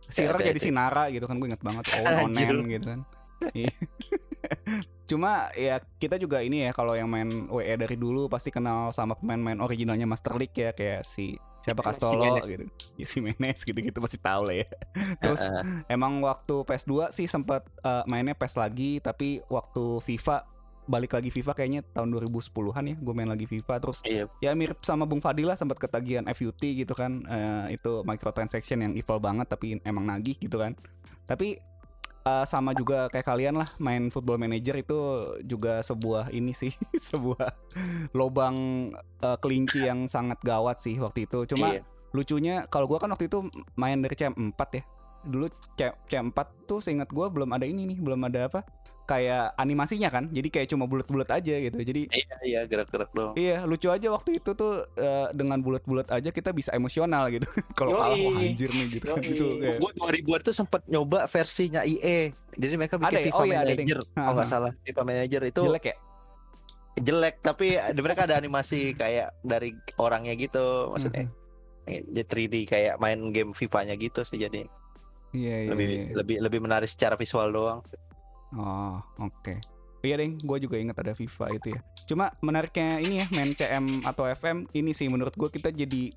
Sirer 0.06 0.34
ada- 0.34 0.44
jadi 0.44 0.52
ada. 0.54 0.60
Sinara 0.62 1.02
gitu 1.08 1.24
kan 1.24 1.36
gue 1.36 1.48
inget 1.48 1.60
banget 1.60 1.84
oh 1.88 2.04
Anjir. 2.22 2.48
Onen 2.52 2.68
gitu 2.68 2.86
kan 2.86 3.00
Iya. 3.54 3.72
Cuma 5.08 5.48
ya 5.56 5.80
kita 5.96 6.20
juga 6.20 6.44
ini 6.44 6.68
ya 6.68 6.70
kalau 6.70 6.92
yang 6.92 7.08
main 7.08 7.26
WE 7.48 7.74
dari 7.74 7.96
dulu 7.96 8.28
pasti 8.28 8.52
kenal 8.52 8.92
sama 8.92 9.16
pemain-pemain 9.16 9.64
originalnya 9.64 10.04
Master 10.04 10.36
League 10.36 10.52
ya 10.52 10.76
kayak 10.76 11.00
si 11.02 11.32
siapa 11.58 11.80
Jimenez, 11.80 11.96
Castolo 11.96 12.34
gitu. 12.44 12.64
Ya 13.00 13.06
si 13.08 13.18
Menes 13.18 13.58
gitu-gitu 13.64 13.98
pasti 13.98 14.20
tahu 14.20 14.42
lah 14.46 14.56
ya. 14.60 14.68
Terus 15.24 15.40
Heeh. 15.40 15.64
emang 15.88 16.20
waktu 16.20 16.60
PS2 16.62 17.08
sih 17.10 17.24
sempat 17.24 17.64
eh, 17.80 18.04
mainnya 18.04 18.36
PES 18.36 18.60
lagi 18.60 19.00
tapi 19.00 19.40
waktu 19.48 20.04
FIFA 20.04 20.44
balik 20.88 21.12
lagi 21.12 21.28
FIFA 21.28 21.52
kayaknya 21.52 21.80
tahun 21.92 22.16
2010-an 22.16 22.84
ya 22.88 22.96
gue 22.96 23.12
main 23.12 23.28
lagi 23.28 23.44
FIFA 23.44 23.74
terus 23.76 24.00
Iya. 24.08 24.24
ya 24.40 24.56
mirip 24.56 24.80
sama 24.80 25.04
Bung 25.04 25.20
Fadila 25.20 25.52
sempat 25.52 25.76
ketagihan 25.76 26.24
FUT 26.32 26.56
gitu 26.60 26.96
kan 26.96 27.24
Eh, 27.28 27.76
itu 27.76 28.00
microtransaction 28.08 28.80
yang 28.80 28.92
evil 28.96 29.20
banget 29.20 29.52
tapi 29.52 29.76
emang 29.84 30.08
nagih 30.08 30.40
gitu 30.40 30.56
kan 30.56 30.72
tapi 31.28 31.60
eh, 32.28 32.44
sama 32.44 32.70
juga 32.72 33.08
kayak 33.08 33.24
kalian 33.24 33.56
lah 33.56 33.68
main 33.78 34.12
football 34.12 34.36
manager 34.36 34.76
itu 34.76 34.98
juga 35.42 35.80
sebuah 35.80 36.28
ini 36.30 36.52
sih 36.52 36.70
sebuah 37.08 37.48
lobang 38.12 38.56
eh, 39.18 39.38
kelinci 39.38 39.80
yang 39.82 40.04
sangat 40.06 40.36
gawat 40.42 40.76
sih 40.78 40.96
waktu 40.98 41.24
itu 41.24 41.48
cuma 41.48 41.66
Iya. 41.70 41.82
lucunya 42.10 42.54
kalau 42.66 42.84
gua 42.84 42.98
kan 42.98 43.08
waktu 43.08 43.26
itu 43.26 43.48
main 43.74 43.98
dari 43.98 44.12
CM4 44.12 44.60
ya 44.72 44.82
dulu 45.24 45.46
C- 45.74 45.96
CM4 46.06 46.38
tuh 46.64 46.78
seingat 46.78 47.08
gua 47.08 47.28
belum 47.28 47.50
ada 47.50 47.64
ini 47.64 47.84
nih 47.84 47.98
belum 47.98 48.20
ada 48.24 48.48
apa 48.48 48.60
kayak 49.08 49.56
animasinya 49.56 50.12
kan 50.12 50.28
jadi 50.28 50.48
kayak 50.52 50.68
cuma 50.68 50.84
bulat-bulat 50.84 51.32
aja 51.32 51.54
gitu 51.56 51.80
jadi 51.80 52.12
Iya 52.12 52.36
iya 52.44 52.60
gerak-gerak 52.68 53.08
dong. 53.10 53.32
Iya, 53.34 53.64
lucu 53.64 53.88
aja 53.88 54.04
waktu 54.12 54.36
itu 54.36 54.52
tuh 54.52 54.84
eh, 54.94 55.32
dengan 55.32 55.56
bulat-bulat 55.58 56.12
aja 56.12 56.28
kita 56.28 56.52
bisa 56.52 56.70
emosional 56.70 57.32
gitu. 57.32 57.48
Kalau 57.78 57.96
kalah 57.96 58.12
wah 58.12 58.36
anjir 58.36 58.68
nih 58.68 58.86
gitu 58.92 59.04
kan. 59.08 59.24
Yoi. 59.24 59.32
Itu 59.32 59.46
kayak 59.56 59.76
Gue 59.80 59.90
2000 59.96 60.44
tuh 60.44 60.54
sempet 60.54 60.84
nyoba 60.86 61.24
versinya 61.24 61.80
IE. 61.82 62.36
Jadi 62.52 62.74
mereka 62.76 63.00
bikin 63.00 63.08
Ada 63.08 63.18
ya? 63.18 63.26
FIFA 63.26 63.38
Oh 63.40 63.44
iya, 63.44 63.56
ada, 63.56 63.72
Manager. 63.72 63.98
Ding. 63.98 64.12
Kalau 64.12 64.32
nggak 64.36 64.48
salah, 64.48 64.72
FIFA 64.84 65.02
Manager 65.02 65.42
itu 65.46 65.62
jelek 65.64 65.84
ya. 65.86 65.96
jelek 66.98 67.34
tapi 67.40 67.66
ada- 67.74 68.02
mereka 68.02 68.20
ada 68.26 68.34
animasi 68.34 68.92
kayak 68.92 69.32
dari 69.40 69.70
orangnya 69.96 70.34
gitu 70.34 70.90
maksudnya 70.90 71.30
jadi 71.86 72.22
3D 72.26 72.54
kayak 72.66 72.94
main 72.98 73.30
game 73.30 73.54
FIFA-nya 73.54 73.96
gitu 73.96 74.20
sih 74.20 74.36
jadi 74.36 74.68
Iya, 75.28 75.56
iya. 75.62 75.68
lebih 75.68 75.86
iya. 75.88 76.04
lebih 76.12 76.36
lebih 76.40 76.60
menarik 76.60 76.88
secara 76.88 77.12
visual 77.12 77.48
doang. 77.48 77.80
Oh, 78.56 79.02
oke. 79.20 79.60
Iya 79.98 80.14
deng, 80.22 80.38
gue 80.38 80.58
juga 80.62 80.78
ingat 80.78 80.96
ada 81.02 81.12
FIFA 81.12 81.58
itu 81.58 81.74
ya. 81.74 81.80
Cuma 82.06 82.30
menariknya 82.38 83.02
ini 83.02 83.18
ya 83.18 83.26
main 83.34 83.50
CM 83.50 83.84
atau 84.06 84.30
FM 84.30 84.70
ini 84.70 84.94
sih 84.94 85.10
menurut 85.10 85.34
gue 85.34 85.50
kita 85.50 85.74
jadi 85.74 86.14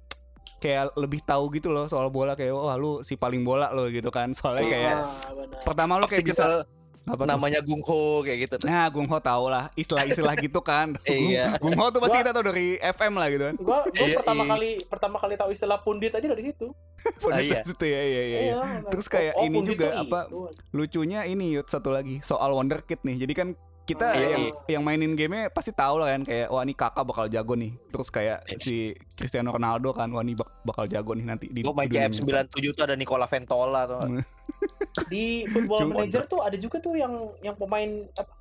kayak 0.61 0.93
lebih 0.93 1.25
tahu 1.25 1.49
gitu 1.57 1.73
loh 1.73 1.89
soal 1.89 2.13
bola 2.13 2.38
kayak 2.38 2.53
wah 2.53 2.77
lu 2.77 3.01
si 3.01 3.17
paling 3.17 3.41
bola 3.41 3.73
lo 3.73 3.89
gitu 3.89 4.13
kan. 4.13 4.32
Soalnya 4.38 4.65
kayak 4.69 4.95
Ah, 5.01 5.17
pertama 5.65 5.97
lu 5.97 6.05
kayak 6.05 6.29
bisa 6.29 6.61
apa 7.04 7.18
tuh? 7.18 7.28
namanya 7.28 7.60
Gung 7.60 7.82
Ho 7.82 8.22
kayak 8.22 8.38
gitu. 8.41 8.56
Nah, 8.64 8.86
Gung 8.88 9.06
Ho 9.06 9.18
tau 9.18 9.45
lah 9.45 9.74
istilah-istilah 9.74 10.36
gitu 10.38 10.60
kan. 10.60 10.93
Iya. 11.08 11.58
Gung 11.58 11.74
Ho 11.74 11.89
tuh 11.89 11.97
pasti 11.97 12.16
Gua- 12.16 12.24
kita 12.24 12.32
tahu 12.32 12.45
dari 12.47 12.68
FM 12.78 13.14
lah 13.16 13.28
gitu 13.28 13.43
kan. 13.43 13.56
gua 13.58 13.80
gua 13.84 14.06
Iya, 14.06 14.16
pertama 14.16 14.41
iya. 14.41 14.49
kali 14.49 14.70
pertama 14.86 15.18
kali 15.18 15.34
tahu 15.36 15.49
istilah 15.49 15.80
pundit 15.80 16.12
aja 16.12 16.28
dari 16.28 16.43
situ 16.43 16.68
Pondok 17.22 17.41
iya. 17.41 17.62
itu 17.64 17.86
ya, 17.86 18.02
iya 18.02 18.22
iya. 18.24 18.39
iya. 18.43 18.56
Terus 18.88 19.08
kayak 19.08 19.34
Oh, 19.34 19.43
ini 19.43 19.58
pundit 19.58 19.74
juga 19.74 19.88
tuh 19.88 20.02
apa, 20.04 20.20
itu. 20.24 20.39
lucunya 20.72 21.20
ini 21.26 21.45
Yud 21.52 21.66
satu 21.66 21.89
lagi 21.89 22.22
soal 22.22 22.52
Wonderkid 22.52 23.02
nih. 23.02 23.26
Jadi 23.26 23.34
kan 23.34 23.47
kita 23.92 24.08
Oh, 24.08 24.14
iya, 24.14 24.28
yang 24.30 24.44
iya. 24.44 24.54
yang 24.70 24.82
mainin 24.82 25.14
game 25.14 25.48
pasti 25.48 25.70
tahu 25.70 25.96
lah 25.98 26.12
kan 26.12 26.22
kayak 26.22 26.48
wah 26.48 26.62
ini 26.62 26.74
kakak 26.74 27.04
bakal 27.04 27.26
jago 27.26 27.54
nih. 27.54 27.72
Terus 27.88 28.08
kayak 28.08 28.38
Iya. 28.46 28.58
si 28.58 28.76
Cristiano 29.12 29.50
Ronaldo 29.50 29.92
kan 29.92 30.08
wah 30.08 30.20
ini 30.20 30.34
bak- 30.34 30.64
bakal 30.64 30.86
jago 30.86 31.12
nih 31.12 31.26
nanti 31.26 31.46
di 31.48 31.62
Gue 31.62 31.72
main 31.72 31.86
nyata. 31.86 32.16
97 32.48 32.72
tuh 32.72 32.84
ada 32.84 32.96
Nicola 32.96 33.26
Ventola 33.26 33.82
tuh. 33.86 34.00
Hmm. 34.02 34.24
di 35.08 35.44
football 35.46 35.80
Cuma- 35.82 35.96
manager 36.00 36.24
tuh 36.26 36.39
ada 36.39 36.56
juga 36.56 36.78
tuh 36.78 36.94
yang 36.94 37.12
yang 37.39 37.54
pemain 37.54 37.88
apa, 38.14 38.32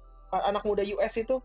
anak 0.44 0.62
muda 0.62 0.82
US 0.88 1.14
itu 1.16 1.38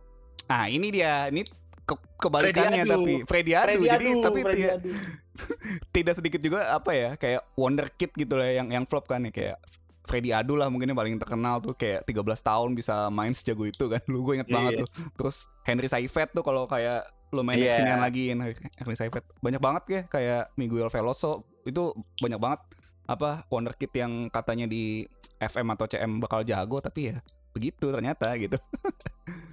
Ah, 0.45 0.67
ini 0.67 0.89
dia. 0.89 1.25
Ini 1.27 1.41
ke- 1.81 2.05
kebalikannya 2.19 2.81
Freddy 2.81 2.85
Adu. 2.85 2.93
tapi 2.93 3.13
Freddy 3.23 3.51
Adu. 3.51 3.65
Freddy 3.71 3.85
Jadi 3.87 4.05
Adu, 4.07 4.21
tapi 4.21 4.39
Freddy 4.41 4.59
tidak, 4.59 4.75
Adu. 4.75 4.89
tidak 5.95 6.13
sedikit 6.13 6.39
juga 6.39 6.59
apa 6.69 6.91
ya 6.91 7.09
kayak 7.15 7.41
Wonderkid 7.53 8.11
gitu 8.13 8.33
lah 8.33 8.47
yang 8.47 8.67
yang 8.69 8.83
flop 8.83 9.05
kan 9.05 9.21
ya 9.21 9.31
kayak 9.31 9.57
Freddy 10.05 10.29
Adu 10.31 10.55
lah 10.55 10.69
mungkin 10.69 10.89
yang 10.89 10.97
paling 10.97 11.17
terkenal 11.17 11.59
tuh 11.59 11.73
kayak 11.73 12.05
13 12.05 12.21
tahun 12.39 12.69
bisa 12.73 13.09
main 13.09 13.33
sejago 13.33 13.65
itu 13.65 13.85
kan. 13.89 14.01
Lu 14.07 14.21
gue 14.21 14.37
inget 14.41 14.49
Iya, 14.49 14.55
banget 14.55 14.71
iya. 14.71 14.81
tuh. 14.85 14.89
Terus 15.17 15.35
Henry 15.65 15.89
Saifet 15.89 16.29
tuh 16.31 16.45
kalau 16.45 16.65
kayak 16.65 17.03
lu 17.33 17.41
main 17.41 17.57
Iya. 17.57 17.73
sinian 17.75 17.99
lagi 17.99 18.29
Henry 18.31 18.95
Saifet. 18.95 19.25
Banyak 19.41 19.61
banget 19.61 19.83
ya 19.89 20.01
kayak 20.05 20.53
Miguel 20.55 20.87
Veloso 20.87 21.43
itu 21.65 21.91
banyak 22.21 22.37
banget 22.37 22.61
apa 23.05 23.45
wonderkid 23.49 23.93
yang 23.93 24.29
katanya 24.29 24.65
di 24.65 25.05
FM 25.37 25.73
atau 25.73 25.85
CM 25.85 26.17
bakal 26.17 26.41
jago 26.41 26.81
tapi 26.81 27.13
ya 27.13 27.21
begitu 27.53 27.89
ternyata 27.89 28.29
gitu. 28.37 28.57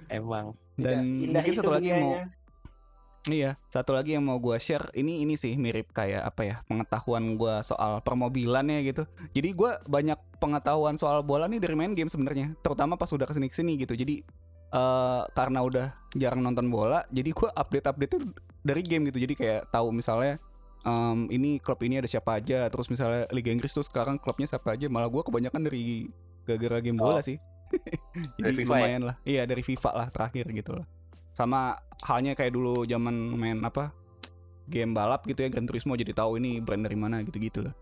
Emang. 0.09 0.53
Dan 0.73 1.01
Indah 1.05 1.41
mungkin 1.41 1.53
satu 1.53 1.71
lagi 1.73 1.89
yang 1.89 2.01
mau. 2.01 2.17
Iya, 3.23 3.55
satu 3.71 3.95
lagi 3.95 4.19
yang 4.19 4.27
mau 4.27 4.35
gua 4.35 4.59
share 4.59 4.91
ini 4.91 5.23
ini 5.23 5.39
sih 5.39 5.55
mirip 5.55 5.95
kayak 5.95 6.27
apa 6.27 6.41
ya 6.43 6.55
pengetahuan 6.67 7.39
gua 7.39 7.63
soal 7.63 8.03
permobilan 8.03 8.67
ya 8.67 8.83
gitu. 8.83 9.07
Jadi 9.31 9.55
gua 9.55 9.79
banyak 9.87 10.19
pengetahuan 10.43 10.99
soal 10.99 11.23
bola 11.23 11.47
nih 11.47 11.63
dari 11.63 11.71
main 11.71 11.95
game 11.95 12.11
sebenarnya, 12.11 12.51
terutama 12.59 12.99
pas 12.99 13.07
udah 13.07 13.23
ke 13.23 13.31
sini 13.31 13.47
ke 13.47 13.55
sini 13.55 13.71
gitu. 13.79 13.95
Jadi 13.95 14.27
eh 14.73 15.21
karena 15.31 15.63
udah 15.63 15.95
jarang 16.11 16.43
nonton 16.43 16.67
bola, 16.67 17.07
jadi 17.15 17.31
gua 17.31 17.55
update 17.55 17.87
update 17.87 18.13
dari 18.59 18.81
game 18.83 19.07
gitu. 19.07 19.23
Jadi 19.23 19.39
kayak 19.39 19.71
tahu 19.71 19.95
misalnya 19.95 20.35
em, 20.83 21.31
ini 21.31 21.63
klub 21.63 21.79
ini 21.79 22.03
ada 22.03 22.11
siapa 22.11 22.43
aja, 22.43 22.67
terus 22.67 22.91
misalnya 22.91 23.23
Liga 23.31 23.55
Inggris 23.55 23.71
tuh 23.71 23.87
sekarang 23.87 24.19
klubnya 24.19 24.51
siapa 24.51 24.75
aja. 24.75 24.91
Malah 24.91 25.07
gua 25.07 25.23
kebanyakan 25.23 25.63
dari 25.63 26.11
gara-gara 26.43 26.83
game 26.83 26.99
bola 26.99 27.19
Oh. 27.19 27.23
sih. 27.23 27.39
Dari 28.37 28.51
Jadi 28.51 28.67
FIFA 28.67 28.75
ya? 28.75 28.81
lumayan 28.83 29.01
lah. 29.07 29.15
Iya 29.23 29.43
dari 29.47 29.63
FIFA 29.65 29.91
lah 29.95 30.07
terakhir 30.11 30.45
gitu 30.51 30.77
loh. 30.77 30.85
Sama 31.33 31.75
halnya 32.01 32.33
kayak 32.33 32.51
dulu 32.51 32.85
zaman 32.85 33.13
main 33.33 33.59
apa 33.59 33.89
game 34.63 34.93
balap 34.93 35.25
gitu 35.25 35.41
ya 35.41 35.49
Gran 35.49 35.65
Turismo 35.65 35.93
jadi 35.93 36.13
tahu 36.13 36.37
ini 36.37 36.61
brand 36.61 36.81
dari 36.81 36.95
mana 36.95 37.19
gitu-gitu 37.21 37.61
lah. 37.61 37.75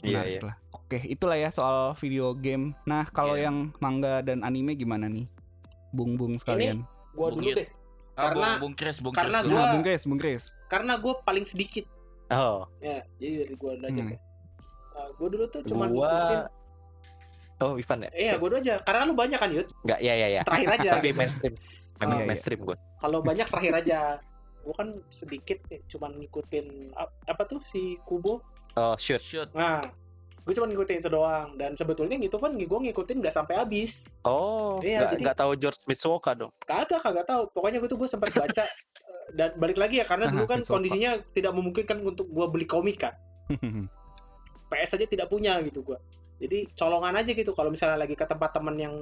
Iya, 0.00 0.20
iya. 0.22 0.40
lah. 0.40 0.56
Oke, 0.72 0.96
itulah 1.04 1.36
ya 1.36 1.48
soal 1.48 1.92
video 1.94 2.32
game. 2.32 2.72
Nah, 2.82 3.04
kalau 3.06 3.36
Iya. 3.36 3.50
yang 3.50 3.68
manga 3.78 4.20
dan 4.20 4.40
anime 4.40 4.72
gimana 4.72 5.04
nih? 5.04 5.28
Bung-bung 5.90 6.40
sekalian. 6.40 6.88
Gua 7.12 7.28
Bung 7.28 7.42
dulu 7.42 7.52
deh. 7.52 7.68
Ah, 8.14 8.32
Karena- 8.32 8.56
Bung, 8.56 8.60
Bung 8.62 8.74
Chris, 8.74 8.96
Bung 8.98 9.12
karena 9.12 9.38
Chris 9.38 9.44
dulu. 9.44 9.52
gua- 9.52 9.60
Nah, 9.60 9.72
Bung 9.72 9.84
Chris, 9.84 10.02
Bung 10.02 10.20
Chris. 10.20 10.42
Karena 10.66 10.92
gue 10.96 11.12
paling 11.20 11.44
sedikit. 11.44 11.84
Oh, 12.30 12.64
Ya, 12.78 13.02
jadi 13.18 13.44
dari 13.44 13.54
gue 13.54 13.70
aja. 13.74 13.88
Hmm. 13.90 14.16
gue 15.16 15.28
dulu 15.28 15.44
tuh 15.48 15.60
cuma 15.64 15.84
gua 15.88 16.08
ngikutin. 16.08 16.40
Oh, 17.60 17.72
Ivan 17.76 17.98
ya? 18.00 18.10
Iya, 18.14 18.32
gue 18.36 18.48
dulu 18.48 18.58
aja. 18.58 18.74
Karena 18.80 19.02
lu 19.04 19.12
banyak 19.12 19.36
kan, 19.36 19.50
Yud. 19.50 19.68
Enggak, 19.84 20.00
iya 20.00 20.14
iya 20.14 20.28
iya. 20.30 20.42
Terakhir 20.44 20.68
aja. 20.70 20.90
Tapi 20.96 21.08
mainstream. 21.12 21.54
Oh, 21.98 22.04
Emang 22.04 22.16
iya, 22.16 22.22
iya. 22.22 22.28
mainstream 22.28 22.60
gue. 22.62 22.76
Kalau 22.96 23.18
banyak 23.20 23.46
terakhir 23.50 23.74
aja. 23.76 24.00
Gue 24.60 24.74
kan 24.76 24.88
sedikit 25.08 25.58
nih, 25.66 25.80
cuman 25.88 26.20
ngikutin 26.20 26.66
ap- 26.92 27.16
apa 27.24 27.42
tuh 27.44 27.60
si 27.60 27.96
Kubo. 28.04 28.44
Oh, 28.74 28.94
shoot. 28.96 29.18
Shoot. 29.18 29.48
Nah, 29.50 29.80
gue 30.40 30.52
cuma 30.52 30.68
ngikutin 30.68 31.00
itu 31.00 31.08
doang. 31.08 31.56
Dan 31.56 31.74
sebetulnya 31.74 32.16
gitu 32.16 32.36
kan 32.36 32.52
gue 32.52 32.64
ngikutin 32.68 33.16
nggak 33.18 33.34
sampai 33.34 33.56
habis. 33.56 34.04
Oh, 34.22 34.78
Iya, 34.80 35.10
nggak 35.10 35.20
jadi- 35.20 35.36
tahu 35.36 35.52
George 35.56 35.80
Mitsuoka 35.84 36.32
dong. 36.32 36.52
Kagak, 36.62 37.00
kagak 37.00 37.24
tahu. 37.24 37.48
Pokoknya 37.50 37.80
gue 37.80 37.88
tuh 37.88 37.98
gue 37.98 38.08
sempat 38.08 38.30
baca. 38.30 38.64
eh, 38.64 38.70
dan 39.38 39.54
balik 39.56 39.78
lagi 39.78 40.02
ya 40.02 40.06
karena 40.06 40.26
dulu 40.26 40.42
kan 40.44 40.58
kondisinya 40.60 41.22
tidak 41.30 41.54
memungkinkan 41.54 42.02
untuk 42.02 42.26
gue 42.26 42.46
beli 42.50 42.66
komik 42.66 43.00
kan. 43.02 43.14
PS 44.70 44.94
aja 44.94 45.06
tidak 45.06 45.26
punya 45.26 45.58
gitu 45.62 45.82
gua. 45.82 45.98
Jadi 46.38 46.70
colongan 46.72 47.18
aja 47.18 47.30
gitu 47.30 47.50
kalau 47.52 47.68
misalnya 47.68 47.98
lagi 47.98 48.14
ke 48.14 48.22
tempat 48.22 48.54
teman 48.54 48.72
yang 48.74 48.94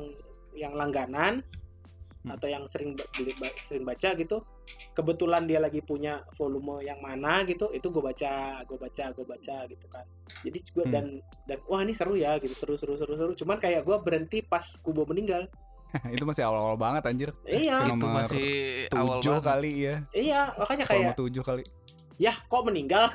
yang 0.56 0.72
langganan 0.72 1.44
Hmm. 2.28 2.34
atau 2.34 2.46
yang 2.46 2.64
sering 2.64 2.92
beli- 2.92 3.32
ba- 3.34 3.56
sering 3.62 3.82
baca 3.82 4.12
gitu. 4.12 4.36
Kebetulan 4.92 5.42
dia 5.44 5.56
lagi 5.56 5.80
punya 5.80 6.20
volume 6.32 6.82
yang 6.82 6.98
mana 6.98 7.40
gitu, 7.42 7.70
itu 7.70 7.86
gue 7.86 8.02
baca, 8.02 8.32
gue 8.62 8.76
baca, 8.76 9.04
gue 9.08 9.24
baca 9.24 9.56
gitu 9.64 9.86
kan. 9.86 10.04
Jadi 10.42 10.58
gue 10.62 10.84
Hmm. 10.84 10.92
dan 10.92 11.06
dan 11.44 11.58
wah 11.64 11.80
ini 11.80 11.90
seru 11.90 12.12
ya 12.12 12.36
gitu, 12.36 12.52
seru 12.52 12.74
seru 12.74 12.94
seru 12.94 13.14
seru. 13.14 13.32
Cuman 13.34 13.56
kayak 13.56 13.80
gue 13.80 13.96
berhenti 13.98 14.38
pas 14.40 14.62
Kubo 14.78 15.02
meninggal. 15.04 15.48
itu 16.12 16.20
masih 16.22 16.44
awal-awal 16.44 16.76
banget 16.76 17.02
anjir. 17.02 17.30
Iya, 17.42 17.86
Nomor 17.86 17.96
Itu 17.96 18.06
masih 18.12 18.48
awal 18.92 19.18
banget. 19.18 19.42
kali 19.42 19.72
ya. 19.80 19.94
iya, 20.12 20.40
makanya 20.54 20.84
kayak 20.84 21.00
Volume 21.08 21.18
tujuh 21.18 21.42
kali. 21.42 21.62
ya 22.18 22.36
kok 22.36 22.62
meninggal? 22.62 23.08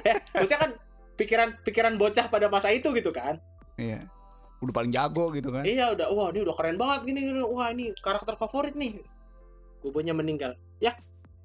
ya, 0.00 0.14
maksudnya 0.32 0.60
kan 0.60 0.70
pikiran 1.14 1.48
pikiran 1.60 1.94
bocah 1.94 2.26
pada 2.28 2.46
masa 2.46 2.70
itu 2.70 2.86
gitu 2.90 3.10
kan. 3.10 3.42
Iya. 3.74 4.06
Udah 4.64 4.74
paling 4.74 4.90
jago 4.90 5.28
gitu 5.30 5.52
kan. 5.52 5.62
Iya 5.62 5.92
udah 5.92 6.06
wah 6.10 6.28
ini 6.32 6.40
udah 6.40 6.54
keren 6.56 6.76
banget 6.76 7.00
gini, 7.04 7.20
gini. 7.22 7.40
wah 7.40 7.68
ini 7.68 7.92
karakter 7.94 8.34
favorit 8.34 8.72
nih. 8.74 8.98
Kubonya 9.78 10.16
meninggal. 10.16 10.56
Ya. 10.80 10.96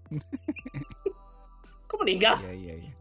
Kok 1.90 2.00
meninggal? 2.00 2.40
Iya, 2.42 2.54
iya, 2.56 2.74
iya. 2.80 2.92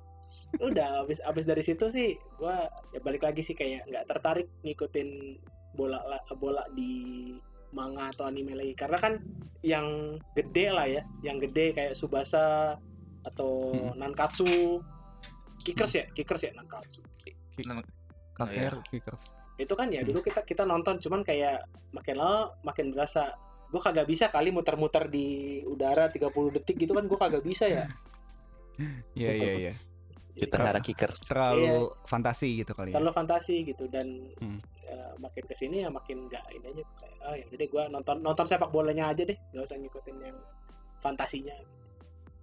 Udah 0.58 1.04
abis 1.04 1.20
abis 1.20 1.44
dari 1.44 1.60
situ 1.60 1.92
sih 1.92 2.16
gua 2.34 2.66
ya 2.90 2.98
balik 2.98 3.22
lagi 3.22 3.44
sih 3.44 3.52
kayak 3.52 3.84
nggak 3.84 4.04
tertarik 4.08 4.48
ngikutin 4.64 5.36
bola 5.76 6.00
la- 6.02 6.24
bola 6.34 6.64
di 6.72 7.30
manga 7.68 8.08
atau 8.08 8.24
anime 8.24 8.56
lagi 8.56 8.72
karena 8.72 8.96
kan 8.96 9.20
yang 9.60 10.16
gede 10.32 10.72
lah 10.72 10.88
ya, 10.88 11.04
yang 11.20 11.36
gede 11.36 11.76
kayak 11.76 11.92
Subasa 11.92 12.80
atau 13.22 13.76
Hmm. 13.76 13.92
Nankatsu. 14.00 14.80
Kickers 15.60 15.92
ya, 15.92 16.04
Kickers 16.16 16.48
ya 16.48 16.52
Nankatsu. 16.56 17.04
KKR 18.32 18.72
iya. 18.72 18.88
Kickers. 18.88 19.36
Itu 19.58 19.74
kan 19.74 19.88
ya 19.88 20.00
Hmm. 20.00 20.08
dulu 20.08 20.22
kita 20.22 20.40
kita 20.42 20.62
nonton 20.62 20.96
cuman 20.96 21.20
kayak 21.20 21.60
makin 21.90 22.14
lama 22.14 22.54
makin 22.62 22.90
berasa 22.90 23.34
gue 23.68 23.76
kagak 23.78 24.06
bisa 24.06 24.26
kali 24.28 24.48
muter-muter 24.48 25.06
di 25.06 25.26
udara 25.62 26.08
30 26.08 26.24
detik 26.52 26.78
gitu 26.78 26.92
kan 26.92 27.04
gue 27.04 27.18
kagak 27.18 27.42
bisa 27.42 27.66
ya 27.66 27.84
Iya, 29.12 29.30
iya, 29.32 29.52
iya. 29.60 29.72
Kita 30.30 30.54
hara 30.56 30.78
kicker. 30.78 31.10
Terlalu 31.26 31.90
fantasi 32.06 32.62
gitu 32.62 32.70
kali 32.70 32.94
ya. 32.94 32.96
terlalu 32.96 33.10
fantasi 33.12 33.66
gitu 33.66 33.90
dan 33.90 34.06
Hmm. 34.38 34.62
ya, 34.80 35.18
makin 35.18 35.42
ke 35.44 35.52
sini 35.52 35.82
ya 35.82 35.90
makin 35.90 36.30
nggak 36.30 36.44
ini 36.48 36.66
aja 36.70 36.82
kayak 36.96 37.16
oh 37.20 37.34
ya 37.34 37.44
deh 37.50 37.68
gue 37.68 37.82
nonton 37.90 38.16
nonton 38.18 38.46
sepak 38.46 38.70
bolanya 38.70 39.10
aja 39.10 39.20
deh 39.20 39.34
nggak 39.34 39.60
usah 39.60 39.76
ngikutin 39.76 40.16
yang 40.22 40.38
fantasinya 40.96 41.58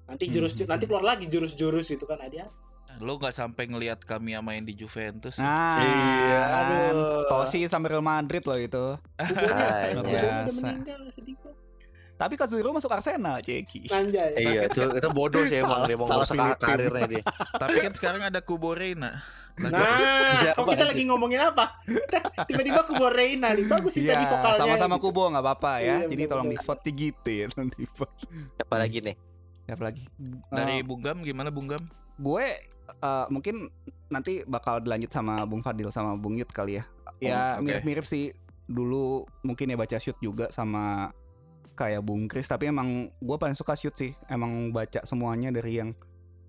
nanti 0.06 0.28
jurus 0.28 0.54
Hmm. 0.54 0.68
nanti 0.68 0.86
keluar 0.86 1.08
lagi 1.08 1.26
jurus-jurus 1.26 1.88
gitu 1.90 2.04
kan 2.04 2.20
ada 2.20 2.52
Lo 2.98 3.16
gak 3.16 3.32
sampai 3.32 3.66
ngelihat 3.66 4.00
kami 4.02 4.40
main 4.40 4.62
di 4.62 4.72
Juventus. 4.72 5.36
Nah, 5.36 5.78
Iya, 5.78 6.40
kan. 6.40 6.64
aduh. 6.64 7.28
Tosi 7.28 7.66
sampai 7.66 7.92
Real 7.92 8.00
Madrid 8.02 8.40
loh 8.42 8.56
itu. 8.56 8.86
kubonya 9.20 9.92
udah 9.92 10.04
biasa. 10.06 10.68
Tapi 12.16 12.34
Kazuhiro 12.34 12.72
masuk 12.72 12.88
Arsenal, 12.90 13.44
Ceki. 13.44 13.92
anjay 13.92 14.32
Iya, 14.34 14.72
itu, 14.72 14.80
itu 14.80 15.10
bodoh 15.12 15.44
sih 15.44 15.60
emang 15.60 15.84
Salah- 15.84 15.84
dia 15.86 15.98
mau 15.98 16.08
salah 16.08 16.24
ngerusak 16.24 16.58
karirnya 16.58 17.06
dia. 17.10 17.24
Tapi 17.54 17.76
kan 17.78 17.92
sekarang 17.92 18.22
ada 18.24 18.40
Kubo 18.40 18.72
Reina. 18.72 19.20
Lagi- 19.56 19.76
Nah, 19.76 20.00
Iya, 20.38 20.52
kok 20.54 20.64
kita 20.66 20.84
lagi 20.86 21.04
ngomongin 21.04 21.44
apa? 21.44 21.84
Tiba-tiba 22.48 22.88
Kubo 22.88 23.12
Reina 23.12 23.52
nih, 23.52 23.68
bagus 23.68 23.92
sih 23.94 24.08
tadi 24.08 24.16
Iya, 24.18 24.32
vokalnya. 24.32 24.56
sama-sama. 24.58 24.96
Kubo 24.96 25.28
nggak 25.28 25.44
apa-apa 25.44 25.74
ya. 25.78 25.96
Iya, 25.98 26.08
Jadi 26.08 26.24
tolong 26.26 26.48
di 26.48 26.58
vote 26.58 26.88
gitu 26.90 27.30
ya, 27.30 27.46
tolong 27.52 27.68
di 27.70 27.84
vote. 27.86 28.20
Siapa 28.56 28.76
lagi 28.78 28.98
nih? 29.02 29.16
Siapa 29.66 29.84
lagi? 29.84 30.04
Dari 30.48 30.74
Eh, 30.74 30.82
Bung 30.82 31.02
Gam 31.02 31.20
gimana 31.20 31.52
Bung 31.52 31.68
Gam? 31.68 31.84
gue 32.16 32.46
eh, 32.88 33.26
mungkin 33.30 33.70
nanti 34.10 34.46
bakal 34.46 34.80
dilanjut 34.82 35.12
sama 35.12 35.42
Bung 35.44 35.66
Fadil 35.66 35.90
sama 35.90 36.14
Bung 36.16 36.38
Yud 36.38 36.50
kali 36.50 36.80
ya. 36.80 36.84
Ya 37.20 37.42
oke. 37.58 37.66
mirip-mirip 37.66 38.06
sih. 38.06 38.32
Dulu 38.66 39.24
mungkin 39.46 39.70
ya 39.70 39.78
baca 39.78 39.98
shoot 40.02 40.18
juga 40.20 40.50
sama 40.50 41.14
kayak 41.76 42.02
Bung 42.02 42.26
Kris 42.32 42.48
tapi 42.48 42.72
emang 42.72 43.12
gue 43.20 43.38
paling 43.38 43.56
suka 43.58 43.78
shoot 43.78 43.94
sih. 43.94 44.12
Emang 44.28 44.74
baca 44.74 45.02
semuanya 45.06 45.54
dari 45.54 45.80
yang 45.82 45.92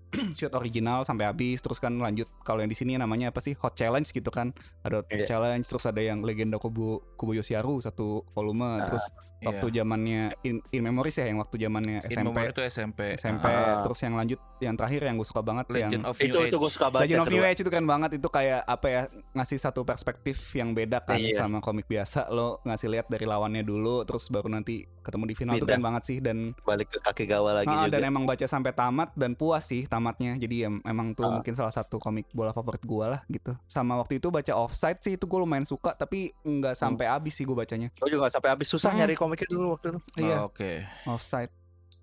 shoot 0.37 0.55
original 0.55 1.03
sampai 1.03 1.27
habis 1.27 1.59
terus 1.59 1.83
kan 1.83 1.91
lanjut 1.99 2.31
kalau 2.41 2.63
yang 2.63 2.71
di 2.71 2.79
sini 2.79 2.95
namanya 2.95 3.27
apa 3.29 3.43
sih 3.43 3.53
Hot 3.59 3.75
Challenge 3.75 4.07
gitu 4.07 4.31
kan. 4.31 4.55
Ada 4.81 5.03
Hot 5.03 5.07
Iya. 5.11 5.27
Challenge 5.27 5.65
terus 5.67 5.83
ada 5.85 5.99
yang 6.01 6.23
Legenda 6.23 6.57
Kubo 6.57 7.03
Kubo 7.19 7.35
Yoshiharu 7.35 7.83
satu 7.83 8.23
volume 8.31 8.81
Ah, 8.81 8.87
terus 8.87 9.03
waktu 9.39 9.65
zamannya 9.71 10.21
in, 10.41 10.59
in 10.67 10.81
memories 10.81 11.13
ya 11.13 11.25
yang 11.25 11.37
waktu 11.37 11.55
zamannya 11.57 12.01
SMP 12.03 12.37
itu 12.47 12.61
SMP. 12.63 12.99
SMP 13.15 13.45
Ah. 13.45 13.81
terus 13.81 13.99
yang 13.99 14.13
lanjut 14.13 14.39
yang 14.57 14.73
terakhir 14.73 15.01
yang 15.03 15.15
gue 15.15 15.25
suka 15.25 15.41
banget 15.41 15.65
Legend 15.67 15.91
yang 15.93 16.03
of 16.03 16.15
New 16.15 16.25
Itu 16.25 16.37
Age. 16.39 16.47
itu 16.47 16.57
gue 16.57 16.71
suka 16.71 16.87
banget. 16.87 17.03
Legend 17.05 17.19
of 17.19 17.27
New. 17.29 17.43
Age 17.43 17.59
itu 17.59 17.69
keren 17.69 17.85
banget 17.85 18.09
itu 18.13 18.27
kayak 18.27 18.61
apa 18.63 18.87
ya 18.87 19.01
ngasih 19.31 19.59
satu 19.59 19.81
perspektif 19.83 20.35
yang 20.51 20.71
beda 20.71 20.99
kan 20.99 21.15
Iya. 21.15 21.37
sama 21.39 21.57
komik 21.59 21.85
biasa 21.85 22.27
lo 22.27 22.61
ngasih 22.63 22.87
lihat 22.89 23.07
dari 23.07 23.23
lawannya 23.23 23.61
dulu 23.61 24.01
terus 24.03 24.27
baru 24.27 24.47
nanti 24.47 24.81
ketemu 24.99 25.23
di 25.25 25.35
final 25.35 25.53
itu 25.53 25.61
Beda. 25.61 25.71
keren 25.71 25.85
banget 25.85 26.03
sih 26.03 26.17
dan 26.17 26.37
Balik 26.59 26.89
ke 26.89 26.99
kaki 26.99 27.25
gawa 27.25 27.51
lagi 27.55 27.69
ah, 27.69 27.85
juga. 27.85 27.93
dan 27.93 28.01
emang 28.03 28.23
baca 28.23 28.43
sampai 28.43 28.71
tamat 28.71 29.13
dan 29.13 29.33
puas 29.33 29.61
sih 29.61 29.83
tamatnya 29.83 30.35
jadi 30.35 30.67
em- 30.67 30.83
emang 30.83 31.11
tuh 31.11 31.23
Ah. 31.23 31.33
mungkin 31.33 31.53
salah 31.53 31.71
satu 31.71 31.97
komik 31.97 32.25
bola 32.31 32.49
favorit 32.49 32.81
gue 32.81 33.05
lah 33.07 33.21
gitu 33.27 33.53
sama 33.65 33.95
waktu 33.95 34.17
itu 34.17 34.27
baca 34.27 34.53
offside 34.53 34.97
sih 34.99 35.13
itu 35.13 35.23
gue 35.23 35.37
lumayan 35.37 35.63
suka 35.63 35.93
tapi 35.93 36.33
nggak 36.39 36.73
sampai 36.73 37.05
habis 37.05 37.33
sih 37.33 37.43
gue 37.43 37.53
bacanya 37.53 37.93
Gue 37.93 38.07
juga 38.07 38.25
nggak 38.25 38.33
sampai 38.33 38.49
habis 38.49 38.67
susah 38.67 38.89
Hmm. 38.89 38.99
nyari 38.99 39.15
komiknya 39.27 39.47
dulu 39.49 39.67
waktu 39.73 39.87
itu. 39.89 39.99
iya 40.17 40.37
Oh, 40.39 40.47
Oke. 40.47 40.87
offside 41.05 41.51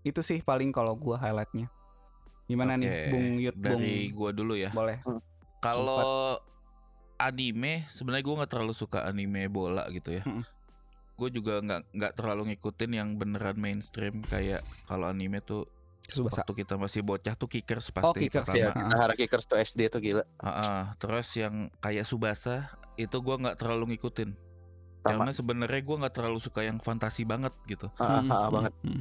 itu 0.02 0.20
sih 0.20 0.38
paling 0.38 0.68
kalau 0.68 0.92
gue 0.94 1.16
highlightnya 1.16 1.72
gimana 2.44 2.76
nih 2.76 2.86
Oke. 2.86 3.04
Bung 3.08 3.28
Yud 3.38 3.56
Bung 3.56 3.80
Dari 3.80 3.96
gua 4.10 4.30
dulu 4.30 4.52
ya. 4.52 4.68
boleh 4.70 5.00
Kalau 5.58 6.36
anime 7.16 7.88
sebenarnya 7.88 8.20
gue 8.22 8.36
nggak 8.36 8.52
terlalu 8.52 8.74
suka 8.74 9.00
anime 9.02 9.48
bola 9.48 9.88
gitu 9.88 10.12
ya. 10.12 10.22
Mm-mm. 10.22 10.44
Gue 11.14 11.30
juga 11.30 11.56
nggak 11.58 11.80
nggak 11.90 12.12
terlalu 12.12 12.52
ngikutin 12.52 12.90
yang 12.92 13.08
beneran 13.14 13.56
mainstream 13.56 14.20
kayak 14.22 14.60
kalau 14.84 15.08
anime 15.08 15.40
tuh 15.40 15.64
Subasa. 16.04 16.44
waktu 16.44 16.52
kita 16.60 16.76
masih 16.76 17.00
bocah 17.00 17.32
tuh 17.32 17.48
kickers 17.48 17.88
Oh, 17.88 18.12
pasti 18.12 18.28
Kickers 18.28 18.44
pertama. 18.44 18.60
ya. 18.60 18.70
Kita 18.76 18.96
harap 18.98 19.16
kickers 19.16 19.44
tuh 19.46 19.56
SD 19.56 19.80
tuh 19.88 20.04
gila. 20.04 20.20
Heeh, 20.20 20.82
terus 21.00 21.28
yang 21.32 21.54
kayak 21.80 22.04
Subasa 22.04 22.68
itu 22.96 23.16
gua 23.24 23.40
nggak 23.40 23.56
terlalu 23.56 23.96
ngikutin. 23.96 24.36
Sama. 25.04 25.20
Karena 25.20 25.30
sebenarnya 25.30 25.80
gua 25.80 25.96
nggak 26.00 26.14
terlalu 26.14 26.40
suka 26.40 26.60
yang 26.60 26.80
fantasi 26.80 27.22
banget 27.22 27.52
gitu. 27.64 27.92
Ah, 27.96 28.18
Hmm, 28.18 28.26
ah, 28.26 28.40
hmm, 28.40 28.50
banget. 28.50 28.72
hmm. 28.82 29.00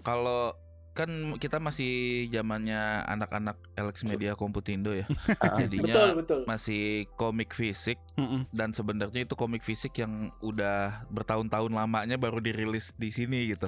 Kalau 0.00 0.56
kan 0.94 1.10
kita 1.36 1.58
masih 1.58 1.90
zamannya 2.30 2.78
anak-anak 3.04 3.58
Alex 3.74 4.02
Media 4.02 4.32
Komputindo 4.32 4.88
ya. 4.90 5.04
Ah, 5.42 5.58
Jadinya 5.58 5.90
betul 5.90 6.08
betul 6.16 6.40
masih 6.44 6.82
komik 7.14 7.50
fisik 7.50 7.98
Hmm, 8.14 8.24
hmm. 8.24 8.42
dan 8.50 8.70
sebenarnya 8.70 9.26
itu 9.26 9.34
komik 9.34 9.60
fisik 9.60 9.90
yang 9.96 10.12
udah 10.40 11.02
bertahun-tahun 11.08 11.68
lamanya 11.68 12.14
baru 12.14 12.38
dirilis 12.38 12.94
di 12.94 13.10
sini 13.10 13.52
gitu. 13.52 13.66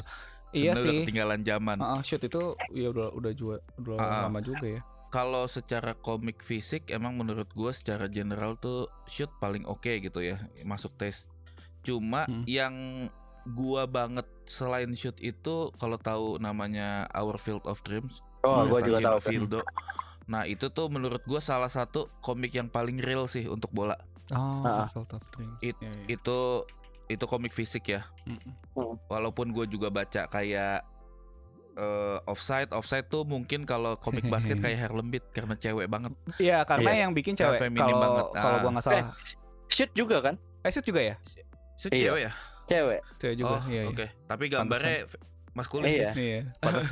Iya 0.49 0.72
Sebenarnya 0.72 0.79
udah 0.79 0.87
sih. 0.89 0.99
ketinggalan 1.03 1.41
zaman. 1.43 1.77
Ah, 1.77 1.89
ah, 1.93 2.01
shoot 2.01 2.22
itu 2.22 2.43
ya 2.72 2.89
udah 2.89 3.11
udah 3.11 3.33
juga 3.35 3.57
udah 3.77 3.95
Ah, 3.95 4.07
ah. 4.07 4.22
lama 4.24 4.41
juga 4.41 4.66
ya. 4.70 4.81
Kalau 5.07 5.45
secara 5.47 5.93
komik 5.93 6.41
fisik 6.41 6.89
emang 6.89 7.14
menurut 7.14 7.51
gua 7.51 7.70
secara 7.70 8.07
general 8.07 8.55
tuh 8.55 8.87
shoot 9.05 9.29
paling 9.37 9.62
oke 9.64 9.89
gitu 9.89 10.20
ya, 10.20 10.39
masuk 10.62 10.95
tes. 10.95 11.27
Cuma 11.87 12.26
Hmm. 12.26 12.43
yang 12.45 12.74
gua 13.47 13.87
banget 13.87 14.26
selain 14.43 14.91
shoot 14.93 15.14
itu 15.16 15.70
kalau 15.72 15.95
tahu 15.97 16.37
namanya 16.37 17.07
Our 17.12 17.37
Field 17.37 17.62
of 17.62 17.78
Dreams, 17.80 18.18
Oh, 18.43 18.62
gue 18.64 18.82
juga 18.84 18.99
tahu. 19.07 19.16
tuh. 19.16 19.24
Fieldo. 19.24 19.61
Nah, 20.26 20.43
itu 20.45 20.66
tuh 20.66 20.87
menurut 20.87 21.22
gua 21.22 21.39
salah 21.39 21.68
satu 21.68 22.11
komik 22.18 22.51
yang 22.51 22.66
paling 22.66 22.99
real 22.99 23.24
sih 23.24 23.47
untuk 23.47 23.70
bola. 23.70 23.95
Oh, 24.28 24.61
Ah. 24.61 24.87
Field 24.89 25.07
of 25.12 25.22
Dreams. 25.30 25.55
It- 25.61 25.78
Iya, 25.78 25.95
iya. 25.95 26.07
Itu 26.11 26.66
itu 27.07 27.22
komik 27.24 27.55
fisik 27.55 27.87
ya. 27.89 28.03
Hmm, 28.24 28.34
hmm. 28.74 29.07
Walaupun 29.07 29.55
gue 29.55 29.66
juga 29.68 29.87
baca 29.89 30.26
kayak 30.26 30.82
eh, 31.76 32.18
offside, 32.24 32.72
offside 32.72 33.05
tuh 33.05 33.22
mungkin 33.22 33.62
kalau 33.62 33.95
komik 33.97 34.24
basket 34.32 34.59
kayak 34.59 34.80
Harlem 34.80 35.07
Beat 35.09 35.28
karena 35.30 35.55
cewek 35.55 35.87
banget. 35.87 36.16
Iya, 36.37 36.64
karena 36.64 36.91
Iya. 36.91 37.01
yang 37.05 37.12
bikin 37.12 37.37
cewek. 37.37 37.61
Kalau 37.61 38.01
banget. 38.01 38.26
kalau 38.34 38.57
gua 38.59 38.70
nggak 38.72 38.82
salah. 38.82 39.12
Shoot 39.68 39.93
juga 39.93 40.16
kan? 40.20 40.34
Eh, 40.64 40.72
shoot 40.72 40.82
juga 40.82 41.05
ya? 41.05 41.14
Itu 41.77 41.93
Iya. 41.93 42.03
cewek 42.09 42.20
ya? 42.20 42.33
Cewek. 42.66 43.01
Cewek 43.16 43.35
juga. 43.37 43.51
oh, 43.53 43.62
iya, 43.68 43.83
iya. 43.83 43.85
oke. 43.87 44.07
Tapi 44.27 44.45
gambarnya 44.49 44.97
f- 45.05 45.20
maskulin 45.53 45.87
Iya. 45.87 46.11
sih. 46.11 46.24
Iya. 46.27 46.41
Pantas 46.64 46.89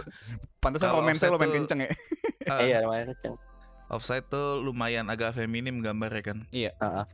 pantesan 0.59 0.89
main 0.99 1.13
saya 1.15 1.31
lumayan 1.33 1.53
kenceng 1.59 1.81
ya. 1.81 1.91
Ah, 2.47 2.61
Iya, 2.61 2.77
lumayan 2.81 3.07
kenceng. 3.11 3.35
Offside 3.87 4.27
tuh 4.27 4.61
lumayan 4.61 5.09
agak 5.09 5.33
feminim 5.33 5.81
gambarnya 5.81 6.23
kan. 6.25 6.39
Ah, 6.79 7.05
ah. 7.05 7.07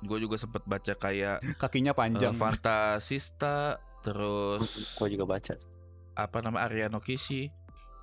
Gue 0.00 0.18
juga 0.18 0.34
sempet 0.34 0.62
baca 0.62 0.92
kayak 0.92 1.38
Kakinya 1.62 1.92
panjang. 1.92 2.32
Fantasista, 2.32 3.76
terus 4.00 4.96
Gue 4.96 5.10
juga 5.10 5.26
baca. 5.28 5.54
apa 6.12 6.38
nama 6.40 6.62
Ariano 6.62 6.98
Kishi. 6.98 7.48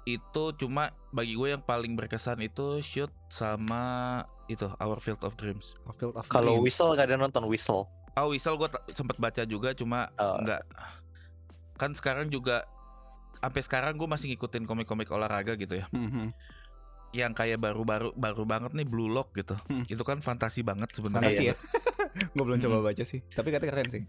Itu 0.04 0.56
cuma 0.56 0.90
bagi 1.10 1.36
gue 1.36 1.50
yang 1.50 1.60
paling 1.60 1.94
berkesan 1.94 2.40
itu 2.40 2.80
shoot 2.80 3.12
sama 3.28 4.24
itu 4.48 4.64
Our 4.78 4.98
Field 4.98 5.20
of 5.22 5.36
Dreams. 5.36 5.76
Field 5.98 6.16
of 6.16 6.24
Kalau 6.28 6.58
whistle 6.58 6.94
gak 6.94 7.08
ada 7.08 7.18
nonton 7.18 7.44
whistle. 7.46 7.92
Oh 8.18 8.28
Whistle 8.28 8.58
gue 8.58 8.66
sempet 8.92 9.16
baca 9.16 9.44
juga 9.44 9.72
cuma 9.72 10.10
Oh. 10.16 10.38
nggak 10.40 10.62
kan 11.76 11.92
sekarang 11.92 12.28
juga 12.28 12.66
sampai 13.36 13.62
sekarang 13.62 13.94
gue 13.94 14.06
masih 14.06 14.34
ngikutin 14.34 14.66
komik-komik 14.66 15.06
olahraga 15.08 15.54
gitu 15.54 15.78
ya 15.78 15.86
Hmm, 15.90 16.10
hmm. 16.10 16.28
yang 17.14 17.32
kayak 17.32 17.58
baru-baru 17.58 18.12
baru 18.12 18.44
banget 18.44 18.74
nih 18.74 18.84
Blue 18.84 19.08
Lock 19.08 19.32
gitu 19.34 19.54
Hmm. 19.64 19.86
itu 19.86 20.02
kan 20.02 20.18
fantasi 20.18 20.62
banget 20.62 20.90
sebenarnya 20.92 21.30
Fantasi 21.30 21.44
Iya. 21.44 21.54
ya. 22.18 22.26
gue 22.28 22.44
belum 22.44 22.58
coba 22.60 22.78
baca 22.84 23.04
sih. 23.04 23.22
Tapi 23.28 23.48
katanya 23.48 23.72
keren 23.72 23.90
sih. 23.92 24.04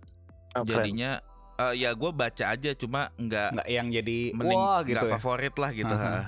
Oh, 0.50 0.64
keren. 0.64 0.80
jadinya 0.80 1.20
eh, 1.58 1.74
ya 1.76 1.92
gue 1.92 2.10
baca 2.10 2.44
aja 2.48 2.70
cuma 2.72 3.12
nggak 3.14 3.48
Nggak 3.52 3.68
yang 3.68 3.86
jadi 3.90 4.18
mending 4.32 4.56
wah 4.56 4.80
nggak 4.80 4.88
gitu 4.88 5.04
ya. 5.04 5.12
favorit 5.14 5.54
lah 5.54 5.70
gitu 5.72 5.92
Aha. 5.92 6.08
ha. 6.08 6.24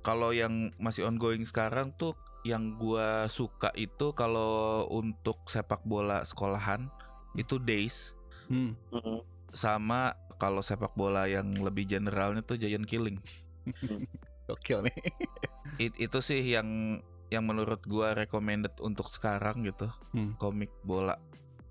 kalau 0.00 0.30
yang 0.30 0.50
masih 0.76 1.04
ongoing 1.04 1.42
sekarang 1.42 1.92
tuh 1.92 2.16
yang 2.46 2.78
gua 2.78 3.26
suka 3.26 3.74
itu 3.74 4.14
kalau 4.14 4.86
untuk 4.88 5.42
sepak 5.46 5.82
bola 5.82 6.22
sekolahan 6.22 6.86
itu 7.34 7.58
Days 7.58 8.14
Hmm. 8.46 8.78
Mm-mm. 8.88 9.26
sama 9.50 10.14
kalau 10.36 10.62
sepak 10.62 10.94
bola 10.94 11.26
yang 11.26 11.50
lebih 11.58 11.82
generalnya 11.84 12.40
tuh 12.40 12.54
Giant 12.54 12.86
Killing 12.86 13.18
Gokil 14.46 14.86
nih. 14.86 14.96
It- 15.82 15.98
itu 15.98 16.18
sih 16.20 16.38
yang 16.40 17.02
yang 17.26 17.42
menurut 17.42 17.82
gua 17.82 18.14
recommended 18.14 18.70
untuk 18.78 19.10
sekarang 19.10 19.66
gitu 19.66 19.90
Hmm. 20.14 20.38
komik 20.38 20.70
bola 20.80 21.18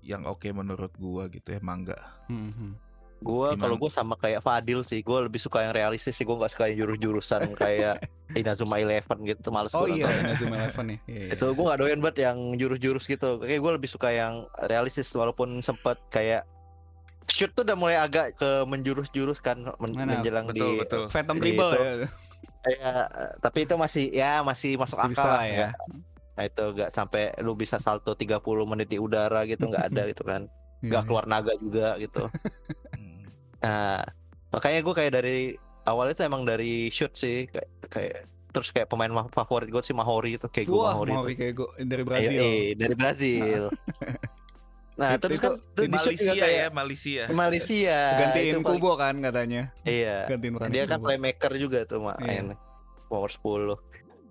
yang 0.04 0.22
oke 0.22 0.44
menurut 0.52 0.92
gua 0.94 1.26
gitu 1.26 1.48
ya 1.48 1.60
mangga 1.60 1.96
Hmm, 2.28 2.52
hmm. 2.52 2.72
Gue 3.16 3.48
kalau 3.56 3.76
gue 3.76 3.88
sama 3.88 4.14
kayak 4.14 4.40
Fadil 4.40 4.80
sih, 4.80 5.00
gue 5.00 5.18
lebih 5.24 5.38
suka 5.38 5.60
yang 5.60 5.72
realistis 5.72 6.12
sih. 6.12 6.22
Gue 6.22 6.36
gak 6.36 6.52
suka 6.52 6.68
yang 6.68 6.84
jurus-jurusan 6.84 7.42
kayak 7.58 8.04
Inazuma 8.32 8.76
Eleven 8.76 9.24
gitu, 9.24 9.48
males 9.48 9.72
Oh 9.72 9.82
gua 9.82 9.94
iya. 9.94 10.04
Inazuma 10.04 10.56
Eleven 10.58 10.86
ya. 10.86 10.96
Iya, 11.04 11.20
iya. 11.22 11.30
Itu 11.32 11.46
gue 11.50 11.64
gak 11.64 11.80
doyan 11.80 12.00
banget 12.00 12.18
yang 12.22 12.38
jurus-jurus 12.54 13.04
gitu. 13.04 13.40
Kayak 13.40 13.60
gue 13.60 13.72
lebih 13.76 13.88
suka 13.88 14.08
yang 14.10 14.34
realistis 14.64 15.08
walaupun 15.10 15.58
sempet 15.60 15.96
kayak 16.08 16.44
shoot 17.26 17.50
tuh 17.50 17.64
udah 17.64 17.74
mulai 17.74 17.96
agak 17.96 18.36
ke 18.36 18.62
menjurus-jurus 18.64 19.40
kan 19.40 19.58
men- 19.76 19.92
Mana? 19.92 20.14
menjelang 20.14 20.46
betul 20.46 20.76
di 20.76 20.78
betul 20.78 21.02
Phantom 21.10 21.36
itu- 21.36 21.74
ya. 21.74 21.92
ya, 22.68 22.92
tapi 23.40 23.66
itu 23.66 23.74
masih 23.74 24.10
ya 24.10 24.42
masih 24.42 24.74
masuk 24.74 24.94
Masih 24.94 25.10
akal 25.10 25.10
bisa 25.16 25.28
lah 25.34 25.42
ya. 25.42 25.50
nggak- 25.50 25.76
Nah 26.36 26.44
itu 26.44 26.64
gak 26.76 26.90
sampai 26.92 27.22
lu 27.40 27.56
bisa 27.56 27.80
salto 27.80 28.12
30 28.12 28.38
menit 28.62 28.86
di 28.86 29.00
udara 29.00 29.42
gitu 29.42 29.66
nggak 29.66 29.84
ada 29.88 30.02
gitu 30.12 30.22
kan. 30.22 30.46
Iya, 30.78 30.92
Gak 30.92 31.02
keluar 31.08 31.24
naga 31.24 31.56
juga 31.56 31.96
gitu. 31.96 32.28
Nah, 33.58 34.04
makanya 34.48 34.80
gue 34.80 34.94
kayak 34.94 35.12
dari 35.14 35.38
awal 35.82 36.10
itu 36.10 36.20
emang 36.20 36.42
dari 36.42 36.88
shoot 36.88 37.12
sih 37.12 37.46
kayak, 37.46 37.68
kayak 37.88 38.16
terus 38.48 38.68
kayak 38.70 38.88
pemain 38.88 39.08
ma- 39.08 39.28
favorit 39.28 39.68
gue 39.68 39.82
sih 39.82 39.92
Mahori 39.92 40.34
itu 40.34 40.46
kayak 40.46 40.66
gue 40.66 40.80
Mahori, 40.82 41.10
Mauri 41.10 41.32
itu. 41.32 41.38
kayak 41.38 41.54
gue 41.54 41.68
dari 41.84 42.00
Iya, 42.00 42.08
Brazil. 42.08 42.40
iya, 42.40 42.72
dari 42.74 42.94
Brazil. 42.94 43.62
nah, 44.96 45.10
Itu- 45.12 45.20
terus 45.22 45.36
itu- 45.36 45.44
kan 45.44 45.52
tuh 45.72 45.84
di 45.84 45.96
shoot 45.98 46.12
Malaysia 46.12 46.32
kayak 46.34 46.56
ya 46.56 46.66
Malaysia 46.70 47.22
Malaysia. 47.30 47.98
Gantiin 48.18 48.46
itu 48.46 48.58
paling- 48.58 48.80
Kubo 48.80 48.92
kan 48.94 49.14
katanya. 49.20 49.62
Iya. 49.82 50.16
Gantiin 50.26 50.52
Dia 50.68 50.84
kan 50.84 50.98
Kubo. 50.98 51.06
playmaker 51.06 51.52
juga 51.54 51.78
tuh 51.84 52.00
Iya. 52.00 52.14
main. 52.16 52.46
Power 53.06 53.30
10. 53.30 53.76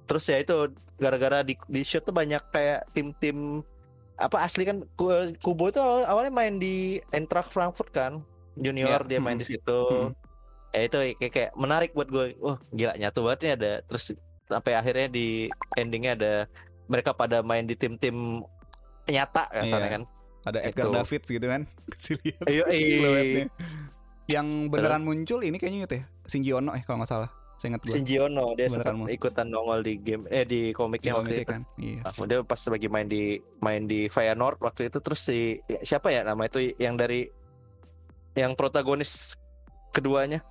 Terus 0.06 0.24
ya 0.26 0.38
itu 0.38 0.56
gara-gara 0.96 1.42
di 1.42 1.54
di 1.66 1.82
shoot 1.82 2.02
tuh 2.02 2.12
banyak 2.12 2.42
kayak 2.50 2.90
tim-tim 2.92 3.62
apa 4.16 4.42
asli 4.42 4.64
kan 4.64 4.80
Ku- 4.96 5.12
Kubo 5.38 5.68
itu 5.68 5.78
awal- 5.78 6.08
awalnya 6.08 6.32
main 6.32 6.56
di 6.56 6.76
Eintracht 7.10 7.52
Frankfurt 7.52 7.90
kan 7.90 8.24
junior 8.56 9.02
Iya, 9.04 9.10
dia 9.10 9.20
main 9.20 9.38
hmm. 9.38 9.44
di 9.44 9.48
situ 9.48 9.80
Hmm. 9.90 10.12
ya 10.72 10.82
itu 10.88 10.98
kayak, 11.20 11.32
kayak 11.32 11.52
menarik 11.56 11.92
buat 11.96 12.08
gue 12.12 12.36
wah 12.40 12.60
gila 12.72 13.00
nyatu 13.00 13.24
banget 13.24 13.40
nih 13.40 13.52
ada 13.56 13.72
terus 13.88 14.12
sampai 14.46 14.76
akhirnya 14.76 15.08
di 15.08 15.48
endingnya 15.76 16.14
ada 16.20 16.34
mereka 16.86 17.16
pada 17.16 17.40
main 17.42 17.66
di 17.66 17.74
tim-tim 17.74 18.44
nyata 19.08 19.48
kan 19.50 19.66
Iya. 19.66 19.90
kan 19.90 20.04
Ada 20.46 20.60
Edgar 20.62 20.86
Itu. 20.86 20.94
Davids 20.94 21.28
gitu 21.34 21.48
kan. 21.50 21.62
Kasih 21.98 22.16
lihat 22.22 22.46
Ayo, 22.46 22.64
siluetnya. 22.70 23.46
Yang 24.30 24.48
beneran 24.70 25.02
muncul 25.02 25.42
ini 25.42 25.58
kayaknya 25.58 25.90
itu 25.90 25.96
ya. 25.98 26.06
Shinji 26.30 26.52
Ono 26.54 26.70
eh 26.78 26.86
kalau 26.86 27.02
nggak 27.02 27.10
salah. 27.10 27.30
Saya 27.58 27.74
ingat 27.74 27.82
gue. 27.82 27.98
Shinji 27.98 28.16
Ono 28.22 28.54
dia 28.54 28.70
Beneran 28.70 29.10
sempat 29.10 29.10
ikutan 29.10 29.48
nongol 29.50 29.82
di 29.82 29.98
game 29.98 30.30
eh 30.30 30.46
di 30.46 30.70
komiknya 30.70 31.18
waktu 31.18 31.42
itu 31.42 31.50
kan. 31.50 31.66
Iya. 31.82 32.06
Nah, 32.06 32.26
dia 32.30 32.38
pas 32.46 32.62
lagi 32.62 32.86
main 32.86 33.10
di 33.10 33.42
main 33.66 33.90
di 33.90 34.06
Feyenoord 34.06 34.62
waktu 34.62 34.94
itu 34.94 35.02
terus 35.02 35.26
si 35.26 35.58
ya, 35.66 35.82
siapa 35.82 36.14
ya 36.14 36.22
nama 36.22 36.46
itu 36.46 36.78
yang 36.78 36.94
dari 36.94 37.26
yang 38.36 38.54
protagonis 38.54 39.34
keduanya 39.90 40.44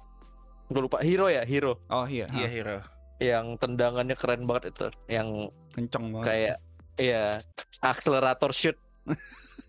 gue 0.67 0.81
lupa 0.81 0.99
Hero 0.99 1.29
ya 1.29 1.45
Hero 1.45 1.77
Oh 1.87 2.05
iya. 2.05 2.25
iya 2.33 2.43
ha, 2.43 2.51
hero 2.51 2.77
yang 3.17 3.55
tendangannya 3.57 4.17
keren 4.17 4.43
banget 4.43 4.73
itu 4.73 4.87
yang 5.07 5.53
Kenceng 5.71 6.11
banget. 6.11 6.27
kayak 6.27 6.57
iya 6.97 7.25
akselerator 7.79 8.51
shoot 8.51 8.77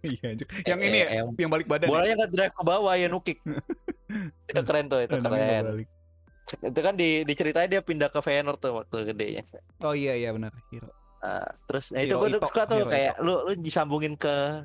Iya. 0.02 0.38
anjir. 0.38 0.48
Yang 0.64 0.80
Eh, 0.80 0.88
ini 0.88 0.98
ya, 0.98 1.08
eh, 1.08 1.16
yang 1.18 1.28
yang 1.36 1.50
balik 1.50 1.66
badan. 1.66 1.86
ya? 1.86 1.90
bolanya 1.90 2.14
nggak 2.16 2.32
drive 2.32 2.54
ke 2.54 2.64
bawah 2.64 2.94
ya 2.94 3.08
nukik 3.08 3.38
itu 4.50 4.62
keren 4.62 4.86
tuh 4.86 5.02
itu 5.02 5.18
keren 5.18 5.66
balik. 5.74 5.90
itu 6.46 6.80
kan 6.80 6.94
di 6.94 7.10
diceritain 7.24 7.66
dia 7.68 7.82
pindah 7.82 8.08
ke 8.08 8.20
Feyenoord 8.20 8.60
tuh 8.60 8.72
waktu 8.76 8.96
gedenya 9.08 9.44
Oh 9.82 9.92
iya 9.92 10.14
iya 10.14 10.30
benar. 10.30 10.54
Hero. 10.70 10.94
Nah, 11.18 11.42
terus 11.66 11.90
nah 11.90 12.00
itu 12.00 12.14
gue 12.14 12.38
suka 12.38 12.64
tuh 12.64 12.78
Hero 12.80 12.88
kayak 12.88 13.14
lu 13.18 13.34
lu 13.44 13.54
disambungin 13.58 14.14
ke 14.14 14.62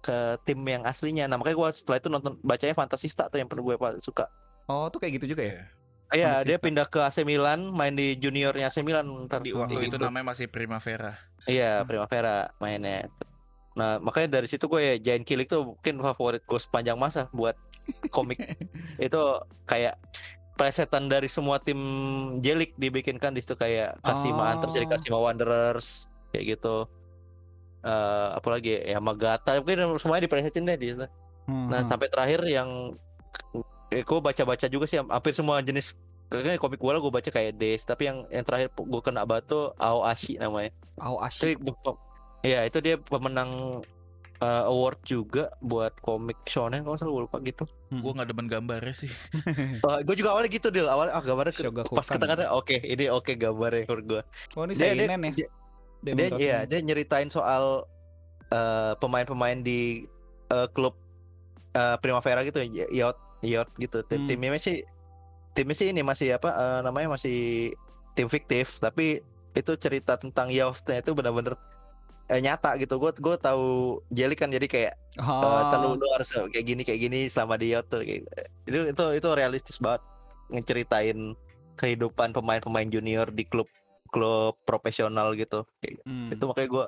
ke 0.00 0.18
tim 0.42 0.60
yang 0.62 0.82
aslinya. 0.82 1.24
Nah 1.24 1.36
makanya 1.36 1.56
gue 1.56 1.68
setelah 1.74 1.98
itu 1.98 2.08
nonton 2.08 2.32
bacanya 2.40 2.72
Fantasista 2.72 3.26
tuh 3.26 3.36
yang 3.36 3.46
pernah 3.46 3.62
gue 3.62 3.76
paling 3.76 4.00
suka. 4.00 4.26
Oh 4.66 4.88
tuh 4.88 4.98
kayak 4.98 5.20
gitu 5.20 5.32
juga 5.32 5.44
ya. 5.44 5.52
Iya. 5.52 5.62
Ah, 5.62 5.72
Iya 6.10 6.30
dia 6.42 6.58
pindah 6.58 6.84
ke 6.84 6.98
AC 6.98 7.22
Milan, 7.22 7.70
main 7.70 7.92
di 7.92 8.14
juniornya 8.14 8.66
AC 8.66 8.80
Milan. 8.80 9.06
ntar. 9.24 9.40
di 9.40 9.52
waktu 9.52 9.78
Di- 9.78 9.86
itu 9.86 9.96
namanya 9.96 10.26
masih 10.28 10.46
Primavera 10.46 11.14
Iya 11.44 11.84
Primavera 11.84 12.50
mainnya. 12.58 13.06
Nah 13.72 13.96
makanya 13.96 14.36
dari 14.36 14.46
situ 14.46 14.66
gue 14.66 14.80
ya 14.80 14.94
Giant 14.98 15.22
Killing 15.22 15.46
tuh 15.46 15.62
mungkin 15.72 16.00
favorit 16.00 16.42
gue 16.42 16.58
sepanjang 16.58 16.96
masa 16.96 17.30
buat 17.30 17.54
komik 18.08 18.36
itu 18.98 19.22
kayak 19.64 19.96
presetan 20.52 21.06
dari 21.06 21.24
semua 21.24 21.56
tim 21.56 21.78
Jelik 22.40 22.76
dibikinkan 22.76 23.32
di 23.32 23.40
situ 23.40 23.54
kayak 23.54 23.96
Kashima 24.02 24.50
Antlers 24.50 24.74
jadi 24.74 24.84
Oh. 24.84 24.92
Kashima 24.92 25.18
Wanderers 25.18 25.88
kayak 26.30 26.58
gitu. 26.58 26.84
Eh 27.80 28.28
apalagi 28.32 28.76
ya 28.84 28.98
Magata 28.98 29.56
mungkin 29.56 29.96
semuanya 29.96 30.28
dipresetin 30.28 30.64
deh 30.64 30.76
di 30.76 30.86
situ. 30.90 31.06
Hmm, 31.44 31.66
Nah 31.66 31.80
hmm. 31.80 31.88
sampai 31.88 32.08
terakhir 32.08 32.40
yang 32.44 32.92
eh, 33.88 34.02
gue 34.02 34.18
baca-baca 34.18 34.66
juga 34.66 34.84
sih 34.84 34.98
hampir 34.98 35.32
semua 35.32 35.60
jenis 35.60 35.96
Kayaknya 36.30 36.62
komik 36.62 36.78
bola 36.78 37.02
gue 37.02 37.10
baca 37.10 37.26
kayak 37.26 37.58
Des, 37.58 37.82
tapi 37.82 38.06
yang 38.06 38.22
yang 38.30 38.46
terakhir 38.46 38.70
gue 38.70 39.02
kena 39.02 39.26
batu 39.26 39.74
Aoashi 39.74 40.38
namanya. 40.38 40.70
Oh 40.96 41.18
Itu 41.18 41.26
asyik. 41.26 41.58
ya 42.40 42.62
itu 42.62 42.78
dia 42.78 43.02
pemenang 43.02 43.82
uh, 44.38 44.62
award 44.64 45.02
juga 45.02 45.50
buat 45.58 45.90
komik 45.98 46.38
shonen 46.46 46.86
kalau 46.86 46.94
salah 46.94 47.10
gue 47.10 47.22
lupa 47.26 47.42
gitu. 47.42 47.66
Gue 47.90 48.12
nggak 48.14 48.30
demen 48.30 48.46
gambarnya 48.46 48.94
sih. 48.94 49.10
gue 50.06 50.14
juga 50.14 50.30
awalnya 50.30 50.54
gitu 50.54 50.70
deal 50.70 50.86
awalnya 50.86 51.18
ah 51.18 51.22
gambarnya 51.24 51.50
ke- 51.50 51.66
Shogakukan. 51.66 51.98
pas 51.98 52.06
kata-kata 52.06 52.46
oke 52.54 52.78
ini 52.78 53.10
oke 53.10 53.34
gambarnya 53.34 53.90
menurut 53.90 54.04
gue. 54.06 54.22
Oh 54.54 54.62
ini 54.62 54.78
Dia 54.78 54.94
dia, 54.94 55.10
ya. 55.10 55.18
dia, 55.34 55.46
dia 56.00 56.28
iya 56.40 56.58
dia 56.64 56.80
nyeritain 56.80 57.28
soal 57.28 57.84
uh, 58.50 58.92
pemain-pemain 58.98 59.60
di 59.60 60.08
uh, 60.48 60.68
klub 60.72 60.96
uh, 61.76 61.96
Primavera 62.00 62.44
gitu 62.44 62.60
ya 62.64 62.86
Yacht 62.90 63.20
Yacht 63.44 63.72
gitu. 63.76 64.04
Tim 64.08 64.24
Hmm. 64.24 64.28
Timnya 64.28 64.60
sih 64.60 64.84
timnya 65.56 65.74
sih 65.74 65.88
ini 65.90 66.00
masih 66.04 66.36
apa 66.36 66.50
uh, 66.54 66.80
namanya 66.84 67.16
masih 67.16 67.70
tim 68.14 68.30
fiktif 68.30 68.78
tapi 68.78 69.20
itu 69.56 69.72
cerita 69.76 70.14
tentang 70.14 70.48
Yachtnya 70.48 71.02
itu 71.02 71.10
benar-benar 71.12 71.58
eh, 72.30 72.40
nyata 72.40 72.78
gitu. 72.78 72.96
Gue 72.96 73.10
gue 73.16 73.36
tahu 73.40 73.98
Jelly 74.14 74.36
kan 74.38 74.52
jadi 74.52 74.66
kayak 74.70 74.94
Oh, 75.18 75.42
uh, 75.42 75.74
terlalu 75.74 75.98
lu 75.98 76.06
harus 76.14 76.30
kayak 76.54 76.66
gini 76.70 76.82
kayak 76.86 77.00
gini 77.02 77.26
selama 77.26 77.58
di 77.58 77.74
yacht 77.74 77.90
tuh 77.90 78.06
kayak 78.06 78.30
itu 78.70 78.94
itu 78.94 79.04
itu 79.18 79.28
realistis 79.34 79.82
banget 79.82 80.06
ngeceritain 80.54 81.34
kehidupan 81.74 82.30
pemain-pemain 82.30 82.86
junior 82.94 83.26
di 83.26 83.42
klub 83.42 83.66
klub 84.10 84.58
profesional 84.66 85.32
gitu 85.38 85.64
kayak 85.80 86.02
hmm. 86.04 86.34
itu 86.34 86.44
makanya 86.46 86.68
gue 86.68 86.86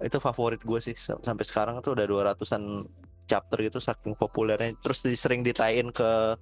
itu 0.00 0.16
favorit 0.16 0.60
gue 0.64 0.80
sih 0.80 0.96
sam- 0.96 1.20
sampai 1.20 1.44
sekarang 1.44 1.76
tuh 1.84 1.92
udah 1.92 2.08
200-an 2.08 2.88
chapter 3.28 3.58
gitu 3.60 3.78
saking 3.78 4.16
populernya 4.16 4.74
terus 4.80 5.04
sering 5.04 5.44
ditain 5.44 5.92
ke 5.92 6.34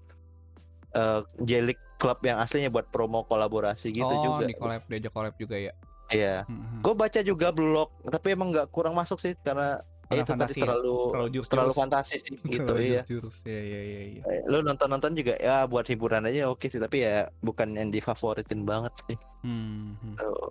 uh, 0.95 1.21
J-League 1.43 1.83
klub 1.99 2.23
yang 2.23 2.39
aslinya 2.39 2.71
buat 2.71 2.89
promo 2.95 3.27
kolaborasi 3.27 3.91
gitu 3.91 4.09
oh, 4.09 4.23
juga 4.23 4.47
di 4.47 4.55
collab 4.55 4.83
diajak 4.87 5.13
collab 5.13 5.35
juga 5.37 5.59
ya. 5.59 5.73
iya 6.09 6.47
Hmm, 6.47 6.63
hmm. 6.63 6.81
gue 6.87 6.95
baca 6.95 7.21
juga 7.21 7.53
blog 7.53 7.91
tapi 8.09 8.33
emang 8.33 8.55
nggak 8.55 8.71
kurang 8.73 8.95
masuk 8.97 9.19
sih 9.21 9.35
Karena 9.43 9.83
ya 10.11 10.15
itu 10.15 10.25
tadi 10.25 10.31
fantasi 10.31 10.57
ya? 10.57 10.63
terlalu 10.65 10.97
Terlalu 11.09 11.29
jurus 11.31 11.49
terlalu 11.49 11.73
fantasi 11.75 12.15
sih 12.17 12.33
gitu 12.53 12.65
Terlalu 12.65 12.81
iya 12.83 13.01
jurus-jurus. 13.01 13.37
Iya 13.43 13.61
iya 13.63 13.81
iya. 13.83 14.01
iya. 14.11 14.23
Eh, 14.25 14.41
lu 14.45 14.59
nonton 14.61 14.87
nonton 14.87 15.13
juga 15.13 15.35
ya 15.37 15.65
buat 15.65 15.85
hiburan 15.85 16.25
aja 16.25 16.47
oke 16.47 16.65
sih 16.65 16.77
tapi 16.77 17.03
ya 17.03 17.29
bukan 17.39 17.73
yang 17.73 17.89
difavoritin 17.89 18.63
banget 18.63 18.93
sih 19.05 19.17
Hmm, 19.39 19.95
hmm. 19.97 20.17
Tuh. 20.17 20.51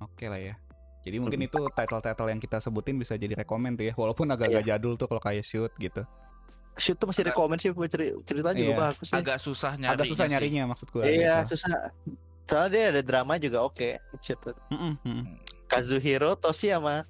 Oke 0.00 0.26
lah 0.26 0.36
ya. 0.36 0.54
Jadi 1.00 1.16
mungkin 1.18 1.36
itu 1.38 1.60
title-title 1.70 2.26
yang 2.26 2.38
kita 2.38 2.58
sebutin 2.58 2.96
bisa 2.96 3.14
jadi 3.14 3.36
rekomend 3.36 3.76
tuh 3.76 3.86
ya. 3.86 3.94
Walaupun 3.94 4.24
agak-agak 4.26 4.64
jadul 4.66 4.94
tuh 4.94 5.06
kalau 5.06 5.20
kayak 5.20 5.42
shoot 5.42 5.68
gitu. 5.76 6.00
shoot 6.74 6.96
tuh 6.96 7.06
masih 7.06 7.22
Agak- 7.22 7.36
rekomend 7.36 7.58
sih 7.58 7.70
buat 7.70 7.86
ceri- 7.86 8.18
ceritanya 8.24 8.56
juga 8.56 8.66
Iya. 8.66 8.80
bagus 8.82 9.06
sih 9.06 9.14
Agak 9.14 9.36
susah 9.38 9.72
nyari. 9.74 9.92
agak 9.94 10.06
susah 10.08 10.26
nyarinya 10.26 10.62
maksud 10.66 10.88
gue. 10.90 11.02
iya 11.06 11.34
gitu. 11.40 11.54
susah 11.54 11.70
soalnya 12.44 12.68
dia 12.68 12.84
ada 12.90 13.00
drama 13.00 13.34
juga 13.36 13.58
oke 13.62 13.88
shoot 14.18 14.40
tuh. 14.42 14.56
Mm-mm, 14.68 14.92
mm. 14.98 15.22
Kazuhiro 15.64 16.34
Toshi 16.34 16.68
sama 16.68 17.06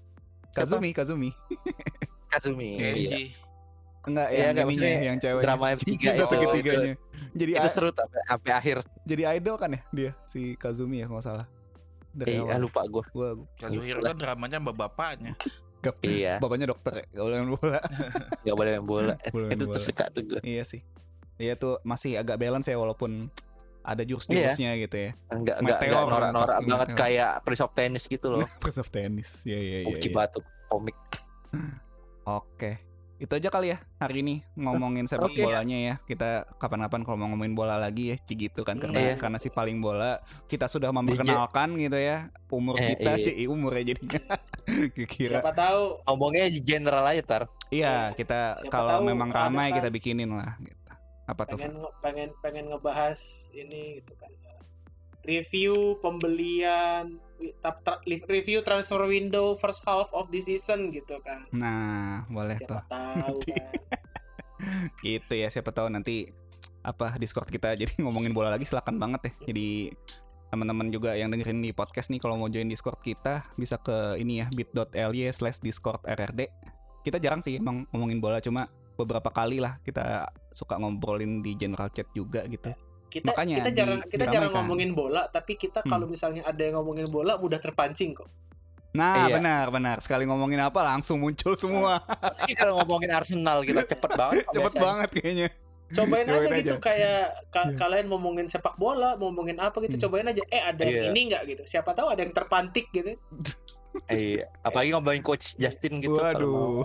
siapa? 0.54 0.62
Kazumi, 0.62 0.90
Kazumi. 0.90 1.30
Kazumi 2.32 2.68
iya. 2.72 2.88
Kenji. 2.94 3.24
Enggak 4.04 4.28
Iya, 4.28 4.36
yang 4.36 4.44
enggak, 4.44 4.64
ininya, 4.64 4.64
maksudnya 4.84 4.94
yang 5.02 5.18
cewek. 5.18 5.42
drama 5.42 5.64
yang 5.66 5.80
tiga 5.80 5.96
Cinta 6.04 6.12
itu, 6.14 6.24
segitiganya. 6.28 6.94
Jadi 7.34 7.50
itu 7.52 7.68
seru 7.68 7.90
tapi 7.90 8.14
sampai 8.22 8.52
akhir 8.52 8.76
jadi 9.02 9.22
idol 9.34 9.56
kan 9.56 9.70
ya 9.72 9.82
dia 9.90 10.10
si 10.24 10.54
Kazumi 10.54 11.02
ya 11.02 11.06
kalau 11.08 11.18
salah. 11.20 11.46
Dari 12.14 12.30
eh, 12.32 12.38
awal. 12.38 12.62
lupa 12.62 12.86
gue 12.86 13.02
Gua 13.10 13.28
Kazuhiro 13.58 13.98
kan 13.98 14.14
dramanya 14.14 14.62
mbak 14.62 14.76
bapaknya. 14.76 15.34
gak 15.80 16.00
iya 16.00 16.38
bapaknya 16.38 16.70
dokter 16.70 16.92
ya, 16.96 17.04
gak 17.10 17.24
boleh 17.26 17.36
main 17.36 17.50
bola. 17.52 17.80
nggak 18.40 18.56
boleh 18.56 18.70
main 18.72 18.86
bola 18.86 19.14
main 19.34 19.52
itu 19.52 19.64
bola. 19.64 19.74
tersuka 19.76 20.04
tuh 20.08 20.22
gue 20.24 20.40
iya 20.40 20.62
sih. 20.62 20.80
Iya 21.34 21.58
tuh 21.58 21.82
masih 21.82 22.14
agak 22.14 22.38
balance 22.38 22.70
ya 22.70 22.78
walaupun 22.78 23.28
ada 23.84 24.00
jurus-jurusnya 24.00 24.80
gitu 24.80 24.96
ya. 24.96 25.10
enggak 25.28 25.56
enggak 25.60 25.78
enggak 25.78 26.02
norak-norak 26.08 26.56
banget 26.64 26.88
meteor. 26.88 26.98
kayak 26.98 27.30
Prince 27.44 27.62
of 27.62 27.72
Tennis 27.76 28.04
gitu 28.08 28.26
loh 28.32 28.40
Prince 28.64 28.80
of 28.80 28.88
Tennis. 28.88 29.44
Iya 29.44 29.58
iya 29.60 29.78
iya. 29.84 29.88
Uki 29.92 30.08
iya. 30.08 30.14
Batu 30.16 30.40
komik 30.66 30.96
Oke. 32.24 32.80
Itu 33.14 33.38
aja 33.38 33.46
kali 33.46 33.70
ya 33.70 33.78
hari 33.96 34.26
ini 34.26 34.42
ngomongin 34.58 35.06
sepak 35.06 35.30
Oke. 35.30 35.38
bolanya 35.38 35.76
ya. 35.78 35.94
Kita 36.02 36.50
kapan-kapan 36.58 37.06
kalau 37.06 37.16
mau 37.16 37.28
ngomongin 37.30 37.54
bola 37.54 37.78
lagi 37.78 38.10
ya 38.10 38.16
gitu 38.18 38.66
kan 38.66 38.76
karena 38.76 39.14
Iya. 39.14 39.14
karena 39.16 39.38
si 39.38 39.48
paling 39.48 39.78
bola 39.78 40.18
kita 40.44 40.66
sudah 40.66 40.90
memperkenalkan 40.90 41.78
gitu 41.78 41.94
ya 41.94 42.28
umur 42.50 42.74
Eh, 42.74 42.96
kita, 42.96 43.14
iya. 43.14 43.24
CI 43.24 43.44
umur 43.46 43.76
ya 43.78 43.94
jadinya. 43.94 44.24
Kira 45.14 45.38
Siapa 45.38 45.52
tahu 45.52 46.02
ngomongnya 46.04 46.44
general 46.58 47.04
aja 47.06 47.22
tar 47.22 47.42
iya 47.68 48.10
kita 48.12 48.58
Siapa 48.58 48.72
kalau 48.72 49.04
memang 49.04 49.30
ramai 49.30 49.70
kita 49.70 49.88
bikinin 49.88 50.32
lah 50.32 50.58
gitu. 50.58 50.83
Apa 51.24 51.42
tuh? 51.44 51.56
pengen 51.56 51.72
nge- 51.76 51.94
pengen 51.98 52.30
pengen 52.38 52.64
ngebahas 52.68 53.20
ini 53.52 53.98
gitu 53.98 54.12
kan 54.14 54.28
review 55.24 55.96
pembelian 55.98 57.16
review 58.26 58.60
transfer 58.60 59.00
window 59.02 59.56
first 59.56 59.80
half 59.82 60.12
of 60.12 60.28
the 60.28 60.38
season 60.38 60.88
gitu 60.90 61.16
kan 61.20 61.48
Nah, 61.50 62.28
boleh 62.28 62.56
tuh. 62.58 62.76
siapa 62.76 62.84
tahu 62.86 63.36
Nanti. 63.40 63.52
kan 63.56 63.72
Gitu 65.00 65.32
ya, 65.34 65.48
siapa 65.48 65.70
tahu 65.70 65.88
nanti 65.88 66.28
apa 66.80 67.16
Discord 67.16 67.48
kita 67.48 67.72
jadi 67.74 67.88
ngomongin 68.04 68.32
bola 68.32 68.48
lagi 68.48 68.64
silakan 68.64 68.96
banget 68.96 69.28
ya. 69.28 69.50
Jadi 69.50 69.92
teman-teman 70.46 70.88
juga 70.88 71.12
yang 71.12 71.28
dengerin 71.28 71.58
di 71.58 71.72
podcast 71.72 72.08
nih 72.08 72.16
kalau 72.18 72.36
mau 72.36 72.46
join 72.46 72.68
Discord 72.68 73.00
kita 73.00 73.48
bisa 73.56 73.74
ke 73.76 74.14
ini 74.16 74.38
ya 74.38 74.46
bit.ly 74.48 74.92
slash 75.28 75.58
discord 75.58 75.98
rrd 76.00 76.46
kita 77.02 77.18
jarang 77.18 77.42
sih 77.42 77.58
emang 77.58 77.84
ngomongin 77.90 78.16
bola 78.16 78.38
cuma 78.38 78.70
beberapa 78.94 79.28
kali 79.28 79.58
lah 79.58 79.78
kita 79.80 80.26
suka 80.50 80.76
ngobrolin 80.76 81.38
di 81.38 81.54
general 81.54 81.88
chat 81.88 82.06
juga 82.10 82.42
gitu 82.44 82.70
kita 83.06 83.30
Makanya 83.30 83.56
kita 83.56 83.68
di- 83.68 83.76
jarang 83.76 84.00
kita 84.04 84.24
jarang 84.24 84.32
diramaikan. 84.44 84.56
ngomongin 84.60 84.90
bola 84.92 85.22
tapi 85.28 85.54
kita 85.54 85.80
Hmm. 85.80 85.90
kalau 85.90 86.06
misalnya 86.06 86.42
ada 86.42 86.58
yang 86.58 86.74
ngomongin 86.76 87.06
bola 87.06 87.34
mudah 87.36 87.58
terpancing 87.58 88.12
kok 88.12 88.26
nah 88.90 89.26
Iya. 89.26 89.34
benar 89.36 89.66
benar 89.68 89.96
sekali 89.98 90.22
ngomongin 90.22 90.60
apa 90.60 90.80
langsung 90.84 91.18
muncul 91.18 91.54
semua 91.56 91.98
kalau 92.54 92.78
ngomongin 92.80 93.10
Arsenal 93.10 93.62
kita 93.62 93.82
cepet 93.84 94.10
banget 94.12 94.44
cepet 94.44 94.54
biasanya. 94.64 94.80
banget 94.80 95.08
kayaknya 95.12 95.48
cobain 95.86 96.24
aja 96.24 96.34
Cobain 96.40 96.54
gitu 96.56 96.70
aja. 96.70 96.80
kayak 96.80 97.22
ka- 97.50 97.66
Iya. 97.66 97.76
kalian 97.76 98.06
ngomongin 98.08 98.46
sepak 98.46 98.74
bola 98.74 99.14
ngomongin 99.14 99.58
apa 99.58 99.78
gitu 99.80 99.94
Hmm. 99.96 100.02
cobain 100.04 100.26
aja 100.26 100.42
eh 100.48 100.62
ada 100.64 100.80
yang 100.80 100.94
Iya. 100.96 101.10
ini 101.10 101.20
nggak 101.28 101.42
gitu 101.44 101.62
siapa 101.64 101.90
tahu 101.92 102.08
ada 102.08 102.20
yang 102.20 102.30
terpantik 102.32 102.86
gitu 102.88 103.14
Iya, 104.06 104.50
apalagi 104.60 104.90
ngomongin 104.90 105.22
coach 105.22 105.54
Justin 105.54 105.98
gitu. 105.98 106.14
waduh 106.14 106.82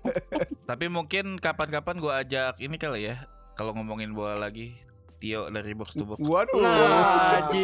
Tapi 0.68 0.86
mungkin 0.86 1.36
kapan-kapan 1.36 1.96
gua 1.96 2.20
ajak 2.20 2.58
ini 2.58 2.74
kali 2.74 3.08
ya. 3.08 3.22
Kalau 3.54 3.70
ngomongin 3.72 4.10
bola 4.10 4.34
lagi, 4.34 4.74
Tio 5.16 5.46
dari 5.46 5.72
box 5.72 5.94
to 5.94 6.04
box. 6.04 6.18
waduh 6.18 6.58
Nah. 6.58 7.48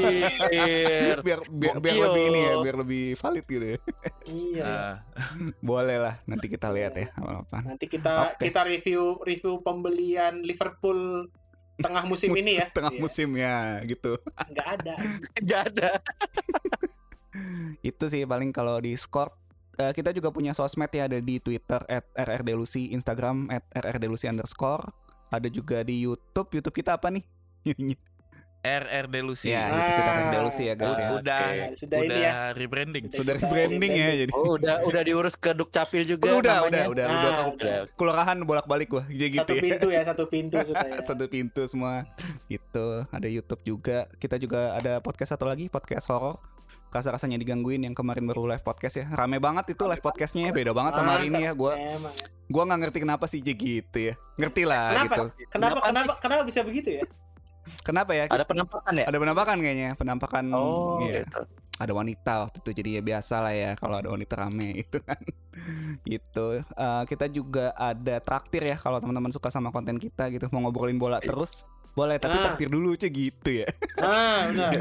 Biar 0.49 1.19
biar, 1.21 1.41
biar 1.51 1.75
lebih 2.01 2.25
ini 2.27 2.41
ya 2.41 2.55
biar 2.59 2.77
lebih 2.79 3.05
valid 3.15 3.45
gitu 3.45 3.67
ya 3.67 3.79
iya 4.25 4.65
Nah, 4.65 4.95
boleh 5.63 5.99
lah 5.99 6.15
nanti 6.25 6.47
kita 6.47 6.71
lihat 6.71 6.95
ya 6.95 7.11
apa 7.13 7.59
nanti 7.61 7.85
kita 7.85 8.33
Oke. 8.33 8.47
kita 8.47 8.61
review 8.63 9.19
review 9.21 9.59
pembelian 9.61 10.41
Liverpool 10.41 11.27
tengah 11.77 12.05
musim 12.05 12.31
ini 12.33 12.61
ya 12.61 12.67
tengah 12.71 12.93
Iya. 12.93 13.01
musim 13.01 13.29
ya 13.35 13.81
gitu 13.83 14.17
nggak 14.47 14.69
ada 14.79 14.95
Gak 15.41 15.61
ada. 15.69 15.91
Itu 17.83 18.05
sih 18.07 18.23
paling 18.25 18.51
kalau 18.51 18.79
di 18.79 18.93
Discord 18.93 19.33
Eh, 19.73 19.91
kita 19.91 20.13
juga 20.13 20.29
punya 20.29 20.53
sosmed 20.53 20.89
ya 20.89 21.09
ada 21.09 21.17
di 21.17 21.41
Twitter 21.41 21.81
at 21.83 22.05
rrdelusi 22.13 22.93
Instagram 22.93 23.49
at 23.49 23.65
rrdelusi 23.73 24.29
underscore 24.29 24.85
ada 25.27 25.49
juga 25.49 25.81
di 25.81 26.05
YouTube 26.05 26.53
YouTube 26.53 26.75
kita 26.75 26.95
apa 26.95 27.09
nih 27.09 27.25
RRD 28.61 29.25
Lucy. 29.25 29.49
ya 29.49 29.65
Ah. 29.65 29.73
YouTube 29.73 29.97
kita 29.97 30.13
rrdelusi 30.21 30.63
ya 30.63 30.75
guys 30.77 30.93
ya 30.95 31.09
udah 31.15 31.45
Oke, 31.49 31.81
sudah 31.81 31.97
ini 31.97 32.09
udah 32.13 32.19
ya. 32.21 32.35
rebranding. 32.53 33.05
Sudah. 33.09 33.17
sudah 33.17 33.35
kita 33.39 33.49
branding 33.49 33.89
ya 33.89 33.97
rebranding. 33.97 34.21
jadi 34.21 34.33
Oh, 34.37 34.49
udah 34.53 34.75
udah 34.85 35.03
diurus 35.03 35.35
ke 35.35 35.51
Dukcapil 35.51 36.03
juga 36.05 36.29
udah 36.29 36.37
udah 36.37 36.57
namanya. 36.61 36.85
udah 36.85 37.05
Ah, 37.07 37.17
udah 37.17 37.33
ke 37.33 37.45
udah. 37.57 37.79
kelurahan 37.97 38.37
bolak-balik 38.45 38.89
gua 38.91 39.05
jadi 39.09 39.33
gitu 39.33 39.41
satu 39.41 39.55
ya 39.55 39.63
pintu 39.65 39.87
ya 39.89 40.03
satu 40.05 40.25
pintu 40.27 40.57
sudah 40.61 40.85
ya. 40.85 41.01
satu 41.09 41.25
pintu 41.25 41.63
semua 41.65 42.05
gitu 42.45 42.87
ada 43.09 43.29
YouTube 43.31 43.63
juga 43.65 44.05
kita 44.15 44.37
juga 44.37 44.77
ada 44.77 45.01
podcast 45.01 45.33
satu 45.33 45.49
lagi 45.49 45.73
podcast 45.73 46.05
horor 46.05 46.37
rasa 46.91 47.15
rasanya 47.15 47.39
digangguin 47.39 47.87
yang 47.87 47.95
kemarin 47.95 48.27
baru 48.27 48.51
live 48.51 48.61
podcast 48.61 48.99
ya. 48.99 49.07
Rame 49.09 49.39
banget 49.39 49.73
itu 49.73 49.83
live 49.87 50.03
podcastnya 50.03 50.51
ya 50.51 50.53
beda 50.53 50.75
banget 50.75 50.93
sama 50.95 51.17
hari 51.17 51.31
ini 51.31 51.47
ya. 51.47 51.53
Ya. 51.55 51.99
gua 52.51 52.63
nggak 52.67 52.81
ngerti 52.83 52.99
kenapa 53.01 53.25
sih 53.25 53.39
jadi 53.39 53.55
gitu 53.55 53.99
ya. 54.11 54.15
Ngerti 54.37 54.63
lah 54.67 54.91
Kenapa? 54.91 55.05
gitu. 55.07 55.25
Kenapa 55.47 55.51
Kenapa 55.51 55.79
kenapa 55.87 56.13
kenapa 56.19 56.43
bisa 56.43 56.61
begitu 56.61 56.99
ya? 56.99 57.05
Kenapa 57.87 58.11
ya? 58.13 58.27
Ada 58.27 58.43
penampakan 58.43 58.93
ya? 58.93 59.05
ada 59.07 59.19
penampakan 59.19 59.57
kayaknya 59.63 59.91
penampakan 59.95 60.45
Oh, 60.51 60.99
iya. 61.07 61.23
gitu. 61.23 61.41
ada 61.81 61.93
wanita 61.97 62.45
waktu 62.45 62.61
itu 62.61 62.71
jadi 62.77 62.91
ya 62.99 63.03
biasa 63.03 63.35
lah 63.41 63.55
ya 63.57 63.71
kalau 63.73 63.97
ada 63.97 64.13
wanita 64.13 64.35
rame 64.37 64.69
itu 64.85 64.99
kan. 65.01 65.17
Gitu. 66.03 66.47
Eh, 66.61 67.03
kita 67.07 67.27
juga 67.31 67.73
ada 67.73 68.19
traktir 68.21 68.67
ya 68.67 68.77
kalau 68.77 68.99
teman-teman 68.99 69.31
suka 69.31 69.49
sama 69.49 69.71
konten 69.71 69.97
kita 69.97 70.29
gitu. 70.29 70.51
Mau 70.51 70.67
ngobrolin 70.67 70.99
bola 70.99 71.23
terus 71.23 71.65
boleh 71.93 72.17
tapi 72.17 72.37
Ah. 72.37 72.43
traktir 72.51 72.69
dulu 72.69 72.95
aja 72.95 73.07
gitu 73.07 73.51
ya. 73.51 73.67
Ah 74.01 74.49
benar. 74.49 74.73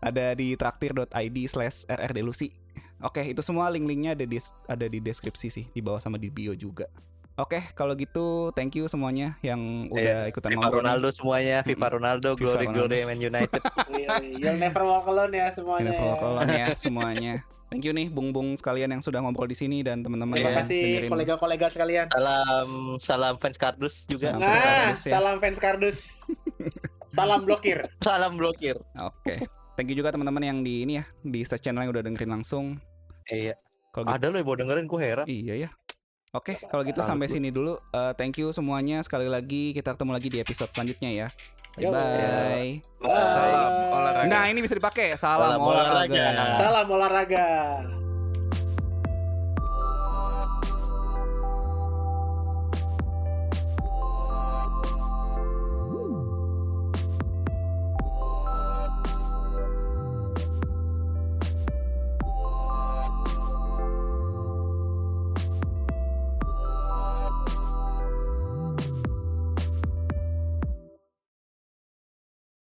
Ada 0.00 0.34
di 0.34 0.56
traktir.id 0.56 1.36
slash 1.46 1.86
rrdelusi. 1.86 2.50
Oke 2.98 3.20
itu 3.22 3.44
semua 3.44 3.68
link-linknya 3.68 4.16
ada 4.16 4.24
di 4.24 4.40
ada 4.66 4.86
di 4.88 4.98
deskripsi 4.98 5.48
sih 5.52 5.64
di 5.68 5.80
bawah 5.84 6.00
sama 6.00 6.16
di 6.16 6.32
bio 6.32 6.56
juga 6.56 6.88
Oke, 7.36 7.60
kalau 7.76 7.92
gitu 7.92 8.48
thank 8.56 8.72
you 8.72 8.88
semuanya 8.88 9.36
yang 9.44 9.92
udah 9.92 10.24
ikutan 10.24 10.56
Viva 10.56 10.72
ngobrol. 10.72 10.80
nih. 10.80 10.84
Ronaldo 10.88 11.08
semuanya, 11.12 11.56
Viva 11.60 11.88
Ronaldo, 11.92 12.28
Viva 12.32 12.56
glory 12.56 12.64
Ronaldo. 12.64 12.88
glory 12.88 12.98
Man 13.04 13.20
United. 13.20 13.60
Yoi, 13.92 14.40
You'll 14.40 14.56
never 14.56 14.80
walk 14.80 15.04
alone 15.04 15.36
ya 15.36 15.52
semuanya. 15.52 15.92
Ini 15.92 16.00
ya. 16.00 16.16
follow 16.16 16.40
ya 16.42 16.66
semuanya. 16.72 17.34
Thank 17.68 17.82
you 17.84 17.92
nih 17.92 18.08
bung-bung 18.08 18.56
sekalian 18.56 18.88
yang 18.88 19.02
sudah 19.04 19.20
ngobrol 19.20 19.44
di 19.44 19.58
sini 19.58 19.84
dan 19.84 20.00
teman-teman 20.00 20.32
Terima 20.32 20.48
yang 20.48 20.58
kasih 20.64 20.80
dengerin. 20.80 21.10
kolega-kolega 21.12 21.66
sekalian. 21.68 22.06
Salam 22.08 22.68
salam 22.96 23.34
fans 23.36 23.58
kardus 23.60 23.94
juga. 24.08 24.32
Salam. 24.32 24.40
Nah, 24.40 24.56
fans 24.56 24.64
kardus 24.64 25.02
ya. 25.04 25.10
salam 25.12 25.36
fans 25.36 25.58
kardus. 25.60 25.98
salam 27.06 27.40
blokir. 27.44 27.78
Salam 28.06 28.32
blokir. 28.34 28.80
Oke. 28.96 29.44
Thank 29.76 29.92
you 29.92 29.96
juga 30.00 30.08
teman-teman 30.08 30.40
yang 30.40 30.58
di 30.64 30.88
ini 30.88 30.96
ya 30.96 31.04
di 31.20 31.44
stage 31.44 31.68
channel 31.68 31.84
yang 31.84 31.92
udah 31.92 32.00
dengerin 32.00 32.32
langsung. 32.32 32.80
Iya. 33.28 33.60
Kalau 33.92 34.08
gitu, 34.08 34.14
Ada 34.14 34.24
lo 34.32 34.36
yang 34.40 34.48
mau 34.48 34.56
dengerin 34.56 34.86
gue 34.88 35.00
heran. 35.00 35.26
iya 35.28 35.54
ya. 35.58 35.70
Oke, 36.34 36.58
kalau 36.68 36.82
gitu 36.82 37.00
sampai 37.00 37.30
sini 37.30 37.48
dulu. 37.48 37.78
Eh, 37.94 38.12
thank 38.18 38.36
you 38.38 38.50
semuanya 38.50 39.00
sekali 39.06 39.30
lagi. 39.30 39.70
Kita 39.72 39.94
ketemu 39.94 40.12
lagi 40.14 40.28
di 40.28 40.38
episode 40.42 40.70
selanjutnya 40.74 41.10
ya. 41.12 41.28
Bye 41.76 41.92
bye. 41.92 42.68
Bye. 43.04 43.24
Salam 43.24 43.72
olahraga. 43.92 44.28
Nah, 44.32 44.44
ini 44.48 44.58
bisa 44.64 44.74
dipakai. 44.74 45.12
Salam, 45.20 45.56
Salam 45.56 45.60
olahraga. 45.60 46.08
olahraga. 46.08 46.56
Salam 46.56 46.86
olahraga. 46.88 47.46